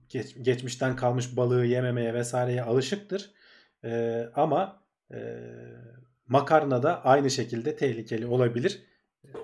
geç, 0.09 0.37
geçmişten 0.43 0.97
kalmış 0.97 1.37
balığı 1.37 1.67
yememeye 1.67 2.15
vesaireye 2.15 2.63
alışıktır. 2.63 3.31
E, 3.85 4.23
ama 4.35 4.83
e, 5.15 5.39
makarna 6.29 6.83
da 6.83 7.05
aynı 7.05 7.31
şekilde 7.31 7.77
tehlikeli 7.77 8.27
olabilir. 8.27 8.83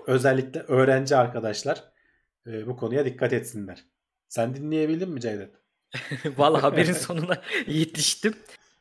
Özellikle 0.07 0.61
öğrenci 0.61 1.17
arkadaşlar 1.17 1.85
e, 2.49 2.67
bu 2.67 2.77
konuya 2.77 3.05
dikkat 3.05 3.33
etsinler. 3.33 3.85
Sen 4.29 4.57
dinleyebildin 4.57 5.11
mi 5.11 5.21
Cevdet? 5.21 5.55
Vallahi 6.37 6.61
haberin 6.61 6.93
sonuna 7.07 7.43
yetiştim. 7.67 8.35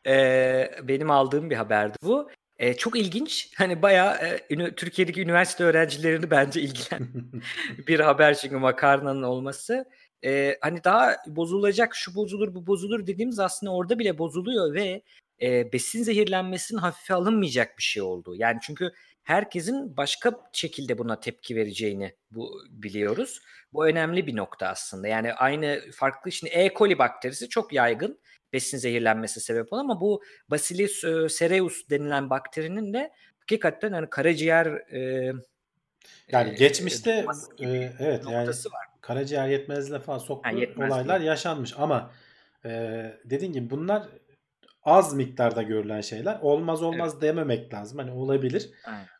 Ee, 0.07 0.71
benim 0.83 1.11
aldığım 1.11 1.49
bir 1.49 1.55
haberdi 1.55 1.97
bu. 2.03 2.29
Ee, 2.59 2.73
çok 2.73 2.99
ilginç. 2.99 3.51
Hani 3.55 3.81
bayağı 3.81 4.15
e, 4.49 4.75
Türkiye'deki 4.75 5.21
üniversite 5.21 5.63
öğrencilerini 5.63 6.31
bence 6.31 6.61
ilgilen 6.61 7.07
bir 7.87 7.99
haber 7.99 8.37
çünkü 8.37 8.57
makarnanın 8.57 9.23
olması. 9.23 9.85
Ee, 10.23 10.57
hani 10.61 10.83
daha 10.83 11.15
bozulacak, 11.27 11.95
şu 11.95 12.15
bozulur, 12.15 12.55
bu 12.55 12.67
bozulur 12.67 13.07
dediğimiz 13.07 13.39
aslında 13.39 13.73
orada 13.73 13.99
bile 13.99 14.17
bozuluyor 14.17 14.73
ve 14.73 15.01
e, 15.41 15.73
besin 15.73 16.03
zehirlenmesinin 16.03 16.79
hafife 16.79 17.13
alınmayacak 17.13 17.77
bir 17.77 17.83
şey 17.83 18.01
oldu. 18.03 18.35
Yani 18.35 18.59
çünkü 18.61 18.91
herkesin 19.27 19.97
başka 19.97 20.31
şekilde 20.53 20.97
buna 20.97 21.19
tepki 21.19 21.55
vereceğini 21.55 22.15
bu 22.31 22.61
biliyoruz. 22.69 23.41
Bu 23.73 23.87
önemli 23.87 24.27
bir 24.27 24.35
nokta 24.35 24.67
aslında. 24.67 25.07
Yani 25.07 25.33
aynı 25.33 25.81
farklı 25.93 26.31
şimdi 26.31 26.53
E. 26.53 26.73
coli 26.73 26.99
bakterisi 26.99 27.49
çok 27.49 27.73
yaygın 27.73 28.19
besin 28.53 28.77
zehirlenmesi 28.77 29.39
sebep 29.39 29.73
olan 29.73 29.83
ama 29.83 30.01
bu 30.01 30.23
Bacillus 30.49 31.01
cereus 31.39 31.89
denilen 31.89 32.29
bakterinin 32.29 32.93
de 32.93 33.11
hakikaten 33.39 33.93
hani 33.93 34.09
karaciğer 34.09 34.65
e, 34.91 35.31
yani 36.31 36.55
geçmişte 36.55 37.25
e, 37.59 37.67
evet 37.99 38.23
yani 38.29 38.47
var. 38.47 38.85
karaciğer 39.01 39.47
yetmezliğine 39.47 39.99
falan 39.99 40.17
soktuğu 40.17 40.59
yani 40.59 40.73
olaylar 40.77 41.19
yaşanmış 41.19 41.73
ama 41.77 42.11
e, 42.65 42.69
dediğim 43.25 43.53
gibi 43.53 43.69
bunlar 43.69 44.03
az 44.87 45.13
miktarda 45.13 45.61
görülen 45.61 46.01
şeyler. 46.01 46.39
Olmaz 46.41 46.83
olmaz 46.83 47.11
evet. 47.13 47.21
dememek 47.21 47.73
lazım. 47.73 47.97
Hani 47.97 48.11
olabilir. 48.11 48.69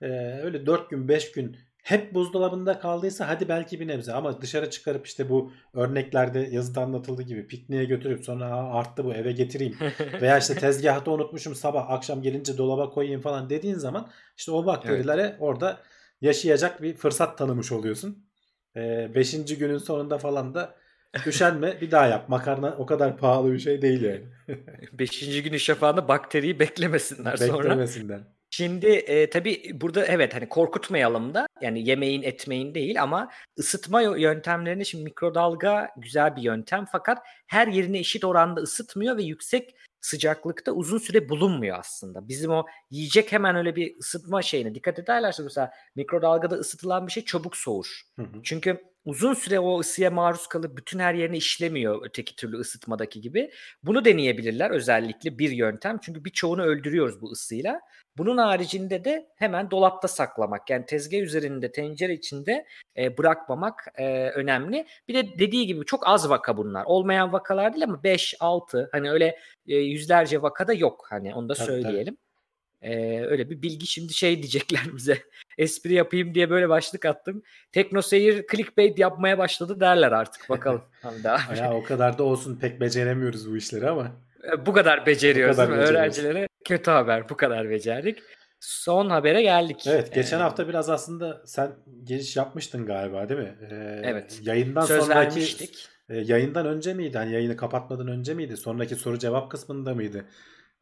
Ee, 0.02 0.08
öyle 0.44 0.66
4 0.66 0.90
gün 0.90 1.08
5 1.08 1.32
gün 1.32 1.58
hep 1.84 2.14
buzdolabında 2.14 2.80
kaldıysa 2.80 3.28
hadi 3.28 3.50
belki 3.50 3.80
bir 3.80 3.88
nebze 3.88 4.14
ama 4.14 4.42
dışarı 4.42 4.70
çıkarıp 4.70 5.08
işte 5.08 5.30
bu 5.30 5.52
örneklerde 5.74 6.40
yazıda 6.40 6.82
anlatıldığı 6.82 7.22
gibi 7.24 7.48
pikniğe 7.48 7.86
götürüp 7.86 8.26
sonra 8.26 8.46
arttı 8.56 9.06
bu 9.06 9.14
eve 9.14 9.32
getireyim 9.32 9.78
veya 10.22 10.38
işte 10.38 10.56
tezgahta 10.56 11.12
unutmuşum 11.12 11.56
sabah 11.56 11.90
akşam 11.90 12.22
gelince 12.22 12.58
dolaba 12.58 12.90
koyayım 12.90 13.22
falan 13.22 13.50
dediğin 13.50 13.76
zaman 13.76 14.10
işte 14.38 14.52
o 14.52 14.66
bakterilere 14.66 15.22
evet. 15.22 15.36
orada 15.40 15.80
yaşayacak 16.22 16.82
bir 16.82 16.94
fırsat 16.94 17.38
tanımış 17.38 17.72
oluyorsun. 17.72 18.26
Ee, 18.76 19.12
beşinci 19.16 19.58
günün 19.58 19.78
sonunda 19.78 20.18
falan 20.18 20.54
da 20.54 20.76
Üşenme 21.26 21.82
bir 21.82 21.92
daha 21.92 22.08
yap. 22.08 22.30
Makarna 22.30 22.76
o 22.78 22.86
kadar 22.86 23.18
pahalı 23.18 23.54
bir 23.54 23.60
şey 23.60 23.82
değil 23.82 24.02
yani. 24.02 24.24
Beşinci 24.94 25.44
gün 25.44 25.58
şafağında 25.58 26.08
bakteriyi 26.08 26.60
beklemesinler, 26.60 27.34
beklemesinler. 27.34 27.48
sonra. 27.48 27.70
Beklemesinler. 27.70 28.20
Şimdi 28.50 28.88
e, 28.88 29.30
tabii 29.30 29.72
burada 29.74 30.06
evet 30.06 30.36
hani 30.36 30.50
korkutmayalım 30.50 31.34
da 31.34 31.48
yani 31.62 31.90
yemeğin 31.90 32.24
etmeyin 32.24 32.76
değil 32.76 33.02
ama 33.02 33.32
ısıtma 33.60 34.02
yöntemlerini 34.02 34.86
şimdi 34.86 35.04
mikrodalga 35.04 35.90
güzel 35.98 36.36
bir 36.36 36.42
yöntem 36.42 36.86
fakat 36.92 37.18
her 37.48 37.68
yerini 37.68 37.98
eşit 37.98 38.26
oranda 38.26 38.62
ısıtmıyor 38.62 39.18
ve 39.18 39.24
yüksek 39.24 39.76
sıcaklıkta 40.02 40.72
uzun 40.72 40.98
süre 40.98 41.30
bulunmuyor 41.30 41.80
aslında. 41.80 42.28
Bizim 42.28 42.52
o 42.52 42.66
yiyecek 42.90 43.32
hemen 43.32 43.56
öyle 43.56 43.76
bir 43.76 44.00
ısıtma 44.00 44.42
şeyine 44.42 44.76
dikkat 44.76 45.00
ederlerse 45.00 45.44
mesela 45.44 45.72
mikrodalgada 45.96 46.56
ısıtılan 46.56 47.08
bir 47.08 47.12
şey 47.12 47.26
çabuk 47.26 47.58
soğur. 47.58 48.02
Hı 48.16 48.22
hı. 48.22 48.40
Çünkü 48.44 48.82
uzun 49.08 49.34
süre 49.34 49.60
o 49.60 49.80
ısıya 49.80 50.12
maruz 50.12 50.48
kalıp 50.48 50.78
bütün 50.78 51.00
her 51.00 51.14
yerine 51.14 51.38
işlemiyor 51.38 52.02
öteki 52.06 52.36
türlü 52.36 52.58
ısıtmadaki 52.58 53.22
gibi. 53.22 53.52
Bunu 53.84 54.06
deneyebilirler 54.06 54.72
özellikle 54.72 55.40
bir 55.40 55.52
yöntem. 55.52 55.98
Çünkü 56.02 56.26
birçoğunu 56.26 56.64
öldürüyoruz 56.64 57.22
bu 57.22 57.32
ısıyla. 57.32 57.80
Bunun 58.18 58.38
haricinde 58.38 59.06
de 59.06 59.28
hemen 59.36 59.72
dolapta 59.72 60.08
saklamak. 60.08 60.70
Yani 60.70 60.86
tezgah 60.86 61.18
üzerinde, 61.18 61.72
tencere 61.72 62.14
içinde 62.14 62.66
e, 62.98 63.18
bırakmamak 63.18 63.88
e, 63.96 64.30
önemli. 64.30 64.86
Bir 65.08 65.14
de 65.14 65.40
dediği 65.40 65.68
gibi 65.68 65.86
çok 65.86 66.08
az 66.08 66.30
vaka 66.30 66.58
bunlar. 66.58 66.84
Olmayan 66.86 67.34
vakalar 67.34 67.74
değil 67.74 67.84
ama 67.84 68.04
5, 68.04 68.36
6 68.40 68.90
hani 68.92 69.12
öyle 69.12 69.38
e, 69.68 69.76
yüzlerce 69.76 70.42
vakada 70.42 70.74
yok. 70.74 71.06
Hani 71.10 71.36
onu 71.36 71.50
da 71.50 71.54
tabii, 71.54 71.66
söyleyelim. 71.66 72.16
Tabii. 72.16 72.27
Ee, 72.82 73.22
öyle 73.22 73.50
bir 73.50 73.62
bilgi 73.62 73.88
şimdi 73.88 74.14
şey 74.14 74.38
diyecekler 74.38 74.82
bize. 74.96 75.18
Espri 75.58 75.94
yapayım 75.94 76.34
diye 76.34 76.50
böyle 76.50 76.70
başlık 76.70 77.06
attım. 77.06 77.44
Tekno 77.72 78.02
seyir 78.02 78.46
clickbait 78.52 79.00
yapmaya 79.00 79.38
başladı 79.38 79.80
derler 79.80 80.12
artık. 80.12 80.50
Bakalım. 80.50 80.82
daha. 81.24 81.56
ya 81.56 81.74
o 81.74 81.84
kadar 81.84 82.18
da 82.18 82.24
olsun 82.24 82.56
pek 82.56 82.82
beceremiyoruz 82.82 83.52
bu 83.52 83.58
işleri 83.58 83.90
ama. 83.90 84.12
Bu 84.66 84.74
kadar 84.74 85.06
beceriyoruz 85.06 85.58
bu 85.58 85.62
kadar 85.62 85.78
mi? 85.78 85.78
Öğrencilere 85.78 86.48
kötü 86.66 86.92
haber. 86.92 87.30
Bu 87.30 87.38
kadar 87.38 87.70
becerdik. 87.70 88.18
Son 88.60 89.10
habere 89.10 89.42
geldik. 89.42 89.88
Evet 89.88 90.14
geçen 90.14 90.40
ee, 90.40 90.42
hafta 90.42 90.68
biraz 90.68 90.90
aslında 90.90 91.42
sen 91.46 91.72
giriş 92.06 92.38
yapmıştın 92.38 92.86
galiba 92.86 93.30
değil 93.30 93.40
mi? 93.40 93.56
Ee, 93.72 94.02
evet. 94.04 94.40
Yayından 94.42 94.82
Söz 94.82 95.04
sonraki 95.04 95.36
vermiştik. 95.36 95.90
E, 96.10 96.18
yayından 96.18 96.66
önce 96.66 96.94
miydi? 96.94 97.18
Hani 97.18 97.34
yayını 97.34 97.58
kapatmadan 97.58 98.08
önce 98.08 98.34
miydi? 98.34 98.58
Sonraki 98.58 98.96
soru 98.96 99.20
cevap 99.20 99.52
kısmında 99.52 99.94
mıydı? 99.94 100.26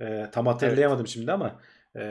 E, 0.01 0.29
tam 0.31 0.47
hatırlayamadım 0.47 1.01
evet. 1.01 1.09
şimdi 1.09 1.31
ama 1.31 1.59
e, 1.95 2.01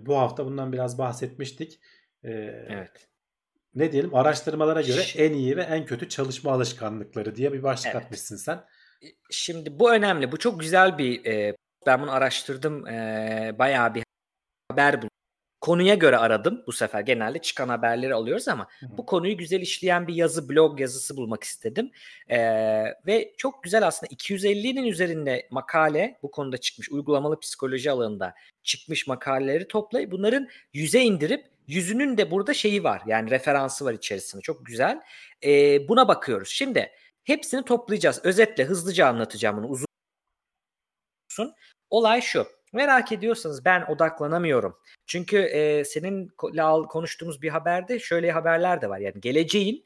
bu 0.00 0.16
hafta 0.18 0.46
bundan 0.46 0.72
biraz 0.72 0.98
bahsetmiştik. 0.98 1.80
E, 2.24 2.30
evet. 2.68 3.08
Ne 3.74 3.92
diyelim 3.92 4.14
araştırmalara 4.14 4.82
göre 4.82 5.02
en 5.16 5.32
iyi 5.32 5.56
ve 5.56 5.62
en 5.62 5.86
kötü 5.86 6.08
çalışma 6.08 6.52
alışkanlıkları 6.52 7.36
diye 7.36 7.52
bir 7.52 7.62
başlık 7.62 7.94
evet. 7.94 8.04
atmışsın 8.04 8.36
sen. 8.36 8.64
Şimdi 9.30 9.78
bu 9.78 9.92
önemli. 9.92 10.32
Bu 10.32 10.38
çok 10.38 10.60
güzel 10.60 10.98
bir 10.98 11.26
e, 11.26 11.56
ben 11.86 12.02
bunu 12.02 12.12
araştırdım. 12.12 12.86
E, 12.86 13.56
bayağı 13.58 13.94
bir 13.94 14.04
haber 14.70 14.96
buldum. 14.96 15.13
Konuya 15.64 15.94
göre 15.94 16.16
aradım 16.16 16.62
bu 16.66 16.72
sefer. 16.72 17.00
Genelde 17.00 17.38
çıkan 17.38 17.68
haberleri 17.68 18.14
alıyoruz 18.14 18.48
ama 18.48 18.68
Hı-hı. 18.80 18.98
bu 18.98 19.06
konuyu 19.06 19.36
güzel 19.36 19.60
işleyen 19.60 20.06
bir 20.08 20.14
yazı, 20.14 20.48
blog 20.48 20.80
yazısı 20.80 21.16
bulmak 21.16 21.44
istedim. 21.44 21.90
Ee, 22.28 22.38
ve 23.06 23.34
çok 23.36 23.62
güzel 23.62 23.86
aslında 23.86 24.12
250'nin 24.12 24.84
üzerinde 24.84 25.48
makale 25.50 26.18
bu 26.22 26.30
konuda 26.30 26.58
çıkmış. 26.58 26.90
Uygulamalı 26.90 27.40
psikoloji 27.40 27.90
alanında 27.90 28.34
çıkmış 28.62 29.06
makaleleri 29.06 29.68
toplayıp 29.68 30.12
bunların 30.12 30.48
yüze 30.72 31.00
indirip 31.00 31.46
yüzünün 31.66 32.18
de 32.18 32.30
burada 32.30 32.54
şeyi 32.54 32.84
var. 32.84 33.02
Yani 33.06 33.30
referansı 33.30 33.84
var 33.84 33.92
içerisinde. 33.92 34.42
Çok 34.42 34.66
güzel. 34.66 35.00
Ee, 35.44 35.88
buna 35.88 36.08
bakıyoruz. 36.08 36.48
Şimdi 36.48 36.90
hepsini 37.24 37.64
toplayacağız. 37.64 38.20
Özetle 38.24 38.64
hızlıca 38.64 39.06
anlatacağım 39.06 39.56
bunu 39.56 39.66
uzun. 39.66 39.86
Olay 41.90 42.20
şu. 42.20 42.46
Merak 42.74 43.12
ediyorsanız 43.12 43.64
ben 43.64 43.82
odaklanamıyorum. 43.88 44.76
Çünkü 45.06 45.36
e, 45.38 45.84
senin 45.84 46.28
konuştuğumuz 46.88 47.42
bir 47.42 47.48
haberde 47.48 47.98
şöyle 47.98 48.32
haberler 48.32 48.80
de 48.80 48.88
var. 48.88 48.98
Yani 48.98 49.20
geleceğin 49.20 49.84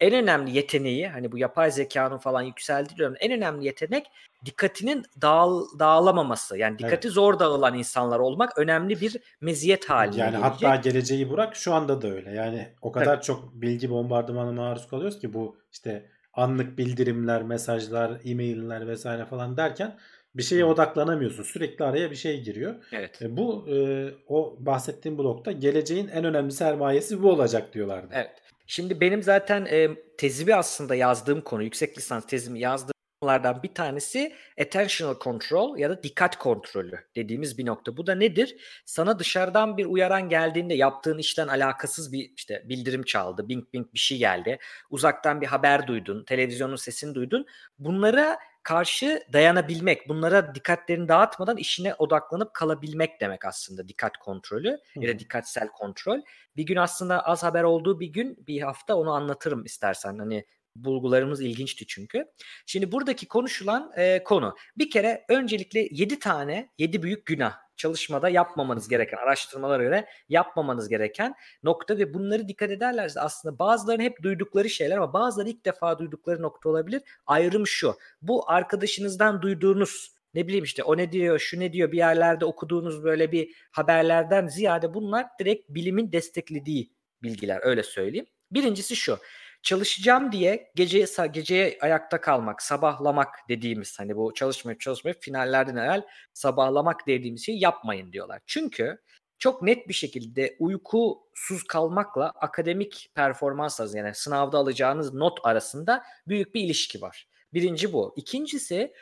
en 0.00 0.14
önemli 0.14 0.56
yeteneği 0.56 1.08
hani 1.08 1.32
bu 1.32 1.38
yapay 1.38 1.70
zekanın 1.70 2.18
falan 2.18 2.42
yükseldiği 2.42 2.98
dönemde 2.98 3.18
en 3.20 3.32
önemli 3.32 3.66
yetenek 3.66 4.06
dikkatinin 4.44 5.04
dağıl, 5.22 5.78
dağılamaması. 5.78 6.58
Yani 6.58 6.78
dikkati 6.78 7.08
zor 7.08 7.38
dağılan 7.38 7.74
insanlar 7.78 8.18
olmak 8.18 8.58
önemli 8.58 9.00
bir 9.00 9.16
meziyet 9.40 9.90
haline 9.90 10.20
Yani 10.20 10.30
gelecek. 10.30 10.44
hatta 10.44 10.76
geleceği 10.76 11.30
bırak 11.30 11.56
şu 11.56 11.74
anda 11.74 12.02
da 12.02 12.08
öyle. 12.08 12.30
Yani 12.30 12.68
o 12.82 12.92
kadar 12.92 13.22
çok 13.22 13.54
bilgi 13.54 13.90
bombardımanına 13.90 14.60
maruz 14.60 14.88
kalıyoruz 14.88 15.18
ki 15.18 15.32
bu 15.32 15.58
işte 15.72 16.10
anlık 16.34 16.78
bildirimler, 16.78 17.42
mesajlar, 17.42 18.20
e-mailler 18.24 18.86
vesaire 18.86 19.24
falan 19.24 19.56
derken 19.56 19.98
bir 20.38 20.42
şeye 20.42 20.64
odaklanamıyorsun. 20.64 21.42
Sürekli 21.42 21.84
araya 21.84 22.10
bir 22.10 22.16
şey 22.16 22.42
giriyor. 22.42 22.74
Evet. 22.92 23.22
E, 23.22 23.36
bu 23.36 23.66
e, 23.68 24.08
o 24.28 24.56
bahsettiğim 24.58 25.18
blokta 25.18 25.52
geleceğin 25.52 26.08
en 26.08 26.24
önemli 26.24 26.52
sermayesi 26.52 27.22
bu 27.22 27.30
olacak 27.30 27.74
diyorlardı. 27.74 28.08
Evet. 28.12 28.30
Şimdi 28.66 29.00
benim 29.00 29.22
zaten 29.22 29.66
e, 29.70 29.88
tezimi 30.18 30.54
aslında 30.54 30.94
yazdığım 30.94 31.40
konu, 31.40 31.62
yüksek 31.62 31.98
lisans 31.98 32.26
tezimi 32.26 32.60
yazdığım 32.60 32.92
konulardan 33.20 33.62
bir 33.62 33.74
tanesi 33.74 34.34
attentional 34.60 35.18
control 35.20 35.78
ya 35.78 35.90
da 35.90 36.02
dikkat 36.02 36.38
kontrolü 36.38 36.98
dediğimiz 37.16 37.58
bir 37.58 37.66
nokta. 37.66 37.96
Bu 37.96 38.06
da 38.06 38.14
nedir? 38.14 38.56
Sana 38.84 39.18
dışarıdan 39.18 39.76
bir 39.76 39.86
uyaran 39.86 40.28
geldiğinde 40.28 40.74
yaptığın 40.74 41.18
işten 41.18 41.48
alakasız 41.48 42.12
bir 42.12 42.32
işte 42.36 42.62
bildirim 42.68 43.02
çaldı, 43.02 43.48
bing 43.48 43.64
bing 43.72 43.86
bir 43.94 43.98
şey 43.98 44.18
geldi. 44.18 44.58
Uzaktan 44.90 45.40
bir 45.40 45.46
haber 45.46 45.86
duydun, 45.86 46.24
televizyonun 46.24 46.76
sesini 46.76 47.14
duydun. 47.14 47.46
Bunlara 47.78 48.38
karşı 48.62 49.22
dayanabilmek, 49.32 50.08
bunlara 50.08 50.54
dikkatlerini 50.54 51.08
dağıtmadan 51.08 51.56
işine 51.56 51.94
odaklanıp 51.94 52.54
kalabilmek 52.54 53.20
demek 53.20 53.44
aslında 53.44 53.88
dikkat 53.88 54.16
kontrolü 54.16 54.78
ya 54.96 55.14
da 55.14 55.18
dikkatsel 55.18 55.68
kontrol. 55.68 56.20
Bir 56.56 56.66
gün 56.66 56.76
aslında 56.76 57.26
az 57.26 57.42
haber 57.42 57.62
olduğu 57.62 58.00
bir 58.00 58.06
gün 58.06 58.46
bir 58.46 58.62
hafta 58.62 58.94
onu 58.94 59.12
anlatırım 59.12 59.64
istersen. 59.64 60.18
Hani 60.18 60.44
bulgularımız 60.76 61.40
ilginçti 61.40 61.86
çünkü. 61.86 62.24
Şimdi 62.66 62.92
buradaki 62.92 63.28
konuşulan 63.28 63.92
e, 63.96 64.24
konu 64.24 64.56
bir 64.78 64.90
kere 64.90 65.24
öncelikle 65.28 65.88
7 65.90 66.18
tane 66.18 66.70
7 66.78 67.02
büyük 67.02 67.26
günah 67.26 67.67
çalışmada 67.78 68.28
yapmamanız 68.28 68.88
gereken 68.88 69.16
araştırmalara 69.16 69.82
göre 69.82 70.06
yapmamanız 70.28 70.88
gereken 70.88 71.34
nokta 71.62 71.98
ve 71.98 72.14
bunları 72.14 72.48
dikkat 72.48 72.70
ederlerse 72.70 73.20
aslında 73.20 73.58
bazılarının 73.58 74.04
hep 74.04 74.22
duydukları 74.22 74.70
şeyler 74.70 74.96
ama 74.96 75.12
bazıları 75.12 75.48
ilk 75.48 75.64
defa 75.64 75.98
duydukları 75.98 76.42
nokta 76.42 76.68
olabilir. 76.68 77.02
Ayrım 77.26 77.66
şu. 77.66 77.94
Bu 78.22 78.50
arkadaşınızdan 78.50 79.42
duyduğunuz 79.42 80.14
ne 80.34 80.46
bileyim 80.46 80.64
işte 80.64 80.82
o 80.82 80.96
ne 80.96 81.12
diyor 81.12 81.38
şu 81.38 81.60
ne 81.60 81.72
diyor 81.72 81.92
bir 81.92 81.96
yerlerde 81.96 82.44
okuduğunuz 82.44 83.04
böyle 83.04 83.32
bir 83.32 83.54
haberlerden 83.70 84.46
ziyade 84.46 84.94
bunlar 84.94 85.26
direkt 85.40 85.68
bilimin 85.68 86.12
desteklediği 86.12 86.92
bilgiler 87.22 87.60
öyle 87.62 87.82
söyleyeyim. 87.82 88.26
Birincisi 88.50 88.96
şu 88.96 89.18
çalışacağım 89.62 90.32
diye 90.32 90.72
gece 90.74 91.04
geceye 91.32 91.78
ayakta 91.80 92.20
kalmak, 92.20 92.62
sabahlamak 92.62 93.28
dediğimiz 93.48 93.98
hani 93.98 94.16
bu 94.16 94.34
çalışmayıp 94.34 94.80
çalışmayıp 94.80 95.22
finallerden 95.22 95.76
evvel 95.76 96.06
sabahlamak 96.32 97.06
dediğimiz 97.06 97.46
şeyi 97.46 97.62
yapmayın 97.62 98.12
diyorlar. 98.12 98.40
Çünkü 98.46 98.98
çok 99.38 99.62
net 99.62 99.88
bir 99.88 99.94
şekilde 99.94 100.56
uykusuz 100.58 101.64
kalmakla 101.68 102.30
akademik 102.30 103.10
performans 103.14 103.94
yani 103.94 104.14
sınavda 104.14 104.58
alacağınız 104.58 105.14
not 105.14 105.38
arasında 105.42 106.02
büyük 106.28 106.54
bir 106.54 106.60
ilişki 106.60 107.02
var. 107.02 107.28
Birinci 107.54 107.92
bu. 107.92 108.14
İkincisi 108.16 108.92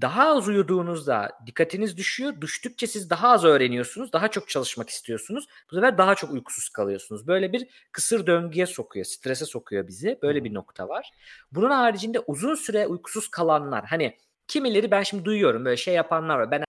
daha 0.00 0.28
az 0.28 0.48
uyuduğunuzda 0.48 1.38
dikkatiniz 1.46 1.96
düşüyor. 1.96 2.40
Düştükçe 2.40 2.86
siz 2.86 3.10
daha 3.10 3.28
az 3.28 3.44
öğreniyorsunuz. 3.44 4.12
Daha 4.12 4.28
çok 4.28 4.48
çalışmak 4.48 4.88
istiyorsunuz. 4.90 5.46
Bu 5.70 5.74
sefer 5.74 5.98
daha 5.98 6.14
çok 6.14 6.32
uykusuz 6.32 6.68
kalıyorsunuz. 6.68 7.26
Böyle 7.26 7.52
bir 7.52 7.88
kısır 7.92 8.26
döngüye 8.26 8.66
sokuyor. 8.66 9.04
Strese 9.06 9.44
sokuyor 9.44 9.88
bizi. 9.88 10.18
Böyle 10.22 10.44
bir 10.44 10.54
nokta 10.54 10.88
var. 10.88 11.10
Bunun 11.52 11.70
haricinde 11.70 12.20
uzun 12.20 12.54
süre 12.54 12.86
uykusuz 12.86 13.28
kalanlar. 13.28 13.84
Hani 13.84 14.18
kimileri 14.48 14.90
ben 14.90 15.02
şimdi 15.02 15.24
duyuyorum 15.24 15.64
böyle 15.64 15.76
şey 15.76 15.94
yapanlar 15.94 16.38
var. 16.38 16.50
Ben 16.50 16.64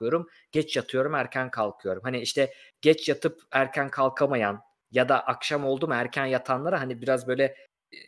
kalkıyorum, 0.00 0.28
geç 0.52 0.76
yatıyorum, 0.76 1.14
erken 1.14 1.50
kalkıyorum. 1.50 2.02
Hani 2.02 2.20
işte 2.20 2.54
geç 2.80 3.08
yatıp 3.08 3.40
erken 3.52 3.90
kalkamayan 3.90 4.60
ya 4.90 5.08
da 5.08 5.26
akşam 5.26 5.64
oldu 5.64 5.88
mu 5.88 5.94
erken 5.94 6.26
yatanlara 6.26 6.80
hani 6.80 7.02
biraz 7.02 7.26
böyle 7.28 7.56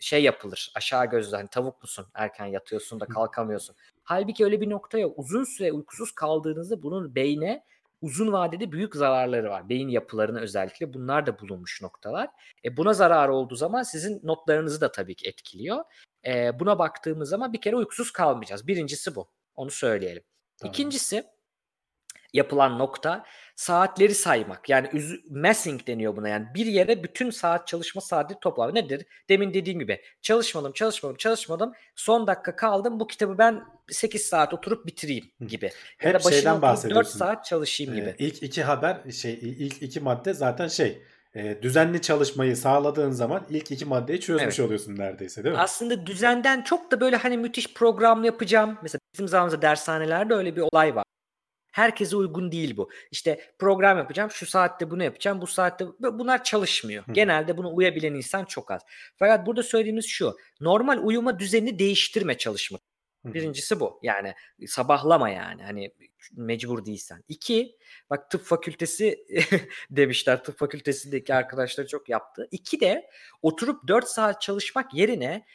şey 0.00 0.22
yapılır. 0.22 0.72
Aşağı 0.74 1.06
gözle 1.06 1.36
hani 1.36 1.48
tavuk 1.48 1.82
musun? 1.82 2.06
Erken 2.14 2.46
yatıyorsun 2.46 3.00
da 3.00 3.06
kalkamıyorsun. 3.06 3.76
Halbuki 4.02 4.44
öyle 4.44 4.60
bir 4.60 4.70
nokta 4.70 4.98
yok. 4.98 5.18
Uzun 5.18 5.44
süre 5.44 5.72
uykusuz 5.72 6.12
kaldığınızda 6.12 6.82
bunun 6.82 7.14
beyne 7.14 7.64
uzun 8.02 8.32
vadede 8.32 8.72
büyük 8.72 8.96
zararları 8.96 9.50
var. 9.50 9.68
Beyin 9.68 9.88
yapılarına 9.88 10.40
özellikle 10.40 10.94
bunlar 10.94 11.26
da 11.26 11.38
bulunmuş 11.38 11.82
noktalar. 11.82 12.28
E 12.64 12.76
buna 12.76 12.92
zarar 12.92 13.28
olduğu 13.28 13.56
zaman 13.56 13.82
sizin 13.82 14.20
notlarınızı 14.22 14.80
da 14.80 14.92
tabii 14.92 15.14
ki 15.14 15.28
etkiliyor. 15.28 15.84
E, 16.26 16.60
buna 16.60 16.78
baktığımız 16.78 17.28
zaman 17.28 17.52
bir 17.52 17.60
kere 17.60 17.76
uykusuz 17.76 18.10
kalmayacağız. 18.10 18.66
Birincisi 18.66 19.14
bu. 19.14 19.28
Onu 19.54 19.70
söyleyelim. 19.70 20.22
Tamam. 20.59 20.72
İkincisi 20.72 21.24
yapılan 22.32 22.78
nokta 22.78 23.24
saatleri 23.56 24.14
saymak. 24.14 24.68
Yani 24.68 24.88
massing 25.30 25.86
deniyor 25.86 26.16
buna. 26.16 26.28
Yani 26.28 26.46
bir 26.54 26.66
yere 26.66 27.02
bütün 27.04 27.30
saat 27.30 27.66
çalışma 27.66 28.00
saati 28.00 28.34
toplamak. 28.40 28.74
Nedir? 28.74 29.06
Demin 29.28 29.54
dediğim 29.54 29.78
gibi 29.78 30.00
çalışmadım, 30.22 30.72
çalışmadım, 30.72 31.16
çalışmadım. 31.16 31.72
Son 31.96 32.26
dakika 32.26 32.56
kaldım. 32.56 33.00
Bu 33.00 33.06
kitabı 33.06 33.38
ben 33.38 33.64
8 33.90 34.22
saat 34.22 34.54
oturup 34.54 34.86
bitireyim 34.86 35.24
gibi. 35.46 35.70
Hep 35.98 36.14
ya 36.14 36.24
da 36.24 36.30
şeyden 36.30 36.50
oturup 36.50 36.62
4 36.62 36.62
bahsediyorsun. 36.62 37.18
saat 37.18 37.44
çalışayım 37.44 37.94
gibi. 37.94 38.09
Ee, 38.09 38.14
ilk 38.18 38.42
iki 38.42 38.62
haber 38.62 39.10
şey 39.12 39.32
ilk 39.42 39.82
iki 39.82 40.00
madde 40.00 40.34
zaten 40.34 40.68
şey 40.68 41.02
e, 41.34 41.62
düzenli 41.62 42.02
çalışmayı 42.02 42.56
sağladığın 42.56 43.10
zaman 43.10 43.42
ilk 43.50 43.70
iki 43.70 43.84
maddeyi 43.84 44.20
çözmüş 44.20 44.59
Evet. 44.59 44.60
oluyorsun 44.60 44.96
neredeyse 44.96 45.44
değil 45.44 45.54
mi? 45.54 45.60
Aslında 45.60 46.06
düzenden 46.06 46.62
çok 46.62 46.90
da 46.90 47.00
böyle 47.00 47.16
hani 47.16 47.38
müthiş 47.38 47.74
program 47.74 48.24
yapacağım. 48.24 48.78
Mesela 48.82 49.00
bizim 49.14 49.28
zamanımızda 49.28 49.62
dershanelerde 49.62 50.34
öyle 50.34 50.56
bir 50.56 50.62
olay 50.72 50.94
var. 50.96 51.04
Herkese 51.73 52.16
uygun 52.16 52.53
değil 52.53 52.77
bu. 52.77 52.90
İşte 53.11 53.40
program 53.59 53.99
yapacağım, 53.99 54.31
şu 54.31 54.47
saatte 54.47 54.90
bunu 54.90 55.05
yapacağım, 55.05 55.40
bu 55.40 55.47
saatte 55.47 55.86
bunlar 56.01 56.44
çalışmıyor. 56.44 57.07
Hı. 57.07 57.12
Genelde 57.12 57.57
bunu 57.57 57.74
uyabilen 57.74 58.15
insan 58.15 58.44
çok 58.44 58.70
az. 58.70 58.82
Fakat 59.16 59.47
burada 59.47 59.62
söylediğimiz 59.62 60.07
şu. 60.07 60.36
Normal 60.61 60.99
uyuma 61.03 61.39
düzenini 61.39 61.78
değiştirme 61.78 62.39
çalışma. 62.39 62.78
Birincisi 63.24 63.81
bu. 63.81 64.01
Yani 64.03 64.35
sabahlama 64.66 65.31
yani. 65.31 65.62
Hani 65.62 65.93
mecbur 66.32 66.85
değilsen. 66.85 67.23
İki, 67.28 67.77
bak 68.11 68.31
tıp 68.31 68.44
fakültesi 68.44 69.27
demişler. 69.90 70.44
Tıp 70.44 70.59
fakültesindeki 70.59 71.35
arkadaşlar 71.35 71.86
çok 71.86 72.09
yaptı. 72.09 72.49
İki 72.51 72.81
de 72.81 73.11
oturup 73.43 73.89
4 73.89 74.09
saat 74.09 74.40
çalışmak 74.40 74.94
yerine 74.94 75.47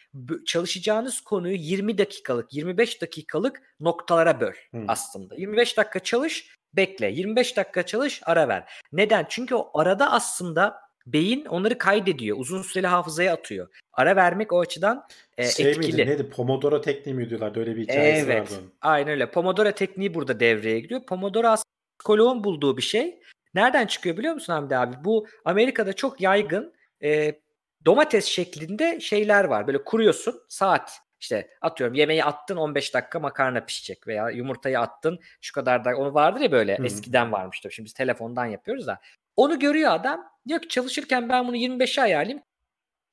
çalışacağınız 0.46 1.22
konuyu 1.22 1.56
20 1.56 1.98
dakikalık, 1.98 2.54
25 2.54 3.02
dakikalık 3.02 3.62
noktalara 3.80 4.42
böl 4.42 4.54
Hı. 4.72 4.86
aslında. 4.88 5.36
25 5.36 5.78
dakika 5.78 6.00
çalış, 6.00 6.58
bekle. 6.74 7.12
25 7.12 7.58
dakika 7.58 7.86
çalış, 7.86 8.22
ara 8.26 8.48
ver. 8.48 8.70
Neden? 8.92 9.26
Çünkü 9.30 9.56
o 9.56 9.80
arada 9.80 10.12
aslında 10.12 10.88
beyin 11.06 11.46
onları 11.46 11.78
kaydediyor. 11.78 12.38
Uzun 12.40 12.62
süreli 12.62 12.88
hafızaya 12.88 13.34
atıyor. 13.34 13.68
Ara 13.98 14.16
vermek 14.16 14.54
o 14.54 14.60
açıdan 14.60 15.06
e, 15.38 15.48
şey 15.48 15.70
etkili. 15.70 15.88
miydi 15.88 16.10
neydi 16.10 16.30
Pomodoro 16.30 16.82
tekniği 16.82 17.16
mi 17.16 17.30
diyorlardı 17.30 17.60
öyle 17.60 17.76
bir 17.76 17.82
hikayesi 17.84 18.26
Evet. 18.26 18.42
vardı 18.42 18.54
onun. 18.62 18.74
Aynen 18.82 19.10
öyle. 19.10 19.32
Pomodoro 19.32 19.72
tekniği 19.72 20.14
burada 20.14 20.40
devreye 20.40 20.80
giriyor. 20.80 21.02
Pomodoro 21.06 21.48
aslında 21.48 21.72
psikoloğun 22.00 22.44
bulduğu 22.44 22.78
bir 22.78 22.82
şey. 22.82 23.20
Nereden 23.54 23.88
çıkıyor 23.88 24.18
biliyor 24.18 24.34
musun 24.34 24.54
Hamdi 24.54 24.78
abi? 24.78 24.96
Bu 25.04 25.28
Amerika'da 25.46 25.94
çok 25.94 26.22
yaygın 26.22 26.74
e, 27.04 27.40
domates 27.86 28.26
şeklinde 28.26 29.00
şeyler 29.00 29.44
var. 29.44 29.68
Böyle 29.68 29.84
kuruyorsun 29.84 30.42
saat 30.50 31.00
işte 31.20 31.50
atıyorum 31.62 31.94
yemeği 31.96 32.24
attın 32.24 32.58
15 32.58 32.94
dakika 32.94 33.20
makarna 33.20 33.66
pişecek 33.66 34.08
veya 34.08 34.30
yumurtayı 34.30 34.80
attın 34.80 35.20
şu 35.42 35.54
kadar 35.54 35.86
da 35.86 35.96
onu 35.98 36.14
vardır 36.14 36.42
ya 36.42 36.52
böyle 36.52 36.78
Hı 36.78 36.82
hı. 36.82 36.86
eskiden 36.86 37.32
varmıştır. 37.32 37.72
Şimdi 37.72 37.86
biz 37.86 37.94
telefondan 37.94 38.46
yapıyoruz 38.46 38.88
da. 38.88 39.00
Onu 39.36 39.60
görüyor 39.60 39.92
adam. 39.92 40.24
Diyor 40.48 40.62
ki 40.62 40.68
çalışırken 40.68 41.30
ben 41.30 41.48
bunu 41.48 41.56
25'e 41.58 42.04
ayarlayayım. 42.04 42.44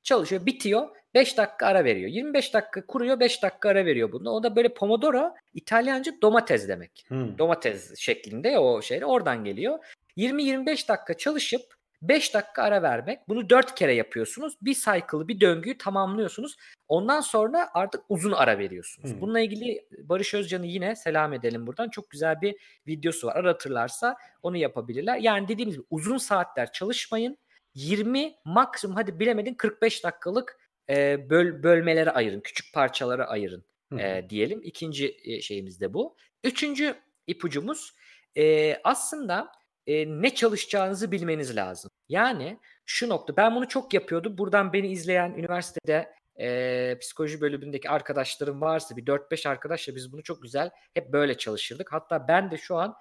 Çalışıyor, 0.05 0.47
bitiyor. 0.47 0.89
5 1.15 1.39
dakika 1.39 1.67
ara 1.67 1.85
veriyor. 1.85 2.11
25 2.11 2.55
dakika 2.55 2.87
kuruyor, 2.87 3.21
5 3.21 3.43
dakika 3.43 3.69
ara 3.69 3.87
veriyor 3.87 4.13
bunda. 4.13 4.31
O 4.31 4.43
da 4.43 4.57
böyle 4.57 4.75
pomodoro 4.75 5.35
İtalyanca 5.55 6.13
domates 6.23 6.69
demek. 6.69 7.07
Hı. 7.09 7.39
Domates 7.39 7.99
şeklinde 7.99 8.59
o 8.59 8.83
şey 8.83 9.05
oradan 9.05 9.45
geliyor. 9.45 9.79
20-25 10.17 10.89
dakika 10.89 11.15
çalışıp 11.15 11.63
5 12.03 12.35
dakika 12.35 12.63
ara 12.63 12.83
vermek. 12.83 13.29
Bunu 13.29 13.51
4 13.51 13.75
kere 13.75 13.95
yapıyorsunuz. 13.95 14.55
Bir 14.63 14.75
cycle'ı, 14.75 15.29
bir 15.29 15.41
döngüyü 15.41 15.79
tamamlıyorsunuz. 15.79 16.57
Ondan 16.89 17.21
sonra 17.21 17.71
artık 17.75 18.03
uzun 18.09 18.33
ara 18.33 18.59
veriyorsunuz. 18.59 19.11
Hı. 19.11 19.21
Bununla 19.21 19.41
ilgili 19.41 19.87
Barış 19.99 20.35
Özcan'ı 20.35 20.67
yine 20.67 20.97
selam 20.97 21.33
edelim 21.33 21.67
buradan. 21.67 21.89
Çok 21.89 22.11
güzel 22.11 22.41
bir 22.41 22.57
videosu 22.87 23.27
var. 23.27 23.37
Aratırlarsa 23.37 24.17
onu 24.43 24.57
yapabilirler. 24.57 25.19
Yani 25.19 25.49
dediğimiz 25.49 25.75
gibi 25.77 25.87
uzun 25.91 26.19
saatler 26.19 26.73
çalışmayın. 26.73 27.39
20 27.75 28.35
maksimum 28.45 28.97
hadi 28.97 29.21
bilemedin 29.21 29.55
45 29.55 30.05
dakikalık 30.05 30.59
e, 30.91 31.31
böl, 31.31 31.63
bölmelere 31.63 32.11
ayırın. 32.11 32.41
Küçük 32.41 32.75
parçalara 32.75 33.25
ayırın 33.27 33.65
e, 33.99 34.31
diyelim. 34.31 34.61
İkinci 34.63 35.17
e, 35.25 35.41
şeyimiz 35.41 35.81
de 35.81 35.95
bu. 35.95 36.17
Üçüncü 36.45 36.95
ipucumuz 37.27 37.95
e, 38.37 38.77
aslında 38.85 39.53
e, 39.87 40.07
ne 40.07 40.35
çalışacağınızı 40.35 41.13
bilmeniz 41.13 41.57
lazım. 41.57 41.91
Yani 42.09 42.59
şu 42.85 43.09
nokta 43.09 43.37
ben 43.37 43.55
bunu 43.55 43.69
çok 43.69 43.95
yapıyordum. 43.95 44.39
Buradan 44.39 44.73
beni 44.73 44.93
izleyen 44.93 45.31
üniversitede 45.31 46.15
e, 46.41 46.99
psikoloji 47.01 47.41
bölümündeki 47.41 47.91
arkadaşlarım 47.91 48.61
varsa 48.61 48.97
bir 48.97 49.07
4-5 49.07 49.49
arkadaşla 49.49 49.95
biz 49.95 50.13
bunu 50.13 50.23
çok 50.23 50.43
güzel 50.43 50.71
hep 50.95 51.13
böyle 51.13 51.39
çalışırdık. 51.39 51.93
Hatta 51.93 52.29
ben 52.29 52.51
de 52.51 52.57
şu 52.57 52.77
an 52.77 52.95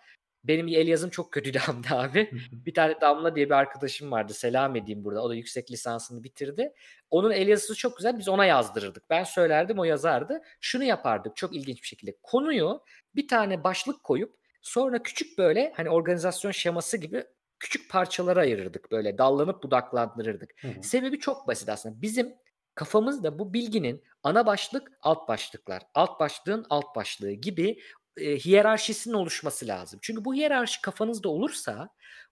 benim 0.43 0.67
el 0.67 0.87
yazım 0.87 1.09
çok 1.09 1.31
kötüydü 1.31 1.57
Hamdi 1.59 1.87
abi. 1.89 2.31
bir 2.51 2.73
tane 2.73 3.01
Damla 3.01 3.35
diye 3.35 3.45
bir 3.45 3.55
arkadaşım 3.55 4.11
vardı. 4.11 4.33
Selam 4.33 4.75
edeyim 4.75 5.03
burada. 5.03 5.23
O 5.23 5.29
da 5.29 5.35
yüksek 5.35 5.71
lisansını 5.71 6.23
bitirdi. 6.23 6.73
Onun 7.09 7.31
el 7.31 7.47
yazısı 7.47 7.75
çok 7.75 7.97
güzel. 7.97 8.19
Biz 8.19 8.29
ona 8.29 8.45
yazdırırdık. 8.45 9.09
Ben 9.09 9.23
söylerdim 9.23 9.79
o 9.79 9.83
yazardı. 9.83 10.41
Şunu 10.61 10.83
yapardık 10.83 11.35
çok 11.35 11.55
ilginç 11.55 11.81
bir 11.81 11.87
şekilde. 11.87 12.17
Konuyu 12.23 12.81
bir 13.15 13.27
tane 13.27 13.63
başlık 13.63 14.03
koyup 14.03 14.35
sonra 14.61 15.03
küçük 15.03 15.37
böyle 15.37 15.73
hani 15.75 15.89
organizasyon 15.89 16.51
şeması 16.51 16.97
gibi 16.97 17.23
küçük 17.59 17.91
parçalara 17.91 18.39
ayırırdık. 18.39 18.91
Böyle 18.91 19.17
dallanıp 19.17 19.63
budaklandırırdık. 19.63 20.53
Hı 20.61 20.67
hı. 20.67 20.83
Sebebi 20.83 21.19
çok 21.19 21.47
basit 21.47 21.69
aslında. 21.69 22.01
Bizim 22.01 22.33
kafamızda 22.75 23.39
bu 23.39 23.53
bilginin 23.53 24.03
ana 24.23 24.45
başlık, 24.45 24.91
alt 25.01 25.27
başlıklar, 25.27 25.83
alt 25.93 26.19
başlığın 26.19 26.65
alt 26.69 26.95
başlığı 26.95 27.31
gibi 27.31 27.79
e, 28.17 28.35
hiyerarşisinin 28.37 29.13
oluşması 29.15 29.67
lazım. 29.67 29.99
Çünkü 30.03 30.25
bu 30.25 30.33
hiyerarşi 30.33 30.81
kafanızda 30.81 31.29
olursa 31.29 31.89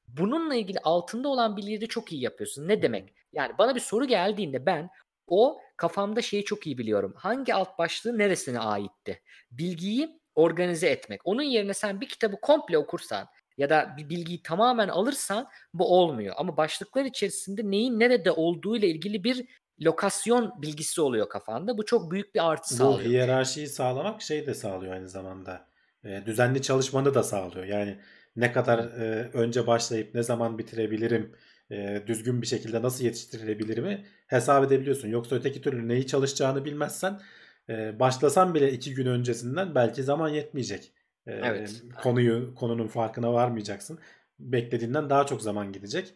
bununla 0.08 0.56
ilgili 0.56 0.80
altında 0.80 1.28
olan 1.28 1.58
bilgiyi 1.58 1.82
de 1.82 1.88
çok 1.88 2.12
iyi 2.12 2.22
yapıyorsun. 2.22 2.68
Ne 2.68 2.82
demek? 2.82 3.14
Yani 3.34 3.58
bana 3.58 3.76
bir 3.76 3.80
soru 3.80 4.06
geldiğinde 4.06 4.66
ben 4.66 4.90
o 5.28 5.62
kafamda 5.78 6.22
şeyi 6.22 6.46
çok 6.46 6.68
iyi 6.68 6.78
biliyorum. 6.78 7.14
Hangi 7.18 7.54
alt 7.54 7.78
başlığı 7.80 8.18
neresine 8.18 8.60
aitti? 8.60 9.22
Bilgiyi 9.52 10.20
organize 10.36 10.90
etmek. 10.90 11.22
Onun 11.24 11.42
yerine 11.44 11.74
sen 11.74 12.02
bir 12.02 12.10
kitabı 12.10 12.42
komple 12.42 12.78
okursan 12.78 13.28
ya 13.58 13.70
da 13.70 13.94
bir 13.98 14.10
bilgiyi 14.10 14.44
tamamen 14.44 14.88
alırsan 14.88 15.48
bu 15.74 15.98
olmuyor. 16.00 16.36
Ama 16.38 16.58
başlıklar 16.58 17.06
içerisinde 17.06 17.62
neyin 17.72 18.00
nerede 18.00 18.32
olduğu 18.32 18.78
ile 18.78 18.88
ilgili 18.88 19.24
bir 19.24 19.46
lokasyon 19.82 20.62
bilgisi 20.62 21.02
oluyor 21.02 21.30
kafanda. 21.30 21.78
Bu 21.78 21.86
çok 21.86 22.12
büyük 22.12 22.36
bir 22.36 22.50
artı 22.50 22.74
Bu 22.74 22.78
sağlıyor. 22.78 23.10
hiyerarşiyi 23.10 23.68
sağlamak 23.68 24.22
şey 24.22 24.46
de 24.46 24.54
sağlıyor 24.54 24.94
aynı 24.94 25.10
zamanda. 25.10 25.71
E, 26.04 26.26
düzenli 26.26 26.62
çalışmanı 26.62 27.14
da 27.14 27.24
sağlıyor. 27.24 27.66
Yani 27.66 27.98
ne 28.36 28.52
kadar 28.52 28.80
e, 28.80 29.30
önce 29.34 29.68
başlayıp 29.68 30.16
ne 30.16 30.24
zaman 30.24 30.58
bitirebilirim, 30.58 31.36
e, 31.72 32.04
düzgün 32.08 32.42
bir 32.42 32.48
şekilde 32.48 32.82
nasıl 32.82 33.04
yetiştirilebilirimi 33.06 34.06
hesap 34.28 34.66
edebiliyorsun. 34.66 35.08
Yoksa 35.10 35.36
öteki 35.36 35.62
türlü 35.62 35.88
neyi 35.88 36.08
çalışacağını 36.08 36.66
bilmezsen 36.66 37.22
e, 37.70 38.00
başlasan 38.00 38.54
bile 38.56 38.72
iki 38.72 38.94
gün 38.94 39.06
öncesinden 39.06 39.76
belki 39.76 40.04
zaman 40.04 40.30
yetmeyecek. 40.30 40.94
E, 41.28 41.32
Evet. 41.32 41.84
Konuyu, 42.04 42.56
konunun 42.56 42.88
farkına 42.88 43.34
varmayacaksın. 43.34 44.00
Beklediğinden 44.40 45.10
daha 45.10 45.26
çok 45.26 45.42
zaman 45.42 45.74
gidecek. 45.74 46.14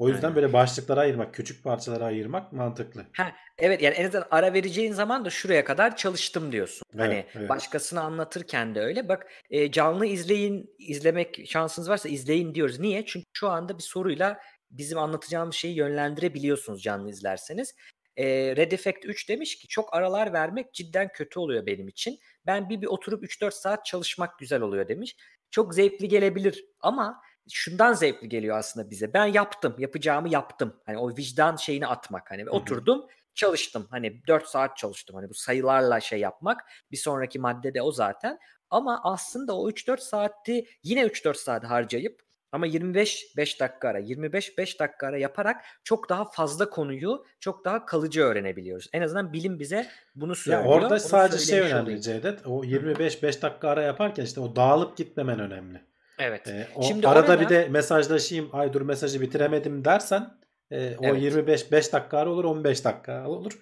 O 0.00 0.08
yüzden 0.08 0.22
Aynen. 0.22 0.36
böyle 0.36 0.52
başlıklara 0.52 1.00
ayırmak, 1.00 1.34
küçük 1.34 1.64
parçalara 1.64 2.04
ayırmak 2.04 2.52
mantıklı. 2.52 3.06
Ha, 3.12 3.32
evet 3.58 3.82
yani 3.82 3.94
en 3.94 4.04
azından 4.04 4.26
ara 4.30 4.52
vereceğin 4.54 4.92
zaman 4.92 5.24
da 5.24 5.30
şuraya 5.30 5.64
kadar 5.64 5.96
çalıştım 5.96 6.52
diyorsun. 6.52 6.82
hani 6.96 7.14
Evet, 7.14 7.26
evet. 7.34 7.48
başkasına 7.48 8.00
anlatırken 8.00 8.74
de 8.74 8.80
öyle. 8.80 9.08
Bak 9.08 9.26
e, 9.50 9.70
canlı 9.70 10.06
izleyin, 10.06 10.74
izlemek 10.78 11.48
şansınız 11.48 11.88
varsa 11.88 12.08
izleyin 12.08 12.54
diyoruz. 12.54 12.80
Niye? 12.80 13.06
Çünkü 13.06 13.26
şu 13.32 13.48
anda 13.48 13.78
bir 13.78 13.82
soruyla 13.82 14.38
bizim 14.70 14.98
anlatacağımız 14.98 15.54
şeyi 15.54 15.76
yönlendirebiliyorsunuz 15.76 16.82
canlı 16.82 17.10
izlerseniz. 17.10 17.74
E, 18.16 18.26
Red 18.56 18.72
Effect 18.72 19.04
3 19.04 19.28
demiş 19.28 19.58
ki 19.58 19.68
çok 19.68 19.94
aralar 19.94 20.32
vermek 20.32 20.74
cidden 20.74 21.08
kötü 21.08 21.38
oluyor 21.40 21.66
benim 21.66 21.88
için. 21.88 22.18
Ben 22.46 22.68
bir 22.68 22.80
bir 22.80 22.86
oturup 22.86 23.24
3-4 23.24 23.50
saat 23.50 23.84
çalışmak 23.86 24.38
güzel 24.38 24.60
oluyor 24.60 24.88
demiş. 24.88 25.16
Çok 25.50 25.74
zevkli 25.74 26.08
gelebilir 26.08 26.64
ama 26.80 27.20
şundan 27.50 27.92
zevkli 27.92 28.28
geliyor 28.28 28.58
aslında 28.58 28.90
bize. 28.90 29.14
Ben 29.14 29.26
yaptım, 29.26 29.74
yapacağımı 29.78 30.28
yaptım. 30.28 30.76
Hani 30.86 30.98
o 30.98 31.16
vicdan 31.16 31.56
şeyini 31.56 31.86
atmak. 31.86 32.30
Hani 32.30 32.42
hı. 32.42 32.50
oturdum, 32.50 33.06
çalıştım. 33.34 33.86
Hani 33.90 34.26
4 34.26 34.46
saat 34.46 34.76
çalıştım. 34.76 35.16
Hani 35.16 35.28
bu 35.28 35.34
sayılarla 35.34 36.00
şey 36.00 36.20
yapmak. 36.20 36.60
Bir 36.90 36.96
sonraki 36.96 37.38
madde 37.38 37.74
de 37.74 37.82
o 37.82 37.92
zaten. 37.92 38.38
Ama 38.70 39.00
aslında 39.04 39.56
o 39.56 39.70
3-4 39.70 40.00
saati 40.00 40.66
yine 40.82 41.02
3-4 41.02 41.34
saat 41.34 41.64
harcayıp 41.64 42.22
ama 42.52 42.66
25 42.66 43.36
5 43.36 43.60
dakika 43.60 43.88
ara, 43.88 43.98
25 43.98 44.58
5 44.58 44.80
dakika 44.80 45.06
ara 45.06 45.18
yaparak 45.18 45.64
çok 45.84 46.08
daha 46.08 46.24
fazla 46.24 46.70
konuyu 46.70 47.24
çok 47.40 47.64
daha 47.64 47.86
kalıcı 47.86 48.22
öğrenebiliyoruz. 48.22 48.88
En 48.92 49.02
azından 49.02 49.32
bilim 49.32 49.58
bize 49.58 49.86
bunu 50.14 50.30
Ya 50.30 50.34
söylüyor. 50.34 50.64
orada 50.64 50.94
Onu 50.94 51.00
sadece 51.00 51.44
şey 51.44 51.60
önemli. 51.60 52.02
Cevdet. 52.02 52.46
O 52.46 52.64
25-5 52.64 53.42
dakika 53.42 53.68
ara 53.68 53.82
yaparken 53.82 54.24
işte 54.24 54.40
o 54.40 54.56
dağılıp 54.56 54.96
gitmemen 54.96 55.40
önemli. 55.40 55.80
Evet. 56.20 56.48
Ee, 56.48 56.68
o 56.74 56.82
Şimdi 56.82 57.08
arada 57.08 57.20
orada- 57.32 57.40
bir 57.40 57.48
de 57.48 57.68
mesajlaşayım, 57.68 58.48
ay 58.52 58.72
dur 58.72 58.82
mesajı 58.82 59.20
bitiremedim 59.20 59.84
dersen 59.84 60.30
e, 60.70 60.96
o 60.96 61.04
Evet. 61.06 61.22
25-5 61.22 61.92
dakika 61.92 62.18
ara 62.18 62.30
olur, 62.30 62.44
15 62.44 62.84
dakika 62.84 63.28
olur. 63.28 63.58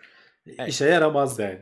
Evet. 0.46 0.68
İşe 0.68 0.84
yaramaz 0.84 1.38
yani. 1.38 1.58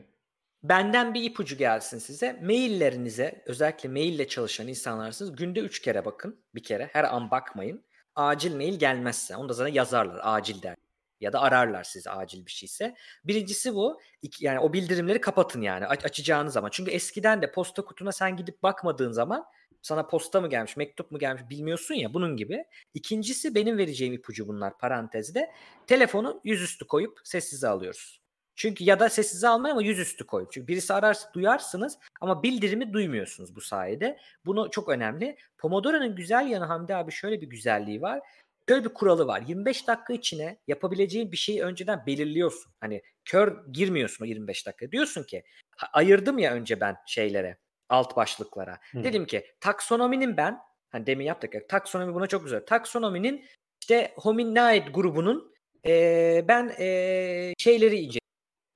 Benden 0.63 1.15
bir 1.15 1.23
ipucu 1.23 1.57
gelsin 1.57 1.99
size. 1.99 2.41
Maillerinize 2.43 3.43
özellikle 3.47 3.89
maille 3.89 4.29
çalışan 4.29 4.69
insanlarsınız. 4.69 5.37
Günde 5.37 5.61
3 5.61 5.83
kere 5.83 6.05
bakın. 6.05 6.41
Bir 6.55 6.63
kere. 6.63 6.91
Her 6.93 7.05
an 7.15 7.31
bakmayın. 7.31 7.85
Acil 8.15 8.57
mail 8.57 8.79
gelmezse. 8.79 9.37
Onu 9.37 9.49
da 9.49 9.55
sana 9.55 9.69
yazarlar. 9.69 10.21
Acil 10.23 10.63
der. 10.63 10.77
Ya 11.21 11.33
da 11.33 11.41
ararlar 11.41 11.85
sizi 11.85 12.11
acil 12.11 12.47
bir 12.47 12.51
şeyse. 12.51 12.95
Birincisi 13.25 13.75
bu. 13.75 14.01
Yani 14.41 14.59
o 14.61 14.73
bildirimleri 14.73 15.21
kapatın 15.21 15.61
yani 15.63 15.87
aç- 15.87 16.05
açacağınız 16.05 16.53
zaman. 16.53 16.71
Çünkü 16.73 16.91
eskiden 16.91 17.43
de 17.43 17.53
posta 17.53 17.83
kutuna 17.85 18.13
sen 18.13 18.37
gidip 18.37 18.63
bakmadığın 18.63 19.13
zaman 19.13 19.45
sana 19.87 20.07
posta 20.07 20.41
mı 20.41 20.51
gelmiş, 20.51 20.77
mektup 20.77 21.11
mu 21.11 21.19
gelmiş 21.19 21.43
bilmiyorsun 21.51 21.95
ya 21.95 22.15
bunun 22.15 22.37
gibi. 22.37 22.65
İkincisi 22.95 23.55
benim 23.55 23.79
vereceğim 23.79 24.13
ipucu 24.15 24.49
bunlar 24.49 24.79
parantezde. 24.79 25.51
Telefonu 25.87 26.41
yüzüstü 26.45 26.87
koyup 26.87 27.21
sessize 27.25 27.69
alıyoruz. 27.69 28.21
Çünkü 28.55 28.85
ya 28.85 29.01
da 29.01 29.09
sessize 29.09 29.49
almayın 29.49 29.75
ama 29.75 29.83
yüzüstü 29.83 30.27
koyun. 30.27 30.49
Çünkü 30.53 30.69
birisi 30.69 30.95
ararsa 30.95 31.33
duyarsınız 31.33 31.99
ama 32.21 32.43
bildirimi 32.43 32.93
duymuyorsunuz 32.93 33.57
bu 33.57 33.61
sayede. 33.61 34.19
Bunu 34.47 34.71
çok 34.71 34.89
önemli. 34.89 35.37
Pomodoro'nun 35.59 36.17
güzel 36.17 36.47
yanı 36.47 36.65
Hamdi 36.65 36.95
abi 36.95 37.13
şöyle 37.13 37.41
bir 37.41 37.47
güzelliği 37.47 38.03
var. 38.03 38.21
Şöyle 38.69 38.85
bir 38.85 38.95
kuralı 38.95 39.27
var. 39.27 39.43
25 39.47 39.89
dakika 39.89 40.13
içine 40.13 40.59
yapabileceğin 40.69 41.33
bir 41.33 41.37
şeyi 41.37 41.63
önceden 41.63 42.07
belirliyorsun. 42.07 42.73
Hani 42.81 43.03
kör 43.25 43.65
girmiyorsun 43.73 44.25
o 44.25 44.29
25 44.29 44.67
dakika. 44.67 44.93
Diyorsun 44.93 45.23
ki 45.23 45.45
"Ha- 45.77 45.89
ayırdım 45.93 46.39
ya 46.39 46.53
önce 46.53 46.81
ben 46.81 46.97
şeylere 47.07 47.59
alt 47.89 48.17
başlıklara. 48.17 48.79
Hı. 48.93 49.05
Dedim 49.05 49.27
ki 49.27 49.47
taksonominin 49.61 50.37
ben 50.37 50.59
hani 50.91 51.07
demin 51.07 51.25
yaptık 51.25 51.55
ya 51.55 51.67
taksonomi 51.67 52.15
buna 52.15 52.27
çok 52.27 52.45
güzel. 52.45 52.67
Taksonominin 52.67 53.45
işte 53.83 54.13
hominoid 54.17 54.89
grubunun 54.89 55.55
eee, 55.85 56.45
ben 56.49 56.73
eee, 56.79 57.53
şeyleri 57.59 57.97
ince 58.01 58.19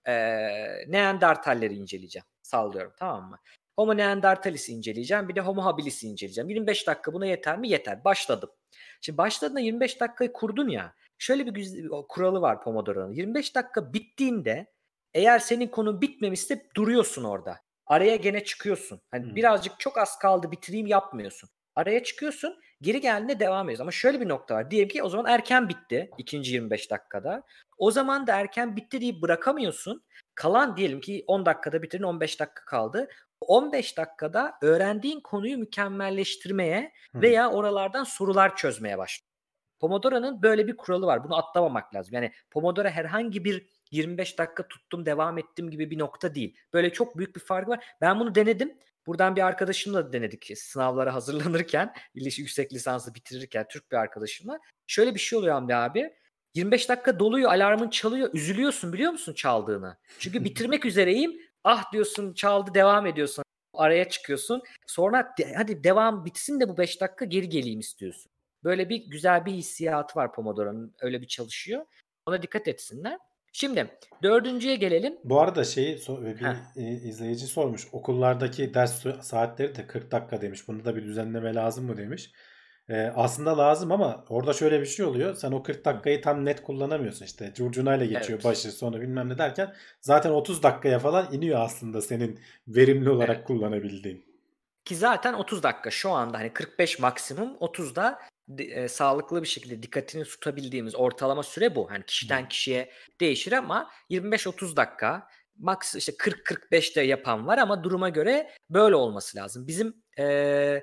eee 0.08 0.84
Neandertalleri 0.88 1.74
inceleyeceğim. 1.74 2.24
Sallıyorum 2.42 2.92
tamam 2.98 3.30
mı? 3.30 3.38
Homo 3.78 3.96
neandertalis'i 3.96 4.72
inceleyeceğim. 4.72 5.28
Bir 5.28 5.34
de 5.36 5.40
Homo 5.40 5.64
habilis'i 5.64 6.06
inceleyeceğim. 6.08 6.48
25 6.50 6.86
dakika 6.86 7.12
buna 7.12 7.26
yeter 7.26 7.58
mi? 7.58 7.68
Yeter. 7.68 8.04
Başladım. 8.04 8.50
Şimdi 9.00 9.18
başladığında 9.18 9.60
25 9.60 10.00
dakikayı 10.00 10.32
kurdun 10.32 10.68
ya. 10.68 10.94
Şöyle 11.18 11.46
bir 11.46 11.50
güzel, 11.52 11.86
o 11.90 12.06
kuralı 12.08 12.40
var 12.40 12.62
Pomodoro'nun. 12.62 13.12
25 13.12 13.54
dakika 13.56 13.92
bittiğinde 13.92 14.66
eğer 15.14 15.38
senin 15.38 15.68
konun 15.68 16.00
bitmemişse 16.00 16.66
duruyorsun 16.76 17.24
orada. 17.24 17.60
Araya 17.90 18.16
gene 18.16 18.44
çıkıyorsun. 18.44 19.00
Hani 19.10 19.26
Hmm. 19.26 19.36
birazcık 19.36 19.80
çok 19.80 19.98
az 19.98 20.18
kaldı 20.18 20.50
bitireyim 20.50 20.86
yapmıyorsun. 20.86 21.50
Araya 21.76 22.02
çıkıyorsun. 22.02 22.56
Geri 22.80 23.00
geldiğinde 23.00 23.40
devam 23.40 23.66
ediyorsun. 23.66 23.84
Ama 23.84 23.90
şöyle 23.90 24.20
bir 24.20 24.28
nokta 24.28 24.54
var. 24.54 24.70
Diyelim 24.70 24.88
ki 24.88 25.02
o 25.02 25.08
zaman 25.08 25.32
erken 25.32 25.68
bitti. 25.68 26.10
ikinci 26.18 26.52
25 26.54 26.90
dakikada. 26.90 27.42
O 27.78 27.90
zaman 27.90 28.26
da 28.26 28.34
erken 28.40 28.76
bitti 28.76 29.00
deyip 29.00 29.22
bırakamıyorsun. 29.22 30.04
Kalan 30.34 30.76
diyelim 30.76 31.00
ki 31.00 31.24
10 31.26 31.46
dakikada 31.46 31.82
bitirin 31.82 32.02
15 32.02 32.40
dakika 32.40 32.64
kaldı. 32.64 33.08
15 33.40 33.96
dakikada 33.98 34.52
öğrendiğin 34.62 35.20
konuyu 35.20 35.58
mükemmelleştirmeye 35.58 36.92
Hı. 37.14 37.20
veya 37.22 37.50
oralardan 37.50 38.04
sorular 38.04 38.56
çözmeye 38.56 38.98
başlıyor. 38.98 39.30
Pomodoro'nun 39.80 40.42
böyle 40.42 40.66
bir 40.66 40.76
kuralı 40.76 41.06
var. 41.06 41.24
Bunu 41.24 41.36
atlamamak 41.36 41.94
lazım. 41.94 42.14
Yani 42.14 42.32
Pomodoro 42.50 42.88
herhangi 42.88 43.44
bir 43.44 43.66
25 43.90 44.38
dakika 44.38 44.68
tuttum 44.68 45.06
devam 45.06 45.38
ettim 45.38 45.70
gibi 45.70 45.90
bir 45.90 45.98
nokta 45.98 46.34
değil. 46.34 46.56
Böyle 46.72 46.92
çok 46.92 47.18
büyük 47.18 47.36
bir 47.36 47.40
fark 47.40 47.68
var. 47.68 47.84
Ben 48.00 48.20
bunu 48.20 48.34
denedim. 48.34 48.78
Buradan 49.06 49.36
bir 49.36 49.46
arkadaşımla 49.46 50.06
da 50.06 50.12
denedik 50.12 50.50
sınavlara 50.58 51.14
hazırlanırken, 51.14 51.94
yüksek 52.14 52.72
lisansı 52.72 53.14
bitirirken 53.14 53.66
Türk 53.70 53.92
bir 53.92 53.96
arkadaşımla. 53.96 54.60
Şöyle 54.86 55.14
bir 55.14 55.20
şey 55.20 55.38
oluyor 55.38 55.54
Hamdi 55.54 55.74
abi. 55.74 56.12
25 56.54 56.88
dakika 56.88 57.18
doluyor, 57.18 57.50
alarmın 57.52 57.90
çalıyor. 57.90 58.30
Üzülüyorsun 58.34 58.92
biliyor 58.92 59.12
musun 59.12 59.34
çaldığını? 59.34 59.96
Çünkü 60.18 60.44
bitirmek 60.44 60.84
üzereyim. 60.84 61.40
Ah 61.64 61.92
diyorsun 61.92 62.34
çaldı 62.34 62.74
devam 62.74 63.06
ediyorsun. 63.06 63.44
Araya 63.74 64.08
çıkıyorsun. 64.08 64.62
Sonra 64.86 65.34
de- 65.38 65.54
hadi 65.54 65.84
devam 65.84 66.24
bitsin 66.24 66.60
de 66.60 66.68
bu 66.68 66.78
5 66.78 67.00
dakika 67.00 67.24
geri 67.24 67.48
geleyim 67.48 67.80
istiyorsun. 67.80 68.32
Böyle 68.64 68.88
bir 68.88 68.96
güzel 68.96 69.46
bir 69.46 69.52
hissiyatı 69.52 70.18
var 70.18 70.32
Pomodoro'nun. 70.32 70.94
Öyle 71.00 71.20
bir 71.20 71.26
çalışıyor. 71.26 71.86
Ona 72.26 72.42
dikkat 72.42 72.68
etsinler. 72.68 73.18
Şimdi 73.52 73.86
dördüncüye 74.22 74.76
gelelim. 74.76 75.16
Bu 75.24 75.40
arada 75.40 75.64
şeyi 75.64 75.96
bir 76.08 76.46
Heh. 76.46 76.76
izleyici 77.04 77.46
sormuş. 77.46 77.86
Okullardaki 77.92 78.74
ders 78.74 79.04
saatleri 79.20 79.74
de 79.74 79.86
40 79.86 80.10
dakika 80.12 80.40
demiş. 80.40 80.68
Bunda 80.68 80.84
da 80.84 80.96
bir 80.96 81.02
düzenleme 81.04 81.54
lazım 81.54 81.86
mı 81.86 81.96
demiş. 81.96 82.32
Ee, 82.88 83.12
aslında 83.16 83.58
lazım 83.58 83.92
ama 83.92 84.24
orada 84.28 84.52
şöyle 84.52 84.80
bir 84.80 84.86
şey 84.86 85.06
oluyor. 85.06 85.34
Sen 85.34 85.52
o 85.52 85.62
40 85.62 85.84
dakikayı 85.84 86.22
tam 86.22 86.44
net 86.44 86.62
kullanamıyorsun 86.62 87.24
işte. 87.24 87.52
Curcunayla 87.54 88.06
geçiyor 88.06 88.38
Evet. 88.38 88.44
başı 88.44 88.72
sonu 88.72 89.00
bilmem 89.00 89.28
ne 89.28 89.38
derken 89.38 89.74
zaten 90.00 90.30
30 90.30 90.62
dakikaya 90.62 90.98
falan 90.98 91.32
iniyor 91.32 91.60
aslında 91.60 92.00
senin 92.02 92.40
verimli 92.68 93.10
olarak 93.10 93.36
Evet. 93.36 93.46
kullanabildiğin. 93.46 94.24
Ki 94.84 94.96
zaten 94.96 95.34
30 95.34 95.62
dakika 95.62 95.90
şu 95.90 96.10
anda 96.10 96.38
hani 96.38 96.52
45 96.52 96.98
maksimum 96.98 97.56
30'da 97.60 98.18
di- 98.20 98.24
e, 98.58 98.88
sağlıklı 98.88 99.42
bir 99.42 99.48
şekilde 99.48 99.82
dikkatini 99.82 100.24
tutabildiğimiz 100.24 100.94
ortalama 100.96 101.42
süre 101.42 101.74
bu. 101.74 101.90
Hani 101.90 102.04
kişiden 102.06 102.48
kişiye 102.48 102.92
değişir 103.20 103.52
ama 103.52 103.90
25-30 104.10 104.76
dakika 104.76 105.28
max 105.56 105.94
işte 105.94 106.12
40-45'te 106.12 107.02
yapan 107.02 107.46
var 107.46 107.58
ama 107.58 107.84
duruma 107.84 108.08
göre 108.08 108.50
böyle 108.70 108.94
olması 108.94 109.36
lazım. 109.36 109.66
Bizim 109.66 110.02
e, 110.18 110.24
e, 110.24 110.82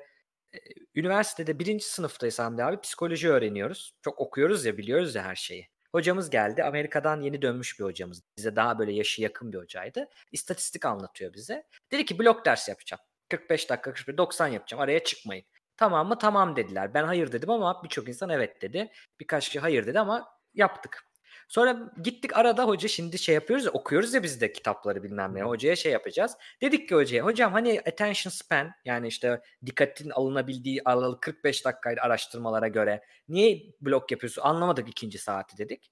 üniversitede 0.96 1.60
birinci 1.60 1.86
sınıftayız 1.86 2.40
Hamdi 2.40 2.64
abi 2.64 2.82
psikoloji 2.82 3.30
öğreniyoruz. 3.30 3.94
Çok 4.02 4.20
okuyoruz 4.20 4.66
ya 4.66 4.78
biliyoruz 4.78 5.16
ya 5.16 5.24
her 5.24 5.36
şeyi. 5.36 5.68
Hocamız 5.92 6.30
geldi. 6.30 6.64
Amerika'dan 6.64 7.22
yeni 7.22 7.42
dönmüş 7.42 7.80
bir 7.80 7.86
hocamız. 7.86 8.22
Bize 8.38 8.56
daha 8.56 8.80
böyle 8.80 8.94
yaşı 8.94 9.22
yakın 9.22 9.54
bir 9.54 9.58
hocaydı. 9.58 10.10
İstatistik 10.32 10.86
anlatıyor 10.86 11.34
bize. 11.34 11.64
Dedi 11.92 12.06
ki 12.06 12.20
blok 12.20 12.46
ders 12.46 12.70
yapacağım. 12.70 13.02
45 13.30 13.70
dakika 13.70 13.94
45 13.94 14.18
90 14.18 14.48
yapacağım. 14.48 14.82
Araya 14.82 15.04
çıkmayın. 15.04 15.46
Tamam 15.78 16.08
mı? 16.08 16.18
Tamam 16.20 16.56
dediler. 16.56 16.94
Ben 16.94 17.04
hayır 17.04 17.32
dedim 17.32 17.50
ama 17.50 17.84
birçok 17.84 18.08
insan 18.10 18.30
evet 18.30 18.62
dedi. 18.62 18.92
Birkaç 19.20 19.46
kişi 19.46 19.60
hayır 19.60 19.88
dedi 19.88 20.00
ama 20.00 20.30
yaptık. 20.54 21.04
Sonra 21.48 21.92
gittik 22.04 22.38
arada 22.38 22.64
hoca 22.64 22.88
şimdi 22.88 23.20
şey 23.20 23.36
yapıyoruz 23.36 23.66
ya 23.66 23.72
okuyoruz 23.72 24.14
ya 24.14 24.24
biz 24.24 24.42
de 24.42 24.52
kitapları 24.52 25.04
bilmem 25.04 25.36
ne. 25.36 25.44
Hocaya 25.44 25.76
şey 25.76 25.92
yapacağız. 25.92 26.38
Dedik 26.62 26.90
ki 26.90 26.96
hocaya 26.96 27.26
hocam 27.26 27.54
hani 27.54 27.82
attention 27.88 28.32
span 28.32 28.72
yani 28.86 29.08
işte 29.08 29.42
dikkatin 29.66 30.10
alınabildiği 30.10 30.82
alalı 30.86 31.20
45 31.20 31.66
dakikaydı 31.66 32.02
araştırmalara 32.02 32.68
göre. 32.68 33.04
Niye 33.28 33.64
blok 33.82 34.12
yapıyorsun? 34.12 34.42
Anlamadık 34.42 34.90
ikinci 34.90 35.18
saati 35.18 35.58
dedik. 35.58 35.92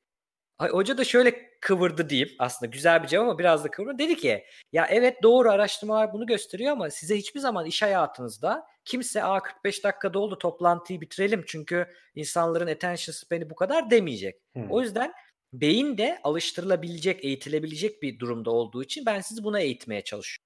Ay, 0.59 0.69
Hoca 0.69 0.97
da 0.97 1.03
şöyle 1.03 1.59
kıvırdı 1.61 2.09
diyeyim. 2.09 2.29
Aslında 2.39 2.71
güzel 2.71 3.03
bir 3.03 3.07
cevap 3.07 3.23
ama 3.23 3.39
biraz 3.39 3.63
da 3.63 3.71
kıvırdı. 3.71 3.99
Dedi 3.99 4.15
ki 4.15 4.45
ya 4.71 4.87
evet 4.89 5.23
doğru 5.23 5.51
araştırmalar 5.51 6.13
bunu 6.13 6.25
gösteriyor 6.25 6.71
ama 6.71 6.89
size 6.89 7.17
hiçbir 7.17 7.39
zaman 7.39 7.65
iş 7.65 7.81
hayatınızda 7.81 8.67
kimse 8.85 9.23
a 9.23 9.39
45 9.43 9.83
dakikada 9.83 10.19
oldu 10.19 10.37
toplantıyı 10.37 11.01
bitirelim 11.01 11.43
çünkü 11.47 11.87
insanların 12.15 12.67
attention 12.67 13.13
span'i 13.13 13.49
bu 13.49 13.55
kadar 13.55 13.89
demeyecek. 13.89 14.35
Hı. 14.57 14.63
O 14.69 14.81
yüzden 14.81 15.13
beyin 15.53 15.97
de 15.97 16.19
alıştırılabilecek, 16.23 17.25
eğitilebilecek 17.25 18.01
bir 18.01 18.19
durumda 18.19 18.51
olduğu 18.51 18.83
için 18.83 19.05
ben 19.05 19.21
sizi 19.21 19.43
buna 19.43 19.59
eğitmeye 19.59 20.03
çalışıyorum 20.03 20.45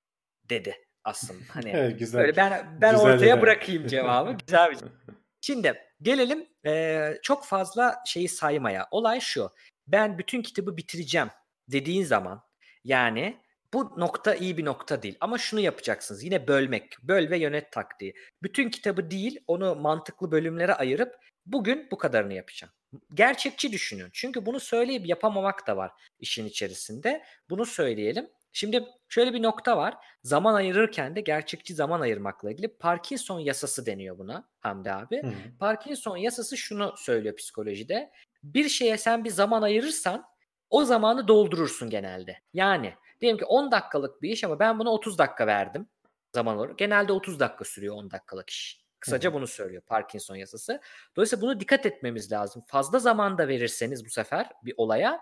dedi 0.50 0.76
aslında. 1.04 1.40
Hani 1.54 1.70
Evet, 1.70 2.00
güzel. 2.00 2.22
Böyle 2.22 2.36
ben 2.36 2.78
ben 2.82 2.92
Güzel 2.92 3.08
ortaya 3.14 3.20
detay. 3.26 3.42
bırakayım 3.42 3.88
cevabı. 3.88 4.32
Güzel 4.48 4.72
bir 4.72 4.78
Şimdi 5.42 5.74
gelelim 6.02 6.48
eee, 6.66 7.20
çok 7.24 7.46
fazla 7.46 7.96
şeyi 8.06 8.30
saymaya. 8.30 8.88
Olay 8.92 9.20
şu. 9.20 9.50
Ben 9.88 10.18
bütün 10.18 10.42
kitabı 10.42 10.78
bitireceğim 10.78 11.28
dediğin 11.68 12.04
zaman 12.04 12.44
yani 12.84 13.38
bu 13.74 13.94
nokta 13.98 14.36
iyi 14.36 14.58
bir 14.58 14.66
nokta 14.66 15.04
değil. 15.04 15.18
Ama 15.20 15.38
şunu 15.38 15.60
yapacaksınız. 15.60 16.24
Yine 16.24 16.48
bölmek. 16.48 16.96
Böl 17.04 17.30
ve 17.30 17.38
yönet 17.38 17.72
taktiği. 17.72 18.14
Bütün 18.44 18.70
kitabı 18.70 19.12
değil 19.12 19.40
onu 19.48 19.76
mantıklı 19.76 20.32
bölümlere 20.32 20.74
ayırıp 20.74 21.16
bugün 21.46 21.88
bu 21.92 21.98
kadarını 21.98 22.34
yapacağım. 22.34 22.74
Gerçekçi 23.14 23.72
düşünün. 23.72 24.10
Çünkü 24.14 24.46
bunu 24.46 24.60
söyleyip 24.60 25.08
yapamamak 25.08 25.68
da 25.68 25.78
var 25.78 25.92
işin 26.20 26.46
içerisinde. 26.46 27.24
Bunu 27.50 27.66
söyleyelim. 27.66 28.30
Şimdi 28.54 28.86
şöyle 29.10 29.34
bir 29.34 29.44
nokta 29.44 29.78
var. 29.78 29.98
Zaman 30.24 30.54
ayırırken 30.54 31.16
de 31.16 31.22
gerçekçi 31.22 31.74
zaman 31.74 32.02
ayırmakla 32.02 32.52
ilgili 32.52 32.78
Parkinson 32.78 33.40
yasası 33.40 33.86
deniyor 33.86 34.18
buna 34.18 34.50
Hamdi 34.60 34.92
abi. 34.92 35.22
Hı 35.22 35.28
hı. 35.28 35.58
Parkinson 35.60 36.18
yasası 36.18 36.58
şunu 36.58 36.94
söylüyor 36.98 37.36
psikolojide. 37.36 38.12
Bir 38.44 38.70
şeye 38.70 38.98
sen 38.98 39.24
bir 39.24 39.30
zaman 39.30 39.62
ayırırsan 39.62 40.26
o 40.70 40.86
zamanı 40.86 41.28
doldurursun 41.28 41.90
genelde. 41.90 42.38
Yani 42.54 42.94
diyelim 43.22 43.38
ki 43.38 43.46
10 43.46 43.72
dakikalık 43.72 44.22
bir 44.22 44.30
iş 44.30 44.44
ama 44.44 44.60
ben 44.60 44.80
buna 44.80 44.90
30 44.90 45.18
dakika 45.18 45.48
verdim 45.48 45.88
zaman 46.34 46.58
olarak. 46.58 46.78
Genelde 46.78 47.14
30 47.14 47.40
dakika 47.40 47.66
sürüyor 47.66 47.96
10 47.96 48.12
dakikalık 48.12 48.50
iş. 48.50 48.82
Kısaca 49.00 49.30
Hı. 49.30 49.34
bunu 49.34 49.48
söylüyor 49.48 49.82
Parkinson 49.82 50.36
yasası. 50.36 50.82
Dolayısıyla 51.16 51.42
bunu 51.42 51.60
dikkat 51.60 51.86
etmemiz 51.86 52.32
lazım. 52.32 52.64
Fazla 52.68 53.00
zaman 53.00 53.38
da 53.38 53.48
verirseniz 53.48 54.06
bu 54.06 54.10
sefer 54.10 54.50
bir 54.64 54.74
olaya 54.78 55.22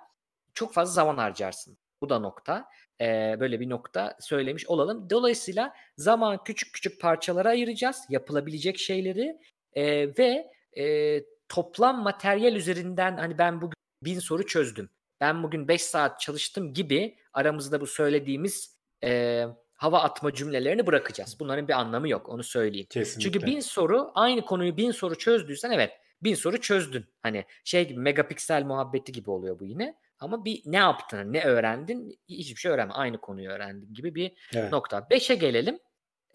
çok 0.53 0.73
fazla 0.73 0.93
zaman 0.93 1.17
harcarsın. 1.17 1.77
Bu 2.01 2.09
da 2.09 2.19
nokta. 2.19 2.69
Ee, 3.01 3.37
böyle 3.39 3.59
bir 3.59 3.69
nokta 3.69 4.17
söylemiş 4.19 4.67
olalım. 4.67 5.09
Dolayısıyla 5.09 5.73
zaman 5.97 6.43
küçük 6.43 6.73
küçük 6.73 7.01
parçalara 7.01 7.49
ayıracağız. 7.49 8.05
Yapılabilecek 8.09 8.77
şeyleri 8.77 9.39
Ee, 9.77 10.17
ve 10.17 10.51
e, 10.77 11.23
toplam 11.49 12.03
materyal 12.03 12.55
üzerinden 12.55 13.17
hani 13.17 13.37
ben 13.37 13.61
bugün 13.61 13.73
bin 14.03 14.19
soru 14.19 14.45
çözdüm. 14.45 14.89
Ben 15.21 15.43
bugün 15.43 15.67
5 15.67 15.81
saat 15.81 16.19
çalıştım 16.19 16.73
gibi 16.73 17.17
aramızda 17.33 17.81
bu 17.81 17.87
söylediğimiz 17.87 18.77
e, 19.03 19.43
hava 19.73 19.99
atma 20.01 20.33
cümlelerini 20.33 20.87
bırakacağız. 20.87 21.39
Bunların 21.39 21.67
bir 21.67 21.73
anlamı 21.73 22.09
yok 22.09 22.29
onu 22.29 22.43
söyleyeyim. 22.43 22.87
Kesinlikle. 22.89 23.31
Çünkü 23.31 23.45
bin 23.45 23.59
soru 23.59 24.11
aynı 24.15 24.45
konuyu 24.45 24.77
bin 24.77 24.91
soru 24.91 25.17
çözdüysen 25.17 25.71
evet 25.71 25.91
bin 26.23 26.35
soru 26.35 26.61
çözdün. 26.61 27.05
Hani 27.23 27.45
şey 27.63 27.87
gibi 27.87 27.99
megapiksel 27.99 28.63
muhabbeti 28.63 29.11
gibi 29.11 29.29
oluyor 29.31 29.59
bu 29.59 29.65
yine. 29.65 29.97
Ama 30.19 30.45
bir 30.45 30.61
ne 30.65 30.77
yaptın, 30.77 31.33
ne 31.33 31.43
öğrendin? 31.43 32.19
Hiçbir 32.29 32.59
şey 32.59 32.71
öğrenme. 32.71 32.93
Aynı 32.93 33.17
konuyu 33.21 33.49
öğrendin 33.49 33.93
gibi 33.93 34.15
bir 34.15 34.49
Evet. 34.55 34.71
nokta. 34.71 35.09
Beşe 35.09 35.35
gelelim. 35.35 35.79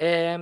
Ee, 0.01 0.37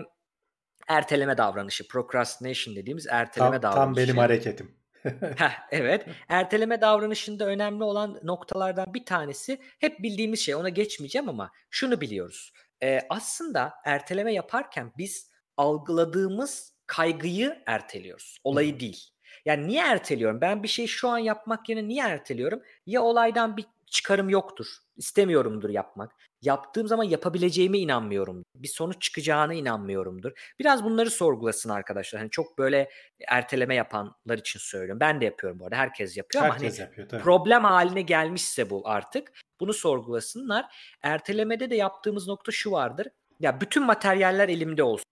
erteleme 0.88 1.38
davranışı. 1.38 1.88
Procrastination 1.88 2.76
dediğimiz 2.76 3.06
erteleme 3.06 3.60
Tam, 3.60 3.62
davranışı. 3.62 3.96
tam 3.96 3.96
benim 3.96 4.16
hareketim. 4.18 4.74
Heh, 5.36 5.52
evet. 5.70 6.06
Erteleme 6.28 6.80
davranışında 6.80 7.46
önemli 7.46 7.84
olan 7.84 8.20
noktalardan 8.22 8.94
bir 8.94 9.04
tanesi 9.04 9.58
hep 9.78 10.02
bildiğimiz 10.02 10.40
şey. 10.40 10.54
Ona 10.54 10.68
geçmeyeceğim 10.68 11.28
ama 11.28 11.50
şunu 11.70 12.00
biliyoruz. 12.00 12.52
Ee, 12.82 13.00
aslında 13.10 13.74
erteleme 13.84 14.32
yaparken 14.32 14.92
biz 14.98 15.30
algıladığımız 15.56 16.74
kaygıyı 16.86 17.62
erteliyoruz. 17.66 18.38
Olayı 18.44 18.80
değil. 18.80 19.04
Yani 19.44 19.66
niye 19.68 19.82
erteliyorum? 19.82 20.40
Ben 20.40 20.62
bir 20.62 20.68
şey 20.68 20.86
şu 20.86 21.08
an 21.08 21.18
yapmak 21.18 21.68
yerine 21.68 21.88
niye 21.88 22.04
erteliyorum? 22.04 22.62
Ya 22.86 23.02
olaydan 23.02 23.56
bir 23.56 23.64
çıkarım 23.86 24.28
yoktur. 24.28 24.66
İstemiyorumdur 24.96 25.70
yapmak. 25.70 26.12
Yaptığım 26.42 26.88
zaman 26.88 27.04
yapabileceğime 27.04 27.78
inanmıyorum. 27.78 28.44
Bir 28.54 28.68
sonuç 28.68 29.02
çıkacağına 29.02 29.54
inanmıyorumdur. 29.54 30.32
Biraz 30.58 30.84
bunları 30.84 31.10
sorgulasın 31.10 31.70
arkadaşlar. 31.70 32.20
Hani 32.20 32.30
çok 32.30 32.58
böyle 32.58 32.90
erteleme 33.28 33.74
yapanlar 33.74 34.38
için 34.38 34.60
söylüyorum. 34.60 35.00
Ben 35.00 35.20
de 35.20 35.24
yapıyorum 35.24 35.60
bu 35.60 35.64
arada. 35.64 35.76
Herkes 35.76 36.16
yapıyor 36.16 36.44
ama 36.44 36.54
Herkes 36.54 36.78
hani 36.78 36.86
yapıyor 36.86 37.08
tabii. 37.08 37.22
problem 37.22 37.64
haline 37.64 38.02
gelmişse 38.02 38.70
bu 38.70 38.82
artık 38.84 39.32
bunu 39.60 39.72
sorgulasınlar. 39.72 40.66
Ertelemede 41.02 41.70
de 41.70 41.76
yaptığımız 41.76 42.28
nokta 42.28 42.52
şu 42.52 42.72
vardır. 42.72 43.08
Ya 43.40 43.60
bütün 43.60 43.82
materyaller 43.82 44.48
elimde 44.48 44.82
olsun. 44.82 45.04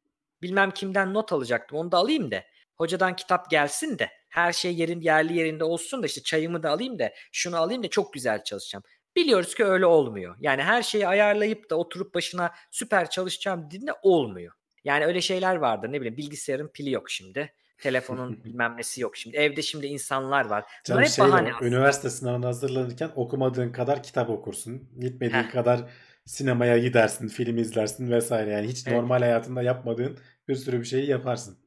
Bilmem 0.43 0.71
kimden 0.71 1.15
not 1.15 1.33
alacaktım 1.33 1.79
onu 1.79 1.93
da 1.93 1.97
alayım 1.97 2.31
da. 2.31 2.45
Hocadan 2.77 3.17
kitap 3.17 3.51
gelsin 3.51 3.99
de 3.99 4.11
her 4.29 4.53
şey 4.53 4.75
yerin 4.75 5.01
yerli 5.01 5.37
yerinde 5.37 5.65
olsun 5.65 6.03
da 6.03 6.07
işte 6.07 6.23
çayımı 6.23 6.63
da 6.63 6.71
alayım 6.71 6.99
da 6.99 7.13
şunu 7.33 7.57
alayım 7.57 7.83
da 7.83 7.91
çok 7.91 8.13
güzel 8.13 8.45
çalışacağım. 8.45 8.83
Biliyoruz 9.19 9.55
ki 9.55 9.65
öyle 9.65 9.87
olmuyor. 9.87 10.37
Yani 10.41 10.63
her 10.63 10.83
şeyi 10.83 11.09
ayarlayıp 11.09 11.71
da 11.71 11.77
oturup 11.77 12.15
başına 12.15 12.51
süper 12.71 13.11
çalışacağım 13.11 13.67
dediğinde 13.67 13.93
olmuyor. 14.03 14.53
Yani 14.85 15.07
öyle 15.07 15.21
şeyler 15.21 15.57
vardır 15.57 15.93
ne 15.93 16.01
bileyim 16.01 16.17
bilgisayarın 16.17 16.69
pili 16.69 16.91
yok 16.91 17.11
şimdi. 17.11 17.53
Telefonun 17.79 18.41
bilmem 18.45 18.77
nesi 18.77 19.01
yok 19.01 19.17
şimdi. 19.17 19.37
Evde 19.37 19.63
şimdi 19.63 19.87
insanlar 19.87 20.45
var. 20.45 20.65
Canım 20.85 21.03
hep 21.03 21.09
şey 21.09 21.25
bahane. 21.25 21.55
var, 21.55 21.63
üniversite 21.63 22.11
sınavına 22.11 22.47
hazırlanırken 22.47 23.11
okumadığın 23.15 23.73
kadar 23.73 24.03
kitap 24.03 24.31
okursun. 24.31 24.89
Gitmediğin 25.01 25.43
Heh. 25.43 25.51
kadar 25.51 25.81
sinemaya 26.25 26.79
gidersin, 26.79 27.29
film 27.29 27.59
izlersin 27.59 28.11
vesaire. 28.11 28.51
Yani 28.51 28.69
hiç 28.69 28.87
Evet. 28.87 28.97
normal 28.97 29.19
hayatında 29.21 29.63
yapmadığın 29.63 30.19
bir 30.49 30.55
sürü 30.55 30.81
bir 30.81 30.87
şeyi 30.87 31.07
yaparsın. 31.11 31.59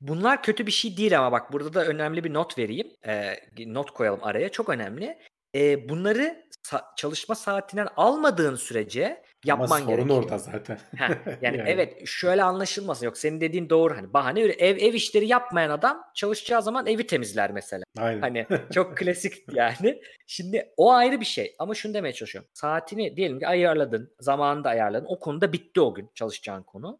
Bunlar 0.00 0.42
kötü 0.42 0.66
bir 0.66 0.72
şey 0.72 0.96
değil 0.96 1.18
ama 1.18 1.32
bak 1.32 1.52
burada 1.52 1.74
da 1.74 1.86
önemli 1.86 2.24
bir 2.24 2.34
not 2.34 2.58
vereyim. 2.58 2.88
Ee, 3.06 3.34
not 3.66 3.90
koyalım 3.90 4.20
araya. 4.22 4.48
Çok 4.48 4.68
önemli. 4.68 5.18
Ee, 5.54 5.88
bunları 5.88 6.46
sa- 6.64 6.84
çalışma 6.96 7.34
saatinden 7.34 7.88
almadığın 7.96 8.54
sürece 8.56 9.22
yapman 9.44 9.64
Ama 9.66 9.78
sorun 9.78 9.88
gerekiyor. 9.96 10.22
orada 10.22 10.38
zaten. 10.38 10.78
Heh, 10.96 11.08
yani, 11.08 11.38
Yani. 11.58 11.62
evet 11.70 12.06
şöyle 12.06 12.42
anlaşılmasın. 12.42 13.06
Yok 13.06 13.18
senin 13.18 13.40
dediğin 13.40 13.70
doğru. 13.70 13.96
Hani 13.96 14.12
bahane. 14.12 14.40
Ev, 14.40 14.76
ev 14.76 14.94
işleri 14.94 15.26
yapmayan 15.26 15.70
adam 15.70 16.02
çalışacağı 16.14 16.62
zaman 16.62 16.86
evi 16.86 17.06
temizler 17.06 17.52
mesela. 17.52 17.84
Aynen. 17.98 18.20
Hani 18.20 18.46
çok 18.74 18.96
klasik 18.96 19.34
yani. 19.52 20.02
Şimdi 20.26 20.72
o 20.76 20.92
ayrı 20.92 21.20
bir 21.20 21.24
şey. 21.26 21.54
Ama 21.58 21.74
şunu 21.74 21.94
demeye 21.94 22.12
çalışıyorum. 22.12 22.50
Saatini 22.54 23.16
diyelim 23.16 23.38
ki 23.38 23.46
ayarladın. 23.48 24.14
Zamanında 24.20 24.68
ayarladın. 24.68 25.06
O 25.08 25.18
konuda 25.18 25.52
bitti 25.52 25.80
o 25.80 25.94
gün 25.94 26.10
çalışacağın 26.14 26.62
konu. 26.62 26.98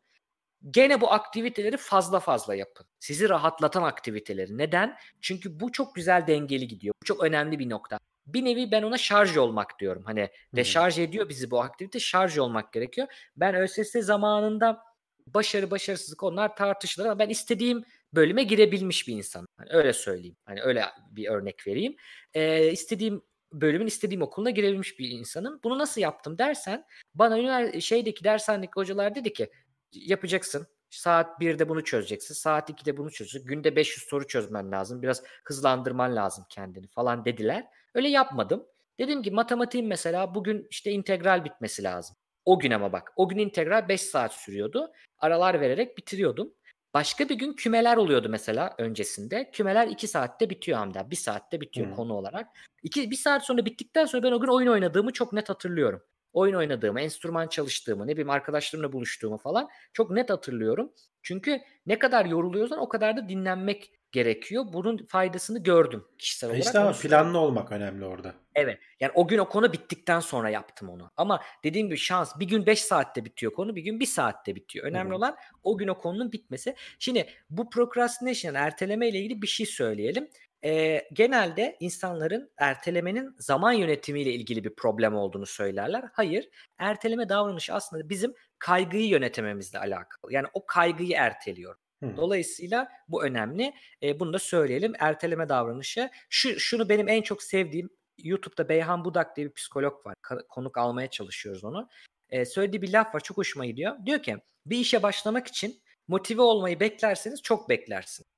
Gene 0.70 1.00
bu 1.00 1.12
aktiviteleri 1.12 1.76
fazla 1.76 2.20
fazla 2.20 2.54
yapın. 2.54 2.86
Sizi 3.00 3.28
rahatlatan 3.28 3.82
aktiviteleri. 3.82 4.58
Neden? 4.58 4.96
Çünkü 5.20 5.60
bu 5.60 5.72
çok 5.72 5.94
güzel 5.94 6.26
dengeli 6.26 6.68
gidiyor. 6.68 6.94
Bu 7.02 7.04
çok 7.06 7.24
önemli 7.24 7.58
bir 7.58 7.70
nokta. 7.70 7.98
Bir 8.32 8.44
nevi 8.44 8.70
ben 8.70 8.82
ona 8.82 8.98
şarj 8.98 9.36
olmak 9.36 9.78
diyorum. 9.78 10.02
Hani 10.04 10.30
deşarj 10.56 10.98
ediyor 10.98 11.28
bizi 11.28 11.50
bu 11.50 11.62
aktivite. 11.62 12.00
Şarj 12.00 12.38
olmak 12.38 12.72
gerekiyor. 12.72 13.06
Ben 13.36 13.54
ÖSS 13.54 13.92
zamanında 14.00 14.78
başarı 15.26 15.70
başarısızlık 15.70 16.22
onlar 16.22 16.56
tartışılır 16.56 17.06
ama 17.06 17.18
ben 17.18 17.28
istediğim 17.28 17.84
bölüme 18.12 18.42
girebilmiş 18.42 19.08
bir 19.08 19.16
insan. 19.16 19.46
Hani 19.56 19.68
öyle 19.72 19.92
söyleyeyim. 19.92 20.36
Hani 20.44 20.62
öyle 20.62 20.84
bir 21.10 21.28
örnek 21.28 21.66
vereyim. 21.66 21.96
Ee, 22.34 22.72
istediğim 22.72 23.22
bölümün 23.52 23.86
istediğim 23.86 24.22
okuluna 24.22 24.50
girebilmiş 24.50 24.98
bir 24.98 25.08
insanım. 25.08 25.60
Bunu 25.64 25.78
nasıl 25.78 26.00
yaptım 26.00 26.38
dersen 26.38 26.84
bana 27.14 27.80
şeydeki 27.80 28.24
dershanedeki 28.24 28.72
hocalar 28.74 29.14
dedi 29.14 29.32
ki 29.32 29.50
yapacaksın. 29.92 30.66
Saat 30.90 31.40
1'de 31.40 31.68
bunu 31.68 31.84
çözeceksin. 31.84 32.34
Saat 32.34 32.70
2'de 32.70 32.96
bunu 32.96 33.10
çözeceksin. 33.10 33.48
Günde 33.48 33.76
500 33.76 34.06
soru 34.06 34.26
çözmen 34.26 34.72
lazım. 34.72 35.02
Biraz 35.02 35.22
hızlandırman 35.44 36.16
lazım 36.16 36.44
kendini 36.48 36.88
falan 36.88 37.24
dediler. 37.24 37.66
Öyle 37.94 38.08
yapmadım. 38.08 38.66
Dedim 38.98 39.22
ki 39.22 39.30
matematiğin 39.30 39.86
mesela 39.86 40.34
bugün 40.34 40.66
işte 40.70 40.90
integral 40.90 41.44
bitmesi 41.44 41.82
lazım. 41.82 42.16
O 42.44 42.58
gün 42.58 42.70
ama 42.70 42.92
bak. 42.92 43.12
O 43.16 43.28
gün 43.28 43.38
integral 43.38 43.88
5 43.88 44.00
saat 44.00 44.32
sürüyordu. 44.32 44.92
Aralar 45.18 45.60
vererek 45.60 45.98
bitiriyordum. 45.98 46.54
Başka 46.94 47.28
bir 47.28 47.34
gün 47.34 47.52
kümeler 47.52 47.96
oluyordu 47.96 48.28
mesela 48.28 48.74
öncesinde. 48.78 49.50
Kümeler 49.50 49.86
2 49.86 50.08
saatte 50.08 50.50
bitiyor 50.50 50.78
Hamdi. 50.78 50.98
1 51.10 51.16
saatte 51.16 51.60
bitiyor 51.60 51.90
Hı. 51.90 51.94
konu 51.94 52.14
olarak. 52.14 52.46
2 52.82 53.10
1 53.10 53.16
saat 53.16 53.44
sonra 53.44 53.64
bittikten 53.64 54.04
sonra 54.06 54.22
ben 54.22 54.32
o 54.32 54.40
gün 54.40 54.48
oyun 54.48 54.66
oynadığımı 54.66 55.12
çok 55.12 55.32
net 55.32 55.48
hatırlıyorum. 55.48 56.02
Oyun 56.32 56.54
oynadığımı, 56.54 57.00
enstrüman 57.00 57.46
çalıştığımı, 57.46 58.06
ne 58.06 58.12
bileyim 58.12 58.30
arkadaşlarımla 58.30 58.92
buluştuğumu 58.92 59.38
falan 59.38 59.68
çok 59.92 60.10
net 60.10 60.30
hatırlıyorum. 60.30 60.92
Çünkü 61.22 61.60
ne 61.86 61.98
kadar 61.98 62.24
yoruluyorsan 62.24 62.78
o 62.78 62.88
kadar 62.88 63.16
da 63.16 63.28
dinlenmek 63.28 63.92
gerekiyor. 64.12 64.64
Bunun 64.72 65.06
faydasını 65.06 65.62
gördüm 65.62 66.04
kişisel 66.18 66.50
olarak. 66.50 66.64
İşte 66.64 66.78
ama 66.78 66.92
planlı 66.92 67.38
olmak 67.38 67.72
önemli 67.72 68.04
orada. 68.04 68.34
Evet. 68.54 68.78
Yani 69.00 69.12
o 69.14 69.28
gün 69.28 69.38
o 69.38 69.48
konu 69.48 69.72
bittikten 69.72 70.20
sonra 70.20 70.50
yaptım 70.50 70.88
onu. 70.88 71.10
Ama 71.16 71.42
dediğim 71.64 71.86
gibi 71.86 71.96
şans 71.96 72.38
bir 72.40 72.48
gün 72.48 72.66
5 72.66 72.82
saatte 72.82 73.24
bitiyor 73.24 73.52
konu, 73.52 73.76
bir 73.76 73.82
gün 73.82 74.00
1 74.00 74.06
saatte 74.06 74.54
bitiyor. 74.54 74.86
Önemli 74.86 75.08
Hı 75.08 75.12
hı. 75.12 75.16
olan 75.16 75.36
o 75.62 75.78
gün 75.78 75.88
o 75.88 75.98
konunun 75.98 76.32
bitmesi. 76.32 76.74
Şimdi 76.98 77.26
bu 77.50 77.70
procrastination 77.70 78.54
yani 78.54 78.64
erteleme 78.64 79.08
ile 79.08 79.18
ilgili 79.18 79.42
bir 79.42 79.46
şey 79.46 79.66
söyleyelim. 79.66 80.28
Ee, 80.64 81.08
genelde 81.12 81.76
insanların 81.80 82.50
ertelemenin 82.58 83.34
zaman 83.38 83.72
yönetimiyle 83.72 84.32
ilgili 84.32 84.64
bir 84.64 84.74
problem 84.74 85.14
olduğunu 85.14 85.46
söylerler. 85.46 86.04
Hayır, 86.12 86.48
erteleme 86.78 87.28
davranışı 87.28 87.74
aslında 87.74 88.08
bizim 88.08 88.34
kaygıyı 88.58 89.08
yönetememizle 89.08 89.78
alakalı. 89.78 90.32
Yani 90.32 90.46
o 90.52 90.66
kaygıyı 90.66 91.14
erteliyor. 91.16 91.76
Hı. 92.02 92.16
Dolayısıyla 92.16 92.88
bu 93.08 93.24
önemli. 93.24 93.74
E, 94.02 94.20
bunu 94.20 94.32
da 94.32 94.38
söyleyelim. 94.38 94.92
Erteleme 94.98 95.48
davranışı. 95.48 96.10
Şu 96.28 96.60
şunu 96.60 96.88
benim 96.88 97.08
en 97.08 97.22
çok 97.22 97.42
sevdiğim 97.42 97.90
YouTube'da 98.18 98.68
Beyhan 98.68 99.04
Budak 99.04 99.36
diye 99.36 99.46
bir 99.46 99.54
psikolog 99.54 100.06
var. 100.06 100.14
Konuk 100.48 100.78
almaya 100.78 101.10
çalışıyoruz 101.10 101.64
onu. 101.64 101.88
E, 102.30 102.44
söylediği 102.44 102.82
bir 102.82 102.92
laf 102.92 103.14
var. 103.14 103.20
Çok 103.20 103.36
hoşuma 103.36 103.66
gidiyor. 103.66 103.96
Diyor 104.06 104.22
ki 104.22 104.36
bir 104.66 104.78
işe 104.78 105.02
başlamak 105.02 105.46
için 105.46 105.82
motive 106.08 106.42
olmayı 106.42 106.80
beklerseniz 106.80 107.42
çok 107.42 107.68
beklersiniz 107.68 108.29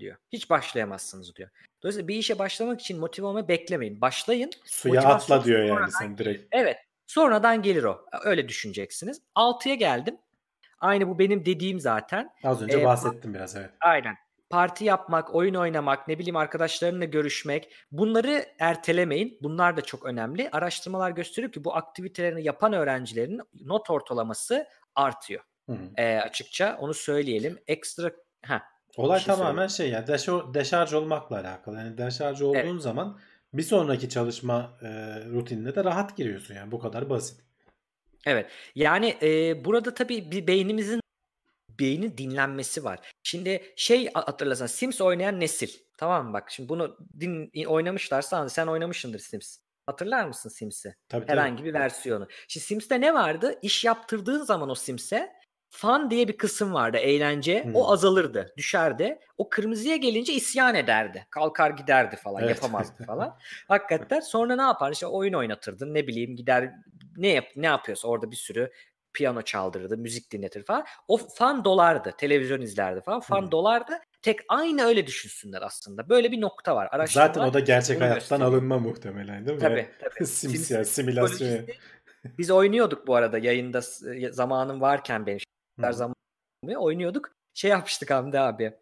diyor. 0.00 0.16
Hiç 0.32 0.50
başlayamazsınız 0.50 1.36
diyor. 1.36 1.50
Dolayısıyla 1.82 2.08
bir 2.08 2.14
işe 2.14 2.38
başlamak 2.38 2.80
için 2.80 3.00
motive 3.00 3.26
olmayı 3.26 3.48
beklemeyin. 3.48 4.00
Başlayın. 4.00 4.50
Suya 4.64 5.02
atla 5.02 5.44
diyor 5.44 5.58
yani 5.58 5.68
sonradan 5.68 5.88
sen 5.88 6.18
direkt. 6.18 6.48
Evet. 6.52 6.76
Sonradan 7.06 7.62
gelir 7.62 7.84
o. 7.84 8.04
Öyle 8.24 8.48
düşüneceksiniz. 8.48 9.22
6'ya 9.36 9.74
geldim. 9.74 10.16
Aynı 10.78 11.08
bu 11.08 11.18
benim 11.18 11.46
dediğim 11.46 11.80
zaten. 11.80 12.30
Az 12.44 12.62
önce 12.62 12.80
Ee, 12.80 12.84
bahsettim 12.84 13.34
biraz 13.34 13.56
evet. 13.56 13.70
Aynen. 13.80 14.16
Parti 14.50 14.84
yapmak, 14.84 15.34
oyun 15.34 15.54
oynamak, 15.54 16.08
ne 16.08 16.18
bileyim 16.18 16.36
arkadaşlarınla 16.36 17.04
görüşmek 17.04 17.74
bunları 17.92 18.46
ertelemeyin. 18.58 19.38
Bunlar 19.42 19.76
da 19.76 19.80
çok 19.80 20.04
önemli. 20.06 20.48
Araştırmalar 20.52 21.10
gösteriyor 21.10 21.52
ki 21.52 21.64
bu 21.64 21.76
aktivitelerini 21.76 22.42
yapan 22.44 22.72
öğrencilerin 22.72 23.40
not 23.60 23.90
ortalaması 23.90 24.66
artıyor. 24.94 25.42
Hı 25.66 25.72
hı. 25.72 25.78
Ee, 25.96 26.16
açıkça 26.18 26.76
onu 26.80 26.94
söyleyelim. 26.94 27.58
Ekstra 27.66 28.10
ha 28.46 28.62
Olay 29.00 29.20
şey 29.20 29.34
tamamen 29.34 29.66
şey 29.66 29.90
ya 29.90 30.00
deşo- 30.00 30.54
deşarj 30.54 30.94
olmakla 30.94 31.40
alakalı. 31.40 31.76
Yani 31.76 31.98
deşarj 31.98 32.42
olduğun 32.42 32.78
zaman 32.78 33.18
bir 33.52 33.62
sonraki 33.62 34.08
çalışma 34.08 34.78
e, 34.82 34.88
rutinine 35.24 35.74
de 35.74 35.84
rahat 35.84 36.16
giriyorsun 36.16 36.54
yani 36.54 36.72
bu 36.72 36.78
kadar 36.78 37.10
basit. 37.10 37.40
Evet. 38.26 38.50
Yani 38.74 39.16
e, 39.22 39.64
burada 39.64 39.94
tabii 39.94 40.30
bir 40.30 40.46
beynimizin 40.46 41.00
beynin 41.80 42.18
dinlenmesi 42.18 42.84
var. 42.84 42.98
Şimdi 43.22 43.62
şey 43.76 44.12
hatırlasana 44.12 44.68
Sims 44.68 45.00
oynayan 45.00 45.40
nesil. 45.40 45.68
Tamam 45.98 46.26
mı? 46.26 46.32
Bak 46.32 46.50
şimdi 46.50 46.68
bunu 46.68 46.96
din, 47.20 47.64
oynamışlarsa 47.64 48.48
sen 48.48 48.66
oynamışsındır 48.66 49.18
Sims. 49.18 49.58
Hatırlar 49.86 50.24
mısın 50.24 50.48
Sims'i? 50.48 50.94
Tabii 51.08 51.26
tabii. 51.26 51.38
Herhangi 51.38 51.64
bir 51.64 51.74
versiyonu. 51.74 52.28
Şimdi 52.48 52.66
Sims'te 52.66 53.00
ne 53.00 53.14
vardı? 53.14 53.58
İş 53.62 53.84
yaptırdığın 53.84 54.44
zaman 54.44 54.70
o 54.70 54.74
Sims'e 54.74 55.32
fun 55.70 56.10
diye 56.10 56.28
bir 56.28 56.36
kısım 56.36 56.74
vardı. 56.74 56.96
Eğlence. 56.96 57.64
Hmm. 57.64 57.74
O 57.76 57.92
azalırdı. 57.92 58.52
Düşerdi. 58.56 59.18
O 59.38 59.48
kırmızıya 59.48 59.96
gelince 59.96 60.32
isyan 60.32 60.74
ederdi. 60.74 61.26
Kalkar 61.30 61.70
giderdi 61.70 62.16
falan. 62.16 62.42
Evet. 62.42 62.54
Yapamazdı 62.56 63.04
falan. 63.04 63.38
Hakikaten. 63.68 64.20
Sonra 64.20 64.56
ne 64.56 64.62
yapar? 64.62 64.92
İşte 64.92 65.06
oyun 65.06 65.32
oynatırdın. 65.32 65.94
Ne 65.94 66.06
bileyim 66.06 66.36
gider 66.36 66.70
ne 67.16 67.28
yap 67.28 67.44
ne 67.56 67.66
yapıyorsa 67.66 68.08
orada 68.08 68.30
bir 68.30 68.36
sürü 68.36 68.70
piyano 69.12 69.42
çaldırırdı, 69.42 69.96
müzik 69.98 70.32
dinletir 70.32 70.64
falan. 70.64 70.84
O 71.08 71.16
fan 71.16 71.64
dolardı. 71.64 72.14
Televizyon 72.18 72.60
izlerdi 72.60 73.00
falan. 73.00 73.20
Fan 73.20 73.42
Hmm. 73.42 73.50
dolardı. 73.50 73.92
Tek 74.22 74.40
aynı 74.48 74.82
öyle 74.82 75.06
düşünsünler 75.06 75.62
aslında. 75.62 76.08
Böyle 76.08 76.32
bir 76.32 76.40
nokta 76.40 76.76
var. 76.76 76.88
Araştırmalar 76.92 77.28
Zaten 77.34 77.48
o 77.48 77.54
da 77.54 77.60
gerçek 77.60 77.96
bunu 77.96 78.04
hayattan 78.04 78.20
gösteriyor. 78.20 78.48
alınma 78.48 78.78
muhtemelen 78.78 79.46
değil 79.46 79.56
mi? 79.56 79.62
Tabii 79.62 79.88
tabii. 80.00 80.26
Sims 80.26 80.52
Sims 80.52 80.70
ya 80.70 80.84
simülasyon. 80.84 81.66
Biz 82.38 82.50
oynuyorduk 82.50 83.06
bu 83.06 83.14
arada 83.14 83.38
yayında 83.38 83.80
zamanım 84.30 84.80
varken 84.80 85.26
benim. 85.26 85.38
Her 85.82 85.92
zaman 85.92 86.14
oynuyorduk. 86.76 87.30
Şey 87.54 87.70
yapmıştık 87.70 88.10
Hamdi 88.10 88.40
abi. 88.40 88.72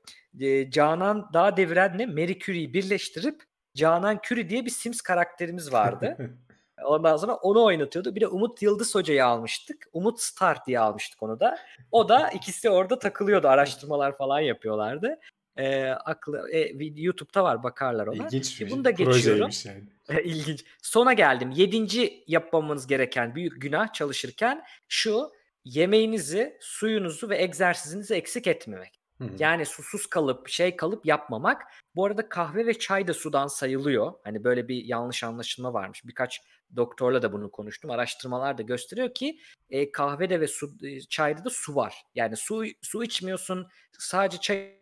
E, 0.40 0.70
Canan 0.70 1.30
Dağ 1.32 1.56
Deviren'le 1.56 2.06
Marie 2.14 2.38
Curie'yi 2.38 2.74
birleştirip 2.74 3.42
Canan 3.74 4.20
Curie 4.22 4.48
diye 4.48 4.64
bir 4.64 4.70
Sims 4.70 5.00
karakterimiz 5.00 5.72
vardı. 5.72 6.16
Ondan 6.84 7.16
sonra 7.16 7.34
onu 7.34 7.64
oynatıyordu. 7.64 8.14
Bir 8.14 8.20
de 8.20 8.26
Umut 8.26 8.62
Yıldız 8.62 8.94
Hoca'yı 8.94 9.26
almıştık. 9.26 9.86
Umut 9.92 10.20
Star 10.20 10.64
diye 10.66 10.80
almıştık 10.80 11.22
onu 11.22 11.40
da. 11.40 11.58
O 11.92 12.08
da 12.08 12.28
ikisi 12.28 12.70
orada 12.70 12.98
takılıyordu. 12.98 13.48
Araştırmalar 13.48 14.16
falan 14.16 14.40
yapıyorlardı. 14.40 15.18
Ee, 15.56 15.86
aklı, 15.88 16.50
e, 16.52 16.84
YouTube'da 16.96 17.44
var 17.44 17.62
bakarlar 17.62 18.06
ona. 18.06 18.26
İlginç 18.26 18.60
bir 18.60 18.70
Bunu 18.70 18.84
da 18.84 18.90
geçiyorum. 18.90 19.50
yani. 19.66 20.22
İlginç. 20.24 20.64
Sona 20.82 21.12
geldim. 21.12 21.50
Yedinci 21.50 22.24
yapmamız 22.26 22.86
gereken 22.86 23.34
büyük 23.34 23.62
günah 23.62 23.92
çalışırken 23.92 24.64
şu 24.88 25.30
yemeğinizi, 25.68 26.58
suyunuzu 26.60 27.28
ve 27.28 27.42
egzersizinizi 27.42 28.14
eksik 28.14 28.46
etmemek. 28.46 29.00
Hı 29.18 29.24
hı. 29.24 29.30
Yani 29.38 29.66
susuz 29.66 30.06
kalıp 30.06 30.48
şey 30.48 30.76
kalıp 30.76 31.06
yapmamak. 31.06 31.62
Bu 31.94 32.04
arada 32.04 32.28
kahve 32.28 32.66
ve 32.66 32.78
çay 32.78 33.08
da 33.08 33.14
sudan 33.14 33.46
sayılıyor. 33.46 34.12
Hani 34.24 34.44
böyle 34.44 34.68
bir 34.68 34.84
yanlış 34.84 35.24
anlaşılma 35.24 35.72
varmış. 35.72 36.04
Birkaç 36.04 36.40
doktorla 36.76 37.22
da 37.22 37.32
bunu 37.32 37.50
konuştum. 37.50 37.90
Araştırmalar 37.90 38.58
da 38.58 38.62
gösteriyor 38.62 39.14
ki 39.14 39.38
e, 39.70 39.92
kahvede 39.92 40.40
ve 40.40 40.48
su, 40.48 40.70
e, 40.82 41.00
çayda 41.00 41.44
da 41.44 41.50
su 41.50 41.76
var. 41.76 41.94
Yani 42.14 42.36
su 42.36 42.64
su 42.82 43.04
içmiyorsun. 43.04 43.68
Sadece 43.98 44.38
çay 44.40 44.78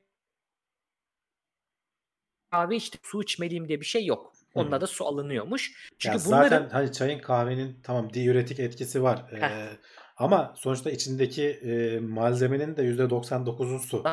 kahve 2.50 2.76
içtim 2.76 3.00
su 3.04 3.22
içmeliyim 3.22 3.68
diye 3.68 3.80
bir 3.80 3.86
şey 3.86 4.06
yok. 4.06 4.32
Onunla 4.54 4.80
da 4.80 4.86
su 4.86 5.06
alınıyormuş. 5.06 5.90
Çünkü 5.98 6.18
zaten 6.18 6.38
bunların 6.38 6.68
hani 6.68 6.92
çayın 6.92 7.18
kahvenin 7.18 7.80
tamam 7.82 8.12
diüretik 8.12 8.60
etkisi 8.60 9.02
var. 9.02 9.24
Ee. 9.32 9.68
Ama 10.16 10.54
sonuçta 10.56 10.90
içindeki 10.90 11.48
e, 11.50 12.00
malzemenin 12.00 12.76
de 12.76 12.82
%99'u 12.82 13.78
su. 13.78 14.04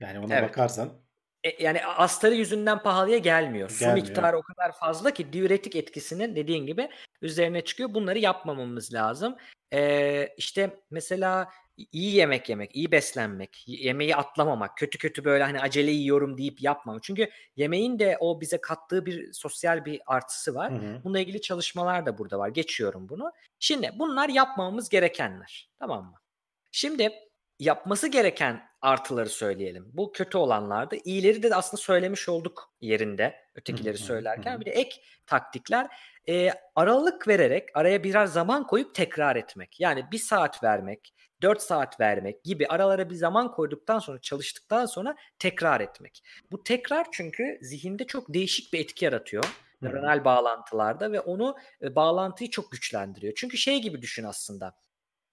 Yani 0.00 0.18
ona 0.18 0.34
Evet. 0.34 0.48
bakarsan 0.48 0.90
E, 1.44 1.62
yani 1.64 1.84
astarı 1.86 2.34
yüzünden 2.34 2.82
pahalıya 2.82 3.18
gelmiyor. 3.18 3.70
Su 3.70 3.80
Gelmiyor. 3.80 4.06
miktarı 4.06 4.38
o 4.38 4.42
kadar 4.42 4.72
fazla 4.72 5.10
ki 5.10 5.32
diüretik 5.32 5.76
etkisinin 5.76 6.36
dediğin 6.36 6.66
gibi 6.66 6.88
üzerine 7.22 7.64
çıkıyor. 7.64 7.94
Bunları 7.94 8.18
yapmamamız 8.18 8.94
lazım. 8.94 9.36
Ee, 9.72 10.28
işte 10.36 10.80
mesela 10.90 11.48
iyi 11.92 12.14
yemek 12.14 12.48
yemek, 12.48 12.76
iyi 12.76 12.92
beslenmek, 12.92 13.64
yemeği 13.66 14.16
atlamamak, 14.16 14.76
kötü 14.76 14.98
kötü 14.98 15.24
böyle 15.24 15.44
hani 15.44 15.60
acele 15.60 15.90
yiyorum 15.90 16.38
deyip 16.38 16.62
yapmamak. 16.62 17.02
Çünkü 17.02 17.30
yemeğin 17.56 17.98
de 17.98 18.16
o 18.20 18.40
bize 18.40 18.60
kattığı 18.60 19.06
bir 19.06 19.32
sosyal 19.32 19.84
bir 19.84 20.00
artısı 20.06 20.54
var. 20.54 20.72
Hı 20.72 20.76
hı. 20.76 21.00
Bununla 21.04 21.18
ilgili 21.20 21.40
çalışmalar 21.40 22.06
da 22.06 22.18
burada 22.18 22.38
var. 22.38 22.48
Geçiyorum 22.48 23.08
bunu. 23.08 23.32
Şimdi 23.58 23.90
bunlar 23.98 24.28
yapmamamız 24.28 24.88
gerekenler. 24.88 25.70
Tamam 25.78 26.04
mı? 26.04 26.14
Şimdi 26.72 27.10
yapması 27.58 28.08
gereken 28.08 28.62
artıları 28.82 29.28
söyleyelim. 29.28 29.90
Bu 29.92 30.12
kötü 30.12 30.38
olanlardı. 30.38 30.96
İyileri 31.04 31.42
de 31.42 31.54
aslında 31.54 31.82
söylemiş 31.82 32.28
olduk 32.28 32.72
yerinde. 32.80 33.34
Ötekileri 33.54 33.98
Hı 33.98 34.02
hı, 34.02 34.06
söylerken. 34.06 34.52
hı 34.52 34.56
hı. 34.56 34.60
Bir 34.60 34.66
de 34.66 34.70
ek 34.70 35.02
taktikler. 35.26 35.88
e, 36.28 36.50
aralık 36.74 37.28
vererek 37.28 37.68
araya 37.74 38.04
birer 38.04 38.26
zaman 38.26 38.66
koyup 38.66 38.94
tekrar 38.94 39.36
etmek. 39.36 39.80
Yani 39.80 40.04
bir 40.12 40.18
saat 40.18 40.62
vermek, 40.64 41.14
4 41.42 41.62
saat 41.62 42.00
vermek 42.00 42.44
gibi 42.44 42.66
aralara 42.66 43.10
bir 43.10 43.14
zaman 43.14 43.52
koyduktan 43.52 43.98
sonra 43.98 44.20
çalıştıktan 44.20 44.86
sonra 44.86 45.16
tekrar 45.38 45.80
etmek. 45.80 46.22
Bu 46.52 46.64
tekrar 46.64 47.06
çünkü 47.12 47.58
zihinde 47.62 48.06
çok 48.06 48.34
değişik 48.34 48.72
bir 48.72 48.80
etki 48.80 49.04
yaratıyor 49.04 49.44
nöronal 49.82 50.24
bağlantılarda 50.24 51.12
ve 51.12 51.20
onu 51.20 51.56
e, 51.82 51.94
bağlantıyı 51.94 52.50
çok 52.50 52.72
güçlendiriyor. 52.72 53.32
Çünkü 53.36 53.56
şey 53.56 53.82
gibi 53.82 54.02
düşün 54.02 54.24
aslında. 54.24 54.76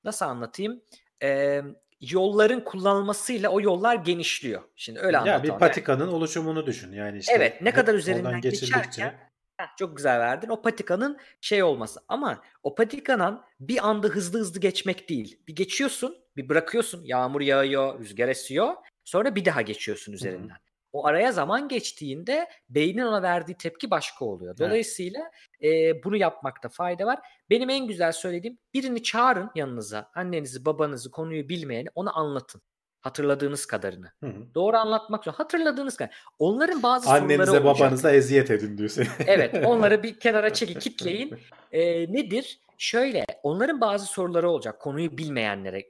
Nasıl 0.03 0.25
anlatayım? 0.25 0.81
Ee, 1.23 1.61
yolların 2.01 2.59
kullanılmasıyla 2.59 3.49
o 3.49 3.61
yollar 3.61 3.95
genişliyor. 3.95 4.61
Şimdi 4.75 4.99
öyle 4.99 5.17
Ya 5.17 5.23
bir 5.23 5.29
anlatalım. 5.29 5.59
patikanın 5.59 6.07
oluşumunu 6.07 6.65
düşün. 6.65 6.93
Yani 6.93 7.17
işte 7.17 7.33
Evet 7.35 7.61
ne 7.61 7.71
kadar 7.71 7.93
üzerinden 7.93 8.41
geçirdikçe 8.41 8.77
geçerken 8.77 9.29
Heh, 9.57 9.65
çok 9.79 9.97
güzel 9.97 10.19
verdin. 10.19 10.49
O 10.49 10.61
patikanın 10.61 11.17
şey 11.41 11.63
olması. 11.63 11.99
Ama 12.07 12.41
o 12.63 12.75
patikanın 12.75 13.41
bir 13.59 13.87
anda 13.87 14.07
hızlı 14.07 14.39
hızlı 14.39 14.59
geçmek 14.59 15.09
değil. 15.09 15.39
Bir 15.47 15.55
geçiyorsun, 15.55 16.17
bir 16.35 16.49
bırakıyorsun. 16.49 17.03
Yağmur 17.03 17.41
yağıyor, 17.41 17.99
rüzgar 17.99 18.27
esiyor. 18.27 18.73
Sonra 19.03 19.35
bir 19.35 19.45
daha 19.45 19.61
geçiyorsun 19.61 20.13
üzerinden. 20.13 20.57
O 20.93 21.05
araya 21.05 21.31
zaman 21.31 21.67
geçtiğinde 21.67 22.49
beynin 22.69 23.01
ona 23.01 23.21
verdiği 23.21 23.57
tepki 23.57 23.91
başka 23.91 24.25
oluyor. 24.25 24.55
Evet. 24.59 24.69
Dolayısıyla 24.69 25.31
e, 25.63 26.03
bunu 26.03 26.17
yapmakta 26.17 26.69
fayda 26.69 27.05
var. 27.05 27.19
Benim 27.49 27.69
en 27.69 27.87
güzel 27.87 28.11
söylediğim 28.11 28.57
birini 28.73 29.03
çağırın 29.03 29.49
yanınıza. 29.55 30.11
Annenizi, 30.15 30.65
babanızı, 30.65 31.11
konuyu 31.11 31.49
bilmeyeni 31.49 31.87
ona 31.95 32.11
anlatın. 32.11 32.61
Hatırladığınız 33.07 33.65
kadarını. 33.65 34.11
Hı 34.19 34.27
hı. 34.27 34.55
Doğru 34.55 34.77
anlatmak 34.77 35.23
zor. 35.23 35.33
Hatırladığınız 35.33 35.97
kadar. 35.97 36.15
Onların 36.39 36.83
bazı 36.83 37.05
soruları 37.05 37.23
Annenize 37.23 37.51
olacak. 37.51 37.65
babanıza 37.65 38.11
eziyet 38.11 38.51
edin 38.51 38.77
diyor 38.77 38.89
seni. 38.89 39.07
Evet, 39.27 39.65
onları 39.65 40.03
bir 40.03 40.19
kenara 40.19 40.53
çekin, 40.53 40.79
kitleyin. 40.79 41.39
Ee, 41.71 42.13
nedir? 42.13 42.59
Şöyle, 42.77 43.25
onların 43.43 43.81
bazı 43.81 44.05
soruları 44.05 44.49
olacak. 44.49 44.79
Konuyu 44.79 45.17
bilmeyenlere 45.17 45.85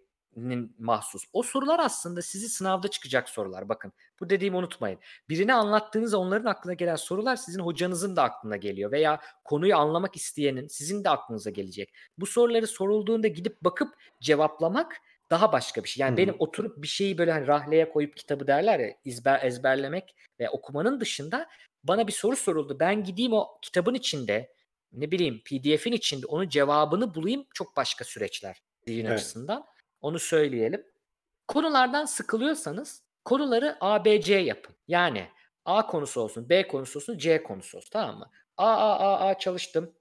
mahsus. 0.80 1.23
O 1.34 1.44
sorular 1.44 1.80
aslında 1.80 2.22
sizi 2.22 2.49
sınavda 2.49 2.88
çıkacak 2.88 3.30
sorular. 3.30 3.69
Bakın, 3.69 3.94
bu 4.19 4.30
dediğimi 4.30 4.57
unutmayın. 4.57 4.99
Birine 5.30 5.53
anlattığınız 5.53 6.14
onların 6.14 6.45
aklına 6.45 6.73
gelen 6.73 6.95
sorular 6.95 7.35
sizin 7.35 7.60
hocanızın 7.60 8.15
da 8.15 8.23
aklına 8.23 8.57
geliyor 8.57 8.91
veya 8.91 9.19
konuyu 9.44 9.77
anlamak 9.77 10.15
isteyenin 10.15 10.68
sizin 10.68 11.03
de 11.03 11.10
aklınıza 11.10 11.49
gelecek. 11.49 11.94
Bu 12.18 12.26
soruları 12.26 12.68
sorulduğunda 12.68 13.27
gidip 13.27 13.61
bakıp 13.61 13.89
cevaplamak 14.22 14.98
daha 15.31 15.51
başka 15.51 15.83
bir 15.83 15.89
şey. 15.89 16.01
Yani 16.01 16.13
hı. 16.13 16.17
benim 16.17 16.35
oturup 16.39 16.81
bir 16.81 16.87
şeyi 16.87 17.17
böyle 17.17 17.31
hani 17.31 17.47
rahleye 17.47 17.89
koyup 17.89 18.17
kitabı 18.17 18.47
derler 18.47 18.79
ya 18.79 18.95
ezber, 19.05 19.43
ezberlemek 19.43 20.15
ve 20.39 20.49
okumanın 20.49 20.99
dışında 20.99 21.47
bana 21.83 22.07
bir 22.07 22.11
soru 22.11 22.35
soruldu. 22.35 22.77
Ben 22.79 23.03
gideyim 23.03 23.33
o 23.33 23.59
kitabın 23.61 23.93
içinde 23.93 24.53
ne 24.91 25.11
bileyim 25.11 25.41
PDF'in 25.45 25.91
içinde 25.91 26.25
onun 26.25 26.49
cevabını 26.49 27.15
bulayım 27.15 27.45
çok 27.53 27.77
başka 27.77 28.05
süreçler 28.05 28.61
zihin 28.87 29.05
Evet. 29.05 29.19
açısından. 29.19 29.65
Onu 30.01 30.19
söyleyelim. 30.19 30.85
Konulardan 31.47 32.05
sıkılıyorsanız 32.05 33.03
konuları 33.25 33.77
A, 33.81 34.05
B, 34.05 34.21
C 34.21 34.35
yapın. 34.35 34.75
Yani 34.87 35.27
A 35.65 35.87
konusu 35.87 36.21
olsun, 36.21 36.49
B 36.49 36.67
konusu 36.67 36.99
olsun, 36.99 37.17
C 37.17 37.43
konusu 37.43 37.77
olsun 37.77 37.89
tamam 37.91 38.19
mı? 38.19 38.31
A, 38.57 38.67
A, 38.67 38.99
A, 38.99 39.27
A 39.27 39.39
çalıştım. 39.39 39.93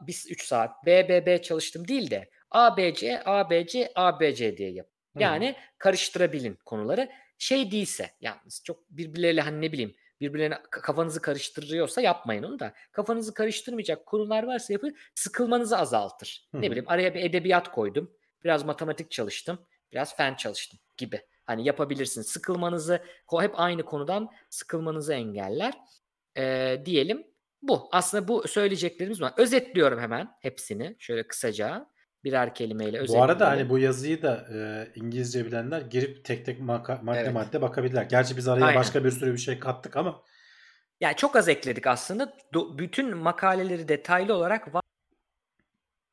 Biz 0.00 0.30
3 0.30 0.44
saat. 0.44 0.86
B, 0.86 1.08
B, 1.08 1.26
B 1.26 1.42
çalıştım 1.42 1.88
değil 1.88 2.10
de 2.10 2.30
A, 2.54 2.76
B, 2.76 2.94
C, 2.94 3.22
A, 3.24 3.50
B, 3.50 3.66
C, 3.66 3.92
A, 3.94 4.20
B, 4.20 4.34
C 4.34 4.56
diye 4.56 4.70
yapın. 4.70 4.92
Hı 5.14 5.18
hı. 5.18 5.22
Yani 5.22 5.56
karıştırabilin 5.78 6.58
konuları. 6.64 7.10
Şey 7.38 7.70
değilse 7.70 8.10
yalnız 8.20 8.62
çok 8.64 8.90
birbirleriyle 8.90 9.40
hani 9.40 9.60
ne 9.60 9.72
bileyim 9.72 9.94
birbirlerine 10.20 10.58
kafanızı 10.70 11.22
karıştırıyorsa 11.22 12.00
yapmayın 12.00 12.42
onu 12.42 12.58
da. 12.58 12.74
Kafanızı 12.92 13.34
karıştırmayacak 13.34 14.06
konular 14.06 14.42
varsa 14.42 14.72
yapın. 14.72 14.96
Sıkılmanızı 15.14 15.78
azaltır. 15.78 16.48
Hı 16.52 16.62
Ne 16.62 16.70
bileyim 16.70 16.88
araya 16.88 17.14
bir 17.14 17.20
edebiyat 17.20 17.72
koydum. 17.72 18.10
Biraz 18.44 18.64
matematik 18.64 19.10
çalıştım. 19.10 19.58
Biraz 19.92 20.16
fen 20.16 20.34
çalıştım 20.34 20.80
gibi. 20.96 21.20
Hani 21.44 21.66
yapabilirsiniz. 21.66 22.26
Sıkılmanızı 22.26 23.02
hep 23.40 23.60
aynı 23.60 23.82
konudan 23.82 24.28
sıkılmanızı 24.50 25.14
engeller. 25.14 25.74
Ee, 26.36 26.82
diyelim 26.84 27.26
bu. 27.62 27.88
Aslında 27.92 28.28
bu 28.28 28.48
söyleyeceklerimiz 28.48 29.20
var. 29.20 29.32
Özetliyorum 29.36 30.00
hemen 30.00 30.28
hepsini. 30.40 30.96
Şöyle 30.98 31.26
kısaca 31.26 31.86
birer 32.24 32.54
kelimeyle 32.54 32.98
Bu 32.98 33.02
özetleyelim. 33.02 33.30
arada 33.30 33.48
hani 33.48 33.70
bu 33.70 33.78
yazıyı 33.78 34.22
da 34.22 34.46
e, 34.54 34.88
İngilizce 35.00 35.46
bilenler 35.46 35.80
girip 35.80 36.24
tek 36.24 36.46
tek 36.46 36.60
maka- 36.60 37.02
madde 37.04 37.20
Evet. 37.20 37.32
madde 37.32 37.62
bakabilirler. 37.62 38.02
Gerçi 38.02 38.36
biz 38.36 38.48
araya 38.48 38.64
Aynen. 38.64 38.80
başka 38.80 39.04
bir 39.04 39.10
sürü 39.10 39.32
bir 39.32 39.38
şey 39.38 39.58
kattık 39.58 39.96
ama 39.96 40.22
Yani 41.00 41.16
çok 41.16 41.36
az 41.36 41.48
ekledik 41.48 41.86
aslında. 41.86 42.24
Do- 42.52 42.78
bütün 42.78 43.16
makaleleri 43.16 43.88
detaylı 43.88 44.34
olarak 44.34 44.74
var. 44.74 44.82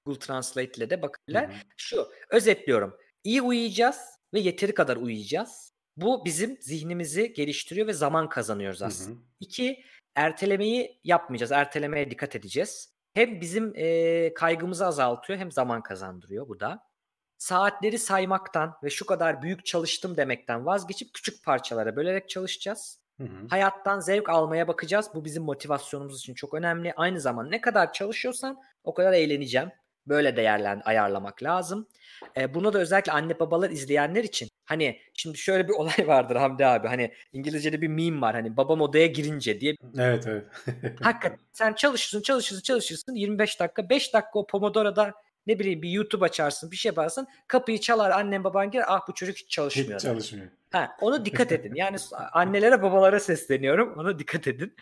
Google 0.05 0.19
Translate 0.19 0.71
ile 0.77 0.89
de 0.89 1.01
bakabilirler. 1.01 1.47
Hı 1.47 1.51
hı. 1.53 1.57
Şu, 1.77 2.07
özetliyorum. 2.29 2.97
İyi 3.23 3.41
uyuyacağız 3.41 3.97
ve 4.33 4.39
yeteri 4.39 4.73
kadar 4.73 4.97
uyuyacağız. 4.97 5.71
Bu 5.97 6.25
bizim 6.25 6.57
zihnimizi 6.61 7.33
geliştiriyor 7.33 7.87
ve 7.87 7.93
zaman 7.93 8.29
kazanıyoruz 8.29 8.79
Hı 8.79 8.83
hı. 8.83 8.87
aslında. 8.87 9.19
İki, 9.39 9.83
ertelemeyi 10.15 10.99
yapmayacağız. 11.03 11.51
Ertelemeye 11.51 12.11
dikkat 12.11 12.35
edeceğiz. 12.35 12.90
Hem 13.13 13.41
bizim 13.41 13.75
eee, 13.75 14.33
kaygımızı 14.33 14.85
azaltıyor 14.85 15.39
hem 15.39 15.51
zaman 15.51 15.83
kazandırıyor 15.83 16.47
bu 16.47 16.59
da. 16.59 16.83
Saatleri 17.37 17.99
saymaktan 17.99 18.73
ve 18.83 18.89
şu 18.89 19.05
kadar 19.05 19.41
büyük 19.41 19.65
çalıştım 19.65 20.17
demekten 20.17 20.65
vazgeçip 20.65 21.13
küçük 21.13 21.45
parçalara 21.45 21.95
bölerek 21.95 22.29
çalışacağız. 22.29 23.01
Hı 23.17 23.23
hı. 23.23 23.49
Hayattan 23.49 23.99
zevk 23.99 24.29
almaya 24.29 24.67
bakacağız. 24.67 25.09
Bu 25.15 25.25
bizim 25.25 25.43
motivasyonumuz 25.43 26.19
için 26.19 26.33
çok 26.33 26.53
önemli. 26.53 26.93
Aynı 26.97 27.21
zamanda 27.21 27.49
ne 27.49 27.61
kadar 27.61 27.93
çalışıyorsam 27.93 28.57
o 28.83 28.93
kadar 28.93 29.13
eğleneceğim. 29.13 29.71
Böyle 30.07 30.35
değerlen 30.35 30.81
ayarlamak 30.85 31.43
lazım. 31.43 31.87
E, 32.37 32.53
bunu 32.53 32.73
da 32.73 32.79
özellikle 32.79 33.11
anne 33.11 33.39
babalar 33.39 33.69
izleyenler 33.69 34.23
için 34.23 34.49
hani 34.65 34.99
şimdi 35.13 35.37
şöyle 35.37 35.67
bir 35.67 35.73
olay 35.77 36.07
vardır 36.07 36.35
Hamdi 36.35 36.65
abi. 36.65 36.87
Hani 36.87 37.13
İngilizce'de 37.33 37.81
bir 37.81 37.87
meme 37.87 38.21
var. 38.21 38.35
Hani 38.35 38.57
babam 38.57 38.81
odaya 38.81 39.07
girince 39.07 39.61
diye. 39.61 39.75
Evet 39.97 40.27
evet. 40.27 40.45
Hakikaten 41.01 41.39
sen 41.51 41.73
çalışırsın 41.73 42.21
çalışırsın 42.21 42.61
çalışırsın 42.63 43.15
25 43.15 43.59
dakika 43.59 43.89
5 43.89 44.13
dakika 44.13 44.39
o 44.39 44.47
Pomodoro'da 44.47 45.13
ne 45.47 45.59
bileyim 45.59 45.81
bir 45.81 45.89
YouTube 45.89 46.25
açarsın 46.25 46.71
bir 46.71 46.75
şey 46.75 46.89
yaparsın 46.89 47.27
kapıyı 47.47 47.79
çalar 47.79 48.11
annem 48.11 48.43
baban 48.43 48.71
girer 48.71 48.85
ah 48.87 49.07
bu 49.07 49.13
çocuk 49.13 49.37
hiç 49.37 49.49
çalışmıyor. 49.49 49.99
Hiç 49.99 50.03
çalışmıyor. 50.03 50.47
Ha, 50.71 50.91
ona 51.01 51.25
dikkat 51.25 51.51
edin. 51.51 51.75
Yani 51.75 51.97
annelere 52.33 52.81
babalara 52.81 53.19
sesleniyorum. 53.19 53.93
Ona 53.97 54.19
dikkat 54.19 54.47
edin. 54.47 54.75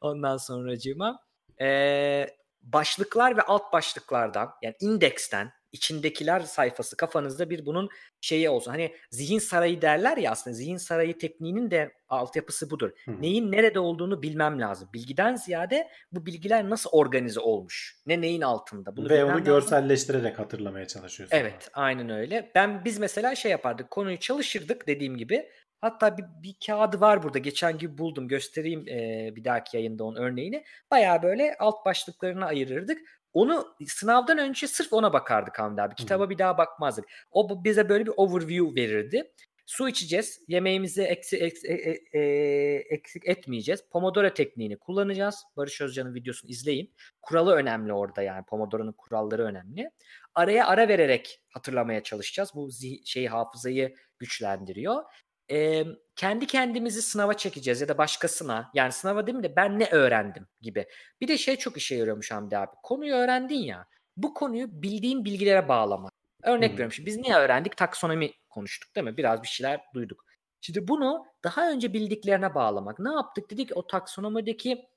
Ondan 0.00 0.36
sonracığıma. 0.36 1.22
Ee, 1.60 2.26
başlıklar 2.72 3.36
ve 3.36 3.42
alt 3.42 3.72
başlıklardan 3.72 4.50
yani 4.62 4.74
indeksten 4.80 5.52
içindekiler 5.72 6.40
sayfası 6.40 6.96
kafanızda 6.96 7.50
bir 7.50 7.66
bunun 7.66 7.88
şeyi 8.20 8.50
olsun. 8.50 8.70
Hani 8.70 8.94
zihin 9.10 9.38
sarayı 9.38 9.82
derler 9.82 10.16
ya 10.16 10.30
aslında 10.30 10.56
zihin 10.56 10.76
sarayı 10.76 11.18
tekniğinin 11.18 11.70
de 11.70 11.92
altyapısı 12.08 12.70
budur. 12.70 12.90
Hı. 13.04 13.22
Neyin 13.22 13.52
nerede 13.52 13.78
olduğunu 13.80 14.22
bilmem 14.22 14.60
lazım. 14.60 14.88
Bilgiden 14.94 15.36
ziyade 15.36 15.88
bu 16.12 16.26
bilgiler 16.26 16.70
nasıl 16.70 16.90
organize 16.92 17.40
olmuş? 17.40 17.96
Ne 18.06 18.20
neyin 18.20 18.40
altında? 18.42 18.96
Bunu 18.96 19.08
Ve 19.08 19.24
onu 19.24 19.30
lazım. 19.30 19.44
görselleştirerek 19.44 20.38
hatırlamaya 20.38 20.86
çalışıyorsun. 20.86 21.36
Evet, 21.36 21.70
aynen 21.72 22.10
öyle. 22.10 22.50
Ben 22.54 22.84
biz 22.84 22.98
mesela 22.98 23.34
şey 23.34 23.50
yapardık. 23.50 23.90
Konuyu 23.90 24.18
çalışırdık 24.18 24.86
dediğim 24.86 25.16
gibi. 25.16 25.50
Hatta 25.80 26.18
bir, 26.18 26.24
bir 26.42 26.56
kağıdı 26.66 27.00
var 27.00 27.22
burada. 27.22 27.38
Geçen 27.38 27.78
gibi 27.78 27.98
buldum. 27.98 28.28
Göstereyim 28.28 28.86
eee, 28.86 29.32
bir 29.36 29.44
dahaki 29.44 29.76
yayında 29.76 30.04
onun 30.04 30.16
örneğini. 30.16 30.64
Bayağı 30.90 31.22
böyle 31.22 31.56
alt 31.58 31.86
başlıklarına 31.86 32.46
ayırırdık. 32.46 32.98
Onu 33.32 33.74
sınavdan 33.86 34.38
önce 34.38 34.66
sırf 34.66 34.92
ona 34.92 35.12
bakardık 35.12 35.58
Hamdi 35.58 35.82
abi. 35.82 35.94
Kitaba 35.94 36.30
bir 36.30 36.38
daha 36.38 36.58
bakmazdık. 36.58 37.04
O 37.30 37.64
bize 37.64 37.88
böyle 37.88 38.06
bir 38.06 38.12
overview 38.16 38.82
verirdi. 38.82 39.32
Su 39.66 39.88
içeceğiz. 39.88 40.40
Yemeğimizi 40.48 41.02
eksi, 41.02 41.36
eksi- 41.36 41.66
e- 41.68 41.90
e- 41.90 42.20
e- 42.20 42.84
eksik 42.94 43.28
etmeyeceğiz. 43.28 43.84
Pomodoro 43.90 44.34
tekniğini 44.34 44.78
kullanacağız. 44.78 45.42
Barış 45.56 45.80
Özcan'ın 45.80 46.14
videosunu 46.14 46.50
izleyin. 46.50 46.94
Kuralı 47.22 47.54
önemli 47.54 47.92
orada 47.92 48.22
yani. 48.22 48.44
Pomodoro'nun 48.44 48.92
kuralları 48.92 49.42
önemli. 49.44 49.90
Araya 50.34 50.66
ara 50.66 50.88
vererek 50.88 51.42
hatırlamaya 51.54 52.02
çalışacağız. 52.02 52.50
Bu 52.54 52.68
zih- 52.68 53.06
şeyi 53.06 53.28
hafızayı 53.28 53.94
güçlendiriyor. 54.18 55.02
Ee, 55.50 55.84
kendi 56.16 56.46
kendimizi 56.46 57.02
sınava 57.02 57.34
çekeceğiz 57.34 57.80
ya 57.80 57.88
da 57.88 57.98
başkasına. 57.98 58.70
Yani 58.74 58.92
sınava 58.92 59.26
değil 59.26 59.38
mi 59.38 59.42
de 59.42 59.56
ben 59.56 59.78
ne 59.78 59.90
öğrendim 59.90 60.46
gibi. 60.60 60.86
Bir 61.20 61.28
de 61.28 61.38
şey 61.38 61.56
çok 61.56 61.76
işe 61.76 61.94
yarıyormuş 61.94 62.30
Hamdi 62.30 62.58
abi. 62.58 62.70
Konuyu 62.82 63.14
öğrendin 63.14 63.58
ya. 63.58 63.86
Bu 64.16 64.34
konuyu 64.34 64.82
bildiğin 64.82 65.24
bilgilere 65.24 65.68
bağlamak. 65.68 66.12
Örnek 66.42 66.70
hı. 66.70 66.72
veriyorum 66.72 66.92
şimdi 66.92 67.06
biz 67.06 67.16
niye 67.16 67.34
öğrendik? 67.34 67.76
Taksonomi 67.76 68.32
konuştuk 68.48 68.96
değil 68.96 69.04
mi? 69.04 69.16
Biraz 69.16 69.42
bir 69.42 69.48
şeyler 69.48 69.80
duyduk. 69.94 70.24
Şimdi 70.60 70.88
bunu 70.88 71.26
daha 71.44 71.70
önce 71.70 71.92
bildiklerine 71.92 72.54
bağlamak. 72.54 72.98
Ne 72.98 73.12
yaptık? 73.12 73.50
Dedik 73.50 73.76
o 73.76 73.86
taksonomideki 73.86 74.88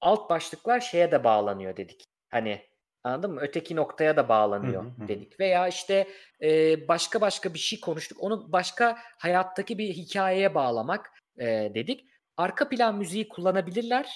alt 0.00 0.30
başlıklar 0.30 0.80
şeye 0.80 1.12
de 1.12 1.24
bağlanıyor 1.24 1.76
dedik. 1.76 2.04
Hani 2.28 2.62
anladın 3.04 3.34
mı? 3.34 3.40
Öteki 3.40 3.76
noktaya 3.76 4.16
da 4.16 4.28
bağlanıyor 4.28 4.84
Hı 4.84 4.88
hı, 4.88 5.04
hı. 5.04 5.08
dedik. 5.08 5.40
Veya 5.40 5.68
işte 5.68 6.08
e, 6.42 6.88
başka 6.88 7.20
başka 7.20 7.54
bir 7.54 7.58
şey 7.58 7.80
konuştuk. 7.80 8.18
Onu 8.20 8.52
başka 8.52 8.98
hayattaki 9.18 9.78
bir 9.78 9.88
hikayeye 9.88 10.54
bağlamak 10.54 11.10
e, 11.38 11.46
dedik. 11.74 12.04
Arka 12.36 12.68
plan 12.68 12.98
müziği 12.98 13.28
kullanabilirler. 13.28 14.08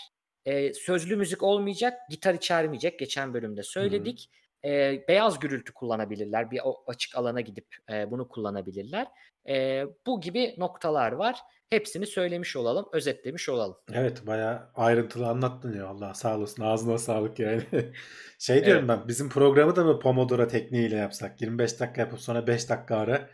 E, 0.44 0.74
sözlü 0.74 1.16
müzik 1.16 1.42
olmayacak, 1.42 1.98
gitar 2.10 2.34
içermeyecek. 2.34 2.98
Geçen 2.98 3.34
bölümde 3.34 3.62
söyledik. 3.62 4.30
E, 4.64 5.04
beyaz 5.08 5.38
gürültü 5.38 5.74
kullanabilirler. 5.74 6.50
Bir 6.50 6.60
o 6.64 6.84
açık 6.86 7.16
alana 7.16 7.40
gidip 7.40 7.66
e, 7.92 8.10
bunu 8.10 8.28
kullanabilirler. 8.28 9.06
E, 9.48 9.84
bu 10.06 10.20
gibi 10.20 10.54
noktalar 10.58 11.12
var. 11.12 11.38
Hepsini 11.70 12.06
söylemiş 12.06 12.56
olalım, 12.56 12.88
özetlemiş 12.92 13.48
olalım. 13.48 13.76
Evet 13.92 14.26
bayağı 14.26 14.70
ayrıntılı 14.74 15.26
anlattın 15.28 15.76
ya 15.76 15.86
Allah 15.86 16.14
sağ 16.14 16.36
olasın 16.36 16.62
ağzına 16.62 16.98
sağlık 16.98 17.38
yani. 17.38 17.62
Şey 18.38 18.64
diyorum 18.64 18.88
ben 18.88 19.08
bizim 19.08 19.28
programı 19.28 19.76
da 19.76 19.84
mı 19.84 19.98
Pomodoro 19.98 20.48
tekniğiyle 20.48 20.96
yapsak 20.96 21.40
25 21.40 21.80
dakika 21.80 22.00
yapıp 22.00 22.20
sonra 22.20 22.46
5 22.46 22.68
dakika 22.68 22.96
ara 22.96 23.28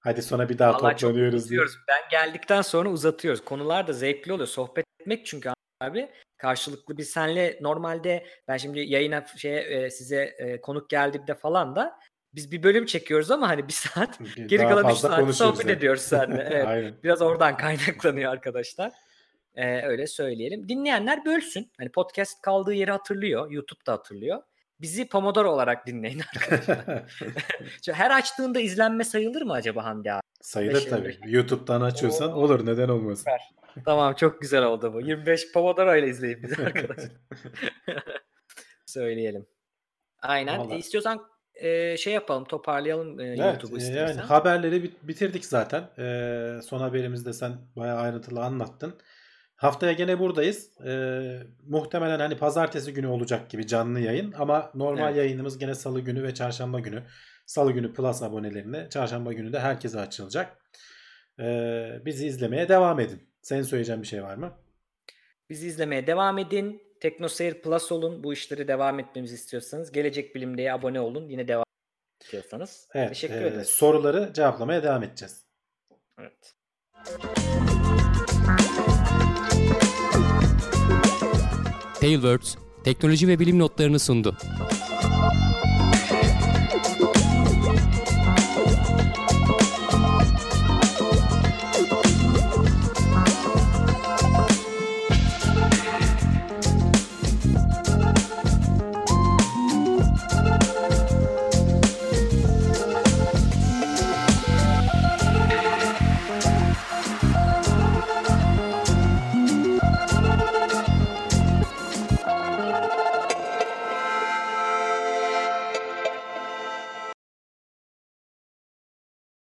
Hadi 0.00 0.22
sonra 0.22 0.48
bir 0.48 0.58
daha 0.58 0.72
Vallahi 0.72 0.96
çok 0.96 1.00
toplanıyoruz 1.00 1.50
diye. 1.50 1.60
uzatıyoruz. 1.60 1.76
Ben 1.88 2.08
geldikten 2.10 2.62
sonra 2.62 2.88
uzatıyoruz. 2.88 3.44
Konular 3.44 3.86
da 3.86 3.92
zevkli 3.92 4.32
oluyor. 4.32 4.48
Sohbet 4.48 4.84
etmek 5.00 5.26
çünkü 5.26 5.50
abi 5.80 6.08
karşılıklı 6.38 6.98
bir 6.98 7.04
senle 7.04 7.58
normalde 7.60 8.26
ben 8.48 8.56
şimdi 8.56 8.80
yayına 8.80 9.26
şeye 9.36 9.60
e, 9.60 9.90
size 9.90 10.22
e, 10.38 10.60
konuk 10.60 10.90
geldiğimde 10.90 11.34
falan 11.34 11.76
da 11.76 11.98
biz 12.34 12.52
bir 12.52 12.62
bölüm 12.62 12.86
çekiyoruz 12.86 13.30
ama 13.30 13.48
hani 13.48 13.68
bir 13.68 13.72
saat 13.72 14.18
geri 14.46 14.62
Daha 14.62 14.68
kalan 14.68 14.84
3 14.84 14.88
fazla 14.88 15.08
saat 15.08 15.34
sohbet 15.34 15.66
yani. 15.66 15.76
ediyoruz 15.76 16.02
seninle. 16.02 16.42
Evet. 16.50 16.66
Aynen. 16.66 16.94
Biraz 17.04 17.22
oradan 17.22 17.56
kaynaklanıyor 17.56 18.32
arkadaşlar. 18.32 18.92
Ee, 19.54 19.82
öyle 19.82 20.06
söyleyelim. 20.06 20.68
Dinleyenler 20.68 21.24
bölsün. 21.24 21.72
Hani 21.78 21.88
podcast 21.88 22.42
kaldığı 22.42 22.74
yeri 22.74 22.90
hatırlıyor. 22.90 23.50
YouTube 23.50 23.86
da 23.86 23.92
hatırlıyor. 23.92 24.42
Bizi 24.80 25.08
Pomodoro 25.08 25.50
olarak 25.50 25.86
dinleyin 25.86 26.22
arkadaşlar. 26.34 27.02
Her 27.92 28.10
açtığında 28.10 28.60
izlenme 28.60 29.04
sayılır 29.04 29.42
mı 29.42 29.52
acaba 29.52 29.84
Hamdi 29.84 30.12
abi? 30.12 30.20
Sayılır 30.40 30.74
Beş 30.74 30.84
tabii. 30.84 31.18
YouTube'dan 31.26 31.80
açıyorsan 31.80 32.32
olur 32.32 32.66
neden 32.66 32.88
olmasın. 32.88 33.20
Süper. 33.20 33.57
Tamam 33.84 34.14
çok 34.14 34.40
güzel 34.40 34.62
oldu 34.64 34.94
bu. 34.94 35.00
25 35.00 35.52
Pomodoro 35.52 35.96
ile 35.96 36.08
izleyin 36.08 36.42
bizi 36.42 36.62
arkadaşlar. 36.66 37.10
Söyleyelim. 38.86 39.46
Aynen. 40.22 40.58
Vallahi. 40.58 40.78
İstiyorsan 40.78 41.22
e, 41.54 41.96
şey 41.96 42.12
yapalım 42.12 42.44
toparlayalım 42.44 43.20
e, 43.20 43.24
Evet, 43.26 43.38
YouTube'u 43.38 43.76
e, 43.78 43.78
istersen. 43.82 44.16
yani 44.16 44.20
haberleri 44.26 44.82
bit- 44.82 45.02
bitirdik 45.08 45.44
zaten. 45.44 45.82
E, 45.98 46.62
son 46.62 46.80
haberimizde 46.80 47.32
sen 47.32 47.52
bayağı 47.76 47.98
ayrıntılı 47.98 48.44
anlattın. 48.44 48.94
Haftaya 49.56 49.92
gene 49.92 50.18
buradayız. 50.18 50.80
E, 50.86 50.92
muhtemelen 51.66 52.18
hani 52.18 52.36
pazartesi 52.38 52.92
günü 52.94 53.06
olacak 53.06 53.50
gibi 53.50 53.66
canlı 53.66 54.00
yayın 54.00 54.32
ama 54.32 54.70
normal 54.74 55.06
Evet. 55.08 55.16
yayınımız 55.16 55.58
gene 55.58 55.74
salı 55.74 56.00
günü 56.00 56.22
ve 56.22 56.34
çarşamba 56.34 56.80
günü. 56.80 57.02
Salı 57.46 57.72
günü 57.72 57.92
Plus 57.92 58.22
abonelerine, 58.22 58.88
çarşamba 58.90 59.32
günü 59.32 59.52
de 59.52 59.60
herkese 59.60 60.00
açılacak. 60.00 60.56
E, 61.40 61.44
bizi 62.04 62.26
izlemeye 62.26 62.68
devam 62.68 63.00
edin. 63.00 63.27
Senin 63.42 63.62
söyleyeceğin 63.62 64.02
bir 64.02 64.06
şey 64.06 64.22
var 64.22 64.34
mı? 64.34 64.52
Bizi 65.50 65.66
izlemeye 65.66 66.06
devam 66.06 66.38
edin. 66.38 66.82
TeknoSeyir 67.00 67.62
Plus 67.62 67.92
olun. 67.92 68.24
Bu 68.24 68.32
işleri 68.32 68.68
devam 68.68 68.98
etmemizi 68.98 69.34
istiyorsanız. 69.34 69.92
Gelecek 69.92 70.34
Bilim'de 70.34 70.72
abone 70.72 71.00
olun. 71.00 71.28
Yine 71.28 71.48
devam 71.48 71.64
istiyorsanız. 72.22 72.88
Evet, 72.94 73.08
Teşekkür 73.08 73.34
e, 73.34 73.46
ederiz. 73.48 73.68
soruları 73.68 74.32
cevaplamaya 74.34 74.82
devam 74.82 75.02
edeceğiz. 75.02 75.44
Evet. 76.20 76.54
Tailwords 82.00 82.56
teknoloji 82.84 83.28
ve 83.28 83.38
bilim 83.38 83.58
notlarını 83.58 83.98
sundu. 83.98 84.36